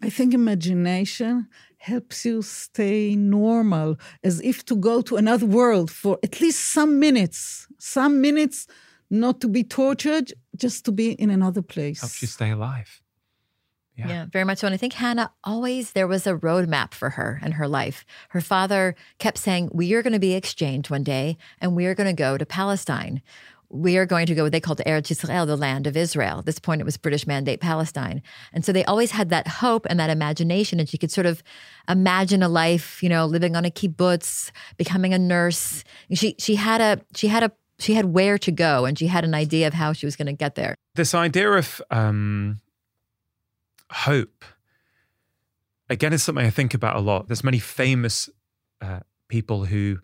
I 0.00 0.10
think 0.10 0.34
imagination 0.34 1.48
helps 1.76 2.24
you 2.24 2.42
stay 2.42 3.14
normal, 3.14 3.96
as 4.22 4.40
if 4.40 4.64
to 4.66 4.74
go 4.74 5.02
to 5.02 5.16
another 5.16 5.46
world 5.46 5.90
for 5.90 6.18
at 6.22 6.40
least 6.40 6.60
some 6.72 6.98
minutes, 6.98 7.68
some 7.78 8.22
minutes 8.22 8.66
not 9.10 9.40
to 9.42 9.48
be 9.48 9.62
tortured, 9.62 10.32
just 10.56 10.84
to 10.86 10.92
be 10.92 11.12
in 11.12 11.30
another 11.30 11.62
place. 11.62 12.00
Helps 12.00 12.22
you 12.22 12.28
stay 12.28 12.50
alive. 12.50 13.02
Yeah. 13.96 14.08
Yeah. 14.08 14.26
very 14.32 14.44
much 14.44 14.58
so. 14.58 14.66
And 14.66 14.74
I 14.74 14.76
think 14.76 14.94
Hannah 14.94 15.30
always 15.44 15.92
there 15.92 16.08
was 16.08 16.26
a 16.26 16.34
roadmap 16.34 16.94
for 16.94 17.10
her 17.10 17.38
and 17.42 17.54
her 17.54 17.68
life. 17.68 18.04
Her 18.30 18.40
father 18.40 18.96
kept 19.18 19.38
saying, 19.38 19.70
"We 19.72 19.94
are 19.94 20.02
going 20.02 20.14
to 20.14 20.18
be 20.18 20.34
exchanged 20.34 20.90
one 20.90 21.04
day, 21.04 21.36
and 21.60 21.76
we 21.76 21.86
are 21.86 21.94
going 21.94 22.08
to 22.08 22.12
go 22.12 22.36
to 22.36 22.44
Palestine. 22.44 23.22
We 23.70 23.96
are 23.96 24.06
going 24.06 24.26
to 24.26 24.34
go 24.34 24.44
what 24.44 24.52
they 24.52 24.60
called 24.60 24.80
Eretz 24.86 25.12
Yisrael, 25.12 25.46
the 25.46 25.56
land 25.56 25.86
of 25.86 25.96
Israel. 25.96 26.40
At 26.40 26.46
this 26.46 26.58
point, 26.58 26.80
it 26.80 26.84
was 26.84 26.96
British 26.96 27.26
Mandate 27.26 27.60
Palestine, 27.60 28.20
and 28.52 28.64
so 28.64 28.72
they 28.72 28.84
always 28.84 29.12
had 29.12 29.30
that 29.30 29.46
hope 29.46 29.86
and 29.88 29.98
that 30.00 30.10
imagination, 30.10 30.80
and 30.80 30.88
she 30.88 30.98
could 30.98 31.12
sort 31.12 31.26
of 31.26 31.42
imagine 31.88 32.42
a 32.42 32.48
life, 32.48 33.00
you 33.00 33.08
know, 33.08 33.26
living 33.26 33.54
on 33.54 33.64
a 33.64 33.70
kibbutz, 33.70 34.50
becoming 34.76 35.14
a 35.14 35.18
nurse. 35.18 35.84
She 36.12 36.34
she 36.38 36.56
had 36.56 36.80
a 36.80 37.00
she 37.14 37.28
had 37.28 37.44
a 37.44 37.52
she 37.78 37.94
had 37.94 38.06
where 38.06 38.38
to 38.38 38.52
go, 38.52 38.84
and 38.84 38.98
she 38.98 39.06
had 39.08 39.24
an 39.24 39.34
idea 39.34 39.66
of 39.66 39.74
how 39.74 39.92
she 39.92 40.06
was 40.06 40.16
going 40.16 40.26
to 40.26 40.32
get 40.32 40.54
there. 40.54 40.76
This 40.94 41.14
idea 41.14 41.50
of 41.52 41.82
um, 41.90 42.60
hope, 43.90 44.44
again, 45.90 46.12
is 46.12 46.22
something 46.22 46.44
I 46.46 46.50
think 46.50 46.74
about 46.74 46.96
a 46.96 47.00
lot. 47.00 47.28
There's 47.28 47.44
many 47.44 47.58
famous 47.58 48.28
uh, 48.80 49.00
people 49.28 49.64
who 49.66 49.98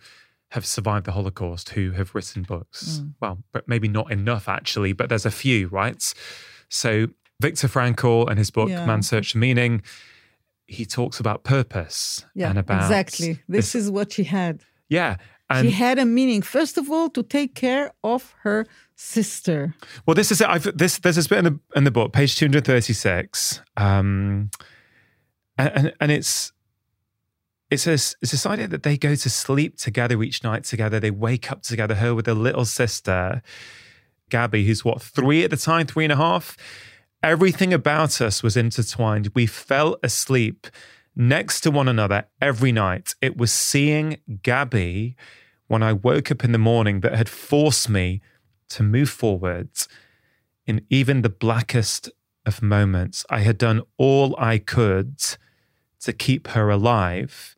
have 0.51 0.67
survived 0.67 1.07
the 1.07 1.13
Holocaust 1.13 1.71
who 1.71 1.93
have 1.93 2.13
written 2.15 2.43
books. 2.43 3.03
Well, 3.21 3.39
but 3.53 3.69
maybe 3.69 3.87
not 3.87 4.11
enough 4.11 4.49
actually, 4.49 4.93
but 4.93 5.09
there's 5.09 5.27
a 5.27 5.31
few, 5.31 5.69
right? 5.69 6.13
So 6.69 7.07
Viktor 7.41 7.69
Frankl 7.69 8.29
and 8.29 8.37
his 8.37 8.51
book 8.51 8.69
Yeah. 8.69 8.85
Man's 8.85 9.09
Search 9.09 9.33
for 9.33 9.39
Meaning, 9.39 9.83
he 10.67 10.85
talks 10.85 11.21
about 11.21 11.45
purpose 11.45 12.25
yeah, 12.35 12.51
and 12.51 12.59
about 12.59 12.83
exactly. 12.83 13.39
This, 13.49 13.77
is 13.77 13.91
what 13.91 14.13
she 14.13 14.25
had. 14.25 14.63
yeah. 14.89 15.17
And 15.51 15.67
she 15.67 15.73
had 15.73 15.99
a 15.99 16.05
meaning, 16.05 16.43
first 16.43 16.79
of 16.79 16.89
all, 16.91 17.11
to 17.11 17.25
take 17.25 17.57
care 17.57 17.91
of 18.05 18.35
her 18.43 18.67
sister. 18.95 19.75
Well, 20.07 20.15
this 20.15 20.31
is 20.31 20.41
it. 20.41 20.49
I've, 20.49 20.79
this 20.79 20.99
there's 20.99 21.17
this 21.17 21.27
bit 21.27 21.39
in 21.39 21.45
the 21.45 21.59
in 21.75 21.85
the 21.85 21.91
book, 21.91 22.13
page 22.13 22.37
two 22.37 22.47
hundred 22.47 22.65
thirty 22.65 22.93
six, 22.93 23.61
um, 23.77 24.51
and, 25.59 25.93
and 26.01 26.13
it's 26.13 26.53
it's 27.69 27.85
this 27.85 28.15
it's 28.23 28.31
this 28.31 28.47
idea 28.47 28.69
that 28.69 28.85
they 28.85 28.97
go 28.97 29.17
to 29.17 29.31
sleep 29.31 29.77
together 29.77 30.23
each 30.23 30.45
night 30.45 30.63
together. 30.63 31.01
They 31.01 31.11
wake 31.11 31.51
up 31.51 31.63
together. 31.63 31.97
Her 31.97 32.15
with 32.15 32.27
her 32.27 32.35
little 32.35 32.65
sister, 32.65 33.43
Gabi, 34.31 34.65
who's 34.67 34.85
what 34.85 35.03
three 35.03 35.43
at 35.43 35.51
the 35.51 35.57
time, 35.57 35.87
three 35.87 36.05
and 36.05 36.13
a 36.13 36.17
half. 36.17 36.57
Everything 37.23 37.75
about 37.75 38.21
us 38.21 38.43
was 38.43 38.57
intertwined. 38.57 39.33
We 39.35 39.47
fell 39.47 39.99
asleep 40.03 40.69
next 41.17 41.61
to 41.63 41.71
one 41.71 41.89
another 41.89 42.27
every 42.41 42.73
night. 42.73 43.15
It 43.21 43.37
was 43.37 43.53
seeing 43.53 44.19
Gabi 44.31 45.17
when 45.71 45.85
I 45.85 45.93
woke 45.93 46.33
up 46.33 46.43
in 46.43 46.51
the 46.51 46.59
morning 46.59 46.99
that 46.99 47.15
had 47.15 47.29
forced 47.29 47.89
me 47.89 48.21
to 48.71 48.83
move 48.83 49.09
forwards 49.09 49.87
in 50.67 50.85
even 50.91 51.23
the 51.23 51.29
blackest 51.29 52.11
of 52.45 52.61
moments. 52.61 53.25
I 53.31 53.41
had 53.41 53.57
done 53.57 53.83
all 53.97 54.35
I 54.37 54.59
could 54.59 55.21
to 56.01 56.13
keep 56.13 56.49
her 56.49 56.71
alive, 56.71 57.55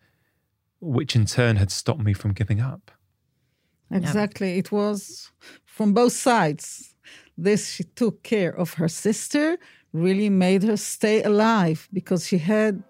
which 0.79 1.17
in 1.17 1.25
turn 1.25 1.57
had 1.57 1.71
stopped 1.71 2.03
me 2.03 2.13
from 2.13 2.35
giving 2.35 2.61
up. 2.61 2.91
Exactly. 3.91 4.59
It 4.59 4.71
was 4.71 5.31
from 5.65 5.95
both 5.95 6.13
sides. 6.13 6.95
This, 7.39 7.71
she 7.71 7.85
took 7.85 8.23
care 8.23 8.55
of 8.55 8.75
her 8.75 8.89
sister, 8.89 9.57
really 9.95 10.29
made 10.29 10.65
her 10.65 10.77
stay 10.77 11.23
alive 11.23 11.89
because 11.95 12.27
she 12.29 12.37
had 12.37 12.85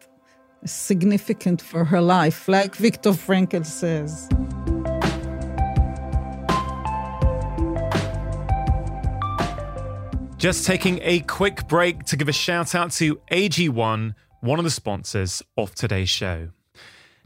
significant 0.64 1.62
for 1.62 1.84
her 1.84 2.00
life, 2.00 2.48
like 2.48 2.74
Viktor 2.74 3.10
Frankl 3.10 3.64
says. 3.64 4.28
Just 10.42 10.66
taking 10.66 10.98
a 11.02 11.20
quick 11.20 11.68
break 11.68 12.02
to 12.06 12.16
give 12.16 12.28
a 12.28 12.32
shout 12.32 12.74
out 12.74 12.90
to 12.94 13.20
AG1, 13.30 14.14
one 14.40 14.58
of 14.58 14.64
the 14.64 14.72
sponsors 14.72 15.40
of 15.56 15.72
today's 15.72 16.08
show. 16.08 16.48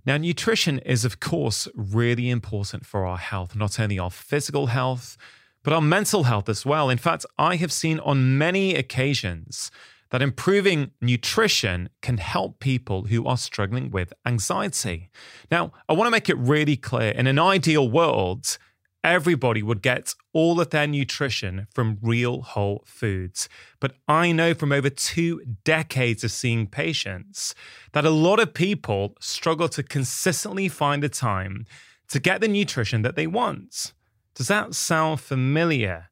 Now, 0.04 0.18
nutrition 0.18 0.80
is, 0.80 1.06
of 1.06 1.18
course, 1.18 1.66
really 1.74 2.28
important 2.28 2.84
for 2.84 3.06
our 3.06 3.16
health, 3.16 3.56
not 3.56 3.80
only 3.80 3.98
our 3.98 4.10
physical 4.10 4.66
health, 4.66 5.16
but 5.62 5.72
our 5.72 5.80
mental 5.80 6.24
health 6.24 6.50
as 6.50 6.66
well. 6.66 6.90
In 6.90 6.98
fact, 6.98 7.24
I 7.38 7.56
have 7.56 7.72
seen 7.72 8.00
on 8.00 8.36
many 8.36 8.74
occasions 8.74 9.70
that 10.10 10.20
improving 10.20 10.90
nutrition 11.00 11.88
can 12.02 12.18
help 12.18 12.60
people 12.60 13.04
who 13.04 13.24
are 13.26 13.38
struggling 13.38 13.90
with 13.90 14.12
anxiety. 14.26 15.08
Now, 15.50 15.72
I 15.88 15.94
want 15.94 16.06
to 16.06 16.10
make 16.10 16.28
it 16.28 16.36
really 16.36 16.76
clear 16.76 17.12
in 17.12 17.26
an 17.26 17.38
ideal 17.38 17.88
world, 17.88 18.58
everybody 19.06 19.62
would 19.62 19.80
get 19.80 20.14
all 20.32 20.60
of 20.60 20.70
their 20.70 20.86
nutrition 20.86 21.68
from 21.72 21.98
real 22.02 22.42
whole 22.42 22.82
foods. 22.84 23.48
But 23.78 23.94
I 24.08 24.32
know 24.32 24.52
from 24.52 24.72
over 24.72 24.90
two 24.90 25.40
decades 25.62 26.24
of 26.24 26.32
seeing 26.32 26.66
patients 26.66 27.54
that 27.92 28.04
a 28.04 28.10
lot 28.10 28.40
of 28.40 28.52
people 28.52 29.16
struggle 29.20 29.68
to 29.70 29.84
consistently 29.84 30.68
find 30.68 31.04
the 31.04 31.08
time 31.08 31.66
to 32.08 32.18
get 32.18 32.40
the 32.40 32.48
nutrition 32.48 33.02
that 33.02 33.14
they 33.14 33.28
want. 33.28 33.92
Does 34.34 34.48
that 34.48 34.74
sound 34.74 35.20
familiar? 35.20 36.10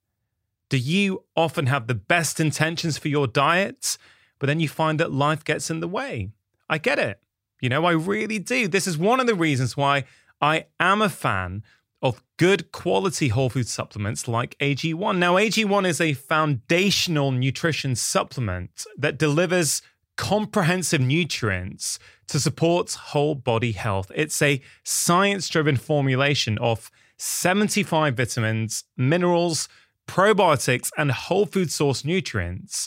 Do 0.69 0.79
you 0.79 1.25
often 1.37 1.67
have 1.67 1.89
the 1.89 1.95
best 1.95 2.39
intentions 2.39 2.97
for 2.97 3.09
your 3.09 3.27
diet, 3.27 3.99
but 4.39 4.47
then 4.47 4.61
you 4.61 4.69
find 4.69 5.01
that 5.01 5.13
life 5.13 5.45
gets 5.45 5.69
in 5.69 5.81
the 5.81 5.89
way? 5.89 6.31
I 6.69 6.79
get 6.79 7.01
it. 7.01 7.21
You 7.61 7.69
know, 7.69 7.85
I 7.85 7.93
really 7.93 8.39
do. 8.39 8.69
This 8.69 8.87
is 8.87 8.97
one 8.97 9.19
of 9.19 9.27
the 9.27 9.35
reasons 9.35 9.77
why 9.77 10.05
I 10.41 10.67
am 10.79 11.03
a 11.03 11.09
fan 11.09 11.65
of 12.05 12.23
good 12.37 12.71
quality 12.71 13.29
whole 13.29 13.49
food 13.49 13.67
supplements 13.67 14.29
like 14.29 14.57
AG1. 14.59 15.17
Now, 15.17 15.35
AG1 15.37 15.87
is 15.87 16.03
a 16.03 16.13
foundational 16.13 17.33
nutrition 17.33 17.97
supplement 17.97 18.85
that 18.99 19.19
delivers 19.19 19.81
comprehensive 20.17 21.01
nutrients 21.01 21.99
to 22.29 22.39
support 22.39 22.93
whole 22.93 23.35
body 23.35 23.73
health. 23.73 24.13
It's 24.15 24.41
a 24.43 24.61
science 24.85 25.49
driven 25.49 25.77
formulation 25.77 26.59
of 26.59 26.91
75 27.17 28.15
vitamins, 28.15 28.85
minerals, 28.99 29.67
probiotics, 30.07 30.91
and 30.99 31.11
whole 31.11 31.47
food 31.47 31.73
source 31.73 32.05
nutrients. 32.05 32.87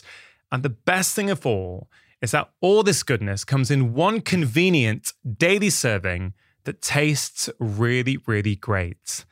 And 0.52 0.62
the 0.62 0.70
best 0.70 1.16
thing 1.16 1.28
of 1.28 1.44
all 1.44 1.88
is 2.22 2.30
that 2.30 2.50
all 2.60 2.84
this 2.84 3.02
goodness 3.02 3.44
comes 3.44 3.68
in 3.68 3.94
one 3.94 4.20
convenient 4.20 5.12
daily 5.36 5.70
serving 5.70 6.34
that 6.68 6.82
tastes 6.82 7.48
really, 7.58 8.18
really 8.26 8.54
great. 8.54 9.24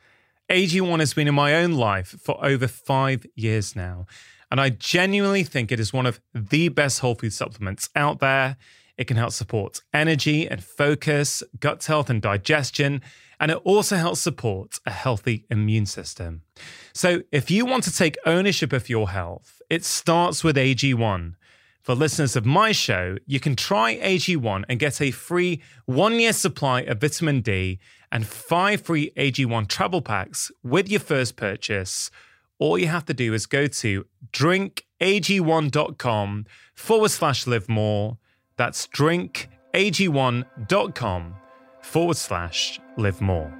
AG1 0.49 0.99
has 0.99 1.13
been 1.13 1.27
in 1.27 1.35
my 1.35 1.53
own 1.53 1.73
life 1.73 2.15
for 2.19 2.43
over 2.43 2.67
five 2.67 3.27
years 3.35 3.75
now. 3.75 4.07
And 4.49 4.59
I 4.59 4.71
genuinely 4.71 5.43
think 5.43 5.71
it 5.71 5.79
is 5.79 5.93
one 5.93 6.07
of 6.07 6.19
the 6.33 6.69
best 6.69 7.01
whole 7.01 7.13
food 7.13 7.33
supplements 7.33 7.91
out 7.95 8.21
there. 8.21 8.57
It 8.97 9.05
can 9.05 9.17
help 9.17 9.33
support 9.33 9.81
energy 9.93 10.49
and 10.49 10.63
focus, 10.63 11.43
gut 11.59 11.85
health 11.85 12.09
and 12.09 12.23
digestion, 12.23 13.03
and 13.39 13.51
it 13.51 13.57
also 13.63 13.97
helps 13.97 14.19
support 14.19 14.79
a 14.87 14.91
healthy 14.91 15.45
immune 15.51 15.85
system. 15.85 16.41
So 16.91 17.21
if 17.31 17.51
you 17.51 17.67
want 17.67 17.83
to 17.83 17.93
take 17.93 18.17
ownership 18.25 18.73
of 18.73 18.89
your 18.89 19.09
health, 19.09 19.61
it 19.69 19.85
starts 19.85 20.43
with 20.43 20.55
AG1. 20.55 21.35
For 21.87 21.95
listeners 21.95 22.35
of 22.35 22.45
my 22.45 22.73
show, 22.73 23.17
you 23.25 23.39
can 23.39 23.55
try 23.55 23.95
AG1 23.99 24.65
and 24.67 24.77
get 24.77 24.99
a 24.99 25.09
free 25.09 25.61
one 25.85 26.19
year 26.19 26.33
supply 26.33 26.81
of 26.81 26.99
vitamin 26.99 27.39
D 27.39 27.79
and 28.11 28.27
five 28.27 28.81
free 28.81 29.13
AG1 29.15 29.69
travel 29.69 30.01
packs 30.01 30.51
with 30.63 30.89
your 30.89 30.99
first 30.99 31.37
purchase. 31.37 32.11
All 32.59 32.77
you 32.77 32.87
have 32.87 33.05
to 33.05 33.13
do 33.13 33.33
is 33.33 33.45
go 33.45 33.67
to 33.67 34.05
drinkag1.com 34.33 36.45
forward 36.75 37.11
slash 37.11 37.47
live 37.47 37.69
more. 37.69 38.17
That's 38.57 38.85
drinkag1.com 38.87 41.35
forward 41.83 42.17
slash 42.17 42.81
live 42.97 43.21
more. 43.21 43.53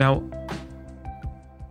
Now, 0.00 0.24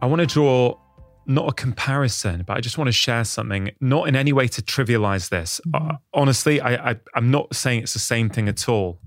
I 0.06 0.07
want 0.07 0.19
to 0.19 0.27
draw 0.27 0.77
not 1.26 1.49
a 1.49 1.53
comparison, 1.53 2.44
but 2.45 2.56
I 2.56 2.61
just 2.61 2.77
want 2.77 2.90
to 2.90 2.91
share 2.91 3.23
something, 3.23 3.72
not 3.82 4.07
in 4.07 4.15
any 4.15 4.34
way 4.34 4.48
to 4.49 4.61
trivialize 4.61 5.30
this. 5.30 5.60
Uh, 5.73 5.94
honestly, 6.14 6.61
I, 6.61 6.91
I, 6.91 6.95
I'm 7.15 7.32
not 7.32 7.56
saying 7.56 7.82
it's 7.82 7.94
the 7.94 7.98
same 7.98 8.30
thing 8.30 8.48
at 8.48 8.69
all. 8.69 8.99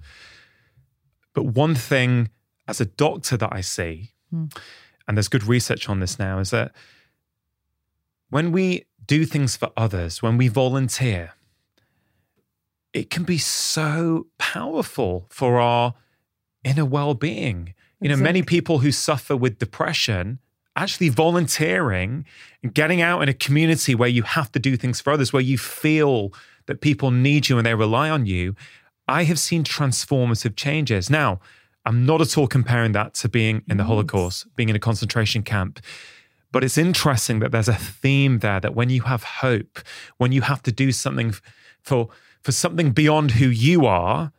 But 1.34 1.44
one 1.44 1.76
thing 1.76 2.30
as 2.66 2.80
a 2.80 2.84
doctor 2.84 3.36
that 3.36 3.50
I 3.52 3.60
see, 3.60 4.10
and 4.32 4.50
there's 5.06 5.28
good 5.28 5.44
research 5.44 5.88
on 5.88 6.00
this 6.00 6.18
now, 6.18 6.40
is 6.40 6.50
that 6.50 6.72
when 8.30 8.50
we 8.50 8.86
do 9.06 9.24
things 9.24 9.54
for 9.54 9.70
others, 9.76 10.20
when 10.20 10.36
we 10.36 10.48
volunteer, 10.48 11.34
it 12.92 13.08
can 13.08 13.22
be 13.22 13.38
so 13.38 14.26
powerful 14.36 15.28
for 15.30 15.60
our 15.60 15.94
inner 16.64 16.84
well 16.84 17.14
being. 17.14 17.74
You 18.00 18.08
know, 18.08 18.16
many 18.16 18.42
people 18.42 18.80
who 18.80 18.90
suffer 18.90 19.36
with 19.36 19.60
depression 19.60 20.40
actually 20.78 21.08
volunteering 21.08 22.24
and 22.62 22.72
getting 22.72 23.02
out 23.02 23.22
in 23.22 23.28
a 23.28 23.34
community 23.34 23.94
where 23.94 24.08
you 24.08 24.22
have 24.22 24.50
to 24.52 24.58
do 24.58 24.76
things 24.76 25.00
for 25.00 25.12
others, 25.12 25.32
where 25.32 25.42
you 25.42 25.58
feel 25.58 26.32
that 26.66 26.80
people 26.80 27.10
need 27.10 27.48
you 27.48 27.58
and 27.58 27.66
they 27.66 27.74
rely 27.74 28.08
on 28.08 28.26
you, 28.26 28.54
I 29.08 29.24
have 29.24 29.38
seen 29.38 29.64
transformative 29.64 30.56
changes. 30.56 31.10
Now, 31.10 31.40
I'm 31.84 32.06
not 32.06 32.20
at 32.20 32.36
all 32.36 32.46
comparing 32.46 32.92
that 32.92 33.14
to 33.14 33.28
being 33.28 33.62
in 33.68 33.76
the 33.78 33.84
Holocaust, 33.84 34.46
being 34.56 34.68
in 34.68 34.76
a 34.76 34.78
concentration 34.78 35.42
camp. 35.42 35.80
But 36.52 36.64
it's 36.64 36.78
interesting 36.78 37.40
that 37.40 37.52
there's 37.52 37.68
a 37.68 37.74
theme 37.74 38.38
there 38.38 38.60
that 38.60 38.74
when 38.74 38.90
you 38.90 39.02
have 39.02 39.22
hope, 39.22 39.80
when 40.18 40.32
you 40.32 40.42
have 40.42 40.62
to 40.62 40.72
do 40.72 40.92
something 40.92 41.34
for 41.82 42.08
for 42.42 42.52
something 42.52 42.92
beyond 42.92 43.32
who 43.32 43.48
you 43.48 43.84
are, 43.84 44.32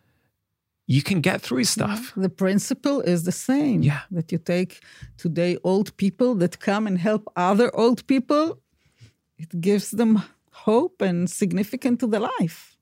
you 0.89 1.03
can 1.03 1.21
get 1.21 1.39
through 1.41 1.65
stuff. 1.65 2.11
The 2.17 2.29
principle 2.29 3.01
is 3.01 3.23
the 3.23 3.31
same. 3.31 3.83
Yeah. 3.83 4.01
That 4.09 4.31
you 4.31 4.39
take 4.39 4.81
today 5.17 5.55
old 5.63 5.95
people 5.97 6.33
that 6.41 6.59
come 6.59 6.87
and 6.87 6.97
help 6.97 7.31
other 7.35 7.69
old 7.75 8.07
people, 8.07 8.59
it 9.37 9.61
gives 9.61 9.91
them 9.91 10.23
hope 10.51 10.99
and 10.99 11.29
significance 11.29 11.99
to 11.99 12.07
the 12.07 12.19
life. 12.19 12.75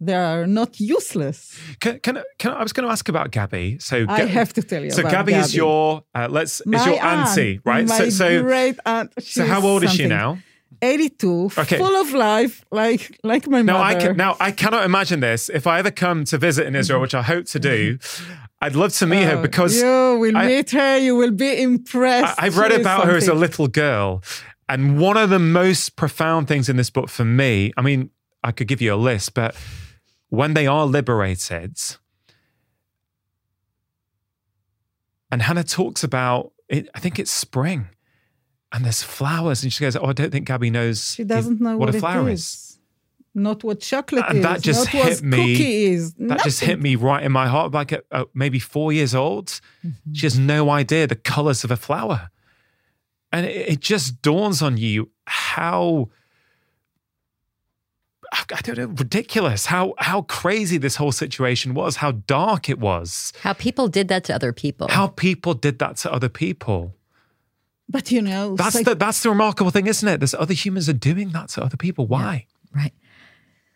They 0.00 0.14
are 0.14 0.46
not 0.46 0.80
useless. 0.80 1.58
Can, 1.80 2.00
can, 2.00 2.22
can 2.38 2.52
I 2.52 2.62
was 2.62 2.72
going 2.72 2.86
to 2.86 2.92
ask 2.92 3.06
about 3.08 3.32
Gabi. 3.32 3.82
So 3.82 4.06
I 4.08 4.24
have 4.24 4.54
to 4.54 4.62
tell 4.62 4.82
you. 4.82 4.90
So 4.90 5.02
about 5.02 5.26
Gabi, 5.26 5.38
is 5.38 5.54
your 5.54 6.04
uh, 6.14 6.28
let's 6.30 6.62
My 6.64 6.78
is 6.78 6.86
your 6.86 7.02
aunt, 7.02 7.28
auntie, 7.28 7.60
right? 7.64 7.86
My 7.86 7.98
so 7.98 8.10
so 8.10 8.42
great 8.42 8.78
aunt. 8.86 9.12
so 9.22 9.44
how 9.46 9.60
old 9.60 9.84
is 9.84 9.92
she 9.92 10.06
now? 10.06 10.38
82, 10.82 11.50
Okay. 11.58 11.78
full 11.78 11.96
of 11.96 12.12
life, 12.12 12.64
like 12.70 13.18
like 13.22 13.46
my 13.48 13.62
Now 13.62 13.78
mother. 13.78 13.84
I 13.84 14.00
can 14.00 14.16
now 14.16 14.36
I 14.40 14.50
cannot 14.52 14.84
imagine 14.84 15.20
this. 15.20 15.48
If 15.48 15.66
I 15.66 15.78
ever 15.78 15.90
come 15.90 16.24
to 16.26 16.38
visit 16.38 16.66
in 16.66 16.74
Israel, 16.76 17.00
which 17.00 17.14
I 17.14 17.22
hope 17.22 17.46
to 17.46 17.58
do, 17.58 17.98
mm-hmm. 17.98 18.32
I'd 18.60 18.74
love 18.74 18.92
to 18.94 19.06
meet 19.06 19.24
her 19.24 19.36
Oh, 19.36 19.42
because 19.42 19.76
you 19.80 20.16
will 20.18 20.36
I- 20.36 20.46
meet 20.46 20.70
her. 20.70 20.98
You 20.98 21.16
will 21.16 21.30
be 21.32 21.60
impressed. 21.62 22.38
I, 22.40 22.44
have 22.44 22.56
read 22.58 22.72
about 22.72 23.06
her 23.06 23.16
as 23.16 23.28
a 23.28 23.34
little 23.34 23.68
girl. 23.68 24.22
And 24.68 24.98
one 24.98 25.16
of 25.16 25.30
the 25.30 25.38
most 25.38 25.94
profound 25.96 26.48
things 26.48 26.68
in 26.68 26.76
this 26.76 26.90
book 26.90 27.08
for 27.08 27.24
me, 27.24 27.72
I 27.76 27.82
mean, 27.82 28.10
I 28.42 28.50
could 28.52 28.66
give 28.66 28.80
you 28.82 28.92
a 28.94 28.96
list, 28.96 29.34
but 29.34 29.54
when 30.28 30.54
they 30.54 30.66
are 30.66 30.86
liberated, 30.86 31.78
and 35.30 35.42
Hannah 35.42 35.64
talks 35.64 36.02
about 36.04 36.52
it, 36.68 36.88
I 36.94 36.98
think 37.00 37.18
it's 37.18 37.30
spring, 37.30 37.88
and 38.76 38.84
there's 38.84 39.02
flowers, 39.02 39.62
and 39.64 39.72
she 39.72 39.82
goes, 39.82 39.96
"Oh, 39.96 40.04
I 40.06 40.12
don't 40.12 40.30
think 40.30 40.46
Gabi 40.46 40.70
knows 40.70 41.14
She 41.14 41.24
doesn't 41.24 41.60
know 41.60 41.76
what, 41.78 41.94
a 41.94 41.98
flower 41.98 42.28
it 42.28 42.34
is." 42.34 42.40
is. 42.40 42.78
Not 43.34 43.64
what 43.64 43.80
chocolate 43.80 44.24
And 44.28 44.38
is. 44.38 44.44
that 44.44 44.62
just 44.62 44.86
not 44.86 44.94
what 44.94 45.08
hit 45.12 45.22
me- 45.22 45.36
Cookie 45.56 45.84
is. 45.86 46.14
That 46.14 46.42
just 46.44 46.60
hit 46.60 46.80
me 46.80 46.94
right 46.96 47.22
in 47.22 47.32
my 47.32 47.48
heart. 47.48 47.72
Like 47.72 47.92
at, 47.92 48.04
at 48.10 48.28
maybe 48.34 48.58
four 48.58 48.92
years 48.92 49.14
old, 49.14 49.46
Mm-hmm. 49.84 50.12
she 50.14 50.26
has 50.26 50.38
no 50.38 50.70
idea 50.70 51.06
the 51.06 51.16
colors 51.16 51.64
of 51.64 51.70
a 51.70 51.76
flower, 51.76 52.30
and 53.32 53.44
it, 53.46 53.68
it 53.72 53.80
just 53.80 54.22
dawns 54.22 54.62
on 54.62 54.76
you 54.78 55.10
how 55.26 56.08
I 58.32 58.60
don't 58.62 58.76
know, 58.78 58.86
ridiculous 58.86 59.66
how 59.66 59.94
how 59.98 60.22
crazy 60.22 60.78
this 60.78 60.96
whole 60.96 61.12
situation 61.12 61.74
was, 61.74 61.96
how 61.96 62.12
dark 62.26 62.68
it 62.68 62.78
was, 62.78 63.32
How 63.40 63.52
people 63.52 63.86
did 63.88 64.08
that 64.08 64.24
to 64.24 64.34
other 64.34 64.52
people. 64.52 64.88
how 64.88 65.06
people 65.08 65.54
did 65.54 65.78
that 65.78 65.96
to 65.98 66.12
other 66.12 66.28
people. 66.28 66.94
But 67.88 68.10
you 68.10 68.20
know, 68.20 68.56
That's 68.56 68.72
psych- 68.72 68.84
the 68.84 68.94
that's 68.94 69.22
the 69.22 69.30
remarkable 69.30 69.70
thing, 69.70 69.86
isn't 69.86 70.08
it? 70.08 70.18
There's 70.18 70.34
other 70.34 70.54
humans 70.54 70.88
are 70.88 70.92
doing 70.92 71.30
that 71.30 71.50
to 71.50 71.62
other 71.62 71.76
people. 71.76 72.06
Why? 72.06 72.46
Right. 72.74 72.92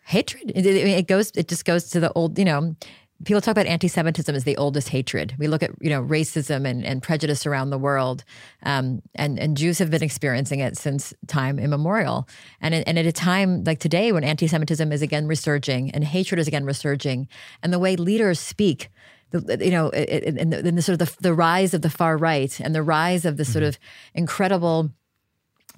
Hatred. 0.05 0.51
It, 0.53 0.65
it, 0.65 0.75
it 0.87 1.07
goes. 1.07 1.31
It 1.35 1.47
just 1.47 1.63
goes 1.63 1.89
to 1.91 1.99
the 1.99 2.11
old. 2.13 2.37
You 2.37 2.45
know, 2.45 2.75
people 3.23 3.39
talk 3.39 3.53
about 3.53 3.67
anti-Semitism 3.67 4.35
as 4.35 4.43
the 4.43 4.57
oldest 4.57 4.89
hatred. 4.89 5.35
We 5.37 5.47
look 5.47 5.63
at 5.63 5.71
you 5.79 5.89
know 5.89 6.03
racism 6.03 6.67
and, 6.67 6.85
and 6.85 7.01
prejudice 7.01 7.45
around 7.45 7.69
the 7.69 7.77
world, 7.77 8.25
um, 8.63 9.01
and 9.15 9.39
and 9.39 9.55
Jews 9.55 9.79
have 9.79 9.89
been 9.89 10.03
experiencing 10.03 10.59
it 10.59 10.77
since 10.77 11.13
time 11.27 11.57
immemorial. 11.57 12.27
And 12.59 12.75
and 12.75 12.99
at 12.99 13.05
a 13.05 13.11
time 13.13 13.63
like 13.63 13.79
today, 13.79 14.11
when 14.11 14.23
anti-Semitism 14.25 14.91
is 14.91 15.01
again 15.01 15.27
resurging 15.27 15.91
and 15.91 16.03
hatred 16.03 16.39
is 16.39 16.47
again 16.47 16.65
resurging, 16.65 17.29
and 17.63 17.71
the 17.71 17.79
way 17.79 17.95
leaders 17.95 18.39
speak. 18.39 18.89
The, 19.31 19.65
you 19.65 19.71
know, 19.71 19.89
in 19.89 20.49
the, 20.49 20.61
the 20.61 20.81
sort 20.81 21.01
of 21.01 21.07
the, 21.07 21.21
the 21.21 21.33
rise 21.33 21.73
of 21.73 21.81
the 21.81 21.89
far 21.89 22.17
right 22.17 22.59
and 22.59 22.75
the 22.75 22.83
rise 22.83 23.25
of 23.25 23.37
the 23.37 23.45
sort 23.45 23.63
mm-hmm. 23.63 23.69
of 23.69 23.79
incredible 24.13 24.91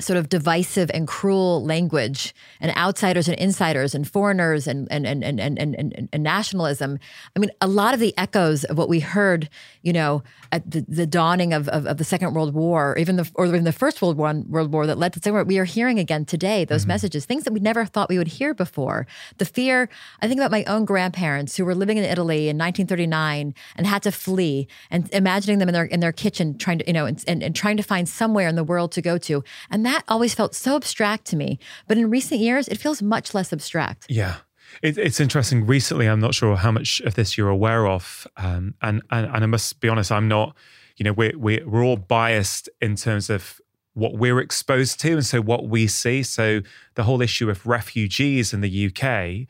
sort 0.03 0.17
of 0.17 0.29
divisive 0.29 0.91
and 0.93 1.07
cruel 1.07 1.63
language 1.63 2.33
and 2.59 2.75
outsiders 2.77 3.27
and 3.27 3.37
insiders 3.39 3.95
and 3.95 4.07
foreigners 4.07 4.67
and 4.67 4.87
and 4.91 5.05
and 5.05 5.23
and 5.23 5.39
and, 5.39 5.57
and, 5.57 6.09
and, 6.11 6.23
nationalism. 6.23 6.99
I 7.35 7.39
mean, 7.39 7.51
a 7.61 7.67
lot 7.67 7.93
of 7.93 7.99
the 7.99 8.13
echoes 8.17 8.63
of 8.65 8.77
what 8.77 8.89
we 8.89 8.99
heard, 8.99 9.49
you 9.81 9.93
know, 9.93 10.23
at 10.51 10.69
the, 10.69 10.85
the 10.87 11.05
dawning 11.05 11.53
of, 11.53 11.67
of, 11.69 11.85
of 11.85 11.97
the 11.97 12.03
Second 12.03 12.33
World 12.33 12.53
War, 12.53 12.91
or 12.91 12.97
even 12.97 13.15
the 13.15 13.29
or 13.35 13.45
even 13.45 13.63
the 13.63 13.71
First 13.71 14.01
World 14.01 14.17
War, 14.17 14.33
World 14.47 14.71
War 14.71 14.87
that 14.87 14.97
led 14.97 15.13
to 15.13 15.19
the 15.19 15.23
Second 15.23 15.33
War, 15.33 15.43
we 15.43 15.59
are 15.59 15.65
hearing 15.65 15.99
again 15.99 16.25
today. 16.25 16.65
Those 16.65 16.81
mm-hmm. 16.81 16.89
messages, 16.89 17.25
things 17.25 17.43
that 17.43 17.53
we 17.53 17.59
never 17.59 17.85
thought 17.85 18.09
we 18.09 18.17
would 18.17 18.27
hear 18.27 18.53
before. 18.53 19.05
The 19.37 19.45
fear. 19.45 19.89
I 20.21 20.27
think 20.27 20.39
about 20.39 20.51
my 20.51 20.63
own 20.65 20.85
grandparents 20.85 21.57
who 21.57 21.65
were 21.65 21.75
living 21.75 21.97
in 21.97 22.03
Italy 22.03 22.49
in 22.49 22.57
1939 22.57 23.53
and 23.75 23.87
had 23.87 24.03
to 24.03 24.11
flee, 24.11 24.67
and 24.89 25.11
imagining 25.13 25.59
them 25.59 25.69
in 25.69 25.73
their 25.73 25.85
in 25.85 25.99
their 25.99 26.11
kitchen 26.11 26.57
trying 26.57 26.79
to 26.79 26.87
you 26.87 26.93
know 26.93 27.05
and, 27.05 27.23
and, 27.27 27.43
and 27.43 27.55
trying 27.55 27.77
to 27.77 27.83
find 27.83 28.07
somewhere 28.07 28.47
in 28.47 28.55
the 28.55 28.63
world 28.63 28.91
to 28.93 29.01
go 29.01 29.17
to, 29.17 29.43
and 29.69 29.85
that 29.85 29.92
always 30.07 30.33
felt 30.33 30.55
so 30.55 30.75
abstract 30.75 31.25
to 31.25 31.35
me. 31.35 31.59
But 31.87 31.97
in 31.97 32.09
recent 32.09 32.39
years, 32.39 32.67
it 32.67 32.77
feels 32.77 33.01
much 33.01 33.33
less 33.33 33.51
abstract. 33.53 34.05
Yeah. 34.09 34.37
It, 34.81 34.97
it's 34.97 35.19
interesting. 35.19 35.65
Recently, 35.65 36.07
I'm 36.07 36.19
not 36.19 36.33
sure 36.33 36.55
how 36.55 36.71
much 36.71 36.99
of 37.01 37.15
this 37.15 37.37
you're 37.37 37.49
aware 37.49 37.87
of, 37.87 38.27
um, 38.37 38.73
and, 38.81 39.01
and 39.11 39.27
and 39.27 39.43
I 39.43 39.45
must 39.45 39.79
be 39.79 39.87
honest, 39.87 40.11
I'm 40.11 40.27
not. 40.27 40.55
You 40.97 41.03
know, 41.03 41.13
we're 41.13 41.37
we're 41.37 41.67
we're 41.67 41.83
all 41.83 41.97
biased 41.97 42.69
in 42.81 42.95
terms 42.95 43.29
of 43.29 43.61
what 43.93 44.15
we're 44.17 44.39
exposed 44.39 44.99
to, 45.01 45.13
and 45.13 45.25
so 45.25 45.41
what 45.41 45.67
we 45.67 45.85
see. 45.87 46.23
So 46.23 46.61
the 46.95 47.03
whole 47.03 47.21
issue 47.21 47.49
of 47.49 47.65
refugees 47.67 48.53
in 48.53 48.61
the 48.61 48.87
UK 48.87 49.47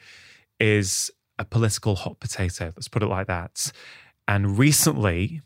is 0.59 1.09
a 1.39 1.45
political 1.45 1.95
hot 1.95 2.19
potato. 2.19 2.73
Let's 2.75 2.87
put 2.87 3.03
it 3.03 3.07
like 3.07 3.27
that. 3.27 3.71
And 4.27 4.57
recently, 4.57 5.41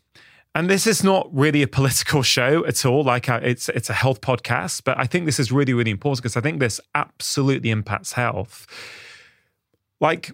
and 0.54 0.68
this 0.68 0.86
is 0.86 1.04
not 1.04 1.28
really 1.32 1.62
a 1.62 1.68
political 1.68 2.22
show 2.34 2.64
at 2.66 2.84
all. 2.84 3.04
Like 3.04 3.28
uh, 3.28 3.40
it's 3.42 3.68
it's 3.68 3.90
a 3.90 3.94
health 3.94 4.20
podcast, 4.20 4.84
but 4.84 4.98
I 4.98 5.04
think 5.04 5.26
this 5.26 5.38
is 5.38 5.52
really 5.52 5.74
really 5.74 5.90
important 5.90 6.22
because 6.22 6.36
I 6.36 6.40
think 6.40 6.60
this 6.60 6.80
absolutely 6.94 7.70
impacts 7.70 8.12
health. 8.12 8.66
Like 10.00 10.32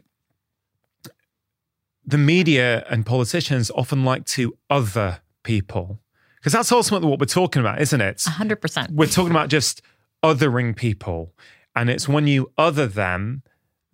the 2.06 2.18
media 2.18 2.84
and 2.90 3.06
politicians 3.06 3.70
often 3.70 4.04
like 4.04 4.26
to 4.26 4.56
other 4.68 5.20
people 5.42 6.00
because 6.36 6.52
that's 6.52 6.70
ultimately 6.70 7.08
what 7.08 7.18
we're 7.18 7.24
talking 7.24 7.60
about, 7.60 7.80
isn't 7.80 8.02
it? 8.02 8.18
100%. 8.18 8.90
We're 8.90 9.06
talking 9.06 9.30
about 9.30 9.48
just 9.48 9.80
othering 10.22 10.76
people, 10.76 11.32
and 11.74 11.88
it's 11.88 12.06
when 12.06 12.26
you 12.26 12.52
other 12.58 12.86
them, 12.86 13.42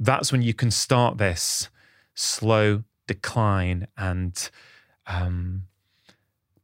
that's 0.01 0.33
when 0.33 0.43
you 0.43 0.53
can 0.53 0.71
start 0.71 1.19
this 1.19 1.71
slow 2.15 2.83
decline 3.07 3.87
and. 3.97 4.51
Um, 5.07 5.65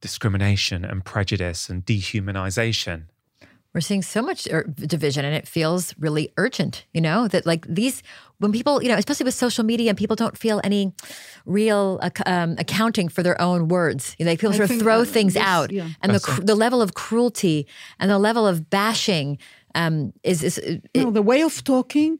discrimination 0.00 0.84
and 0.84 1.04
prejudice 1.04 1.68
and 1.68 1.84
dehumanization. 1.84 3.04
We're 3.74 3.80
seeing 3.82 4.00
so 4.00 4.22
much 4.22 4.48
er, 4.50 4.62
division 4.62 5.26
and 5.26 5.34
it 5.34 5.46
feels 5.46 5.94
really 5.98 6.32
urgent, 6.38 6.86
you 6.94 7.00
know, 7.02 7.28
that 7.28 7.44
like 7.44 7.66
these, 7.68 8.02
when 8.38 8.50
people, 8.50 8.82
you 8.82 8.88
know, 8.88 8.96
especially 8.96 9.24
with 9.24 9.34
social 9.34 9.64
media 9.64 9.90
and 9.90 9.98
people 9.98 10.16
don't 10.16 10.38
feel 10.38 10.62
any 10.64 10.94
real 11.44 12.00
um, 12.24 12.54
accounting 12.58 13.10
for 13.10 13.22
their 13.22 13.38
own 13.38 13.68
words. 13.68 14.16
You 14.18 14.24
know, 14.24 14.30
they 14.30 14.36
people 14.36 14.54
I 14.54 14.56
sort 14.56 14.70
of 14.70 14.78
throw 14.78 15.00
that 15.00 15.10
things 15.10 15.34
this- 15.34 15.42
out 15.42 15.72
yeah. 15.72 15.90
and 16.00 16.14
the, 16.14 16.20
cr- 16.20 16.40
the 16.40 16.54
level 16.54 16.80
of 16.80 16.94
cruelty 16.94 17.66
and 18.00 18.10
the 18.10 18.18
level 18.18 18.46
of 18.46 18.70
bashing 18.70 19.36
um, 19.74 20.14
is, 20.22 20.42
is 20.42 20.56
it, 20.56 20.88
no, 20.94 21.10
the 21.10 21.20
way 21.20 21.42
of 21.42 21.62
talking 21.62 22.18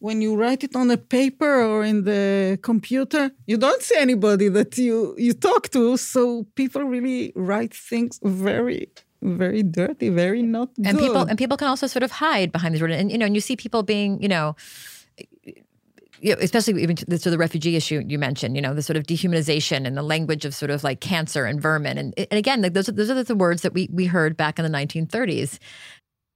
when 0.00 0.20
you 0.20 0.36
write 0.36 0.62
it 0.64 0.76
on 0.76 0.90
a 0.90 0.96
paper 0.96 1.62
or 1.62 1.84
in 1.84 2.04
the 2.04 2.58
computer 2.62 3.30
you 3.46 3.56
don't 3.56 3.82
see 3.82 3.96
anybody 3.98 4.48
that 4.48 4.78
you 4.78 5.14
you 5.18 5.32
talk 5.32 5.68
to. 5.70 5.96
So 5.96 6.44
people 6.54 6.82
really 6.84 7.32
write 7.34 7.74
things 7.74 8.20
very 8.22 8.88
very 9.20 9.62
dirty 9.64 10.10
very 10.10 10.42
not 10.42 10.70
and 10.76 10.96
good. 10.96 11.06
people 11.06 11.22
and 11.22 11.36
people 11.36 11.56
can 11.56 11.68
also 11.68 11.86
sort 11.86 12.04
of 12.04 12.12
hide 12.12 12.52
behind 12.52 12.72
these 12.74 12.80
words 12.80 12.94
and 12.94 13.10
you 13.10 13.18
know 13.18 13.26
and 13.26 13.34
you 13.34 13.40
see 13.40 13.56
people 13.56 13.82
being 13.82 14.22
you 14.22 14.28
know 14.28 14.54
you 16.20 16.34
know, 16.34 16.38
especially 16.40 16.82
even 16.82 16.96
to 16.96 17.04
the, 17.06 17.18
to 17.18 17.30
the 17.30 17.38
refugee 17.38 17.76
issue 17.76 18.02
you 18.06 18.18
mentioned, 18.18 18.56
you 18.56 18.62
know, 18.62 18.74
the 18.74 18.82
sort 18.82 18.96
of 18.96 19.04
dehumanization 19.04 19.86
and 19.86 19.96
the 19.96 20.02
language 20.02 20.44
of 20.44 20.54
sort 20.54 20.70
of 20.70 20.84
like 20.84 21.00
cancer 21.00 21.44
and 21.44 21.60
vermin, 21.60 21.98
and, 21.98 22.14
and 22.16 22.32
again, 22.32 22.62
like 22.62 22.74
those 22.74 22.88
are, 22.88 22.92
those 22.92 23.10
are 23.10 23.22
the 23.22 23.34
words 23.34 23.62
that 23.62 23.72
we 23.72 23.88
we 23.92 24.06
heard 24.06 24.36
back 24.36 24.58
in 24.58 24.64
the 24.64 24.76
1930s. 24.78 25.58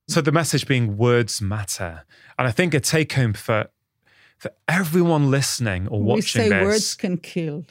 So 0.08 0.20
the 0.20 0.32
message 0.32 0.66
being 0.66 0.96
words 0.96 1.40
matter. 1.40 2.04
And 2.38 2.48
I 2.48 2.50
think 2.50 2.74
a 2.74 2.80
take 2.80 3.12
home 3.12 3.34
for 3.34 3.70
for 4.38 4.50
everyone 4.66 5.30
listening 5.30 5.86
or 5.88 6.02
watching 6.02 6.42
we 6.42 6.48
say 6.48 6.48
this. 6.48 6.64
words 6.64 6.94
can 6.94 7.16
kill 7.16 7.64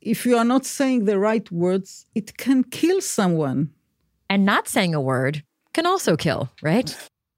if 0.00 0.26
you 0.26 0.36
are 0.36 0.44
not 0.44 0.66
saying 0.66 1.04
the 1.04 1.16
right 1.16 1.48
words 1.52 2.06
it 2.14 2.36
can 2.36 2.64
kill 2.64 3.00
someone 3.00 3.70
And 4.28 4.44
not 4.44 4.68
saying 4.68 4.94
a 4.94 5.00
word 5.00 5.44
can 5.72 5.86
also 5.86 6.16
kill, 6.16 6.50
right? 6.62 6.96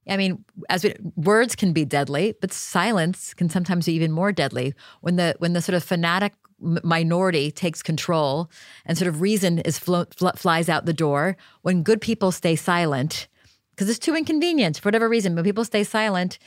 I 0.09 0.17
mean, 0.17 0.45
as 0.69 0.85
we, 0.85 0.95
words 1.17 1.55
can 1.55 1.73
be 1.73 1.85
deadly, 1.85 2.35
but 2.41 2.53
silence 2.53 3.35
can 3.35 3.49
sometimes 3.49 3.87
be 3.87 3.93
even 3.93 4.13
more 4.13 4.33
deadly 4.33 4.75
when 5.01 5.17
the 5.17 5.35
when 5.39 5.53
the 5.53 5.63
sort 5.63 5.77
of 5.77 5.85
fanatic 5.85 6.33
minority 6.61 7.51
takes 7.51 7.83
control 7.83 8.51
and 8.85 8.97
sort 8.97 9.09
of 9.09 9.21
reason 9.21 9.59
is 9.61 9.79
flo- 9.79 10.07
fl- 10.17 10.37
flies 10.37 10.69
out 10.69 10.87
the 10.87 10.93
door. 10.93 11.37
When 11.63 11.83
good 11.83 12.01
people 12.01 12.33
stay 12.33 12.57
silent, 12.57 13.29
because 13.75 13.89
it's 13.89 13.99
too 13.99 14.15
inconvenient 14.15 14.79
for 14.79 14.89
whatever 14.89 15.09
reason, 15.09 15.35
but 15.35 15.45
people 15.45 15.65
stay 15.65 15.85
silent. 15.85 16.39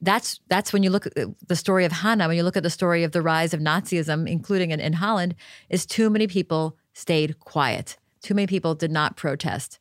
That's 0.00 0.40
that's 0.48 0.72
when 0.72 0.82
you 0.82 0.90
look 0.90 1.06
at 1.06 1.14
the 1.48 1.56
story 1.56 1.84
of 1.84 1.92
Hannah. 1.92 2.28
When 2.28 2.36
you 2.36 2.42
look 2.42 2.56
at 2.56 2.62
the 2.62 2.70
story 2.70 3.02
of 3.02 3.12
the 3.12 3.22
rise 3.22 3.54
of 3.54 3.60
Nazism, 3.60 4.28
including 4.28 4.70
in, 4.70 4.80
in 4.80 4.92
Holland, 4.94 5.34
is 5.70 5.86
too 5.86 6.10
many 6.10 6.26
people 6.26 6.76
stayed 6.92 7.38
quiet. 7.40 7.96
Too 8.22 8.34
many 8.34 8.46
people 8.46 8.74
did 8.74 8.90
not 8.90 9.16
protest. 9.16 9.78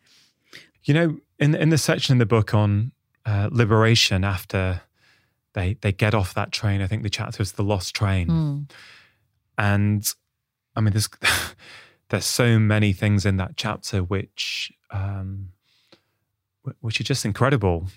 You 0.83 0.93
know, 0.93 1.17
in 1.39 1.53
in 1.55 1.69
the 1.69 1.77
section 1.77 2.13
in 2.13 2.17
the 2.19 2.25
book 2.25 2.53
on 2.53 2.91
uh, 3.25 3.49
liberation 3.51 4.23
after 4.23 4.81
they 5.53 5.73
they 5.81 5.91
get 5.91 6.13
off 6.13 6.33
that 6.33 6.51
train, 6.53 6.81
I 6.81 6.87
think 6.87 7.03
the 7.03 7.09
chapter 7.09 7.41
is 7.41 7.53
the 7.53 7.63
lost 7.63 7.93
train, 7.93 8.27
Mm. 8.27 8.71
and 9.57 10.13
I 10.75 10.81
mean, 10.81 10.93
there's 10.93 11.09
there's 12.09 12.25
so 12.25 12.57
many 12.59 12.93
things 12.93 13.25
in 13.25 13.37
that 13.37 13.57
chapter 13.57 14.03
which 14.03 14.71
um, 14.91 15.49
which 16.81 16.99
are 16.99 17.03
just 17.03 17.25
incredible. 17.25 17.87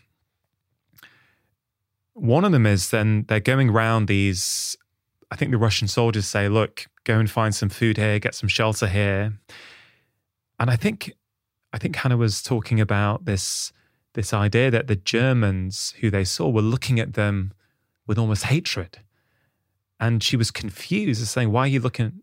One 2.15 2.45
of 2.45 2.53
them 2.53 2.66
is 2.66 2.90
then 2.90 3.24
they're 3.28 3.40
going 3.40 3.70
around 3.70 4.07
these. 4.07 4.77
I 5.31 5.36
think 5.36 5.51
the 5.51 5.59
Russian 5.59 5.89
soldiers 5.89 6.27
say, 6.27 6.49
"Look, 6.49 6.86
go 7.05 7.19
and 7.19 7.31
find 7.31 7.55
some 7.55 7.69
food 7.69 7.97
here, 7.97 8.19
get 8.19 8.35
some 8.35 8.49
shelter 8.49 8.89
here," 8.89 9.39
and 10.59 10.70
I 10.70 10.77
think 10.77 11.12
I 11.73 11.78
think 11.78 11.97
Hannah 11.97 12.16
was 12.16 12.43
talking 12.43 12.81
about 12.81 13.24
this 13.24 13.73
this 14.15 14.32
idea 14.32 14.70
that 14.70 14.86
the 14.89 14.97
Germans 14.97 15.95
who 16.01 16.11
they 16.11 16.24
saw 16.24 16.49
were 16.49 16.62
looking 16.62 16.99
at 16.99 17.15
them 17.15 17.53
with 18.07 18.19
almost 18.19 18.45
hatred. 18.45 18.99
And 20.01 20.23
she 20.23 20.36
was 20.36 20.51
confused, 20.51 21.24
saying, 21.27 21.53
Why 21.53 21.62
are 21.62 21.69
you 21.69 21.81
looking 21.81 22.23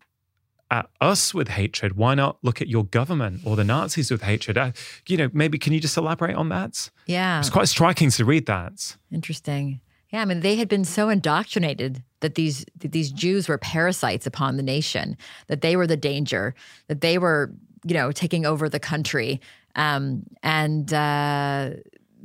at 0.76 0.90
us 1.00 1.34
with 1.34 1.48
hatred? 1.50 1.96
Why 1.96 2.16
not 2.16 2.38
look 2.44 2.62
at 2.62 2.68
your 2.68 2.86
government 2.86 3.42
or 3.46 3.56
the 3.56 3.64
Nazis 3.64 4.12
with 4.12 4.24
hatred? 4.24 4.58
Uh, 4.58 4.72
you 5.08 5.18
know, 5.18 5.30
maybe 5.34 5.58
can 5.58 5.74
you 5.74 5.80
just 5.80 5.98
elaborate 5.98 6.36
on 6.36 6.50
that? 6.50 6.90
Yeah, 7.06 7.40
It's 7.40 7.50
quite 7.50 7.68
striking 7.68 8.10
to 8.12 8.26
read 8.26 8.46
that. 8.48 8.98
Interesting. 9.12 9.80
Yeah, 10.12 10.22
I 10.22 10.26
mean, 10.26 10.42
they 10.42 10.56
had 10.56 10.68
been 10.68 10.86
so 10.86 11.10
indoctrinated 11.10 12.04
that 12.20 12.36
these 12.36 12.66
that 12.80 12.92
these 12.92 13.12
Jews 13.12 13.48
were 13.48 13.58
parasites 13.58 14.26
upon 14.28 14.58
the 14.58 14.64
nation, 14.64 15.18
that 15.48 15.62
they 15.62 15.76
were 15.76 15.88
the 15.88 15.98
danger, 15.98 16.54
that 16.88 17.02
they 17.02 17.18
were, 17.18 17.52
you 17.86 17.94
know, 17.94 18.12
taking 18.12 18.46
over 18.46 18.70
the 18.70 18.80
country, 18.80 19.42
um, 19.76 20.24
and 20.44 20.94
uh, 20.94 21.72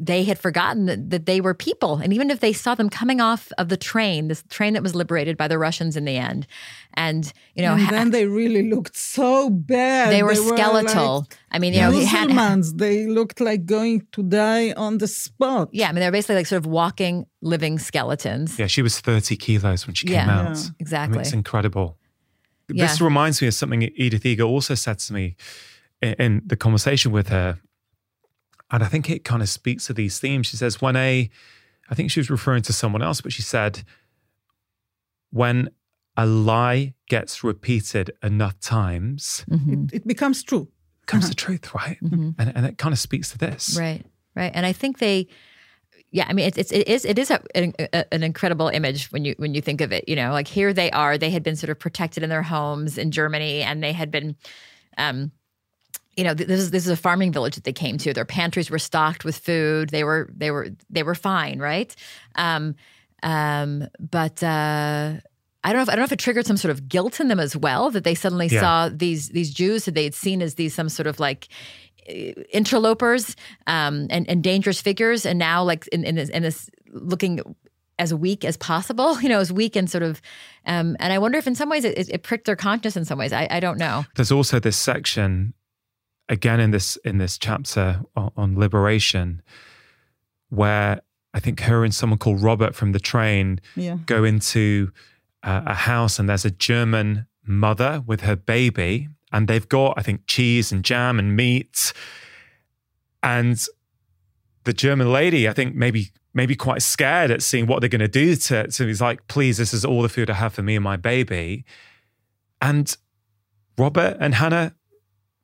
they 0.02 0.24
had 0.24 0.39
forgotten 0.39 0.86
that, 0.86 1.10
that 1.10 1.27
they 1.27 1.43
were 1.43 1.52
people. 1.52 1.97
And 1.98 2.10
even 2.14 2.31
if 2.31 2.40
they 2.40 2.55
saw 2.55 2.74
them 2.74 2.89
coming 2.89 3.20
off 3.20 3.52
of 3.59 3.68
the 3.68 3.77
train, 3.77 4.28
this 4.28 4.43
train 4.48 4.72
that 4.72 4.82
was 4.82 4.94
liberated 4.94 5.36
by 5.36 5.47
the 5.47 5.59
Russians 5.59 5.94
in 5.94 6.06
the 6.06 6.16
end, 6.16 6.47
and 6.94 7.31
you 7.55 7.62
know, 7.62 7.74
and 7.74 7.82
ha- 7.82 7.90
then 7.90 8.10
they 8.10 8.24
really 8.27 8.70
looked 8.70 8.97
so 8.97 9.51
bad. 9.51 10.10
they 10.10 10.22
were 10.22 10.35
skeletal. 10.35 11.18
like 11.20 11.36
I 11.52 11.59
mean, 11.59 11.74
you 11.74 11.81
know, 11.82 11.90
he 11.90 12.05
had, 12.06 12.31
Musulmans. 12.31 12.78
they 12.78 13.06
looked 13.06 13.40
like 13.40 13.66
going 13.66 14.06
to 14.12 14.22
die 14.22 14.72
on 14.72 14.98
the 14.98 15.06
spot. 15.06 15.68
yeah, 15.72 15.89
I 15.89 15.93
mean, 15.93 16.01
they're 16.01 16.10
basically 16.12 16.36
like 16.36 16.47
sort 16.47 16.64
of 16.64 16.66
walking, 16.66 17.27
living 17.43 17.78
skeletons. 17.78 18.59
Yeah, 18.59 18.68
she 18.68 18.81
was 18.82 18.98
30 19.01 19.36
kilos 19.36 19.86
when 19.86 19.94
she 19.94 20.06
came 20.06 20.14
Yeah. 20.16 20.31
out. 20.40 20.44
Yeah. 20.44 20.51
I 20.51 20.55
mean, 20.55 20.74
Exactly. 20.81 21.20
it's 21.20 21.32
incredible. 21.35 21.98
Yeah. 22.72 22.86
This 22.86 23.01
reminds 23.01 23.43
me 23.43 23.48
of 23.48 23.55
something 23.55 23.82
Edith 23.97 24.24
Eger 24.24 24.44
also 24.44 24.74
said 24.74 24.98
to 25.01 25.12
me 25.12 25.36
in, 26.01 26.12
in 26.14 26.43
the 26.47 26.56
conversation 26.56 27.12
with 27.12 27.28
her. 27.28 27.59
And 28.70 28.82
I 28.82 28.86
think 28.86 29.10
it 29.10 29.24
kind 29.24 29.42
of 29.42 29.48
speaks 29.48 29.86
to 29.86 29.92
these 29.92 30.18
themes. 30.18 30.47
She 30.47 30.56
says, 30.56 30.80
when 30.80 30.97
a, 30.97 31.28
I 31.90 31.94
think 31.94 32.10
she 32.10 32.20
was 32.20 32.30
referring 32.30 32.62
to 32.62 32.72
someone 32.72 33.02
else, 33.02 33.20
but 33.20 33.32
she 33.32 33.42
said, 33.42 33.82
when 35.30 35.70
a 36.16 36.26
lie 36.26 36.94
gets 37.09 37.42
repeated 37.44 38.10
enough 38.22 38.59
times, 38.60 39.44
Mhm. 39.51 39.92
It 39.92 40.06
becomes 40.06 40.42
true. 40.42 40.68
comes 41.06 41.28
the 41.28 41.34
truth, 41.34 41.74
right? 41.74 41.98
Mhm. 42.02 42.34
And, 42.38 42.52
and 42.56 42.66
it 42.66 42.78
kind 42.78 42.92
of 42.92 42.98
speaks 42.98 43.30
to 43.30 43.38
this. 43.38 43.76
Right, 43.76 44.05
right, 44.36 44.52
and 44.55 44.64
I 44.64 44.72
think 44.72 44.98
they, 44.98 45.26
yeah, 46.12 46.26
I 46.28 46.32
mean, 46.32 46.47
it's 46.47 46.59
it's 46.59 46.70
it 46.70 46.86
is 46.86 47.05
it 47.05 47.18
is 47.18 47.30
a, 47.32 47.40
an, 47.55 47.72
a, 47.78 48.12
an 48.14 48.22
incredible 48.22 48.68
image 48.68 49.10
when 49.10 49.24
you 49.24 49.34
when 49.38 49.55
you 49.55 49.60
think 49.60 49.80
of 49.80 49.90
it. 49.92 50.09
You 50.09 50.14
know, 50.14 50.30
like 50.30 50.47
here 50.47 50.72
they 50.72 50.90
are, 50.92 51.18
they 51.18 51.30
had 51.30 51.42
been 51.42 51.56
sort 51.56 51.70
of 51.70 51.78
protected 51.80 52.22
in 52.22 52.28
their 52.30 52.42
homes 52.44 52.97
in 52.98 53.10
Germany, 53.10 53.62
and 53.62 53.82
they 53.82 53.92
had 53.92 54.10
been, 54.12 54.36
um, 54.98 55.32
you 56.16 56.24
know, 56.24 56.35
this 56.35 56.61
is 56.61 56.70
this 56.70 56.85
is 56.85 56.91
a 56.91 56.97
farming 56.97 57.32
village 57.32 57.55
that 57.55 57.65
they 57.65 57.73
came 57.73 57.97
to. 57.99 58.12
Their 58.12 58.24
pantries 58.24 58.70
were 58.70 58.78
stocked 58.78 59.24
with 59.24 59.37
food. 59.39 59.91
They 59.91 60.05
were 60.05 60.28
they 60.37 60.51
were 60.51 60.69
they 60.89 61.03
were 61.03 61.15
fine, 61.15 61.59
right? 61.59 61.95
Um, 62.35 62.74
um, 63.23 63.87
but. 63.99 64.43
Uh, 64.43 65.15
I 65.62 65.74
don't 65.74 65.81
know. 65.81 65.82
If, 65.82 65.89
I 65.91 65.93
don't 65.93 66.01
know 66.01 66.05
if 66.07 66.12
it 66.12 66.19
triggered 66.19 66.47
some 66.47 66.57
sort 66.57 66.70
of 66.70 66.89
guilt 66.89 67.20
in 67.20 67.28
them 67.28 67.39
as 67.39 67.55
well 67.55 67.91
that 67.91 68.03
they 68.03 68.15
suddenly 68.15 68.47
Yeah. 68.47 68.61
saw 68.61 68.89
these 68.89 69.28
these 69.28 69.53
Jews 69.53 69.85
that 69.85 69.95
they 69.95 70.05
had 70.05 70.15
seen 70.15 70.41
as 70.41 70.55
these 70.55 70.73
some 70.74 70.89
sort 70.89 71.07
of 71.07 71.20
like 71.20 71.49
interlopers 72.53 73.37
um, 73.66 74.07
and, 74.11 74.28
and 74.28 74.43
dangerous 74.43 74.81
figures, 74.81 75.27
and 75.27 75.39
now 75.39 75.62
like 75.62 75.87
in, 75.89 76.05
in, 76.05 76.15
this, 76.15 76.28
in 76.31 76.43
this 76.43 76.70
looking 76.93 77.41
as 77.99 78.15
weak 78.15 78.45
as 78.45 78.57
possible, 78.57 79.20
you 79.23 79.28
know, 79.28 79.41
as 79.41 79.53
weak 79.53 79.77
and 79.77 79.91
sort 79.91 80.03
of. 80.03 80.20
Um, 80.66 80.97
and 80.99 81.12
I 81.12 81.19
wonder 81.19 81.39
if 81.39 81.47
in 81.47 81.55
some 81.55 81.69
ways 81.69 81.85
it, 81.85 82.09
it 82.09 82.23
pricked 82.23 82.47
their 82.47 82.57
conscience. 82.57 82.97
In 82.97 83.05
some 83.05 83.19
ways, 83.19 83.32
I, 83.32 83.47
I 83.51 83.61
don't 83.61 83.78
know. 83.78 84.05
There's 84.16 84.32
also 84.32 84.61
this 84.61 84.77
section, 84.77 85.55
again 86.31 86.61
in 86.61 86.70
this 86.70 86.97
in 87.05 87.19
this 87.19 87.36
chapter 87.36 88.01
on, 88.16 88.31
on 88.36 88.59
liberation, 88.59 89.43
where 90.48 91.01
I 91.35 91.40
think 91.40 91.61
her 91.61 91.85
and 91.85 91.94
someone 91.94 92.19
called 92.19 92.40
Robert 92.43 92.74
from 92.74 92.93
the 92.93 92.98
train 93.01 93.61
Yeah. 93.77 93.98
go 94.07 94.24
into 94.24 94.90
uh, 95.43 95.62
a 95.66 95.74
house 95.74 96.19
and 96.19 96.28
there's 96.28 96.44
a 96.47 96.51
German 96.51 97.27
mother 97.47 98.02
with 98.07 98.23
her 98.23 98.36
baby 98.36 99.09
and 99.32 99.47
they've 99.48 99.69
got 99.69 99.94
I 99.98 100.02
think 100.02 100.23
cheese 100.27 100.73
and 100.73 100.85
jam 100.85 101.19
and 101.19 101.36
meat. 101.36 101.93
And 103.23 103.62
the 104.65 104.73
German 104.73 105.12
lady 105.12 105.48
I 105.48 105.52
think 105.52 105.74
maybe 105.74 106.11
maybe 106.32 106.55
quite 106.55 106.81
scared 106.82 107.31
at 107.31 107.43
seeing 107.43 107.66
what 107.66 107.81
they're 107.81 107.89
going 107.89 108.01
to 108.01 108.09
do 108.09 108.36
to 108.36 108.70
so 108.70 108.86
he's 108.86 109.01
like 109.01 109.27
please 109.27 109.57
this 109.59 109.74
is 109.74 109.85
all 109.85 110.01
the 110.02 110.09
food 110.09 110.31
I 110.31 110.35
have 110.35 110.52
for 110.55 110.62
me 110.62 110.77
and 110.77 110.85
my 110.85 110.97
baby. 110.97 111.65
And 112.62 112.94
Robert 113.78 114.16
and 114.20 114.35
Hannah 114.35 114.74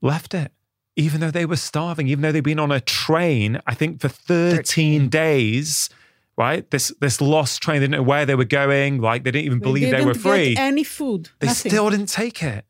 left 0.02 0.34
it 0.34 0.52
even 0.96 1.20
though 1.20 1.30
they 1.30 1.46
were 1.46 1.56
starving 1.56 2.08
even 2.08 2.22
though 2.22 2.32
they'd 2.32 2.40
been 2.40 2.58
on 2.58 2.72
a 2.72 2.80
train 2.80 3.60
I 3.66 3.74
think 3.74 4.00
for 4.00 4.08
13 4.08 5.08
days 5.08 5.90
right? 6.36 6.70
This 6.70 6.92
this 7.00 7.20
lost 7.20 7.62
train, 7.62 7.80
they 7.80 7.86
didn't 7.86 7.98
know 7.98 8.02
where 8.02 8.26
they 8.26 8.34
were 8.34 8.44
going. 8.44 9.00
Like 9.00 9.24
they 9.24 9.30
didn't 9.30 9.46
even 9.46 9.58
believe 9.58 9.84
they, 9.84 9.90
didn't 9.92 10.06
were 10.06 10.14
free. 10.14 10.54
Any 10.56 10.84
food. 10.84 11.30
they 11.40 11.48
nothing. 11.48 11.70
still 11.70 11.90
didn't 11.90 12.08
take 12.08 12.42
it. 12.42 12.64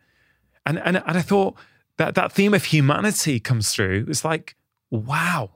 And 0.64 0.78
and 0.78 1.02
and 1.04 1.18
I 1.18 1.22
thought 1.22 1.56
that 1.96 2.14
that 2.14 2.32
theme 2.32 2.54
of 2.54 2.64
humanity 2.64 3.40
comes 3.40 3.72
through. 3.72 4.06
It's 4.08 4.24
like, 4.24 4.56
wow. 4.90 5.50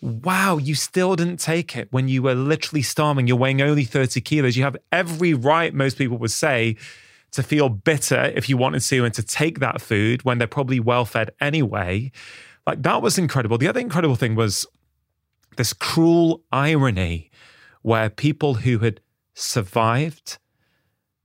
Wow, 0.00 0.58
you 0.58 0.74
still 0.74 1.16
didn't 1.16 1.38
take 1.38 1.74
it 1.76 1.88
when 1.90 2.08
you 2.08 2.22
were 2.22 2.34
literally 2.34 2.82
starving. 2.82 3.26
You're 3.26 3.38
weighing 3.38 3.62
only 3.62 3.84
30 3.84 4.20
kilos. 4.20 4.54
You 4.54 4.62
have 4.62 4.76
every 4.92 5.32
right, 5.32 5.72
most 5.72 5.96
people 5.96 6.18
would 6.18 6.30
say, 6.30 6.76
to 7.34 7.42
feel 7.42 7.68
bitter 7.68 8.32
if 8.34 8.48
you 8.48 8.56
wanted 8.56 8.80
to 8.80 9.04
and 9.04 9.12
to 9.14 9.22
take 9.22 9.60
that 9.60 9.80
food 9.80 10.24
when 10.24 10.38
they're 10.38 10.46
probably 10.46 10.80
well 10.80 11.04
fed 11.04 11.30
anyway. 11.40 12.10
Like 12.66 12.82
that 12.82 13.02
was 13.02 13.18
incredible. 13.18 13.58
The 13.58 13.68
other 13.68 13.80
incredible 13.80 14.16
thing 14.16 14.34
was 14.34 14.66
this 15.56 15.72
cruel 15.72 16.42
irony 16.50 17.30
where 17.82 18.08
people 18.08 18.54
who 18.54 18.78
had 18.78 19.00
survived 19.34 20.38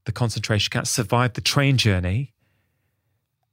the 0.05 0.11
concentration 0.11 0.71
camp, 0.71 0.87
survived 0.87 1.35
the 1.35 1.41
train 1.41 1.77
journey, 1.77 2.33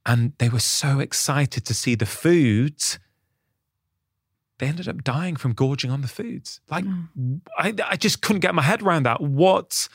and 0.05 0.33
they 0.39 0.49
were 0.49 0.59
so 0.59 0.99
excited 0.99 1.65
to 1.65 1.73
see 1.73 1.93
the 1.93 2.05
foods, 2.05 2.97
they 4.57 4.67
ended 4.67 4.87
up 4.87 5.03
dying 5.03 5.35
from 5.35 5.53
gorging 5.53 5.91
on 5.91 6.01
the 6.01 6.07
foods. 6.07 6.59
Like, 6.69 6.85
mm. 6.85 7.41
I, 7.57 7.73
I 7.85 7.95
just 7.95 8.21
couldn't 8.21 8.39
get 8.39 8.55
my 8.55 8.63
head 8.63 8.81
around 8.81 9.03
that. 9.03 9.21
What? 9.21 9.87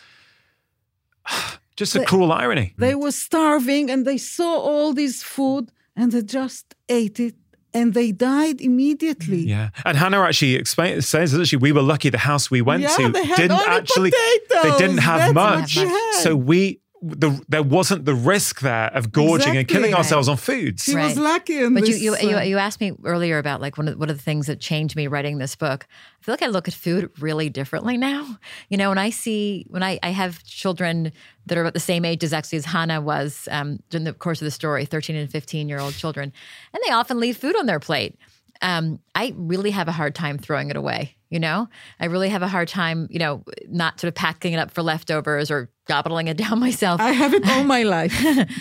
Just 1.77 1.94
a 1.94 1.99
They- 2.01 2.05
cruel 2.05 2.32
irony. 2.32 2.74
They 2.78 2.94
were 2.94 3.12
starving 3.12 3.90
and 3.90 4.05
they 4.07 4.19
saw 4.19 4.57
all 4.59 4.93
this 4.93 5.23
food 5.23 5.70
and 5.97 6.12
they 6.12 6.23
just 6.23 6.74
ate 6.89 7.19
it 7.20 7.35
and 7.74 7.94
they 7.94 8.12
died 8.12 8.61
immediately. 8.61 9.40
Yeah, 9.49 9.70
and 9.86 9.97
Hannah 9.97 10.20
actually 10.20 10.57
explains 10.57 11.09
says 11.09 11.32
that 11.32 11.40
actually 11.40 11.59
we 11.62 11.73
were 11.73 11.81
lucky. 11.82 12.11
The 12.11 12.19
house 12.19 12.51
we 12.51 12.61
went 12.61 12.82
Yeah, 12.82 12.97
to 12.97 13.12
didn't 13.12 13.66
actually 13.66 14.11
potatoes. 14.11 14.62
they 14.65 14.78
didn't 14.86 14.99
have 14.99 15.35
That's 15.35 15.77
much, 15.77 15.78
so 16.23 16.36
we 16.36 16.81
the 17.03 17.41
there 17.49 17.62
wasn't 17.65 18.05
the 18.05 18.15
risk 18.15 18.61
there 18.61 18.91
of 18.95 19.11
gorging 19.11 19.49
and 19.49 19.59
Exactly. 19.59 19.74
killing 19.74 19.91
Right. 19.93 19.99
ourselves 19.99 20.29
on 20.29 20.37
foods. 20.37 20.85
She 20.85 20.95
Right. 20.95 21.09
was 21.09 21.19
lucky 21.19 21.59
in 21.59 21.74
But 21.74 21.87
you, 21.89 21.95
this. 21.95 22.03
you, 22.03 22.16
you, 22.31 22.37
uh, 22.37 22.43
you 22.43 22.59
asked 22.59 22.81
me 22.81 22.93
earlier 23.05 23.39
about 23.39 23.61
like 23.61 23.77
one 23.77 23.89
of, 23.89 23.99
one 23.99 24.09
of 24.09 24.16
the 24.16 24.23
things 24.23 24.47
that 24.47 24.61
changed 24.61 24.95
me 24.95 25.09
writing 25.09 25.39
this 25.39 25.57
book. 25.57 25.87
I 25.91 26.24
feel 26.24 26.33
like 26.33 26.43
I 26.43 26.47
look 26.47 26.69
at 26.69 26.74
food 26.74 27.11
really 27.20 27.49
differently 27.51 27.97
now. 27.97 28.39
You 28.69 28.79
know, 28.79 28.89
when 28.91 28.99
I 28.99 29.11
see, 29.11 29.66
when 29.69 29.83
I, 29.83 29.99
I 30.03 30.11
have 30.11 30.43
children 30.45 31.12
that 31.47 31.59
are 31.59 31.61
about 31.61 31.74
the 31.74 31.81
same 31.81 32.05
age 32.05 32.23
as 32.24 32.33
actually 32.33 32.59
as 32.59 32.66
Hannah 32.66 33.01
was 33.01 33.49
um, 33.51 33.81
during 33.91 34.05
the 34.05 34.12
course 34.15 34.41
of 34.41 34.45
the 34.47 34.51
story, 34.51 34.85
13 34.87 35.16
and 35.16 35.31
15 35.31 35.69
year 35.69 35.79
old 35.81 35.95
children, 35.95 36.33
and 36.73 36.83
they 36.87 36.93
often 36.93 37.19
leave 37.20 37.37
food 37.37 37.57
on 37.59 37.66
their 37.66 37.81
plate. 37.81 38.16
Um, 38.62 39.01
I 39.14 39.34
really 39.36 39.70
have 39.72 39.89
a 39.89 39.93
hard 39.93 40.14
time 40.14 40.39
throwing 40.39 40.70
it 40.70 40.76
away. 40.76 41.16
You 41.30 41.40
know, 41.40 41.68
I 41.98 42.06
really 42.06 42.28
have 42.28 42.43
a 42.43 42.48
hard 42.48 42.68
time, 42.68 43.09
you 43.10 43.18
know, 43.18 43.43
not 43.68 43.98
sort 44.01 44.09
of 44.09 44.14
packing 44.14 44.52
it 44.52 44.59
up 44.59 44.70
for 44.70 44.82
leftovers 44.82 45.51
or 45.51 45.70
gobbling 45.89 46.28
it 46.28 46.36
down 46.44 46.60
myself. 46.60 47.01
I 47.01 47.12
have 47.12 47.34
it 47.34 47.47
all 47.48 47.64
my 47.64 47.82
life. 47.82 48.14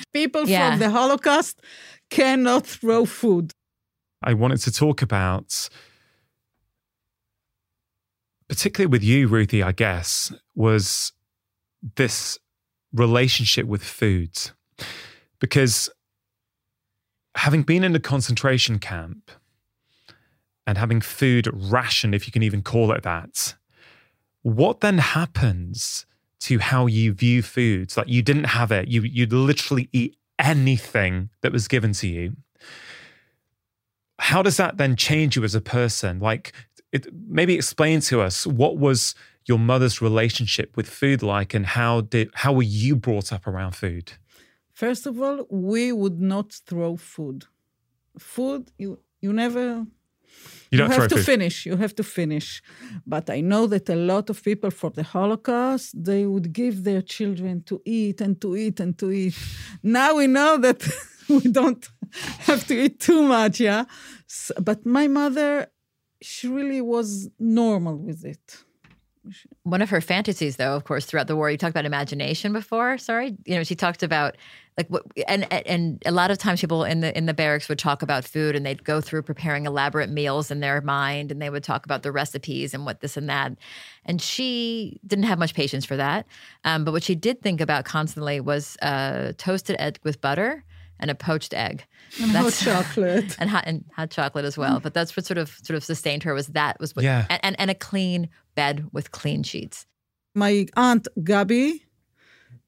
People 0.14 0.48
Yeah. 0.48 0.72
from 0.72 0.80
the 0.80 0.90
Holocaust 0.90 1.62
cannot 2.10 2.66
throw 2.66 3.06
food. 3.06 3.52
I 4.24 4.34
wanted 4.34 4.60
to 4.62 4.72
talk 4.72 5.02
about, 5.02 5.68
particularly 8.48 8.90
with 8.90 9.04
you, 9.04 9.28
Ruthie, 9.28 9.64
I 9.64 9.72
guess, 9.72 10.34
was 10.56 11.12
this 11.96 12.38
relationship 12.94 13.66
with 13.66 13.84
food. 13.84 14.32
Because 15.40 15.90
having 17.36 17.64
been 17.64 17.84
in 17.84 17.96
a 17.96 18.00
concentration 18.00 18.78
camp 18.80 19.32
and 20.72 20.78
having 20.78 21.02
food 21.02 21.48
rationed, 21.54 22.16
if 22.16 22.26
you 22.26 22.32
can 22.32 22.44
even 22.44 22.62
call 22.62 22.92
it 22.92 23.04
that, 23.04 23.56
what 24.42 24.80
then 24.80 24.98
happens 24.98 26.06
to 26.40 26.58
how 26.58 26.88
you 26.88 27.14
view 27.14 27.44
foods? 27.44 27.98
Like 27.98 28.08
you 28.08 28.22
didn't 28.24 28.46
have 28.46 28.72
it, 28.72 28.88
you 28.88 29.02
you'd 29.04 29.34
literally 29.34 29.90
eat 29.92 30.16
anything 30.40 31.30
that 31.42 31.52
was 31.52 31.68
given 31.68 31.94
to 31.94 32.08
you 32.08 32.36
how 34.18 34.42
does 34.42 34.58
that 34.58 34.78
then 34.78 34.96
change 34.96 35.36
you 35.36 35.44
as 35.44 35.54
a 35.54 35.62
person 35.62 36.20
like 36.20 36.52
it, 36.92 37.08
maybe 37.28 37.54
explain 37.54 38.00
to 38.00 38.22
us 38.22 38.48
what 38.48 38.78
was 38.78 39.14
your 39.46 39.60
mother's 39.60 40.02
relationship 40.02 40.76
with 40.76 40.90
food 40.90 41.22
like 41.22 41.54
and 41.54 41.68
how 41.68 42.02
did 42.02 42.32
how 42.34 42.52
were 42.52 42.64
you 42.64 42.96
brought 42.96 43.32
up 43.32 43.46
around 43.46 43.76
food 43.76 44.14
First 44.82 45.06
of 45.06 45.22
all, 45.22 45.46
we 45.50 45.92
would 45.92 46.20
not 46.20 46.54
throw 46.54 46.98
food. 46.98 47.46
Food, 48.18 48.72
you 48.78 49.00
you 49.22 49.32
never 49.32 49.86
you 50.72 50.78
don't 50.78 50.92
have 50.92 51.10
to 51.10 51.18
food 51.18 51.26
finish. 51.26 51.66
You 51.66 51.76
have 51.78 51.96
to 51.96 52.04
finish. 52.04 52.62
But 53.06 53.30
I 53.30 53.42
know 53.42 53.68
that 53.68 53.90
a 53.90 53.96
lot 53.96 54.30
of 54.30 54.42
people 54.44 54.72
for 54.72 54.90
the 54.90 55.04
Holocaust 55.04 55.92
they 56.04 56.26
would 56.26 56.54
give 56.54 56.84
their 56.84 57.02
children 57.02 57.64
to 57.64 57.82
eat 57.86 58.22
and 58.22 58.40
to 58.42 58.56
eat 58.56 58.80
and 58.80 58.98
to 59.00 59.12
eat. 59.12 59.36
Now 59.84 60.16
we 60.16 60.28
know 60.28 60.58
that 60.58 60.80
we 61.30 61.42
don't 61.52 61.88
have 62.40 62.66
to 62.68 62.74
eat 62.84 63.00
too 63.00 63.24
much, 63.24 63.60
yeah. 63.60 63.84
S 64.30 64.52
but 64.68 64.86
my 64.86 65.08
mother, 65.08 65.68
she 66.22 66.48
really 66.48 66.82
was 66.82 67.30
normal 67.40 67.98
with 67.98 68.24
it. 68.26 68.46
One 69.64 69.82
of 69.82 69.90
her 69.92 70.02
fantasies, 70.02 70.56
though, 70.56 70.76
of 70.76 70.84
course, 70.84 71.06
throughout 71.06 71.28
the 71.28 71.36
war, 71.36 71.52
you 71.52 71.58
talked 71.58 71.72
about 71.72 71.86
imagination 71.86 72.54
before. 72.54 72.98
Sorry, 72.98 73.38
you 73.46 73.56
know, 73.56 73.64
she 73.64 73.76
talked 73.76 74.02
about 74.04 74.36
like 74.78 74.88
what, 74.88 75.04
and 75.28 75.52
and 75.52 76.02
a 76.06 76.12
lot 76.12 76.32
of 76.32 76.38
times 76.38 76.62
people 76.62 76.84
in 76.84 77.02
the 77.02 77.16
in 77.16 77.26
the 77.28 77.34
barracks 77.34 77.70
would 77.70 77.78
talk 77.78 78.02
about 78.02 78.24
food, 78.26 78.56
and 78.56 78.66
they'd 78.66 78.84
go 78.84 79.00
through 79.02 79.22
preparing 79.22 79.66
elaborate 79.66 80.10
meals 80.10 80.50
in 80.50 80.60
their 80.60 80.82
mind, 80.82 81.32
and 81.32 81.42
they 81.42 81.50
would 81.50 81.64
talk 81.64 81.86
about 81.86 82.04
the 82.04 82.12
recipes 82.12 82.74
and 82.74 82.86
what 82.86 83.02
this 83.02 83.16
and 83.18 83.30
that. 83.30 83.52
And 84.06 84.22
she 84.22 85.00
didn't 85.06 85.26
have 85.26 85.38
much 85.38 85.54
patience 85.54 85.86
for 85.86 85.98
that. 85.98 86.26
Um, 86.64 86.84
but 86.84 86.92
what 86.92 87.04
she 87.04 87.14
did 87.16 87.42
think 87.42 87.62
about 87.62 87.86
constantly 87.86 88.40
was 88.40 88.78
uh, 88.82 89.34
toasted 89.38 89.76
egg 89.80 90.00
with 90.04 90.20
butter 90.22 90.64
and 91.00 91.12
a 91.12 91.16
poached 91.16 91.54
egg. 91.54 91.84
And 92.22 92.32
hot 92.32 92.54
chocolate. 92.54 93.36
and 93.40 93.50
hot 93.50 93.64
and 93.66 93.84
hot 93.96 94.12
chocolate 94.12 94.46
as 94.46 94.58
well. 94.58 94.80
But 94.80 94.94
that's 94.94 95.18
what 95.18 95.26
sort 95.26 95.38
of 95.40 95.50
sort 95.64 95.76
of 95.76 95.84
sustained 95.84 96.24
her 96.24 96.34
was 96.34 96.48
that 96.48 96.80
was 96.80 96.96
what 96.96 97.04
Yeah. 97.04 97.26
and, 97.30 97.40
and, 97.44 97.60
and 97.60 97.72
a 97.72 97.76
clean 97.76 98.30
bed 98.56 98.88
with 98.92 99.12
clean 99.12 99.44
sheets. 99.44 99.86
My 100.36 100.66
aunt 100.76 101.08
Gabi, 101.20 101.82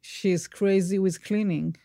she's 0.01 0.47
crazy 0.47 0.99
with 0.99 1.23
cleaning. 1.23 1.75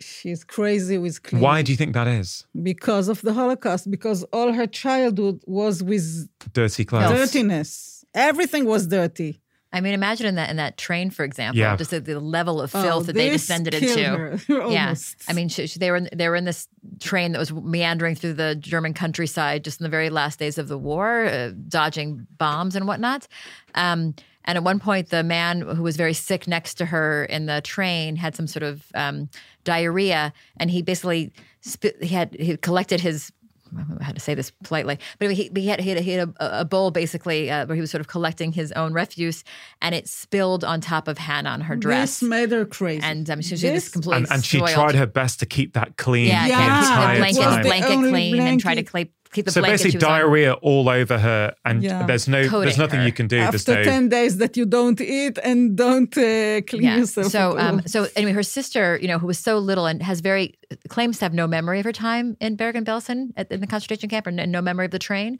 She's 0.00 0.42
crazy 0.44 0.98
with 0.98 1.22
cleaning. 1.22 1.44
why 1.44 1.62
do 1.62 1.70
you 1.72 1.76
think 1.76 1.94
that 1.94 2.08
is 2.08 2.46
Because 2.62 3.08
of 3.08 3.22
the 3.22 3.32
Holocaust, 3.32 3.90
because 3.90 4.24
all 4.32 4.52
her 4.52 4.66
childhood 4.66 5.40
was 5.46 5.82
with 5.82 6.28
dirty 6.52 6.84
clothes 6.84 7.10
dirtiness. 7.10 8.04
Everything 8.12 8.64
was 8.64 8.86
dirty. 8.86 9.40
I 9.74 9.80
mean, 9.80 9.92
imagine 9.92 10.26
in 10.26 10.36
that 10.36 10.48
in 10.50 10.56
that 10.56 10.76
train, 10.78 11.10
for 11.10 11.24
example, 11.24 11.58
Yeah. 11.58 11.76
just 11.76 11.90
the, 11.90 12.00
the 12.00 12.20
level 12.20 12.62
of 12.62 12.74
Oh, 12.74 12.82
filth 12.82 13.06
that 13.06 13.14
they 13.14 13.28
descended 13.30 13.74
into. 13.74 14.04
her, 14.04 14.38
Yeah. 14.70 14.94
I 15.28 15.32
mean, 15.32 15.48
she, 15.48 15.66
she- 15.66 15.78
they 15.80 15.90
were 15.90 15.96
in, 15.98 16.08
they 16.14 16.28
were 16.28 16.36
in 16.36 16.44
this 16.44 16.68
train 17.00 17.32
that 17.32 17.38
was 17.38 17.52
meandering 17.52 18.14
through 18.14 18.34
the 18.34 18.54
German 18.54 18.94
countryside 18.94 19.64
just 19.64 19.80
in 19.80 19.84
the 19.84 19.90
very 19.90 20.10
last 20.10 20.38
days 20.38 20.58
of 20.58 20.68
the 20.68 20.78
war, 20.78 21.24
uh, 21.26 21.50
dodging 21.68 22.26
bombs 22.38 22.76
and 22.76 22.86
whatnot. 22.86 23.26
Um, 23.74 24.14
and 24.44 24.56
at 24.58 24.62
one 24.62 24.78
point, 24.78 25.08
the 25.08 25.22
man 25.24 25.62
who 25.62 25.82
was 25.82 25.96
very 25.96 26.12
sick 26.14 26.46
next 26.46 26.74
to 26.74 26.84
her 26.86 27.24
in 27.24 27.46
the 27.46 27.60
train 27.62 28.16
had 28.16 28.36
some 28.36 28.46
sort 28.46 28.62
of 28.62 28.84
um, 28.94 29.28
diarrhea, 29.64 30.32
and 30.58 30.70
he 30.70 30.82
basically 30.82 31.32
spit, 31.62 32.00
he 32.02 32.14
had 32.14 32.34
he 32.38 32.56
collected 32.58 33.00
his. 33.00 33.32
I 33.76 33.82
don't 33.82 33.98
know 34.00 34.04
how 34.04 34.12
to 34.12 34.20
say 34.20 34.34
this 34.34 34.50
politely, 34.62 34.98
but 35.18 35.30
he, 35.32 35.50
he 35.54 35.66
had, 35.68 35.80
he 35.80 35.90
had, 35.90 35.98
he 36.00 36.10
had 36.12 36.28
a, 36.40 36.60
a 36.60 36.64
bowl 36.64 36.90
basically 36.90 37.50
uh, 37.50 37.66
where 37.66 37.74
he 37.74 37.80
was 37.80 37.90
sort 37.90 38.00
of 38.00 38.08
collecting 38.08 38.52
his 38.52 38.72
own 38.72 38.92
refuse, 38.92 39.44
and 39.82 39.94
it 39.94 40.08
spilled 40.08 40.64
on 40.64 40.80
top 40.80 41.08
of 41.08 41.18
Hannah 41.18 41.50
on 41.50 41.60
her 41.62 41.76
dress. 41.76 42.20
This 42.20 42.28
made 42.28 42.50
her 42.52 42.64
crazy. 42.64 43.02
and 43.02 43.28
um, 43.30 43.40
she, 43.40 43.56
she 43.56 43.68
this 43.68 43.84
This- 43.84 43.88
completely 43.88 44.22
and, 44.24 44.32
and 44.32 44.44
she 44.44 44.58
soiled. 44.58 44.70
tried 44.70 44.94
her 44.94 45.06
best 45.06 45.40
to 45.40 45.46
keep 45.46 45.74
that 45.74 45.96
clean 45.96 46.28
Yeah, 46.28 46.46
Yeah, 46.46 46.58
yeah, 46.58 46.78
entire 46.78 47.14
the 47.14 47.20
blanket, 47.20 47.40
time. 47.42 47.62
the 47.62 47.68
blanket 47.68 47.90
only 47.90 48.10
clean, 48.10 48.40
and 48.40 48.60
try 48.60 48.74
to 48.74 48.82
blanket. 48.82 49.08
keep, 49.08 49.23
keep 49.34 49.44
the 49.44 49.50
so 49.52 49.60
blanket. 49.60 49.74
basically 49.74 49.90
she 49.92 49.96
was 49.98 50.04
on. 50.04 50.10
diarrhea 50.10 50.52
all 50.54 50.88
over 50.88 51.18
her 51.18 51.54
and 51.64 51.82
Yeah. 51.82 52.06
there's 52.06 52.26
no 52.28 52.42
Coating 52.48 52.60
there's 52.66 52.78
nothing 52.78 53.00
her. 53.00 53.06
you 53.06 53.12
can 53.12 53.26
do 53.26 53.38
there's 53.38 53.68
After 53.68 53.74
no 53.74 53.84
10 53.84 54.08
days 54.08 54.36
that 54.38 54.56
you 54.56 54.64
don't 54.64 55.00
eat 55.00 55.36
and 55.42 55.76
don't 55.76 56.16
uh, 56.16 56.60
clean 56.70 56.82
Yeah. 56.84 56.96
yourself. 56.98 57.30
So, 57.32 57.58
um, 57.58 57.82
so 57.86 58.06
anyway, 58.16 58.32
her 58.32 58.42
sister, 58.42 58.98
you 59.02 59.08
know, 59.08 59.18
who 59.18 59.26
was 59.26 59.38
so 59.38 59.58
little 59.58 59.86
and 59.86 60.02
has 60.02 60.20
very 60.20 60.54
claims 60.88 61.18
to 61.18 61.24
have 61.26 61.34
no 61.34 61.46
memory 61.46 61.78
of 61.80 61.84
her 61.84 61.92
time 61.92 62.36
in 62.40 62.56
Bergen-Belsen 62.56 63.32
at, 63.36 63.50
in 63.52 63.60
the 63.60 63.66
concentration 63.66 64.08
camp, 64.08 64.26
or 64.26 64.30
no, 64.32 64.44
no 64.44 64.60
memory 64.62 64.86
of 64.86 64.90
the 64.92 64.98
train. 64.98 65.38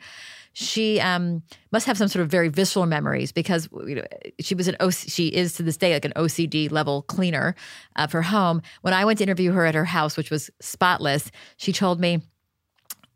She 0.57 1.01
um, 1.01 1.43
must 1.73 1.87
have 1.87 1.99
some 1.99 2.07
sort 2.07 2.23
of 2.23 2.31
very 2.31 2.49
visceral 2.49 2.87
memories 2.87 3.33
because 3.33 3.69
you 3.87 3.97
know, 3.97 4.05
she 4.41 4.55
was 4.55 4.69
an 4.69 4.77
OC, 4.79 4.95
she 5.09 5.27
is 5.27 5.55
to 5.55 5.65
this 5.65 5.77
day 5.77 5.93
like 5.95 6.05
an 6.05 6.13
OCD 6.15 6.71
level 6.71 7.03
cleaner 7.03 7.57
of 7.97 8.13
her 8.13 8.23
home. 8.23 8.63
When 8.83 8.95
I 8.95 9.05
went 9.05 9.19
to 9.19 9.25
interview 9.25 9.51
her 9.53 9.67
at 9.67 9.75
her 9.75 9.85
house, 9.85 10.17
which 10.17 10.31
was 10.31 10.51
spotless, 10.61 11.33
she 11.57 11.73
told 11.73 11.99
me 11.99 12.23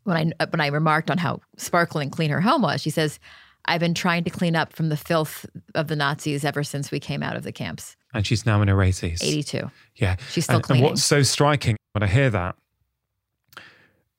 when 0.08 0.34
I 0.40 0.46
when 0.46 0.60
I 0.60 0.66
remarked 0.68 1.10
on 1.10 1.18
how 1.18 1.40
sparkling 1.56 2.10
clean 2.10 2.30
her 2.30 2.40
home 2.40 2.62
was, 2.62 2.80
she 2.82 2.90
says, 2.90 3.18
"I've 3.66 3.80
been 3.80 3.94
trying 3.94 4.24
to 4.24 4.30
clean 4.30 4.56
up 4.56 4.72
from 4.72 4.88
the 4.88 4.96
filth 4.96 5.46
of 5.74 5.88
the 5.88 5.96
Nazis 5.96 6.44
ever 6.44 6.64
since 6.64 6.90
we 6.90 6.98
came 6.98 7.22
out 7.22 7.36
of 7.36 7.42
the 7.42 7.52
camps." 7.52 7.96
and 8.14 8.26
she's 8.26 8.46
now 8.46 8.62
in 8.62 8.68
her 8.68 8.76
80s 8.76 9.22
82. 9.22 9.70
Yeah. 9.96 10.16
She's 10.30 10.44
still 10.44 10.56
and, 10.56 10.70
and 10.70 10.82
what's 10.82 11.04
so 11.04 11.22
striking 11.22 11.76
when 11.92 12.02
I 12.02 12.06
hear 12.06 12.30
that, 12.30 12.56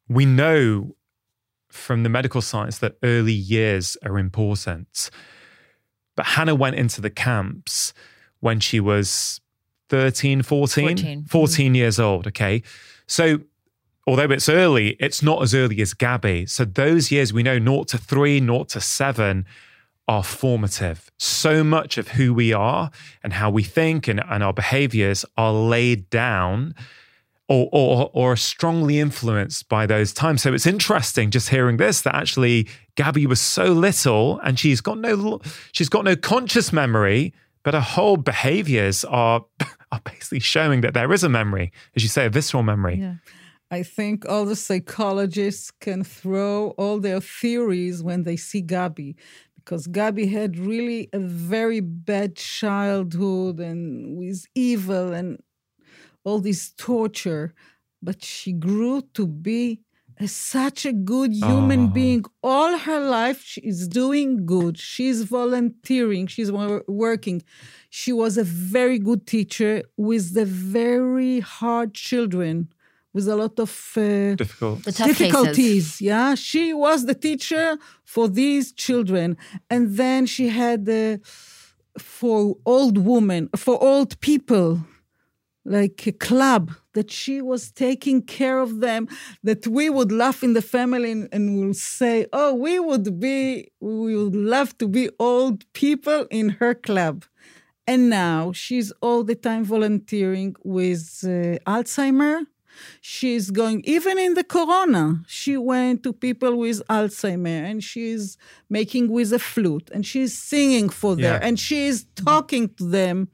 we 0.07 0.25
know 0.25 0.95
from 1.69 2.03
the 2.03 2.09
medical 2.09 2.41
science 2.41 2.79
that 2.79 2.97
early 3.03 3.33
years 3.33 3.95
are 4.03 4.17
important. 4.17 5.09
But 6.15 6.25
Hannah 6.25 6.55
went 6.55 6.75
into 6.75 6.99
the 6.99 7.09
camps 7.09 7.93
when 8.39 8.59
she 8.59 8.79
was 8.79 9.39
13, 9.89 10.41
14, 10.41 10.97
14. 10.97 11.25
14 11.25 11.65
mm-hmm. 11.67 11.75
years 11.75 11.99
old. 11.99 12.27
Okay. 12.27 12.63
So, 13.07 13.39
although 14.09 14.33
it's 14.33 14.49
early, 14.49 14.97
it's 14.99 15.21
not 15.21 15.43
as 15.43 15.53
early 15.53 15.81
as 15.81 15.93
Gabi. 15.93 16.49
So, 16.49 16.65
those 16.65 17.11
years 17.11 17.31
we 17.31 17.43
know 17.43 17.59
0 17.59 17.83
to 17.85 17.97
3, 17.97 18.39
0 18.39 18.63
to 18.63 18.81
7 18.81 19.45
are 20.07 20.23
formative. 20.23 21.11
So 21.19 21.63
much 21.63 21.99
of 21.99 22.09
who 22.09 22.33
we 22.33 22.51
are 22.51 22.89
and 23.23 23.33
how 23.33 23.51
we 23.51 23.61
think 23.61 24.07
and, 24.07 24.19
and 24.27 24.43
our 24.43 24.53
behaviors 24.53 25.23
are 25.37 25.53
laid 25.53 26.09
down 26.09 26.73
or, 27.47 27.69
or, 27.71 28.09
or 28.13 28.35
strongly 28.35 28.99
influenced 28.99 29.69
by 29.69 29.85
those 29.85 30.11
times. 30.11 30.41
So 30.41 30.51
it's 30.51 30.65
interesting 30.65 31.29
just 31.29 31.49
hearing 31.49 31.77
this 31.77 32.01
that 32.01 32.15
actually 32.15 32.67
Gabi 32.95 33.27
was 33.27 33.39
so 33.39 33.65
little 33.65 34.39
and 34.39 34.57
she's 34.57 34.81
got 34.81 34.97
no 34.97 35.39
she's 35.71 35.89
got 35.89 36.03
no 36.03 36.15
conscious 36.15 36.73
memory, 36.73 37.31
but 37.61 37.75
her 37.75 37.79
whole 37.79 38.17
behaviors 38.17 39.05
are 39.05 39.45
are 39.91 40.01
basically 40.03 40.39
showing 40.39 40.81
that 40.81 40.95
there 40.95 41.13
is 41.13 41.23
a 41.23 41.29
memory, 41.29 41.71
as 41.95 42.01
you 42.01 42.09
say, 42.09 42.25
a 42.25 42.29
visceral 42.31 42.63
memory. 42.63 42.97
Yeah. 42.99 43.13
I 43.71 43.83
think 43.83 44.27
all 44.27 44.45
the 44.45 44.55
psychologists 44.55 45.71
can 45.71 46.03
throw 46.03 46.69
all 46.71 46.99
their 46.99 47.21
theories 47.21 48.01
when 48.01 48.23
they 48.23 48.35
see 48.35 48.63
Gabi, 48.63 49.15
because 49.57 49.87
Gabi 49.87 50.31
had 50.31 50.57
really 50.57 51.09
a 51.13 51.19
very 51.19 51.79
bad 51.79 52.35
childhood 52.35 53.59
and 53.59 54.17
with 54.17 54.45
evil 54.55 55.13
and 55.13 55.39
all 56.23 56.39
this 56.39 56.71
torture, 56.77 57.53
but 58.01 58.23
she 58.23 58.51
grew 58.53 59.01
to 59.13 59.27
be 59.27 59.81
a, 60.19 60.27
such 60.27 60.85
a 60.85 60.91
good 60.93 61.31
human 61.33 61.85
Oh. 61.85 61.87
being. 61.87 62.25
All 62.43 62.77
her 62.77 62.99
life, 62.99 63.41
she 63.43 63.61
is 63.61 63.87
doing 63.87 64.45
good. 64.45 64.77
She's 64.77 65.21
volunteering. 65.23 66.27
She's 66.27 66.51
working. 66.51 67.41
She 67.89 68.11
was 68.11 68.37
a 68.37 68.43
very 68.43 68.99
good 68.99 69.25
teacher 69.27 69.83
with 69.95 70.33
the 70.33 70.45
very 70.45 71.39
hard 71.39 71.93
children, 71.93 72.69
with 73.13 73.27
a 73.27 73.35
lot 73.35 73.59
of 73.59 73.93
uh, 73.97 74.35
Difficult. 74.35 74.83
Difficulties. 74.83 75.55
cases. 75.55 76.01
Yeah, 76.01 76.35
she 76.35 76.73
was 76.73 77.05
the 77.05 77.15
teacher 77.15 77.77
for 78.03 78.27
these 78.27 78.71
children, 78.71 79.37
and 79.69 79.97
then 79.97 80.25
she 80.25 80.49
had 80.49 80.87
uh, 80.87 81.17
for 81.97 82.57
old 82.65 82.97
women, 82.97 83.49
for 83.55 83.81
old 83.81 84.19
people, 84.21 84.81
like 85.65 86.07
a 86.07 86.11
club 86.11 86.71
that 86.93 87.11
she 87.11 87.41
was 87.41 87.71
taking 87.71 88.21
care 88.21 88.59
of 88.59 88.79
them, 88.79 89.07
that 89.43 89.67
we 89.67 89.89
would 89.89 90.11
laugh 90.11 90.43
in 90.43 90.53
the 90.53 90.61
family 90.61 91.11
and, 91.11 91.29
and 91.31 91.59
we'll 91.59 91.73
say, 91.73 92.25
oh, 92.33 92.53
we 92.53 92.79
would 92.79 93.19
be, 93.19 93.71
we 93.79 94.15
would 94.15 94.35
love 94.35 94.77
to 94.79 94.87
be 94.87 95.09
old 95.19 95.71
people 95.73 96.25
in 96.31 96.49
her 96.49 96.73
club. 96.73 97.25
And 97.85 98.09
now 98.09 98.51
she's 98.51 98.91
all 99.01 99.23
the 99.23 99.35
time 99.35 99.63
volunteering 99.63 100.55
with 100.63 101.21
uh, 101.23 101.57
Alzheimer 101.69 102.45
She's 103.01 103.51
going, 103.51 103.81
even 103.85 104.17
in 104.17 104.33
the 104.33 104.43
corona, 104.43 105.23
she 105.27 105.57
went 105.57 106.03
to 106.03 106.13
people 106.13 106.55
with 106.57 106.85
Alzheimer 106.87 107.69
and 107.69 107.83
she's 107.83 108.37
making 108.69 109.11
with 109.11 109.33
a 109.33 109.39
flute 109.39 109.89
and 109.93 110.05
she's 110.05 110.37
singing 110.37 110.89
for 110.89 111.15
them 111.15 111.23
yeah. 111.23 111.39
and 111.41 111.59
she's 111.59 112.05
talking 112.15 112.69
to 112.75 112.85
them. 112.87 113.29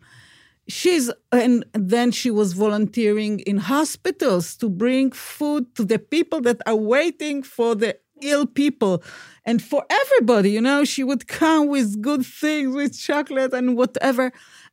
She's, 0.68 1.12
and 1.32 1.64
then 1.74 2.12
she 2.12 2.32
was 2.32 2.54
volunteering 2.54 3.40
in 3.42 3.58
hospitals 3.58 4.56
to 4.58 4.70
bring 4.70 5.12
food 5.12 5.76
to 5.76 5.86
the 5.86 6.00
people 6.00 6.42
that 6.42 6.62
are 6.66 6.76
waiting 6.76 7.44
for 7.44 7.76
the 7.76 7.98
ill 8.22 8.46
people 8.46 9.04
and 9.46 9.62
for 9.62 9.86
everybody 9.90 10.52
you 10.52 10.62
know 10.62 10.86
she 10.86 11.04
would 11.04 11.28
come 11.28 11.68
with 11.68 12.02
good 12.02 12.26
things 12.26 12.74
with 12.74 12.98
chocolate 12.98 13.54
and 13.54 13.76
whatever 13.76 14.32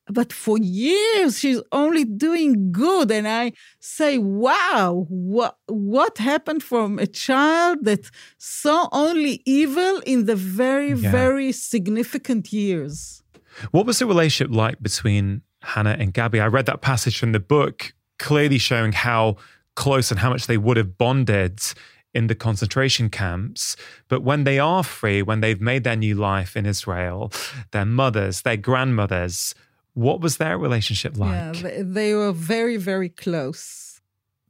but 0.08 0.32
for 0.32 0.58
years 0.58 1.38
she's 1.38 1.60
only 1.70 2.04
doing 2.04 2.72
good 2.72 3.10
and 3.10 3.26
i 3.28 3.52
say 3.80 4.18
wow 4.18 5.06
what 5.08 5.56
what 5.66 6.18
happened 6.18 6.62
from 6.62 6.98
a 6.98 7.06
child 7.06 7.84
that 7.84 8.10
saw 8.38 8.88
only 8.92 9.42
evil 9.46 10.00
in 10.06 10.26
the 10.26 10.36
very 10.36 10.92
yeah. 10.92 11.10
very 11.10 11.52
significant 11.52 12.52
years 12.52 13.22
what 13.70 13.86
was 13.86 13.98
the 13.98 14.06
relationship 14.06 14.54
like 14.54 14.82
between 14.82 15.42
hannah 15.62 15.96
and 15.98 16.14
gabi 16.14 16.42
i 16.42 16.46
read 16.46 16.66
that 16.66 16.80
passage 16.80 17.18
from 17.18 17.32
the 17.32 17.40
book 17.40 17.94
clearly 18.18 18.58
showing 18.58 18.92
how 18.92 19.36
close 19.74 20.10
and 20.10 20.20
how 20.20 20.30
much 20.30 20.46
they 20.46 20.58
would 20.58 20.76
have 20.76 20.98
bonded 20.98 21.60
in 22.14 22.26
the 22.26 22.34
concentration 22.34 23.08
camps. 23.08 23.76
But 24.08 24.22
when 24.22 24.44
they 24.44 24.58
are 24.58 24.84
free, 24.84 25.22
when 25.22 25.40
they've 25.40 25.60
made 25.60 25.84
their 25.84 25.96
new 25.96 26.14
life 26.14 26.56
in 26.56 26.66
Israel, 26.66 27.32
their 27.70 27.86
mothers, 27.86 28.42
their 28.42 28.56
grandmothers, 28.56 29.54
what 29.94 30.20
was 30.20 30.38
their 30.38 30.58
relationship 30.58 31.16
like? 31.16 31.62
Yeah, 31.62 31.82
they 31.82 32.14
were 32.14 32.32
very, 32.32 32.76
very 32.76 33.08
close. 33.08 34.00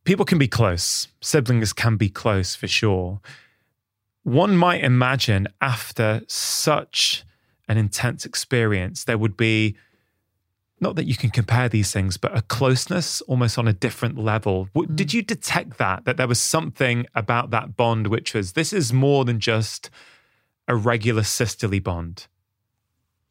People 0.04 0.24
can 0.24 0.38
be 0.38 0.48
close, 0.48 1.08
siblings 1.20 1.72
can 1.72 1.96
be 1.96 2.08
close 2.08 2.54
for 2.54 2.66
sure. 2.66 3.20
One 4.24 4.56
might 4.56 4.82
imagine 4.82 5.48
after 5.60 6.22
such 6.26 7.24
an 7.68 7.78
intense 7.78 8.24
experience, 8.24 9.04
there 9.04 9.18
would 9.18 9.36
be 9.36 9.76
not 10.80 10.96
that 10.96 11.06
you 11.06 11.14
can 11.14 11.30
compare 11.30 11.68
these 11.68 11.92
things, 11.92 12.16
but 12.16 12.36
a 12.36 12.42
closeness 12.42 13.20
almost 13.22 13.56
on 13.56 13.68
a 13.68 13.72
different 13.72 14.18
level. 14.18 14.68
Mm. 14.74 14.96
Did 14.96 15.14
you 15.14 15.22
detect 15.22 15.78
that? 15.78 16.04
That 16.04 16.16
there 16.16 16.26
was 16.26 16.40
something 16.40 17.06
about 17.14 17.50
that 17.50 17.76
bond 17.76 18.08
which 18.08 18.34
was 18.34 18.52
this 18.52 18.72
is 18.72 18.92
more 18.92 19.24
than 19.24 19.38
just 19.38 19.90
a 20.66 20.74
regular 20.74 21.22
sisterly 21.22 21.78
bond? 21.78 22.26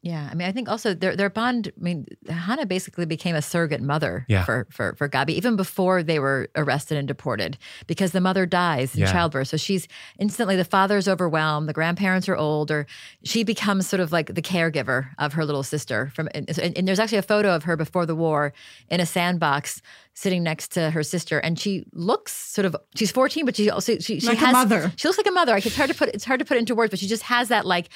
Yeah, 0.02 0.28
I 0.28 0.34
mean, 0.34 0.48
I 0.48 0.52
think 0.52 0.68
also 0.68 0.94
their 0.94 1.14
their 1.14 1.30
bond. 1.30 1.70
I 1.76 1.80
mean, 1.80 2.06
Hannah 2.28 2.66
basically 2.66 3.06
became 3.06 3.36
a 3.36 3.42
surrogate 3.42 3.80
mother 3.80 4.26
yeah. 4.28 4.44
for 4.44 4.66
for 4.68 4.96
for 4.96 5.08
Gabi 5.08 5.30
even 5.30 5.54
before 5.54 6.02
they 6.02 6.18
were 6.18 6.48
arrested 6.56 6.98
and 6.98 7.06
deported 7.06 7.56
because 7.86 8.10
the 8.10 8.20
mother 8.20 8.44
dies 8.44 8.96
in 8.96 9.02
yeah. 9.02 9.12
childbirth. 9.12 9.46
So 9.46 9.56
she's 9.56 9.86
instantly 10.18 10.56
the 10.56 10.64
father's 10.64 11.06
overwhelmed, 11.06 11.68
the 11.68 11.72
grandparents 11.72 12.28
are 12.28 12.34
old, 12.34 12.72
or 12.72 12.84
she 13.22 13.44
becomes 13.44 13.86
sort 13.86 14.00
of 14.00 14.10
like 14.10 14.34
the 14.34 14.42
caregiver 14.42 15.10
of 15.18 15.34
her 15.34 15.44
little 15.44 15.62
sister. 15.62 16.10
From 16.16 16.28
and, 16.34 16.50
and 16.58 16.88
there's 16.88 16.98
actually 16.98 17.18
a 17.18 17.22
photo 17.22 17.54
of 17.54 17.62
her 17.62 17.76
before 17.76 18.04
the 18.04 18.16
war 18.16 18.52
in 18.88 18.98
a 18.98 19.06
sandbox 19.06 19.80
sitting 20.14 20.42
next 20.42 20.72
to 20.72 20.90
her 20.90 21.04
sister, 21.04 21.38
and 21.38 21.60
she 21.60 21.86
looks 21.92 22.32
sort 22.32 22.64
of 22.66 22.74
she's 22.96 23.12
14, 23.12 23.44
but 23.44 23.54
she 23.54 23.70
also 23.70 23.98
she, 23.98 24.18
she 24.18 24.26
like 24.26 24.38
has 24.38 24.50
a 24.50 24.52
mother. 24.52 24.92
She 24.96 25.06
looks 25.06 25.18
like 25.18 25.28
a 25.28 25.30
mother. 25.30 25.56
It's 25.56 25.76
hard 25.76 25.90
to 25.90 25.96
put 25.96 26.08
it's 26.08 26.24
hard 26.24 26.40
to 26.40 26.44
put 26.44 26.56
into 26.56 26.74
words, 26.74 26.90
but 26.90 26.98
she 26.98 27.06
just 27.06 27.22
has 27.22 27.48
that 27.48 27.64
like 27.66 27.88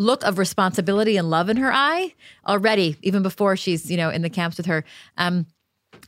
look 0.00 0.24
of 0.24 0.38
responsibility 0.38 1.18
and 1.18 1.28
love 1.28 1.50
in 1.50 1.58
her 1.58 1.70
eye 1.72 2.14
already, 2.48 2.96
even 3.02 3.22
before 3.22 3.54
she's 3.56 3.90
you 3.90 3.96
know 3.96 4.10
in 4.10 4.22
the 4.22 4.30
camps 4.30 4.56
with 4.56 4.66
her. 4.66 4.82
Um, 5.18 5.46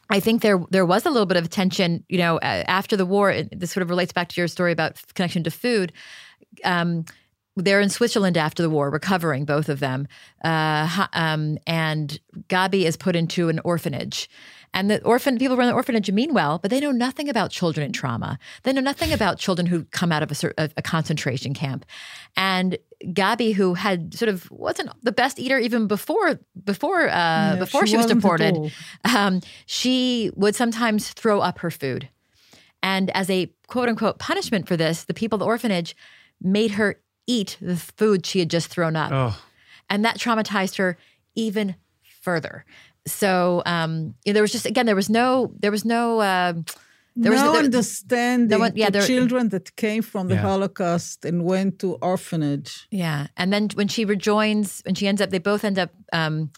I 0.09 0.19
think 0.19 0.43
there 0.43 0.65
there 0.71 0.87
was 0.87 1.07
a 1.07 1.11
little 1.11 1.27
bit 1.27 1.37
of 1.37 1.51
tension, 1.51 2.05
you 2.09 2.19
know, 2.19 2.41
after 2.41 2.97
the 2.97 3.07
war. 3.07 3.35
This 3.53 3.71
sort 3.71 3.83
of 3.83 3.91
relates 3.91 4.13
back 4.13 4.29
to 4.31 4.41
your 4.41 4.49
story 4.49 4.73
about 4.73 5.01
connection 5.15 5.45
to 5.45 5.51
food. 5.51 5.93
Um, 6.65 7.05
they're 7.55 7.81
in 7.83 7.91
Switzerland 7.91 8.39
after 8.39 8.63
the 8.63 8.71
war, 8.71 8.89
recovering 8.89 9.45
both 9.45 9.69
of 9.69 9.79
them, 9.79 10.09
uh, 10.43 11.07
um, 11.13 11.59
and 11.67 12.19
Gabi 12.49 12.85
is 12.85 12.97
put 12.97 13.15
into 13.15 13.51
an 13.51 13.61
orphanage. 13.63 14.31
And 14.75 14.91
the 14.91 15.03
orphan 15.05 15.39
people 15.39 15.57
run 15.57 15.69
the 15.69 15.75
orphanage 15.75 16.11
mean 16.11 16.33
well, 16.33 16.59
but 16.59 16.71
they 16.71 16.81
know 16.81 16.93
nothing 16.93 17.29
about 17.29 17.51
children 17.51 17.85
in 17.85 17.93
trauma. 17.93 18.39
They 18.63 18.73
know 18.73 18.81
nothing 18.81 19.13
about 19.13 19.39
children 19.39 19.67
who 19.67 19.85
come 19.87 20.11
out 20.11 20.23
of 20.23 20.45
a, 20.59 20.71
a 20.77 20.83
concentration 20.83 21.53
camp. 21.53 21.85
And 22.37 22.79
Gabi, 23.05 23.55
who 23.55 23.75
had 23.75 24.15
sort 24.15 24.29
of 24.31 24.51
wasn't 24.51 24.91
the 25.03 25.13
best 25.13 25.39
eater 25.39 25.59
even 25.59 25.87
before 25.87 26.41
before 26.65 27.09
uh, 27.11 27.57
before 27.59 27.87
she, 27.87 27.93
she 27.93 27.97
was 27.99 28.07
deported, 28.07 28.73
um, 29.05 29.41
she 29.67 30.31
would 30.37 30.55
sometimes 30.55 31.11
throw 31.11 31.41
up 31.41 31.59
her 31.59 31.71
food. 31.71 32.09
And 32.83 33.11
as 33.11 33.29
a 33.29 33.53
quote 33.67 33.89
unquote 33.89 34.19
punishment 34.19 34.67
for 34.67 34.77
this, 34.77 35.05
the 35.05 35.15
people 35.15 35.37
at 35.37 35.41
the 35.41 35.47
orphanage 35.47 35.95
made 36.41 36.73
her 36.73 36.99
eat 37.27 37.59
the 37.61 37.77
food 37.77 38.25
she 38.25 38.39
had 38.39 38.51
just 38.51 38.69
thrown 38.69 38.97
up. 38.97 39.13
Oh. 39.13 39.43
And 39.91 40.05
that 40.05 40.19
traumatized 40.19 40.79
her 40.79 40.97
even 41.35 41.77
further 42.23 42.65
so 43.07 43.63
um, 43.67 44.15
there 44.25 44.43
was 44.43 44.53
just 44.53 44.67
again 44.67 44.87
there 44.87 44.97
was 44.97 45.11
no 45.11 45.53
there 45.59 45.71
was 45.71 45.85
no. 45.85 46.21
Uh, 46.21 46.55
there 47.15 47.31
no 47.31 47.43
was, 47.43 47.53
there, 47.53 47.65
understanding 47.65 48.49
there 48.49 48.59
was, 48.59 48.73
yeah, 48.75 48.89
there, 48.89 49.03
children 49.03 49.51
that 49.51 49.77
came 49.77 50.01
from 50.01 50.29
the 50.29 50.35
yeah. 50.35 50.41
Holocaust 50.41 51.27
and 51.27 51.45
went 51.45 51.79
to 51.81 51.97
orphanage. 51.97 52.87
Yeah, 52.91 53.27
and 53.37 53.53
then 53.53 53.69
when 53.75 53.89
she 53.89 54.07
rejoins, 54.07 54.81
when 54.87 54.95
she 54.95 55.07
ends 55.07 55.21
up, 55.21 55.29
they 55.29 55.39
both 55.39 55.63
end 55.63 55.79
up 55.79 55.91
um, 56.15 56.51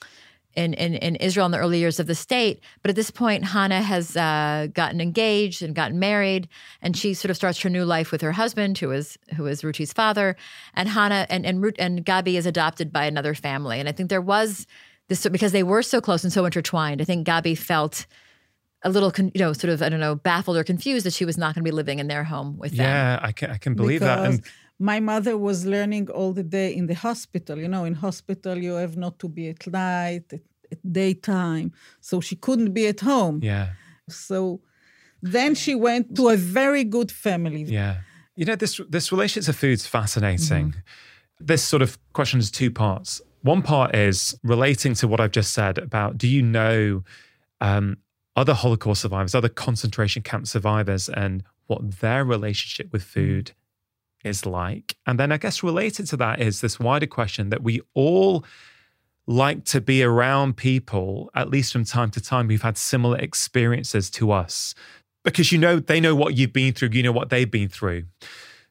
in, 0.57 0.75
in, 0.75 0.95
in 0.95 1.17
Israel 1.17 1.47
in 1.47 1.53
the 1.53 1.59
early 1.59 1.79
years 1.79 1.99
of 1.99 2.07
the 2.07 2.15
state. 2.15 2.61
But 2.83 2.91
at 2.91 2.97
this 2.97 3.11
point, 3.11 3.45
Hannah 3.45 3.83
has 3.83 4.17
uh, 4.17 4.69
gotten 4.73 5.01
engaged 5.01 5.63
and 5.63 5.75
gotten 5.75 5.99
married, 5.99 6.49
and 6.81 6.97
she 6.97 7.15
sort 7.15 7.31
of 7.31 7.37
starts 7.37 7.61
her 7.63 7.71
new 7.71 7.85
life 7.85 8.13
with 8.13 8.21
her 8.21 8.33
husband, 8.33 8.79
who 8.79 8.91
is 8.93 9.19
who 9.37 9.47
is 9.47 9.65
Ruthie's 9.65 9.93
father. 9.93 10.37
And 10.75 10.89
Hannah 10.89 11.27
and 11.29 11.45
and 11.45 11.65
and 11.79 12.05
Gabi 12.07 12.35
is 12.35 12.47
adopted 12.47 12.93
by 12.93 13.07
another 13.07 13.35
family. 13.35 13.81
And 13.81 13.89
I 13.89 13.93
think 13.93 14.09
there 14.09 14.21
was 14.21 14.67
this 15.09 15.27
because 15.29 15.53
they 15.53 15.63
were 15.63 15.83
so 15.83 16.01
close 16.01 16.25
and 16.25 16.33
so 16.33 16.45
intertwined. 16.45 17.01
I 17.01 17.05
think 17.05 17.27
Gabi 17.27 17.57
felt 17.57 18.07
a 18.83 18.91
little, 18.91 19.11
con, 19.11 19.31
you 19.35 19.41
know, 19.41 19.53
sort 19.53 19.73
of 19.73 19.83
I 19.83 19.89
don't 19.89 20.01
know, 20.01 20.15
baffled 20.15 20.57
or 20.57 20.65
confused 20.65 21.07
that 21.07 21.13
she 21.13 21.25
was 21.25 21.39
not 21.39 21.55
going 21.55 21.65
to 21.65 21.71
be 21.71 21.75
living 21.75 21.99
in 21.99 22.09
their 22.09 22.25
home 22.25 22.57
with 22.59 22.73
them. 22.73 22.87
Yeah, 22.87 23.19
I 23.23 23.33
can 23.33 23.51
I 23.51 23.57
can 23.59 23.75
believe 23.75 24.01
because 24.01 24.19
that. 24.19 24.31
And 24.31 24.43
my 24.79 25.01
mother 25.01 25.37
was 25.39 25.65
learning 25.65 26.11
all 26.11 26.33
the 26.33 26.43
day 26.43 26.75
in 26.75 26.87
the 26.87 26.95
hospital. 26.95 27.59
You 27.59 27.69
know, 27.69 27.85
in 27.85 27.95
hospital 27.95 28.57
you 28.59 28.75
have 28.75 28.97
not 28.97 29.19
to 29.21 29.29
be 29.29 29.49
at 29.49 29.67
night, 29.67 30.33
at, 30.33 30.41
at 30.73 30.93
daytime, 30.93 31.73
so 32.01 32.21
she 32.21 32.37
couldn't 32.37 32.73
be 32.73 32.87
at 32.87 33.01
home. 33.01 33.41
Yeah. 33.43 33.71
So 34.09 34.61
then 35.23 35.55
she 35.55 35.75
went 35.75 36.15
to 36.17 36.29
a 36.29 36.37
very 36.37 36.85
good 36.85 37.11
family. 37.11 37.63
Yeah. 37.63 38.01
You 38.37 38.45
know, 38.45 38.57
this 38.57 38.81
this 38.89 39.13
relationship 39.13 39.47
to 39.47 39.59
food's 39.59 39.87
fascinating. 39.87 40.69
Mm-hmm. 40.69 40.81
This 41.41 41.63
sort 41.63 41.83
of 41.83 41.99
question 42.13 42.41
has 42.41 42.51
two 42.51 42.71
parts. 42.71 43.23
One 43.45 43.61
part 43.61 43.95
is 43.95 44.35
relating 44.43 44.95
to 44.95 45.07
what 45.07 45.21
I've 45.21 45.31
just 45.31 45.53
said 45.53 45.77
about 45.77 46.17
do 46.17 46.27
you 46.27 46.41
know 46.41 47.05
um, 47.61 47.99
other 48.37 48.55
Holocaust 48.55 49.03
survivors, 49.03 49.35
other 49.35 49.51
concentration 49.51 50.23
camp 50.23 50.47
survivors, 50.47 51.11
and 51.11 51.43
what 51.67 52.01
their 52.01 52.25
relationship 52.25 52.91
with 52.91 53.03
food 53.03 53.53
is 54.25 54.47
like? 54.47 54.97
And 55.05 55.21
then 55.21 55.31
I 55.31 55.37
guess 55.37 55.63
related 55.63 56.07
to 56.07 56.17
that 56.17 56.41
is 56.41 56.63
this 56.63 56.81
wider 56.81 57.07
question 57.07 57.51
that 57.51 57.63
we 57.63 57.83
all 57.93 58.47
like 59.27 59.67
to 59.67 59.81
be 59.83 60.03
around 60.03 60.57
people, 60.57 61.31
at 61.35 61.51
least 61.51 61.71
from 61.71 61.85
time 61.85 62.11
to 62.13 62.23
time, 62.23 62.49
who've 62.49 62.63
had 62.63 62.79
similar 62.79 63.19
experiences 63.19 64.09
to 64.13 64.33
us. 64.33 64.75
Because 65.23 65.53
you 65.53 65.59
know, 65.59 65.81
they 65.81 66.01
know 66.01 66.15
what 66.15 66.35
you've 66.35 66.55
been 66.55 66.73
through, 66.73 66.91
you 66.93 67.03
know 67.03 67.13
what 67.13 67.29
they've 67.29 67.51
been 67.51 67.69
through. 67.69 68.05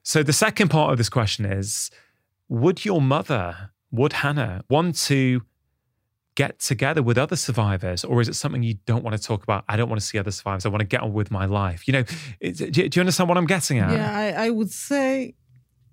So 0.02 0.24
the 0.24 0.32
second 0.32 0.68
part 0.68 0.90
of 0.90 0.98
this 0.98 1.08
question 1.08 1.44
is 1.44 1.92
Would 2.48 2.84
your 2.84 3.00
mother 3.00 3.70
would 3.90 4.12
Hannah 4.14 4.64
want 4.68 4.96
to 5.06 5.42
get 6.34 6.58
together 6.58 7.02
with 7.02 7.16
other 7.16 7.36
survivors, 7.36 8.04
or 8.04 8.20
is 8.20 8.28
it 8.28 8.34
something 8.34 8.62
you 8.62 8.74
don't 8.86 9.04
want 9.04 9.16
to 9.16 9.22
talk 9.22 9.42
about? 9.42 9.64
I 9.68 9.76
don't 9.76 9.88
want 9.88 10.00
to 10.00 10.06
see 10.06 10.18
other 10.18 10.30
survivors. 10.30 10.66
I 10.66 10.68
want 10.68 10.80
to 10.80 10.86
get 10.86 11.00
on 11.00 11.12
with 11.12 11.30
my 11.30 11.46
life. 11.46 11.86
You 11.86 11.92
know, 11.92 12.02
do, 12.40 12.88
you 12.92 13.00
understand 13.00 13.28
what 13.28 13.38
I'm 13.38 13.46
getting 13.46 13.78
at? 13.78 13.92
Yeah, 13.92 14.16
I, 14.16 14.46
I, 14.46 14.50
would 14.50 14.70
say 14.70 15.34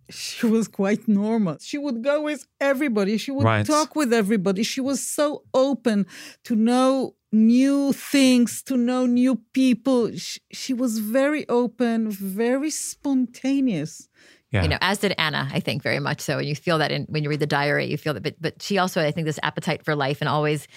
she 0.09 0.47
was 0.47 0.67
quite 0.67 1.07
normal. 1.07 1.57
She 1.61 1.77
would 1.77 2.03
go 2.03 2.21
with 2.21 2.47
everybody. 2.59 3.17
She 3.17 3.31
would 3.31 3.45
right. 3.45 3.65
talk 3.65 3.95
with 3.95 4.11
everybody. 4.11 4.63
She 4.63 4.81
was 4.81 5.05
so 5.05 5.43
open 5.53 6.07
to 6.45 6.55
know 6.55 7.15
new 7.31 7.93
things, 7.93 8.61
to 8.63 8.75
know 8.77 9.05
new 9.05 9.41
people. 9.53 10.11
She, 10.17 10.39
she 10.51 10.73
was 10.73 10.97
very 10.99 11.47
open, 11.49 12.09
very 12.09 12.71
spontaneous. 12.71 14.09
Yeah. 14.51 14.63
You 14.63 14.69
know, 14.69 14.77
as 14.81 14.99
did 14.99 15.15
Anna, 15.17 15.47
I 15.53 15.61
think 15.61 15.81
very 15.81 15.99
much 15.99 16.19
so. 16.19 16.37
And 16.37 16.47
you 16.47 16.55
feel 16.55 16.77
that 16.79 16.91
in, 16.91 17.05
when 17.05 17.23
you 17.23 17.29
read 17.29 17.39
the 17.39 17.47
diary, 17.47 17.85
you 17.85 17.97
feel 17.97 18.13
that. 18.13 18.23
But 18.23 18.35
but 18.39 18.61
she 18.61 18.77
also, 18.77 19.01
I 19.01 19.11
think, 19.11 19.25
this 19.25 19.39
appetite 19.43 19.83
for 19.85 19.95
life 19.95 20.19
and 20.21 20.27
always, 20.27 20.67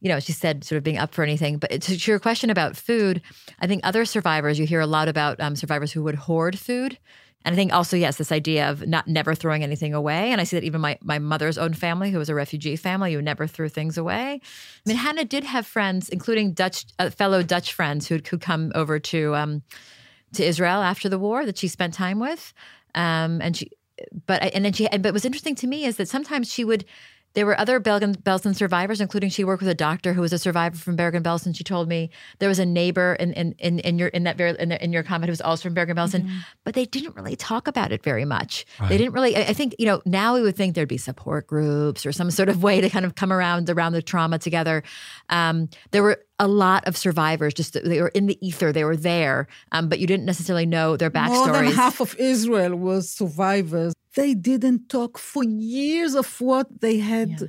you 0.00 0.08
know, 0.08 0.18
she 0.18 0.32
said 0.32 0.64
sort 0.64 0.78
of 0.78 0.82
being 0.82 0.98
up 0.98 1.14
for 1.14 1.22
anything. 1.22 1.58
But 1.58 1.70
to, 1.70 1.98
to 1.98 2.10
your 2.10 2.18
question 2.18 2.50
about 2.50 2.76
food, 2.76 3.22
I 3.60 3.68
think 3.68 3.82
other 3.84 4.04
survivors, 4.04 4.58
you 4.58 4.66
hear 4.66 4.80
a 4.80 4.86
lot 4.86 5.08
about 5.08 5.40
um, 5.40 5.54
survivors 5.54 5.92
who 5.92 6.02
would 6.02 6.16
hoard 6.16 6.58
food. 6.58 6.98
And 7.44 7.52
I 7.52 7.56
think 7.56 7.72
also, 7.72 7.96
yes, 7.96 8.16
this 8.16 8.32
idea 8.32 8.70
of 8.70 8.86
not 8.86 9.06
never 9.06 9.34
throwing 9.34 9.62
anything 9.62 9.92
away. 9.92 10.32
And 10.32 10.40
I 10.40 10.44
see 10.44 10.56
that 10.56 10.64
even 10.64 10.80
my, 10.80 10.98
my 11.02 11.18
mother's 11.18 11.58
own 11.58 11.74
family, 11.74 12.10
who 12.10 12.18
was 12.18 12.30
a 12.30 12.34
refugee 12.34 12.74
family, 12.74 13.12
who 13.12 13.20
never 13.20 13.46
threw 13.46 13.68
things 13.68 13.98
away. 13.98 14.40
I 14.40 14.88
mean, 14.88 14.96
Hannah 14.96 15.26
did 15.26 15.44
have 15.44 15.66
friends, 15.66 16.08
including 16.08 16.52
Dutch 16.52 16.86
uh, 16.98 17.10
fellow 17.10 17.42
Dutch 17.42 17.74
friends 17.74 18.08
who 18.08 18.18
could 18.18 18.40
come 18.40 18.72
over 18.74 18.98
to 18.98 19.36
um, 19.36 19.62
to 20.32 20.44
Israel 20.44 20.82
after 20.82 21.08
the 21.08 21.18
war 21.18 21.44
that 21.44 21.58
she 21.58 21.68
spent 21.68 21.94
time 21.94 22.18
with. 22.18 22.52
Um, 22.94 23.40
and 23.40 23.56
she, 23.56 23.70
but 24.26 24.42
and 24.54 24.64
then 24.64 24.72
she, 24.72 24.88
but 24.88 25.12
what's 25.12 25.24
interesting 25.24 25.54
to 25.56 25.66
me 25.66 25.84
is 25.84 25.96
that 25.96 26.08
sometimes 26.08 26.52
she 26.52 26.64
would 26.64 26.84
there 27.34 27.46
were 27.46 27.58
other 27.58 27.80
Bergen-Belsen 27.80 28.54
survivors, 28.54 29.00
including 29.00 29.28
she 29.28 29.44
worked 29.44 29.62
with 29.62 29.70
a 29.70 29.74
doctor 29.74 30.12
who 30.12 30.20
was 30.20 30.32
a 30.32 30.38
survivor 30.38 30.76
from 30.76 30.96
Bergen-Belsen. 30.96 31.54
She 31.54 31.64
told 31.64 31.88
me 31.88 32.10
there 32.38 32.48
was 32.48 32.58
a 32.58 32.66
neighbor 32.66 33.14
in 33.14 33.32
in 33.32 33.54
in, 33.58 33.80
in 33.80 33.98
your 33.98 34.08
in 34.08 34.24
that 34.24 34.36
very 34.36 34.56
in, 34.58 34.68
the, 34.70 34.82
in, 34.82 34.92
your 34.92 35.02
comment 35.02 35.28
who 35.28 35.32
was 35.32 35.40
also 35.40 35.64
from 35.64 35.74
Bergen-Belsen, 35.74 36.22
mm-hmm. 36.22 36.38
but 36.62 36.74
they 36.74 36.84
didn't 36.84 37.16
really 37.16 37.36
talk 37.36 37.66
about 37.66 37.92
it 37.92 38.02
very 38.02 38.24
much. 38.24 38.64
Right. 38.80 38.88
They 38.88 38.98
didn't 38.98 39.12
really. 39.12 39.36
I 39.36 39.52
think 39.52 39.74
you 39.78 39.86
know 39.86 40.00
now 40.06 40.34
we 40.34 40.42
would 40.42 40.56
think 40.56 40.74
there'd 40.74 40.88
be 40.88 40.96
support 40.96 41.46
groups 41.46 42.06
or 42.06 42.12
some 42.12 42.30
sort 42.30 42.48
of 42.48 42.62
way 42.62 42.80
to 42.80 42.88
kind 42.88 43.04
of 43.04 43.16
come 43.16 43.32
around 43.32 43.68
around 43.68 43.92
the 43.92 44.02
trauma 44.02 44.38
together. 44.38 44.82
Um, 45.28 45.68
there 45.90 46.02
were 46.02 46.24
a 46.38 46.48
lot 46.48 46.86
of 46.86 46.96
survivors 46.96 47.54
just 47.54 47.74
they 47.84 48.00
were 48.00 48.08
in 48.08 48.26
the 48.26 48.36
ether 48.44 48.72
they 48.72 48.82
were 48.82 48.96
there 48.96 49.46
um, 49.70 49.88
but 49.88 50.00
you 50.00 50.06
didn't 50.06 50.26
necessarily 50.26 50.66
know 50.66 50.96
their 50.96 51.10
backstories 51.10 51.46
more 51.46 51.62
than 51.62 51.72
half 51.72 52.00
of 52.00 52.16
israel 52.18 52.74
was 52.74 53.08
survivors 53.08 53.94
they 54.14 54.34
didn't 54.34 54.88
talk 54.88 55.18
for 55.18 55.44
years 55.44 56.14
of 56.14 56.40
what 56.40 56.80
they 56.80 56.98
had 56.98 57.40
yeah. 57.40 57.46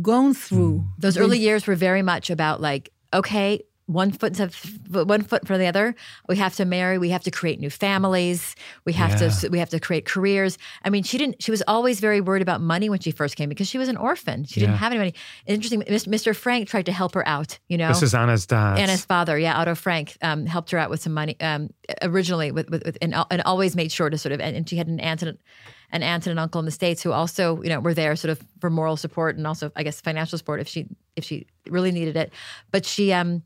gone 0.00 0.34
through 0.34 0.78
mm. 0.78 0.88
those 0.98 1.14
they, 1.14 1.20
early 1.20 1.38
years 1.38 1.66
were 1.66 1.74
very 1.74 2.02
much 2.02 2.30
about 2.30 2.60
like 2.60 2.90
okay 3.12 3.62
one 3.86 4.12
foot 4.12 4.38
one 4.90 5.22
foot 5.22 5.46
for 5.46 5.58
the 5.58 5.66
other. 5.66 5.94
We 6.28 6.36
have 6.36 6.54
to 6.56 6.64
marry. 6.64 6.98
We 6.98 7.10
have 7.10 7.22
to 7.24 7.30
create 7.30 7.60
new 7.60 7.70
families. 7.70 8.54
We 8.84 8.92
have 8.94 9.20
yeah. 9.20 9.28
to 9.28 9.48
we 9.48 9.58
have 9.58 9.70
to 9.70 9.80
create 9.80 10.04
careers. 10.04 10.56
I 10.84 10.90
mean, 10.90 11.02
she 11.02 11.18
didn't. 11.18 11.42
She 11.42 11.50
was 11.50 11.62
always 11.66 12.00
very 12.00 12.20
worried 12.20 12.42
about 12.42 12.60
money 12.60 12.88
when 12.88 13.00
she 13.00 13.10
first 13.10 13.36
came 13.36 13.48
because 13.48 13.68
she 13.68 13.78
was 13.78 13.88
an 13.88 13.96
orphan. 13.96 14.44
She 14.44 14.60
yeah. 14.60 14.66
didn't 14.66 14.78
have 14.78 14.92
any 14.92 14.98
money. 14.98 15.14
Interesting. 15.46 15.82
Mr. 15.82 16.34
Frank 16.34 16.68
tried 16.68 16.86
to 16.86 16.92
help 16.92 17.14
her 17.14 17.26
out. 17.26 17.58
You 17.68 17.78
know, 17.78 17.88
this 17.88 18.02
is 18.02 18.14
Anna's 18.14 18.46
dad. 18.46 18.78
Anna's 18.78 19.04
father. 19.04 19.38
Yeah, 19.38 19.58
Otto 19.58 19.74
Frank 19.74 20.16
um, 20.22 20.46
helped 20.46 20.70
her 20.70 20.78
out 20.78 20.90
with 20.90 21.02
some 21.02 21.12
money 21.12 21.38
um, 21.40 21.70
originally 22.02 22.52
with, 22.52 22.70
with, 22.70 22.84
with 22.84 22.98
and, 23.02 23.14
and, 23.30 23.42
always 23.42 23.74
made 23.74 23.90
sure 23.90 24.08
to 24.08 24.16
sort 24.16 24.32
of 24.32 24.40
and, 24.40 24.56
and 24.56 24.68
she 24.68 24.76
had 24.76 24.86
an 24.86 25.00
aunt 25.00 25.22
and 25.22 25.38
an 25.92 26.02
aunt 26.02 26.26
and 26.26 26.32
an 26.32 26.38
uncle 26.38 26.58
in 26.58 26.64
the 26.64 26.72
states 26.72 27.02
who 27.02 27.12
also 27.12 27.62
you 27.62 27.68
know 27.68 27.80
were 27.80 27.94
there 27.94 28.16
sort 28.16 28.30
of 28.30 28.42
for 28.60 28.70
moral 28.70 28.96
support 28.96 29.36
and 29.36 29.46
also 29.46 29.70
I 29.76 29.82
guess 29.82 30.00
financial 30.00 30.38
support 30.38 30.60
if 30.60 30.68
she 30.68 30.88
if 31.16 31.24
she 31.24 31.46
really 31.68 31.92
needed 31.92 32.16
it. 32.16 32.32
But 32.70 32.84
she 32.84 33.12
um 33.12 33.42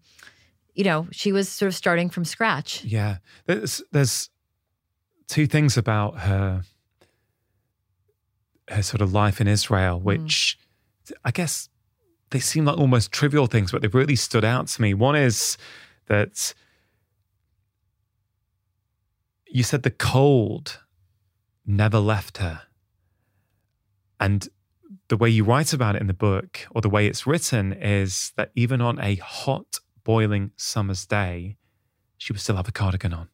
you 0.76 0.84
know, 0.84 1.08
she 1.10 1.32
was 1.32 1.48
sort 1.48 1.68
of 1.68 1.74
starting 1.74 2.10
from 2.10 2.24
scratch. 2.24 2.84
Yeah. 2.84 3.16
There's 3.46 3.82
there's 3.92 4.30
two 5.26 5.46
things 5.46 5.76
about 5.76 6.20
her 6.20 6.62
her 8.68 8.82
sort 8.82 9.00
of 9.00 9.12
life 9.12 9.40
in 9.40 9.48
Israel, 9.48 9.98
mm. 9.98 10.04
which 10.04 10.58
mm. 11.08 11.12
I 11.24 11.30
guess 11.30 11.68
they 12.30 12.40
seem 12.40 12.66
like 12.66 12.78
almost 12.78 13.10
trivial 13.10 13.46
things, 13.46 13.72
but 13.72 13.82
they've 13.82 13.94
really 13.94 14.16
stood 14.16 14.44
out 14.44 14.68
to 14.68 14.82
me. 14.82 14.92
One 14.92 15.16
is 15.16 15.56
that 16.08 16.52
you 19.46 19.62
said 19.62 19.82
the 19.82 19.90
cold 19.90 20.80
never 21.66 21.98
left 21.98 22.38
her. 22.38 22.62
And 24.18 24.48
the 25.08 25.16
way 25.16 25.28
you 25.28 25.44
write 25.44 25.72
about 25.72 25.96
it 25.96 26.00
in 26.00 26.06
the 26.06 26.14
book, 26.14 26.66
or 26.70 26.80
the 26.80 26.88
way 26.88 27.06
it's 27.06 27.26
written, 27.26 27.72
is 27.72 28.32
that 28.36 28.50
even 28.54 28.80
on 28.80 28.98
a 29.00 29.16
hot 29.16 29.80
boiling 30.04 30.52
summer's 30.56 31.06
day, 31.06 31.56
she 32.18 32.32
would 32.32 32.40
still 32.40 32.56
have 32.56 32.68
a 32.68 32.72
cardigan 32.72 33.12
on. 33.12 33.28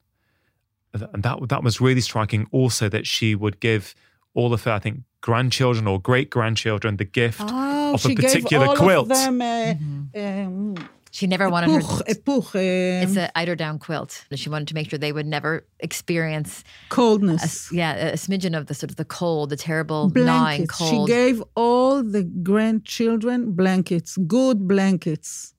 And 0.93 1.23
that, 1.23 1.49
that 1.49 1.63
was 1.63 1.81
really 1.81 2.01
striking. 2.01 2.47
Also, 2.51 2.89
that 2.89 3.07
she 3.07 3.35
would 3.35 3.61
give 3.61 3.95
all 4.35 4.53
of 4.53 4.65
her, 4.65 4.73
I 4.73 4.79
think, 4.79 5.01
grandchildren 5.21 5.87
or 5.87 6.01
great 6.01 6.29
grandchildren 6.29 6.97
the 6.97 7.05
gift 7.05 7.41
oh, 7.43 7.95
of 7.95 8.05
a 8.05 8.15
particular 8.15 8.77
quilt. 8.77 9.09
Them, 9.09 9.41
uh, 9.41 9.75
mm-hmm. 9.75 10.77
um, 10.77 10.89
she 11.13 11.29
never 11.29 11.49
wanted 11.49 11.71
puch, 11.71 12.09
her. 12.09 12.15
Puch, 12.15 12.55
um, 12.57 13.09
it's 13.09 13.17
an 13.17 13.31
eiderdown 13.37 13.79
quilt. 13.79 14.25
She 14.35 14.49
wanted 14.49 14.67
to 14.69 14.75
make 14.75 14.91
sure 14.91 14.99
they 14.99 15.13
would 15.13 15.27
never 15.27 15.65
experience 15.79 16.65
coldness. 16.89 17.71
A, 17.71 17.75
yeah, 17.75 17.95
a 17.95 18.13
smidgen 18.15 18.59
of 18.59 18.67
the 18.67 18.75
sort 18.75 18.91
of 18.91 18.97
the 18.97 19.05
cold, 19.05 19.51
the 19.51 19.57
terrible 19.57 20.11
blankets. 20.11 20.27
gnawing 20.27 20.67
cold. 20.67 21.09
She 21.09 21.15
gave 21.15 21.43
all 21.55 22.03
the 22.03 22.25
grandchildren 22.25 23.53
blankets, 23.53 24.17
good 24.27 24.67
blankets 24.67 25.55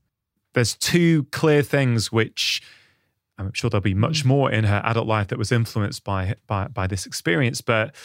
there's 0.53 0.75
two 0.75 1.23
clear 1.31 1.61
things 1.61 2.11
which 2.11 2.61
I'm 3.37 3.51
sure 3.53 3.69
there'll 3.69 3.81
be 3.81 3.93
much 3.93 4.23
mm. 4.23 4.27
more 4.27 4.51
in 4.51 4.63
her 4.65 4.81
adult 4.85 5.07
life 5.07 5.27
that 5.27 5.37
was 5.37 5.51
influenced 5.51 6.03
by 6.03 6.35
by 6.47 6.67
by 6.67 6.87
this 6.87 7.05
experience, 7.05 7.61
but 7.61 7.95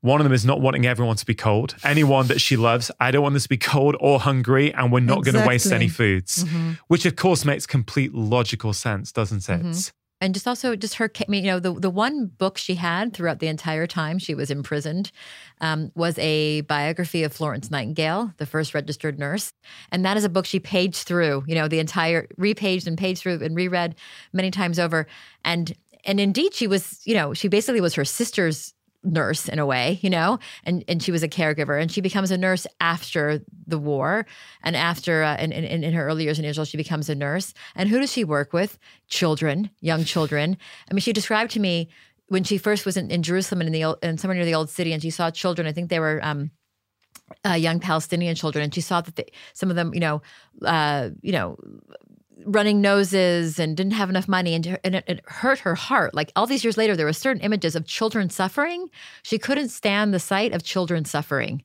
one 0.00 0.20
of 0.20 0.24
them 0.24 0.32
is 0.32 0.44
not 0.44 0.60
wanting 0.60 0.86
everyone 0.86 1.16
to 1.16 1.26
be 1.26 1.34
cold. 1.34 1.76
Anyone 1.84 2.26
that 2.28 2.40
she 2.40 2.56
loves, 2.56 2.90
I 3.00 3.10
don't 3.10 3.22
want 3.22 3.34
this 3.34 3.44
to 3.44 3.48
be 3.48 3.58
cold 3.58 3.96
or 4.00 4.18
hungry, 4.18 4.72
and 4.72 4.92
we're 4.92 5.00
not 5.00 5.18
exactly. 5.18 5.32
going 5.32 5.44
to 5.44 5.48
waste 5.48 5.72
any 5.72 5.88
foods, 5.88 6.44
mm-hmm. 6.44 6.72
which 6.88 7.04
of 7.06 7.16
course 7.16 7.44
makes 7.44 7.66
complete 7.66 8.14
logical 8.14 8.72
sense, 8.72 9.12
doesn't 9.12 9.48
it? 9.48 9.62
Mm-hmm 9.62 9.96
and 10.20 10.34
just 10.34 10.46
also 10.46 10.76
just 10.76 10.94
her 10.94 11.10
you 11.28 11.42
know 11.42 11.58
the, 11.58 11.72
the 11.72 11.90
one 11.90 12.26
book 12.26 12.58
she 12.58 12.74
had 12.74 13.12
throughout 13.12 13.38
the 13.38 13.48
entire 13.48 13.86
time 13.86 14.18
she 14.18 14.34
was 14.34 14.50
imprisoned 14.50 15.10
um, 15.60 15.90
was 15.94 16.18
a 16.18 16.60
biography 16.62 17.22
of 17.22 17.32
florence 17.32 17.70
nightingale 17.70 18.32
the 18.36 18.46
first 18.46 18.74
registered 18.74 19.18
nurse 19.18 19.52
and 19.90 20.04
that 20.04 20.16
is 20.16 20.24
a 20.24 20.28
book 20.28 20.46
she 20.46 20.60
paged 20.60 21.06
through 21.06 21.42
you 21.46 21.54
know 21.54 21.68
the 21.68 21.78
entire 21.78 22.26
repaged 22.38 22.86
and 22.86 22.98
paged 22.98 23.22
through 23.22 23.42
and 23.42 23.56
reread 23.56 23.94
many 24.32 24.50
times 24.50 24.78
over 24.78 25.06
and 25.44 25.74
and 26.04 26.20
indeed 26.20 26.54
she 26.54 26.66
was 26.66 27.00
you 27.04 27.14
know 27.14 27.34
she 27.34 27.48
basically 27.48 27.80
was 27.80 27.94
her 27.94 28.04
sister's 28.04 28.74
nurse 29.02 29.48
in 29.48 29.58
a 29.58 29.66
way, 29.66 29.98
you 30.02 30.10
know, 30.10 30.38
and 30.64 30.84
and 30.88 31.02
she 31.02 31.12
was 31.12 31.22
a 31.22 31.28
caregiver, 31.28 31.80
and 31.80 31.90
she 31.90 32.00
becomes 32.00 32.30
a 32.30 32.38
nurse 32.38 32.66
after 32.80 33.42
the 33.66 33.78
war, 33.78 34.26
and 34.62 34.76
after 34.76 35.22
uh, 35.22 35.36
in, 35.36 35.52
in, 35.52 35.82
in 35.82 35.92
her 35.92 36.06
early 36.06 36.24
years 36.24 36.38
in 36.38 36.44
Israel, 36.44 36.64
she 36.64 36.76
becomes 36.76 37.08
a 37.08 37.14
nurse. 37.14 37.54
And 37.74 37.88
who 37.88 37.98
does 37.98 38.12
she 38.12 38.24
work 38.24 38.52
with? 38.52 38.78
Children, 39.08 39.70
young 39.80 40.04
children. 40.04 40.56
I 40.90 40.94
mean, 40.94 41.00
she 41.00 41.12
described 41.12 41.52
to 41.52 41.60
me 41.60 41.88
when 42.28 42.44
she 42.44 42.58
first 42.58 42.86
was 42.86 42.96
in, 42.96 43.10
in 43.10 43.22
Jerusalem 43.22 43.62
and 43.62 43.74
in 43.74 43.80
the 43.80 43.98
in 44.02 44.18
somewhere 44.18 44.36
near 44.36 44.44
the 44.44 44.54
old 44.54 44.70
city, 44.70 44.92
and 44.92 45.02
she 45.02 45.10
saw 45.10 45.30
children. 45.30 45.66
I 45.66 45.72
think 45.72 45.90
they 45.90 46.00
were. 46.00 46.20
Um, 46.22 46.50
uh, 47.46 47.52
young 47.52 47.78
Palestinian 47.78 48.34
children, 48.34 48.64
and 48.64 48.74
she 48.74 48.80
saw 48.80 49.00
that 49.00 49.14
they, 49.14 49.30
some 49.52 49.70
of 49.70 49.76
them, 49.76 49.94
you 49.94 50.00
know, 50.00 50.20
uh, 50.62 51.10
you 51.22 51.30
know, 51.30 51.56
running 52.44 52.80
noses 52.80 53.58
and 53.58 53.76
didn't 53.76 53.92
have 53.92 54.10
enough 54.10 54.28
money 54.28 54.54
and, 54.54 54.78
and 54.84 54.94
it, 54.96 55.04
it, 55.06 55.20
hurt 55.26 55.60
her 55.60 55.74
heart. 55.74 56.14
Like 56.14 56.32
all 56.36 56.46
these 56.46 56.64
years 56.64 56.76
later 56.76 56.96
there 56.96 57.06
were 57.06 57.12
certain 57.12 57.42
images 57.42 57.76
of 57.76 57.86
children 57.86 58.30
suffering. 58.30 58.88
She 59.22 59.38
couldn't 59.38 59.68
stand 59.68 60.12
the 60.12 60.18
sight 60.18 60.52
of 60.52 60.62
children 60.62 61.04
suffering. 61.04 61.62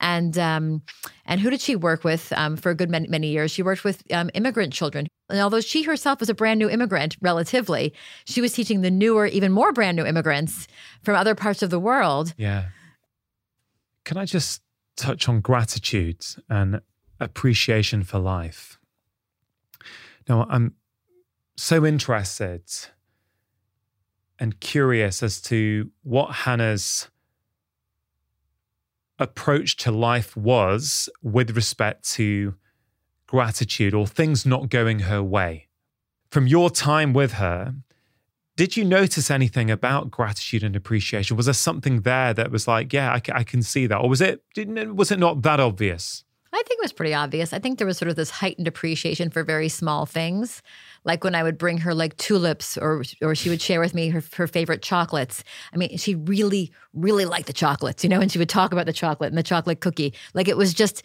And 0.00 0.38
um, 0.38 0.82
and 1.26 1.40
who 1.40 1.50
did 1.50 1.60
she 1.60 1.76
work 1.76 2.04
with 2.04 2.32
um, 2.32 2.56
for 2.56 2.70
a 2.70 2.74
good 2.74 2.90
many, 2.90 3.08
many 3.08 3.28
years? 3.28 3.50
She 3.50 3.62
worked 3.62 3.84
with 3.84 4.02
um, 4.12 4.30
immigrant 4.34 4.72
children. 4.72 5.08
And 5.28 5.40
although 5.40 5.60
she 5.60 5.82
herself 5.82 6.20
was 6.20 6.28
a 6.28 6.34
brand 6.34 6.58
new 6.58 6.70
immigrant 6.70 7.16
relatively 7.20 7.92
she 8.24 8.40
was 8.40 8.52
teaching 8.52 8.80
the 8.80 8.90
newer 8.90 9.26
even 9.26 9.52
more 9.52 9.72
brand 9.72 9.96
new 9.96 10.04
immigrants 10.04 10.66
from 11.02 11.14
other 11.14 11.34
parts 11.34 11.62
of 11.62 11.70
the 11.70 11.80
world. 11.80 12.34
Yeah. 12.36 12.66
Can 14.04 14.16
i 14.16 14.24
just 14.24 14.62
touch 14.96 15.28
on 15.28 15.40
gratitude 15.40 16.24
and 16.48 16.80
appreciation 17.20 18.02
for 18.02 18.18
life 18.18 18.77
now, 20.28 20.46
I'm 20.48 20.74
so 21.56 21.86
interested 21.86 22.62
and 24.38 24.60
curious 24.60 25.22
as 25.22 25.40
to 25.42 25.90
what 26.02 26.30
Hannah's 26.30 27.08
approach 29.18 29.76
to 29.76 29.90
life 29.90 30.36
was 30.36 31.08
with 31.22 31.56
respect 31.56 32.08
to 32.12 32.54
gratitude 33.26 33.94
or 33.94 34.06
things 34.06 34.46
not 34.46 34.68
going 34.68 35.00
her 35.00 35.22
way. 35.22 35.68
From 36.30 36.46
your 36.46 36.70
time 36.70 37.12
with 37.12 37.32
her, 37.34 37.74
did 38.56 38.76
you 38.76 38.84
notice 38.84 39.30
anything 39.30 39.70
about 39.70 40.10
gratitude 40.10 40.62
and 40.62 40.76
appreciation? 40.76 41.36
Was 41.36 41.46
there 41.46 41.54
something 41.54 42.02
there 42.02 42.34
that 42.34 42.50
was 42.50 42.68
like, 42.68 42.92
yeah, 42.92 43.12
I, 43.12 43.22
I 43.32 43.44
can 43.44 43.62
see 43.62 43.86
that, 43.86 43.96
or 43.98 44.08
was 44.08 44.20
it 44.20 44.42
was 44.56 45.10
it 45.10 45.18
not 45.18 45.42
that 45.42 45.60
obvious? 45.60 46.24
I 46.52 46.62
think 46.66 46.78
it 46.78 46.84
was 46.84 46.92
pretty 46.92 47.12
obvious. 47.12 47.52
I 47.52 47.58
think 47.58 47.78
there 47.78 47.86
was 47.86 47.98
sort 47.98 48.08
of 48.08 48.16
this 48.16 48.30
heightened 48.30 48.66
appreciation 48.66 49.28
for 49.30 49.44
very 49.44 49.68
small 49.68 50.06
things. 50.06 50.62
Like 51.04 51.22
when 51.22 51.34
I 51.34 51.42
would 51.42 51.58
bring 51.58 51.78
her 51.78 51.94
like 51.94 52.16
tulips 52.16 52.78
or 52.78 53.02
or 53.22 53.34
she 53.34 53.50
would 53.50 53.60
share 53.60 53.80
with 53.80 53.94
me 53.94 54.08
her, 54.08 54.22
her 54.34 54.46
favorite 54.46 54.82
chocolates. 54.82 55.44
I 55.74 55.76
mean, 55.76 55.96
she 55.98 56.14
really, 56.14 56.72
really 56.94 57.26
liked 57.26 57.46
the 57.48 57.52
chocolates, 57.52 58.02
you 58.02 58.08
know, 58.10 58.20
and 58.20 58.32
she 58.32 58.38
would 58.38 58.48
talk 58.48 58.72
about 58.72 58.86
the 58.86 58.92
chocolate 58.92 59.28
and 59.28 59.38
the 59.38 59.42
chocolate 59.42 59.80
cookie. 59.80 60.14
Like 60.34 60.48
it 60.48 60.56
was 60.56 60.72
just 60.72 61.02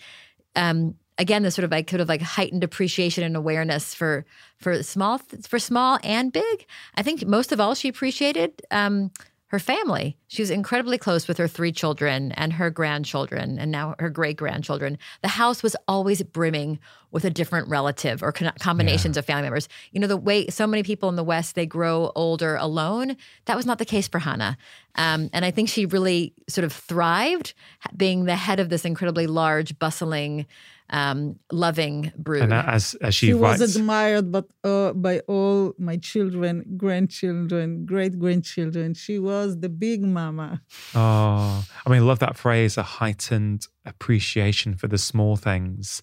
um 0.56 0.96
again 1.18 1.44
the 1.44 1.52
sort 1.52 1.66
of 1.66 1.72
like 1.72 1.90
sort 1.90 2.02
of 2.02 2.08
like 2.08 2.22
heightened 2.22 2.64
appreciation 2.64 3.24
and 3.24 3.36
awareness 3.36 3.94
for 3.94 4.26
for 4.58 4.82
small 4.82 5.20
for 5.42 5.60
small 5.60 6.00
and 6.04 6.32
big. 6.32 6.66
I 6.96 7.04
think 7.04 7.26
most 7.28 7.52
of 7.52 7.60
all 7.60 7.76
she 7.76 7.90
appreciated 7.90 8.62
um 8.72 9.12
her 9.54 9.60
family. 9.60 10.18
She 10.30 10.42
was 10.42 10.50
incredibly 10.50 10.98
close 10.98 11.28
with 11.28 11.38
her 11.38 11.48
three 11.48 11.72
children 11.72 12.32
and 12.32 12.54
her 12.54 12.72
grandchildren 12.72 13.60
and 13.60 13.72
now 13.72 13.94
her 14.00 14.10
great 14.10 14.36
grandchildren. 14.36 14.98
The 15.22 15.28
house 15.28 15.62
was 15.62 15.76
always 15.88 16.24
brimming 16.24 16.80
with 17.12 17.24
a 17.24 17.30
different 17.30 17.68
relative 17.68 18.24
or 18.24 18.32
combinations 18.32 19.16
yeah. 19.16 19.20
of 19.20 19.26
family 19.28 19.44
members. 19.44 19.70
You 19.92 20.00
know, 20.00 20.08
the 20.08 20.18
way 20.18 20.48
so 20.48 20.66
many 20.66 20.82
people 20.82 21.08
in 21.08 21.18
the 21.18 21.24
West, 21.24 21.54
they 21.54 21.68
grow 21.68 22.12
older 22.16 22.56
alone, 22.56 23.16
that 23.46 23.56
was 23.56 23.68
not 23.68 23.78
the 23.78 23.86
case 23.86 24.08
for 24.08 24.18
Hannah. 24.18 24.58
Um, 24.96 25.30
and 25.34 25.46
I 25.46 25.52
think 25.52 25.70
she 25.70 25.86
really 25.86 26.34
sort 26.50 26.66
of 26.66 26.74
thrived 26.74 27.54
being 27.96 28.26
the 28.26 28.36
head 28.36 28.60
of 28.60 28.70
this 28.70 28.86
incredibly 28.86 29.28
large, 29.28 29.78
bustling 29.78 30.48
um, 30.94 31.40
loving 31.52 32.14
brood. 32.16 32.44
And 32.44 32.54
as, 32.54 32.94
as 33.02 33.16
she, 33.16 33.28
she 33.28 33.34
writes, 33.34 33.60
was 33.60 33.76
admired 33.76 34.32
but, 34.32 34.46
uh, 34.64 34.94
by 34.94 35.20
all 35.28 35.74
my 35.80 35.98
children, 35.98 36.64
grandchildren, 36.78 37.86
great 37.86 38.20
grandchildren. 38.20 38.94
She 38.94 39.18
was 39.18 39.60
the 39.60 39.70
big 39.70 40.04
mama. 40.04 40.62
Oh, 40.94 41.66
I 41.86 41.90
mean, 41.90 42.00
I 42.00 42.06
love 42.06 42.20
that 42.20 42.38
phrase 42.38 42.78
a 42.78 42.84
heightened 42.84 43.68
appreciation 43.86 44.76
for 44.76 44.88
the 44.88 45.00
small 45.00 45.36
things. 45.36 46.02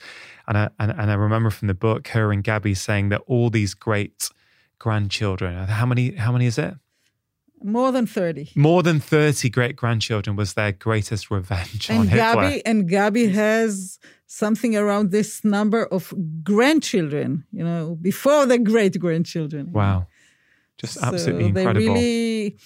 And 0.48 0.58
I, 0.58 0.70
and, 0.80 0.90
and 0.90 1.10
I 1.10 1.14
remember 1.14 1.50
from 1.50 1.68
the 1.68 1.74
book, 1.74 2.08
her 2.08 2.32
and 2.32 2.42
Gabi 2.42 2.76
saying 2.76 3.10
that 3.10 3.22
all 3.28 3.48
these 3.48 3.74
great 3.74 4.28
grandchildren, 4.80 5.68
how 5.68 5.86
many, 5.86 6.16
how 6.16 6.32
many 6.32 6.46
is 6.46 6.58
it? 6.58 6.74
More 7.62 7.92
than 7.92 8.06
30. 8.06 8.52
More 8.56 8.82
than 8.82 9.00
30 9.00 9.50
great 9.50 9.76
grandchildren 9.76 10.36
was 10.36 10.54
their 10.54 10.72
greatest 10.72 11.30
revenge 11.30 11.90
and 11.90 12.00
on 12.00 12.08
Hitler. 12.08 12.24
Gabi, 12.24 12.62
and 12.64 12.88
Gabi 12.88 13.32
has 13.32 13.98
something 14.26 14.76
around 14.76 15.10
this 15.10 15.44
number 15.44 15.84
of 15.86 16.14
grandchildren, 16.42 17.44
you 17.52 17.64
know, 17.64 17.96
before 18.00 18.46
the 18.46 18.58
great 18.58 18.98
grandchildren. 18.98 19.72
Wow. 19.72 20.06
Just 20.78 20.94
so 20.94 21.04
absolutely 21.04 21.46
incredible. 21.46 21.80
They 21.80 21.88
really 21.88 22.56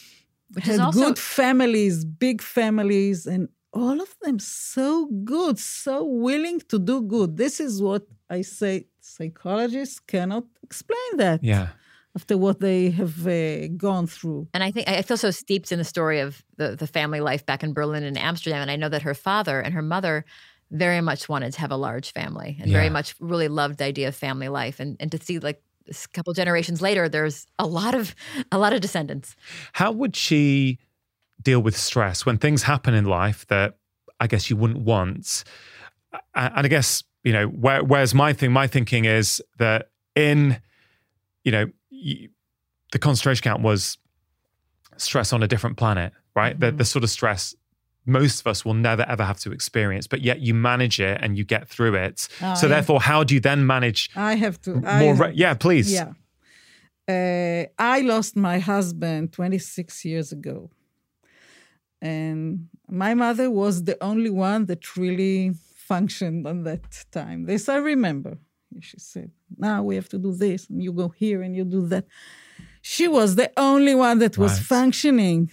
had 0.58 0.80
also- 0.80 1.00
good 1.00 1.18
families, 1.18 2.04
big 2.04 2.40
families, 2.40 3.26
and 3.26 3.48
all 3.72 4.00
of 4.00 4.16
them 4.22 4.38
so 4.38 5.06
good, 5.24 5.58
so 5.58 6.04
willing 6.04 6.60
to 6.68 6.78
do 6.78 7.02
good. 7.02 7.36
This 7.36 7.58
is 7.58 7.82
what 7.82 8.06
I 8.30 8.42
say 8.42 8.86
psychologists 9.00 9.98
cannot 9.98 10.44
explain 10.62 11.16
that. 11.16 11.42
Yeah 11.42 11.68
after 12.16 12.38
what 12.38 12.60
they 12.60 12.90
have 12.90 13.26
uh, 13.26 13.66
gone 13.76 14.06
through. 14.06 14.46
And 14.54 14.62
I 14.62 14.70
think 14.70 14.88
I 14.88 15.02
feel 15.02 15.16
so 15.16 15.30
steeped 15.30 15.72
in 15.72 15.78
the 15.78 15.84
story 15.84 16.20
of 16.20 16.44
the, 16.56 16.76
the 16.76 16.86
family 16.86 17.20
life 17.20 17.44
back 17.44 17.62
in 17.62 17.72
Berlin 17.72 18.04
and 18.04 18.16
Amsterdam. 18.16 18.62
And 18.62 18.70
I 18.70 18.76
know 18.76 18.88
that 18.88 19.02
her 19.02 19.14
father 19.14 19.60
and 19.60 19.74
her 19.74 19.82
mother 19.82 20.24
very 20.70 21.00
much 21.00 21.28
wanted 21.28 21.52
to 21.52 21.60
have 21.60 21.70
a 21.70 21.76
large 21.76 22.12
family 22.12 22.56
and 22.60 22.70
yeah. 22.70 22.78
very 22.78 22.88
much 22.88 23.14
really 23.20 23.48
loved 23.48 23.78
the 23.78 23.84
idea 23.84 24.08
of 24.08 24.16
family 24.16 24.48
life. 24.48 24.80
And, 24.80 24.96
and 25.00 25.10
to 25.12 25.18
see 25.22 25.38
like 25.38 25.62
a 25.88 25.94
couple 26.12 26.32
generations 26.32 26.80
later, 26.80 27.08
there's 27.08 27.46
a 27.58 27.66
lot 27.66 27.94
of 27.94 28.14
a 28.50 28.58
lot 28.58 28.72
of 28.72 28.80
descendants. 28.80 29.36
How 29.72 29.92
would 29.92 30.16
she 30.16 30.78
deal 31.42 31.60
with 31.60 31.76
stress 31.76 32.24
when 32.24 32.38
things 32.38 32.62
happen 32.62 32.94
in 32.94 33.04
life 33.04 33.46
that 33.48 33.76
I 34.20 34.26
guess 34.26 34.48
you 34.48 34.56
wouldn't 34.56 34.80
want? 34.80 35.44
And 36.34 36.66
I 36.66 36.68
guess, 36.68 37.02
you 37.22 37.32
know, 37.32 37.46
where, 37.46 37.82
where's 37.82 38.14
my 38.14 38.32
thing? 38.32 38.52
My 38.52 38.66
thinking 38.66 39.04
is 39.04 39.42
that 39.58 39.90
in, 40.14 40.60
you 41.42 41.52
know, 41.52 41.66
the 42.92 42.98
concentration 42.98 43.42
camp 43.42 43.60
was 43.62 43.98
stress 44.96 45.32
on 45.32 45.42
a 45.42 45.48
different 45.48 45.76
planet, 45.76 46.12
right? 46.34 46.52
Mm-hmm. 46.52 46.60
The, 46.60 46.72
the 46.72 46.84
sort 46.84 47.04
of 47.04 47.10
stress 47.10 47.54
most 48.06 48.40
of 48.40 48.46
us 48.46 48.64
will 48.64 48.74
never 48.74 49.02
ever 49.08 49.24
have 49.24 49.38
to 49.40 49.52
experience, 49.52 50.06
but 50.06 50.20
yet 50.20 50.40
you 50.40 50.54
manage 50.54 51.00
it 51.00 51.18
and 51.22 51.38
you 51.38 51.44
get 51.44 51.68
through 51.68 51.94
it. 51.94 52.28
Oh, 52.42 52.54
so, 52.54 52.68
therefore, 52.68 53.00
how 53.00 53.24
do 53.24 53.34
you 53.34 53.40
then 53.40 53.66
manage? 53.66 54.10
I 54.14 54.34
have 54.34 54.60
to. 54.62 54.82
I 54.84 55.00
more, 55.00 55.16
have, 55.16 55.34
yeah, 55.34 55.54
please. 55.54 55.92
Yeah. 55.92 56.12
Uh, 57.08 57.66
I 57.78 58.00
lost 58.00 58.36
my 58.36 58.58
husband 58.58 59.32
26 59.32 60.04
years 60.04 60.32
ago. 60.32 60.70
And 62.00 62.68
my 62.88 63.14
mother 63.14 63.50
was 63.50 63.84
the 63.84 64.02
only 64.02 64.30
one 64.30 64.66
that 64.66 64.96
really 64.96 65.52
functioned 65.74 66.46
on 66.46 66.64
that 66.64 67.04
time. 67.10 67.44
This 67.44 67.68
I 67.68 67.76
remember. 67.76 68.38
She 68.80 68.98
said, 68.98 69.30
Now 69.56 69.82
we 69.82 69.94
have 69.96 70.08
to 70.10 70.18
do 70.18 70.32
this, 70.32 70.68
and 70.68 70.82
you 70.82 70.92
go 70.92 71.08
here 71.08 71.42
and 71.42 71.54
you 71.56 71.64
do 71.64 71.86
that. 71.88 72.06
She 72.82 73.08
was 73.08 73.36
the 73.36 73.50
only 73.56 73.94
one 73.94 74.18
that 74.18 74.36
was 74.36 74.52
right. 74.52 74.66
functioning. 74.66 75.50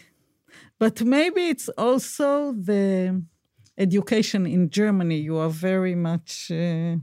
But 0.79 1.01
maybe 1.03 1.49
it's 1.49 1.69
also 1.69 2.53
the 2.53 3.23
education 3.77 4.45
in 4.45 4.69
Germany. 4.69 5.17
You 5.17 5.37
are 5.37 5.49
very 5.49 5.95
much. 5.95 6.51
Uh, 6.51 6.97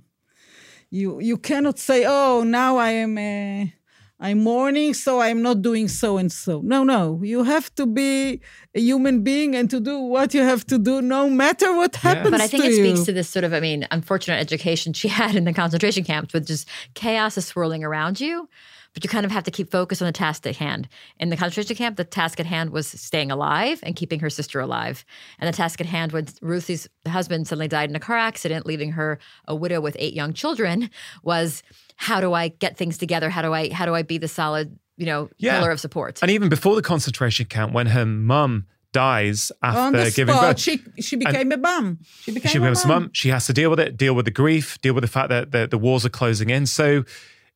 you 0.91 1.21
you 1.21 1.37
cannot 1.37 1.79
say, 1.79 2.05
"Oh, 2.07 2.43
now 2.45 2.77
I 2.77 2.91
am 2.91 3.17
a 3.19 3.73
I'm 4.21 4.43
mourning, 4.43 4.95
so 4.95 5.21
I'm 5.21 5.43
not 5.43 5.63
doing 5.63 5.87
so 5.87 6.19
and 6.19 6.31
so. 6.31 6.61
No, 6.65 6.83
no. 6.83 7.21
You 7.23 7.45
have 7.45 7.73
to 7.77 7.87
be 7.87 8.41
a 8.75 8.81
human 8.81 9.23
being 9.23 9.55
and 9.55 9.71
to 9.71 9.79
do 9.79 10.01
what 10.01 10.35
you 10.35 10.43
have 10.43 10.67
to 10.67 10.79
do 10.79 11.01
no 11.01 11.31
matter 11.31 11.73
what 11.77 11.95
yeah. 11.95 12.15
happens. 12.15 12.31
But 12.33 12.41
I 12.41 12.49
think 12.49 12.65
it 12.65 12.73
you. 12.73 12.85
speaks 12.85 13.07
to 13.07 13.13
this 13.13 13.29
sort 13.29 13.45
of, 13.45 13.53
I 13.53 13.61
mean, 13.61 13.87
unfortunate 13.93 14.41
education 14.41 14.93
she 14.93 15.07
had 15.21 15.37
in 15.37 15.45
the 15.45 15.53
concentration 15.53 16.03
camps 16.03 16.35
with 16.35 16.47
just 16.47 16.69
chaos 16.95 17.39
is 17.39 17.47
swirling 17.47 17.85
around 17.85 18.21
you. 18.21 18.49
But 18.95 19.05
you 19.05 19.11
kind 19.11 19.25
of 19.25 19.31
have 19.31 19.45
to 19.45 19.51
keep 19.53 19.71
focus 19.71 20.03
on 20.03 20.07
the 20.07 20.13
task 20.13 20.47
at 20.47 20.57
hand. 20.57 20.89
In 21.21 21.29
the 21.29 21.37
concentration 21.37 21.77
camp, 21.77 21.97
the 21.97 22.05
task 22.05 22.41
at 22.41 22.47
hand 22.47 22.71
was 22.71 22.89
staying 22.89 23.31
alive 23.31 23.79
and 23.85 23.95
keeping 23.95 24.19
her 24.19 24.31
sister 24.31 24.59
alive. 24.59 25.05
And 25.39 25.47
the 25.47 25.57
task 25.57 25.81
at 25.81 25.87
hand 25.87 26.11
when 26.11 26.27
Ruthie's 26.41 26.89
husband 27.07 27.47
suddenly 27.47 27.69
died 27.69 27.91
in 27.91 27.95
a 27.95 28.01
car 28.01 28.17
accident, 28.17 28.67
leaving 28.67 28.93
her 28.93 29.21
a 29.47 29.55
widow 29.55 29.81
with 29.81 29.97
eight 30.01 30.15
young 30.15 30.33
children, 30.33 30.91
was 31.23 31.63
how 31.99 32.21
do 32.21 32.33
I 32.33 32.49
get 32.49 32.77
things 32.77 32.97
together? 32.97 33.29
How 33.29 33.43
do 33.43 33.53
I 33.53 33.71
how 33.71 33.85
do 33.85 33.95
I 33.95 34.03
be 34.03 34.19
the 34.19 34.29
solid, 34.29 34.79
you 34.97 35.05
know, 35.05 35.29
yeah. 35.37 35.59
pillar 35.59 35.73
of 35.73 35.81
support? 35.81 36.21
And 36.23 36.31
even 36.31 36.49
before 36.49 36.77
the 36.77 36.83
concentration 36.83 37.47
camp, 37.47 37.73
when 37.73 37.89
her 37.89 38.07
mum 38.07 38.67
dies 38.93 39.51
after 39.63 40.11
giving 40.13 40.35
spot, 40.35 40.57
birth. 40.57 40.61
She 40.61 40.81
she 41.01 41.17
became 41.17 41.51
a 41.51 41.57
mum. 41.57 41.99
She 42.23 42.31
became 42.31 42.51
she 42.51 42.59
a 42.59 42.87
mum. 42.87 43.11
She 43.13 43.31
has 43.31 43.47
to 43.47 43.53
deal 43.53 43.69
with 43.69 43.81
it, 43.81 43.97
deal 43.97 44.15
with 44.15 44.27
the 44.27 44.31
grief, 44.31 44.81
deal 44.81 44.95
with 44.95 45.03
the 45.03 45.09
fact 45.09 45.29
that 45.29 45.51
the, 45.51 45.67
the 45.67 45.77
wars 45.77 46.07
are 46.07 46.11
closing 46.11 46.51
in. 46.51 46.67
So 46.67 47.05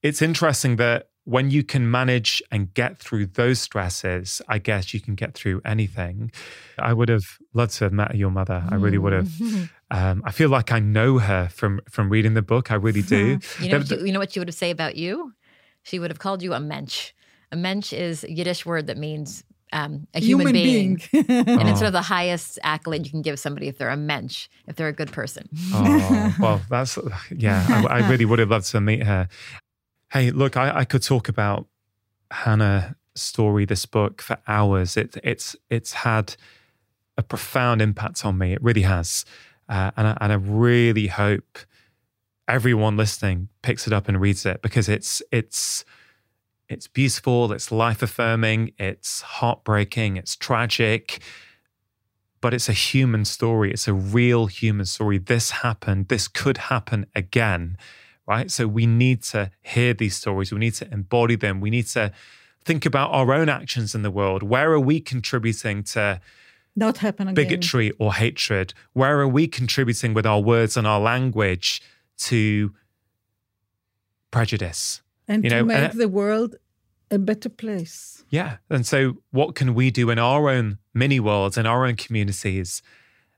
it's 0.02 0.20
interesting 0.20 0.76
that 0.76 1.08
when 1.24 1.50
you 1.50 1.62
can 1.62 1.90
manage 1.90 2.42
and 2.50 2.72
get 2.74 2.98
through 2.98 3.26
those 3.26 3.60
stresses, 3.60 4.42
I 4.48 4.58
guess 4.58 4.92
you 4.92 5.00
can 5.00 5.14
get 5.14 5.34
through 5.34 5.60
anything. 5.64 6.32
I 6.78 6.92
would 6.92 7.08
have 7.08 7.38
loved 7.54 7.74
to 7.74 7.84
have 7.84 7.92
met 7.92 8.14
your 8.16 8.30
mother. 8.30 8.64
I 8.68 8.74
really 8.76 8.98
would 8.98 9.12
have. 9.12 9.30
Um, 9.92 10.22
I 10.24 10.30
feel 10.30 10.48
like 10.48 10.72
I 10.72 10.78
know 10.78 11.18
her 11.18 11.50
from 11.50 11.82
from 11.86 12.08
reading 12.08 12.32
the 12.32 12.40
book. 12.40 12.70
I 12.70 12.76
really 12.76 13.02
do. 13.16 13.38
you, 13.60 13.68
know, 13.68 13.76
you, 13.76 14.06
you 14.06 14.12
know 14.12 14.20
what 14.20 14.32
she 14.32 14.40
would 14.40 14.48
have 14.48 14.54
say 14.54 14.70
about 14.70 14.96
you? 14.96 15.34
She 15.82 15.98
would 15.98 16.10
have 16.10 16.18
called 16.18 16.42
you 16.42 16.54
a 16.54 16.60
mensch. 16.60 17.12
A 17.50 17.56
mensch 17.56 17.92
is 17.92 18.24
a 18.24 18.32
Yiddish 18.32 18.64
word 18.64 18.86
that 18.86 18.96
means 18.96 19.44
um, 19.72 20.06
a 20.14 20.20
human, 20.20 20.46
human 20.46 20.52
being. 20.54 21.02
being. 21.12 21.46
and 21.46 21.68
it's 21.68 21.80
sort 21.80 21.82
of 21.88 21.92
the 21.92 22.00
highest 22.02 22.58
accolade 22.62 23.04
you 23.04 23.10
can 23.10 23.20
give 23.20 23.38
somebody 23.38 23.68
if 23.68 23.76
they're 23.76 23.90
a 23.90 23.96
mensch, 23.96 24.48
if 24.66 24.76
they're 24.76 24.88
a 24.88 24.94
good 24.94 25.12
person. 25.12 25.48
oh, 25.74 26.36
well, 26.40 26.62
that's, 26.70 26.98
yeah, 27.30 27.66
I, 27.68 27.98
I, 28.00 28.10
really 28.10 28.24
would 28.24 28.38
have 28.38 28.50
loved 28.50 28.66
to 28.70 28.80
meet 28.80 29.02
her. 29.02 29.28
Hey, 30.12 30.30
look, 30.30 30.58
I, 30.58 30.80
I 30.80 30.84
could 30.84 31.02
talk 31.02 31.30
about 31.30 31.66
Hannah 32.30 32.96
story, 33.14 33.64
this 33.64 33.86
book 33.86 34.20
for 34.20 34.36
hours. 34.46 34.98
It, 34.98 35.16
it's, 35.24 35.56
it's 35.70 35.92
had 35.94 36.36
a 37.16 37.22
profound 37.22 37.80
impact 37.80 38.26
on 38.26 38.36
me. 38.36 38.52
It 38.52 38.62
really 38.62 38.82
has. 38.82 39.24
Uh, 39.70 39.90
and, 39.96 40.08
I, 40.08 40.18
and 40.20 40.32
I 40.32 40.36
really 40.36 41.06
hope 41.06 41.60
everyone 42.46 42.98
listening 42.98 43.48
picks 43.62 43.86
it 43.86 43.94
up 43.94 44.06
and 44.06 44.20
reads 44.20 44.44
it 44.44 44.60
because 44.60 44.86
it's 44.86 45.22
it's 45.30 45.86
it's 46.68 46.88
beautiful, 46.88 47.50
it's 47.50 47.72
life 47.72 48.02
affirming, 48.02 48.72
it's 48.78 49.22
heartbreaking, 49.22 50.18
it's 50.18 50.36
tragic, 50.36 51.22
but 52.42 52.52
it's 52.52 52.68
a 52.68 52.74
human 52.74 53.24
story. 53.24 53.70
It's 53.70 53.88
a 53.88 53.94
real 53.94 54.44
human 54.46 54.84
story. 54.84 55.16
This 55.16 55.50
happened. 55.50 56.08
This 56.08 56.28
could 56.28 56.58
happen 56.58 57.06
again, 57.14 57.78
right? 58.26 58.50
So 58.50 58.66
we 58.66 58.86
need 58.86 59.22
to 59.24 59.50
hear 59.62 59.94
these 59.94 60.16
stories. 60.16 60.52
We 60.52 60.58
need 60.58 60.74
to 60.74 60.92
embody 60.92 61.36
them. 61.36 61.60
We 61.60 61.70
need 61.70 61.86
to 61.88 62.12
think 62.64 62.86
about 62.86 63.10
our 63.10 63.32
own 63.32 63.48
actions 63.48 63.94
in 63.94 64.02
the 64.02 64.10
world. 64.10 64.42
Where 64.42 64.72
are 64.72 64.80
we 64.80 65.00
contributing 65.00 65.82
to? 65.84 66.20
not 66.74 66.98
happen 66.98 67.28
again. 67.28 67.34
bigotry 67.34 67.90
or 67.98 68.14
hatred? 68.14 68.74
Where 68.92 69.20
are 69.20 69.28
we 69.28 69.46
contributing 69.46 70.14
with 70.14 70.26
our 70.26 70.40
words 70.40 70.76
and 70.76 70.86
our 70.86 71.00
language 71.00 71.82
to 72.18 72.72
prejudice? 74.30 75.02
And 75.28 75.44
you 75.44 75.50
to 75.50 75.56
know, 75.56 75.64
make 75.64 75.76
and, 75.76 76.00
the 76.00 76.08
world 76.08 76.56
a 77.10 77.18
better 77.18 77.48
place. 77.48 78.24
Yeah. 78.30 78.56
And 78.70 78.86
so, 78.86 79.18
what 79.30 79.54
can 79.54 79.74
we 79.74 79.90
do 79.90 80.10
in 80.10 80.18
our 80.18 80.48
own 80.48 80.78
mini 80.94 81.20
worlds, 81.20 81.58
in 81.58 81.66
our 81.66 81.86
own 81.86 81.96
communities 81.96 82.82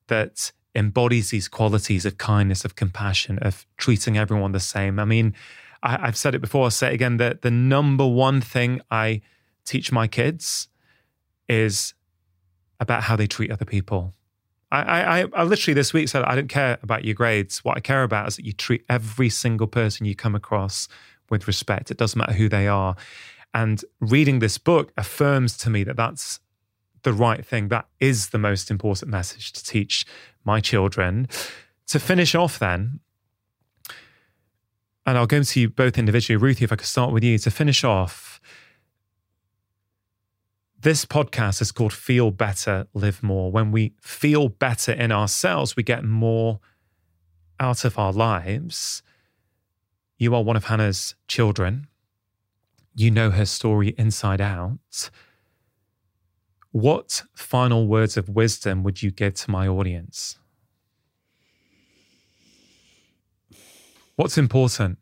that 0.07 0.53
embodies 0.75 1.31
these 1.31 1.49
qualities 1.49 2.05
of 2.05 2.19
kindness, 2.19 2.65
of 2.65 2.75
compassion, 2.77 3.39
of 3.41 3.67
treating 3.77 4.19
everyone 4.19 4.53
the 4.53 4.61
same? 4.61 4.99
I 4.99 5.05
mean, 5.05 5.35
I, 5.83 6.07
have 6.07 6.17
said 6.17 6.35
it 6.35 6.41
before, 6.41 6.65
I'll 6.65 6.71
say 6.71 6.89
it 6.89 6.95
again 6.95 7.19
that 7.19 7.43
the 7.43 7.51
number 7.51 8.07
one 8.07 8.41
thing 8.41 8.81
I 8.91 9.21
teach 9.65 9.93
my 9.93 10.07
kids 10.07 10.69
is 11.49 11.95
about 12.81 13.05
how 13.05 13.17
they 13.17 13.27
treat 13.27 13.51
other 13.51 13.65
people. 13.65 14.15
I, 14.73 15.21
I, 15.23 15.27
I 15.33 15.43
literally 15.45 15.75
this 15.75 15.93
week 15.93 16.09
said, 16.09 16.25
I 16.25 16.35
don't 16.35 16.49
care 16.49 16.79
about 16.83 17.05
your 17.05 17.15
grades. 17.15 17.65
What 17.65 17.77
I 17.77 17.81
care 17.81 18.03
about 18.03 18.29
is 18.29 18.37
that 18.37 18.45
you 18.45 18.53
treat 18.53 18.85
every 18.89 19.29
single 19.29 19.67
person 19.67 20.07
you 20.07 20.17
come 20.17 20.35
across 20.35 20.89
with 21.31 21.47
respect. 21.47 21.91
It 21.91 21.97
doesn't 21.97 22.19
matter 22.19 22.33
who 22.33 22.49
they 22.49 22.67
are. 22.67 22.97
And 23.53 23.85
reading 24.01 24.41
this 24.41 24.59
book 24.59 24.93
affirms 24.97 25.57
to 25.59 25.71
me 25.71 25.85
that 25.85 25.97
that's 25.97 26.41
the 27.05 27.13
right 27.13 27.45
thing. 27.47 27.69
That 27.69 27.87
is 28.01 28.31
the 28.31 28.39
most 28.39 28.71
important 28.71 29.11
message 29.11 29.53
to 29.53 29.65
teach 29.65 30.05
my 30.45 30.61
children. 30.61 31.29
To 31.89 31.99
finish 31.99 32.35
off, 32.35 32.59
then, 32.59 33.01
and 35.07 35.19
I'll 35.19 35.27
go 35.27 35.43
to 35.43 35.61
you 35.61 35.69
both 35.69 35.99
individually. 35.99 36.37
Ruthie, 36.37 36.65
if 36.65 36.73
I 36.73 36.77
could 36.77 36.87
start 36.87 37.13
with 37.13 37.23
you 37.23 37.39
to 37.39 37.51
finish 37.51 37.85
off. 37.85 38.41
This 40.81 41.05
podcast 41.07 41.63
is 41.63 41.73
called 41.73 41.93
Feel 41.93 42.31
Better, 42.31 42.87
Live 42.95 43.23
More. 43.23 43.51
When 43.51 43.71
we 43.71 43.95
feel 44.01 44.49
better 44.49 44.93
in 44.93 45.13
ourselves, 45.13 45.77
we 45.77 45.83
get 45.83 46.05
more 46.05 46.61
out 47.59 47.85
of 47.85 47.99
our 47.99 48.13
lives. 48.13 49.03
You 50.19 50.35
are 50.35 50.43
one 50.43 50.57
of 50.57 50.65
Hannah's 50.65 51.15
children. 51.27 51.87
You 52.95 53.11
know 53.11 53.31
her 53.31 53.47
story 53.47 53.95
inside 53.99 54.41
out. 54.41 55.11
What 56.75 57.23
final 57.37 57.87
words 57.87 58.17
of 58.17 58.29
wisdom 58.29 58.83
would 58.83 59.01
you 59.01 59.13
give 59.13 59.35
to 59.35 59.51
my 59.53 59.69
audience? 59.69 60.41
What's 64.17 64.37
important? 64.37 64.99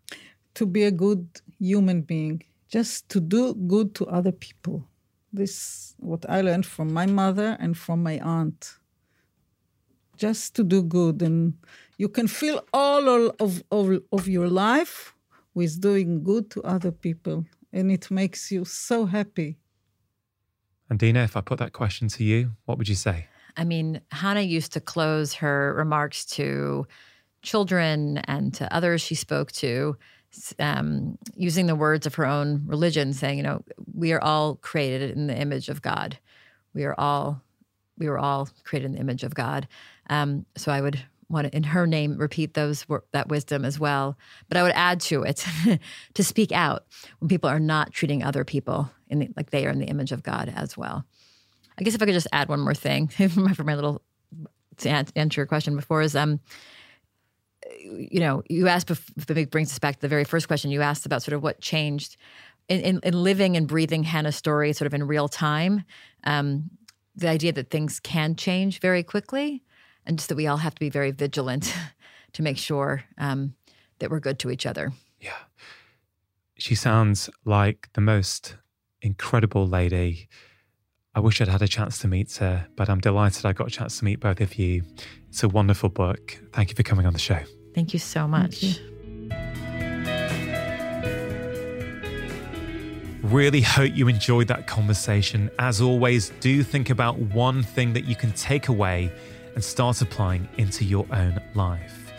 To 0.57 0.66
be 0.66 0.82
a 0.82 0.90
good 0.90 1.27
human 1.59 2.03
being, 2.03 2.43
just 2.69 3.09
to 3.09 3.20
do 3.20 3.55
good 3.55 3.94
to 3.94 4.07
other 4.09 4.32
people. 4.32 4.86
This 5.32 5.94
what 5.97 6.28
I 6.28 6.43
learned 6.43 6.66
from 6.66 6.93
my 6.93 7.07
mother 7.07 7.57
and 7.59 7.74
from 7.74 8.03
my 8.03 8.20
aunt. 8.20 8.74
Just 10.19 10.55
to 10.57 10.65
do 10.65 10.82
good 10.82 11.23
and 11.23 11.55
you 11.97 12.11
can 12.11 12.28
fill 12.28 12.66
all 12.74 13.09
of, 13.40 13.62
of, 13.70 14.03
of 14.12 14.28
your 14.28 14.49
life 14.49 15.15
with 15.55 15.81
doing 15.81 16.23
good 16.23 16.51
to 16.51 16.62
other 16.65 16.93
people 16.93 17.47
and 17.73 17.90
it 17.90 18.11
makes 18.11 18.53
you 18.53 18.66
so 18.66 19.07
happy. 19.07 19.57
And 20.93 20.98
Dina, 20.98 21.20
if 21.20 21.39
I 21.39 21.40
put 21.40 21.59
that 21.59 21.73
question 21.73 22.09
to 22.09 22.23
you, 22.23 22.52
what 22.66 22.77
would 22.77 22.86
you 22.86 22.94
say? 22.94 23.27
I 23.56 23.64
mean, 23.64 24.02
Hannah 24.10 24.43
used 24.43 24.74
to 24.74 24.81
close 24.81 25.32
her 25.32 25.73
remarks 25.73 26.27
to 26.36 26.86
children 27.40 28.19
and 28.19 28.52
to 28.52 28.70
others 28.70 29.01
she 29.01 29.14
spoke 29.14 29.52
to, 29.52 29.97
um, 30.59 31.16
using 31.35 31.64
the 31.64 31.74
words 31.74 32.06
of 32.06 32.16
her 32.16 32.27
own 32.27 32.64
religion, 32.66 33.14
saying, 33.14 33.39
you 33.39 33.43
know, 33.43 33.64
we 33.94 34.12
are 34.12 34.20
all 34.20 34.56
created 34.56 35.12
in 35.12 35.28
the 35.28 35.35
image 35.35 35.70
of 35.70 35.81
God. 35.81 36.19
We 36.74 36.85
are 36.85 36.94
all, 36.98 37.40
we 37.97 38.06
were 38.06 38.19
all 38.19 38.51
created 38.64 38.85
in 38.85 38.93
the 38.93 39.01
image 39.01 39.23
of 39.23 39.35
God. 39.35 39.69
Um, 40.10 40.44
so 40.59 40.70
I 40.70 40.82
would 40.82 41.02
want 41.31 41.47
to, 41.47 41.56
in 41.56 41.62
her 41.62 41.86
name, 41.86 42.19
repeat 42.19 42.52
those 42.52 42.85
that 43.12 43.28
wisdom 43.28 43.64
as 43.64 43.81
well. 43.81 44.19
But 44.51 44.59
I 44.59 44.62
would 44.62 44.73
add 44.73 45.01
to 45.01 45.23
it 45.23 45.47
to 46.14 46.23
speak 46.23 46.52
out 46.52 46.85
when 47.19 47.31
people 47.31 47.48
are 47.48 47.59
not 47.59 47.94
treating 47.94 48.23
other 48.23 48.44
people 48.44 48.90
in 49.13 49.19
the, 49.21 49.29
like 49.37 49.51
they 49.51 49.67
are 49.67 49.71
in 49.71 49.79
the 49.79 49.87
image 49.87 50.11
of 50.11 50.23
God 50.23 50.53
as 50.55 50.77
well. 50.77 51.05
I 51.79 51.85
guess 51.85 51.95
if 51.95 52.03
I 52.03 52.07
could 52.07 52.15
just 52.15 52.29
add 52.33 52.49
one 52.49 52.61
more 52.61 52.75
thing 52.75 53.09
for 53.55 53.65
my 53.65 53.75
little 53.75 54.03
to 54.79 54.89
answer 54.89 55.41
your 55.41 55.47
question 55.47 55.77
before 55.77 56.03
is 56.03 56.17
um 56.17 56.41
you 57.81 58.21
know, 58.21 58.43
you 58.49 58.69
asked, 58.69 58.91
it 58.91 59.51
brings 59.51 59.71
us 59.71 59.79
back 59.79 59.97
to 59.97 60.01
the 60.01 60.09
very 60.09 60.25
first 60.25 60.47
question 60.47 60.71
you 60.71 60.83
asked 60.83 61.07
about 61.07 61.23
sort 61.23 61.35
of 61.35 61.43
what 61.43 61.61
changed 61.61 62.17
in, 62.69 62.81
in, 62.81 63.01
in 63.03 63.23
living 63.23 63.57
and 63.57 63.67
breathing 63.67 64.03
Hannah's 64.03 64.37
story 64.37 64.73
sort 64.73 64.87
of 64.87 64.95
in 64.95 65.07
real 65.07 65.29
time. 65.29 65.85
Um, 66.25 66.71
the 67.15 67.29
idea 67.29 67.53
that 67.53 67.71
things 67.71 68.01
can 68.01 68.37
change 68.37 68.81
very 68.81 69.03
quickly 69.03 69.63
and 70.07 70.19
just 70.19 70.29
that 70.29 70.37
we 70.37 70.47
all 70.47 70.57
have 70.59 70.75
to 70.75 70.81
be 70.81 70.91
very 70.91 71.11
vigilant 71.11 71.75
to 72.33 72.43
make 72.43 72.59
sure 72.59 73.05
um, 73.19 73.55
that 73.99 74.11
we're 74.11 74.21
good 74.21 74.39
to 74.41 74.51
each 74.51 74.67
other. 74.67 74.93
Yeah. 75.21 75.37
She 76.57 76.75
sounds 76.75 77.29
like 77.45 77.89
the 77.95 78.01
most 78.01 78.57
incredible 79.03 79.66
lady. 79.66 80.29
I 81.15 81.20
wish 81.20 81.41
I'd 81.41 81.49
had 81.49 81.61
a 81.61 81.69
chance 81.69 81.99
to 81.99 82.09
meet 82.09 82.35
her, 82.37 82.66
but 82.77 82.89
I'm 82.89 83.01
delighted 83.01 83.45
I 83.45 83.53
got 83.53 83.66
a 83.66 83.70
chance 83.70 83.99
to 83.99 84.05
meet 84.05 84.20
both 84.20 84.41
of 84.41 84.55
you. 84.55 84.83
It's 85.29 85.43
a 85.43 85.49
wonderful 85.49 85.91
book. 85.91 86.39
Thank 86.53 86.70
you 86.70 86.74
for 86.74 86.83
coming 86.83 87.05
on 87.05 87.12
the 87.12 87.19
show. 87.19 87.41
Thank 87.74 87.93
you 87.93 87.99
so 87.99 88.27
much. 88.27 88.62
You. 88.62 88.74
Really 93.23 93.61
hope 93.61 93.95
you 93.95 94.09
enjoyed 94.09 94.49
that 94.49 94.66
conversation. 94.66 95.51
As 95.59 95.81
always, 95.81 96.31
do 96.41 96.62
think 96.62 96.91
about 96.91 97.19
one 97.19 97.62
thing 97.62 97.93
that 97.93 98.05
you 98.05 98.16
can 98.16 98.33
take 98.33 98.69
away 98.69 99.12
and 99.55 99.62
start 99.62 100.01
applying 100.01 100.49
into 100.57 100.85
your 100.85 101.07
own 101.12 101.41
life. 101.55 102.12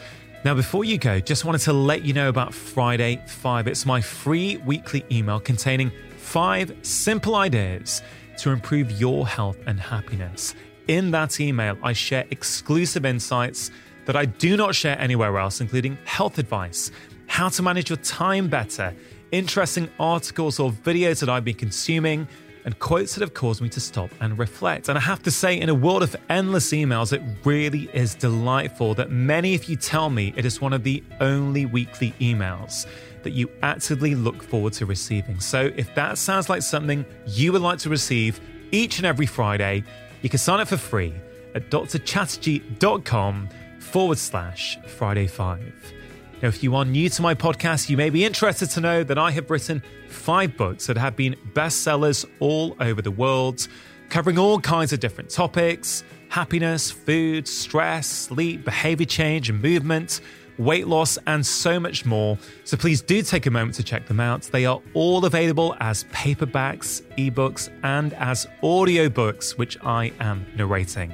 Now, 0.46 0.54
before 0.54 0.84
you 0.84 0.98
go, 0.98 1.20
just 1.20 1.46
wanted 1.46 1.62
to 1.62 1.74
let 1.74 2.04
you 2.04 2.14
know 2.14 2.30
about 2.30 2.54
Friday 2.54 3.22
5. 3.28 3.68
It's 3.68 3.86
my 3.86 4.02
free 4.02 4.58
weekly 4.58 5.06
email 5.12 5.40
containing 5.40 5.92
five 6.24 6.76
simple 6.82 7.36
ideas 7.36 8.02
to 8.38 8.50
improve 8.50 8.92
your 8.92 9.28
health 9.28 9.58
and 9.68 9.80
happiness. 9.80 10.56
In 10.88 11.12
that 11.12 11.40
email, 11.40 11.78
I 11.84 11.94
share 11.94 12.26
exclusive 12.32 13.06
insights 13.06 13.70
that 14.06 14.16
I 14.16 14.26
do 14.26 14.58
not 14.58 14.74
share 14.74 14.98
anywhere 15.00 15.38
else, 15.38 15.62
including 15.62 15.98
health 16.06 16.40
advice, 16.40 16.92
how 17.28 17.50
to 17.50 17.62
manage 17.62 17.90
your 17.90 17.98
time 17.98 18.48
better, 18.48 18.96
interesting 19.32 19.90
articles 20.00 20.60
or 20.60 20.72
videos 20.72 21.20
that 21.20 21.30
I've 21.30 21.46
been 21.46 21.56
consuming, 21.56 22.28
and 22.66 22.80
quotes 22.80 23.14
that 23.16 23.22
have 23.22 23.34
caused 23.34 23.62
me 23.62 23.68
to 23.70 23.80
stop 23.80 24.10
and 24.22 24.40
reflect. 24.40 24.88
And 24.88 24.98
I 24.98 25.02
have 25.02 25.22
to 25.24 25.32
say, 25.32 25.60
in 25.60 25.70
a 25.70 25.76
world 25.76 26.04
of 26.04 26.16
endless 26.30 26.72
emails, 26.72 27.12
it 27.12 27.22
really 27.44 27.90
is 27.94 28.16
delightful 28.16 28.94
that 28.96 29.12
many 29.12 29.56
of 29.56 29.66
you 29.66 29.76
tell 29.76 30.10
me 30.10 30.34
it 30.38 30.46
is 30.46 30.62
one 30.62 30.72
of 30.72 30.84
the 30.84 31.04
only 31.20 31.66
weekly 31.66 32.14
emails 32.20 32.88
that 33.24 33.32
you 33.32 33.50
actively 33.62 34.16
look 34.16 34.44
forward 34.44 34.74
to 34.74 34.86
receiving. 34.86 35.40
So 35.40 35.72
if 35.76 35.94
that 35.96 36.18
sounds 36.18 36.50
like 36.50 36.62
something 36.62 37.06
you 37.26 37.52
would 37.52 37.62
like 37.62 37.80
to 37.80 37.90
receive 37.90 38.40
each 38.72 38.98
and 38.98 39.06
every 39.06 39.26
Friday, 39.26 39.84
you 40.22 40.30
can 40.30 40.40
sign 40.40 40.60
up 40.60 40.68
for 40.68 40.78
free 40.78 41.14
at 41.56 41.70
drchatterjee.com 41.70 43.50
forward 43.80 44.18
slash 44.18 44.78
Friday 44.88 45.28
5. 45.28 45.94
Now, 46.42 46.50
if 46.50 46.62
you 46.62 46.76
are 46.76 46.84
new 46.84 47.08
to 47.10 47.22
my 47.22 47.36
podcast, 47.36 47.90
you 47.90 47.96
may 47.96 48.10
be 48.10 48.26
interested 48.26 48.70
to 48.72 48.82
know 48.82 49.04
that 49.04 49.18
I 49.18 49.32
have 49.32 49.50
written 49.50 49.82
five 50.10 50.58
books 50.58 50.88
that 50.88 50.98
have 50.98 51.16
been 51.16 51.36
bestsellers 51.54 52.26
all 52.40 52.76
over 52.80 53.02
the 53.02 53.12
world, 53.12 53.68
covering 54.10 54.38
all 54.38 54.60
kinds 54.60 54.92
of 54.92 55.00
different 55.00 55.30
topics 55.30 56.04
happiness, 56.30 56.90
food, 56.90 57.48
stress, 57.48 58.08
sleep, 58.08 58.66
behavior 58.66 59.06
change, 59.06 59.52
and 59.52 59.62
movement, 59.62 60.20
weight 60.58 60.88
loss, 60.88 61.18
and 61.28 61.46
so 61.46 61.80
much 61.80 62.06
more. 62.06 62.38
So 62.64 62.78
please 62.78 63.02
do 63.02 63.22
take 63.22 63.46
a 63.46 63.52
moment 63.52 63.76
to 63.76 63.84
check 63.84 64.08
them 64.08 64.20
out. 64.20 64.44
They 64.44 64.66
are 64.66 64.82
all 64.94 65.26
available 65.26 65.76
as 65.80 66.04
paperbacks, 66.06 67.02
ebooks, 67.18 67.70
and 67.84 68.14
as 68.14 68.48
audiobooks, 68.62 69.58
which 69.58 69.78
I 69.84 70.12
am 70.20 70.46
narrating. 70.56 71.14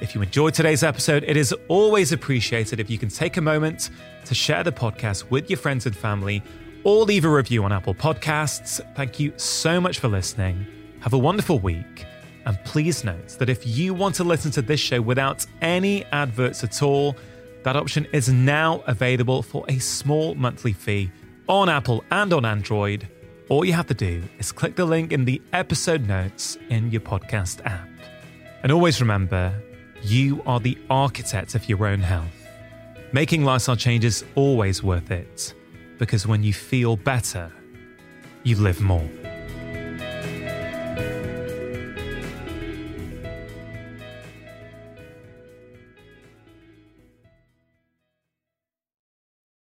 If 0.00 0.14
you 0.14 0.20
enjoyed 0.20 0.52
today's 0.52 0.82
episode, 0.82 1.24
it 1.24 1.36
is 1.36 1.54
always 1.68 2.12
appreciated 2.12 2.80
if 2.80 2.90
you 2.90 2.98
can 2.98 3.08
take 3.08 3.38
a 3.38 3.40
moment 3.40 3.90
to 4.26 4.34
share 4.34 4.62
the 4.62 4.72
podcast 4.72 5.30
with 5.30 5.48
your 5.48 5.56
friends 5.56 5.86
and 5.86 5.96
family 5.96 6.42
or 6.84 7.04
leave 7.04 7.24
a 7.24 7.30
review 7.30 7.64
on 7.64 7.72
Apple 7.72 7.94
Podcasts. 7.94 8.80
Thank 8.94 9.18
you 9.18 9.32
so 9.36 9.80
much 9.80 9.98
for 9.98 10.08
listening. 10.08 10.66
Have 11.00 11.14
a 11.14 11.18
wonderful 11.18 11.58
week. 11.58 12.04
And 12.44 12.62
please 12.64 13.04
note 13.04 13.30
that 13.38 13.48
if 13.48 13.66
you 13.66 13.92
want 13.94 14.14
to 14.16 14.24
listen 14.24 14.50
to 14.52 14.62
this 14.62 14.78
show 14.78 15.00
without 15.00 15.44
any 15.62 16.04
adverts 16.06 16.62
at 16.62 16.82
all, 16.82 17.16
that 17.66 17.74
option 17.74 18.06
is 18.12 18.28
now 18.28 18.80
available 18.86 19.42
for 19.42 19.64
a 19.66 19.76
small 19.80 20.36
monthly 20.36 20.72
fee 20.72 21.10
on 21.48 21.68
Apple 21.68 22.04
and 22.12 22.32
on 22.32 22.44
Android. 22.44 23.08
All 23.48 23.64
you 23.64 23.72
have 23.72 23.88
to 23.88 23.94
do 23.94 24.22
is 24.38 24.52
click 24.52 24.76
the 24.76 24.84
link 24.84 25.10
in 25.10 25.24
the 25.24 25.42
episode 25.52 26.06
notes 26.06 26.56
in 26.70 26.92
your 26.92 27.00
podcast 27.00 27.66
app. 27.66 27.88
And 28.62 28.70
always 28.70 29.00
remember, 29.00 29.52
you 30.00 30.44
are 30.46 30.60
the 30.60 30.78
architect 30.90 31.56
of 31.56 31.68
your 31.68 31.88
own 31.88 31.98
health. 31.98 32.46
Making 33.10 33.44
lifestyle 33.44 33.74
changes 33.74 34.22
always 34.36 34.84
worth 34.84 35.10
it 35.10 35.52
because 35.98 36.24
when 36.24 36.44
you 36.44 36.52
feel 36.52 36.96
better, 36.96 37.50
you 38.44 38.54
live 38.54 38.80
more. 38.80 39.10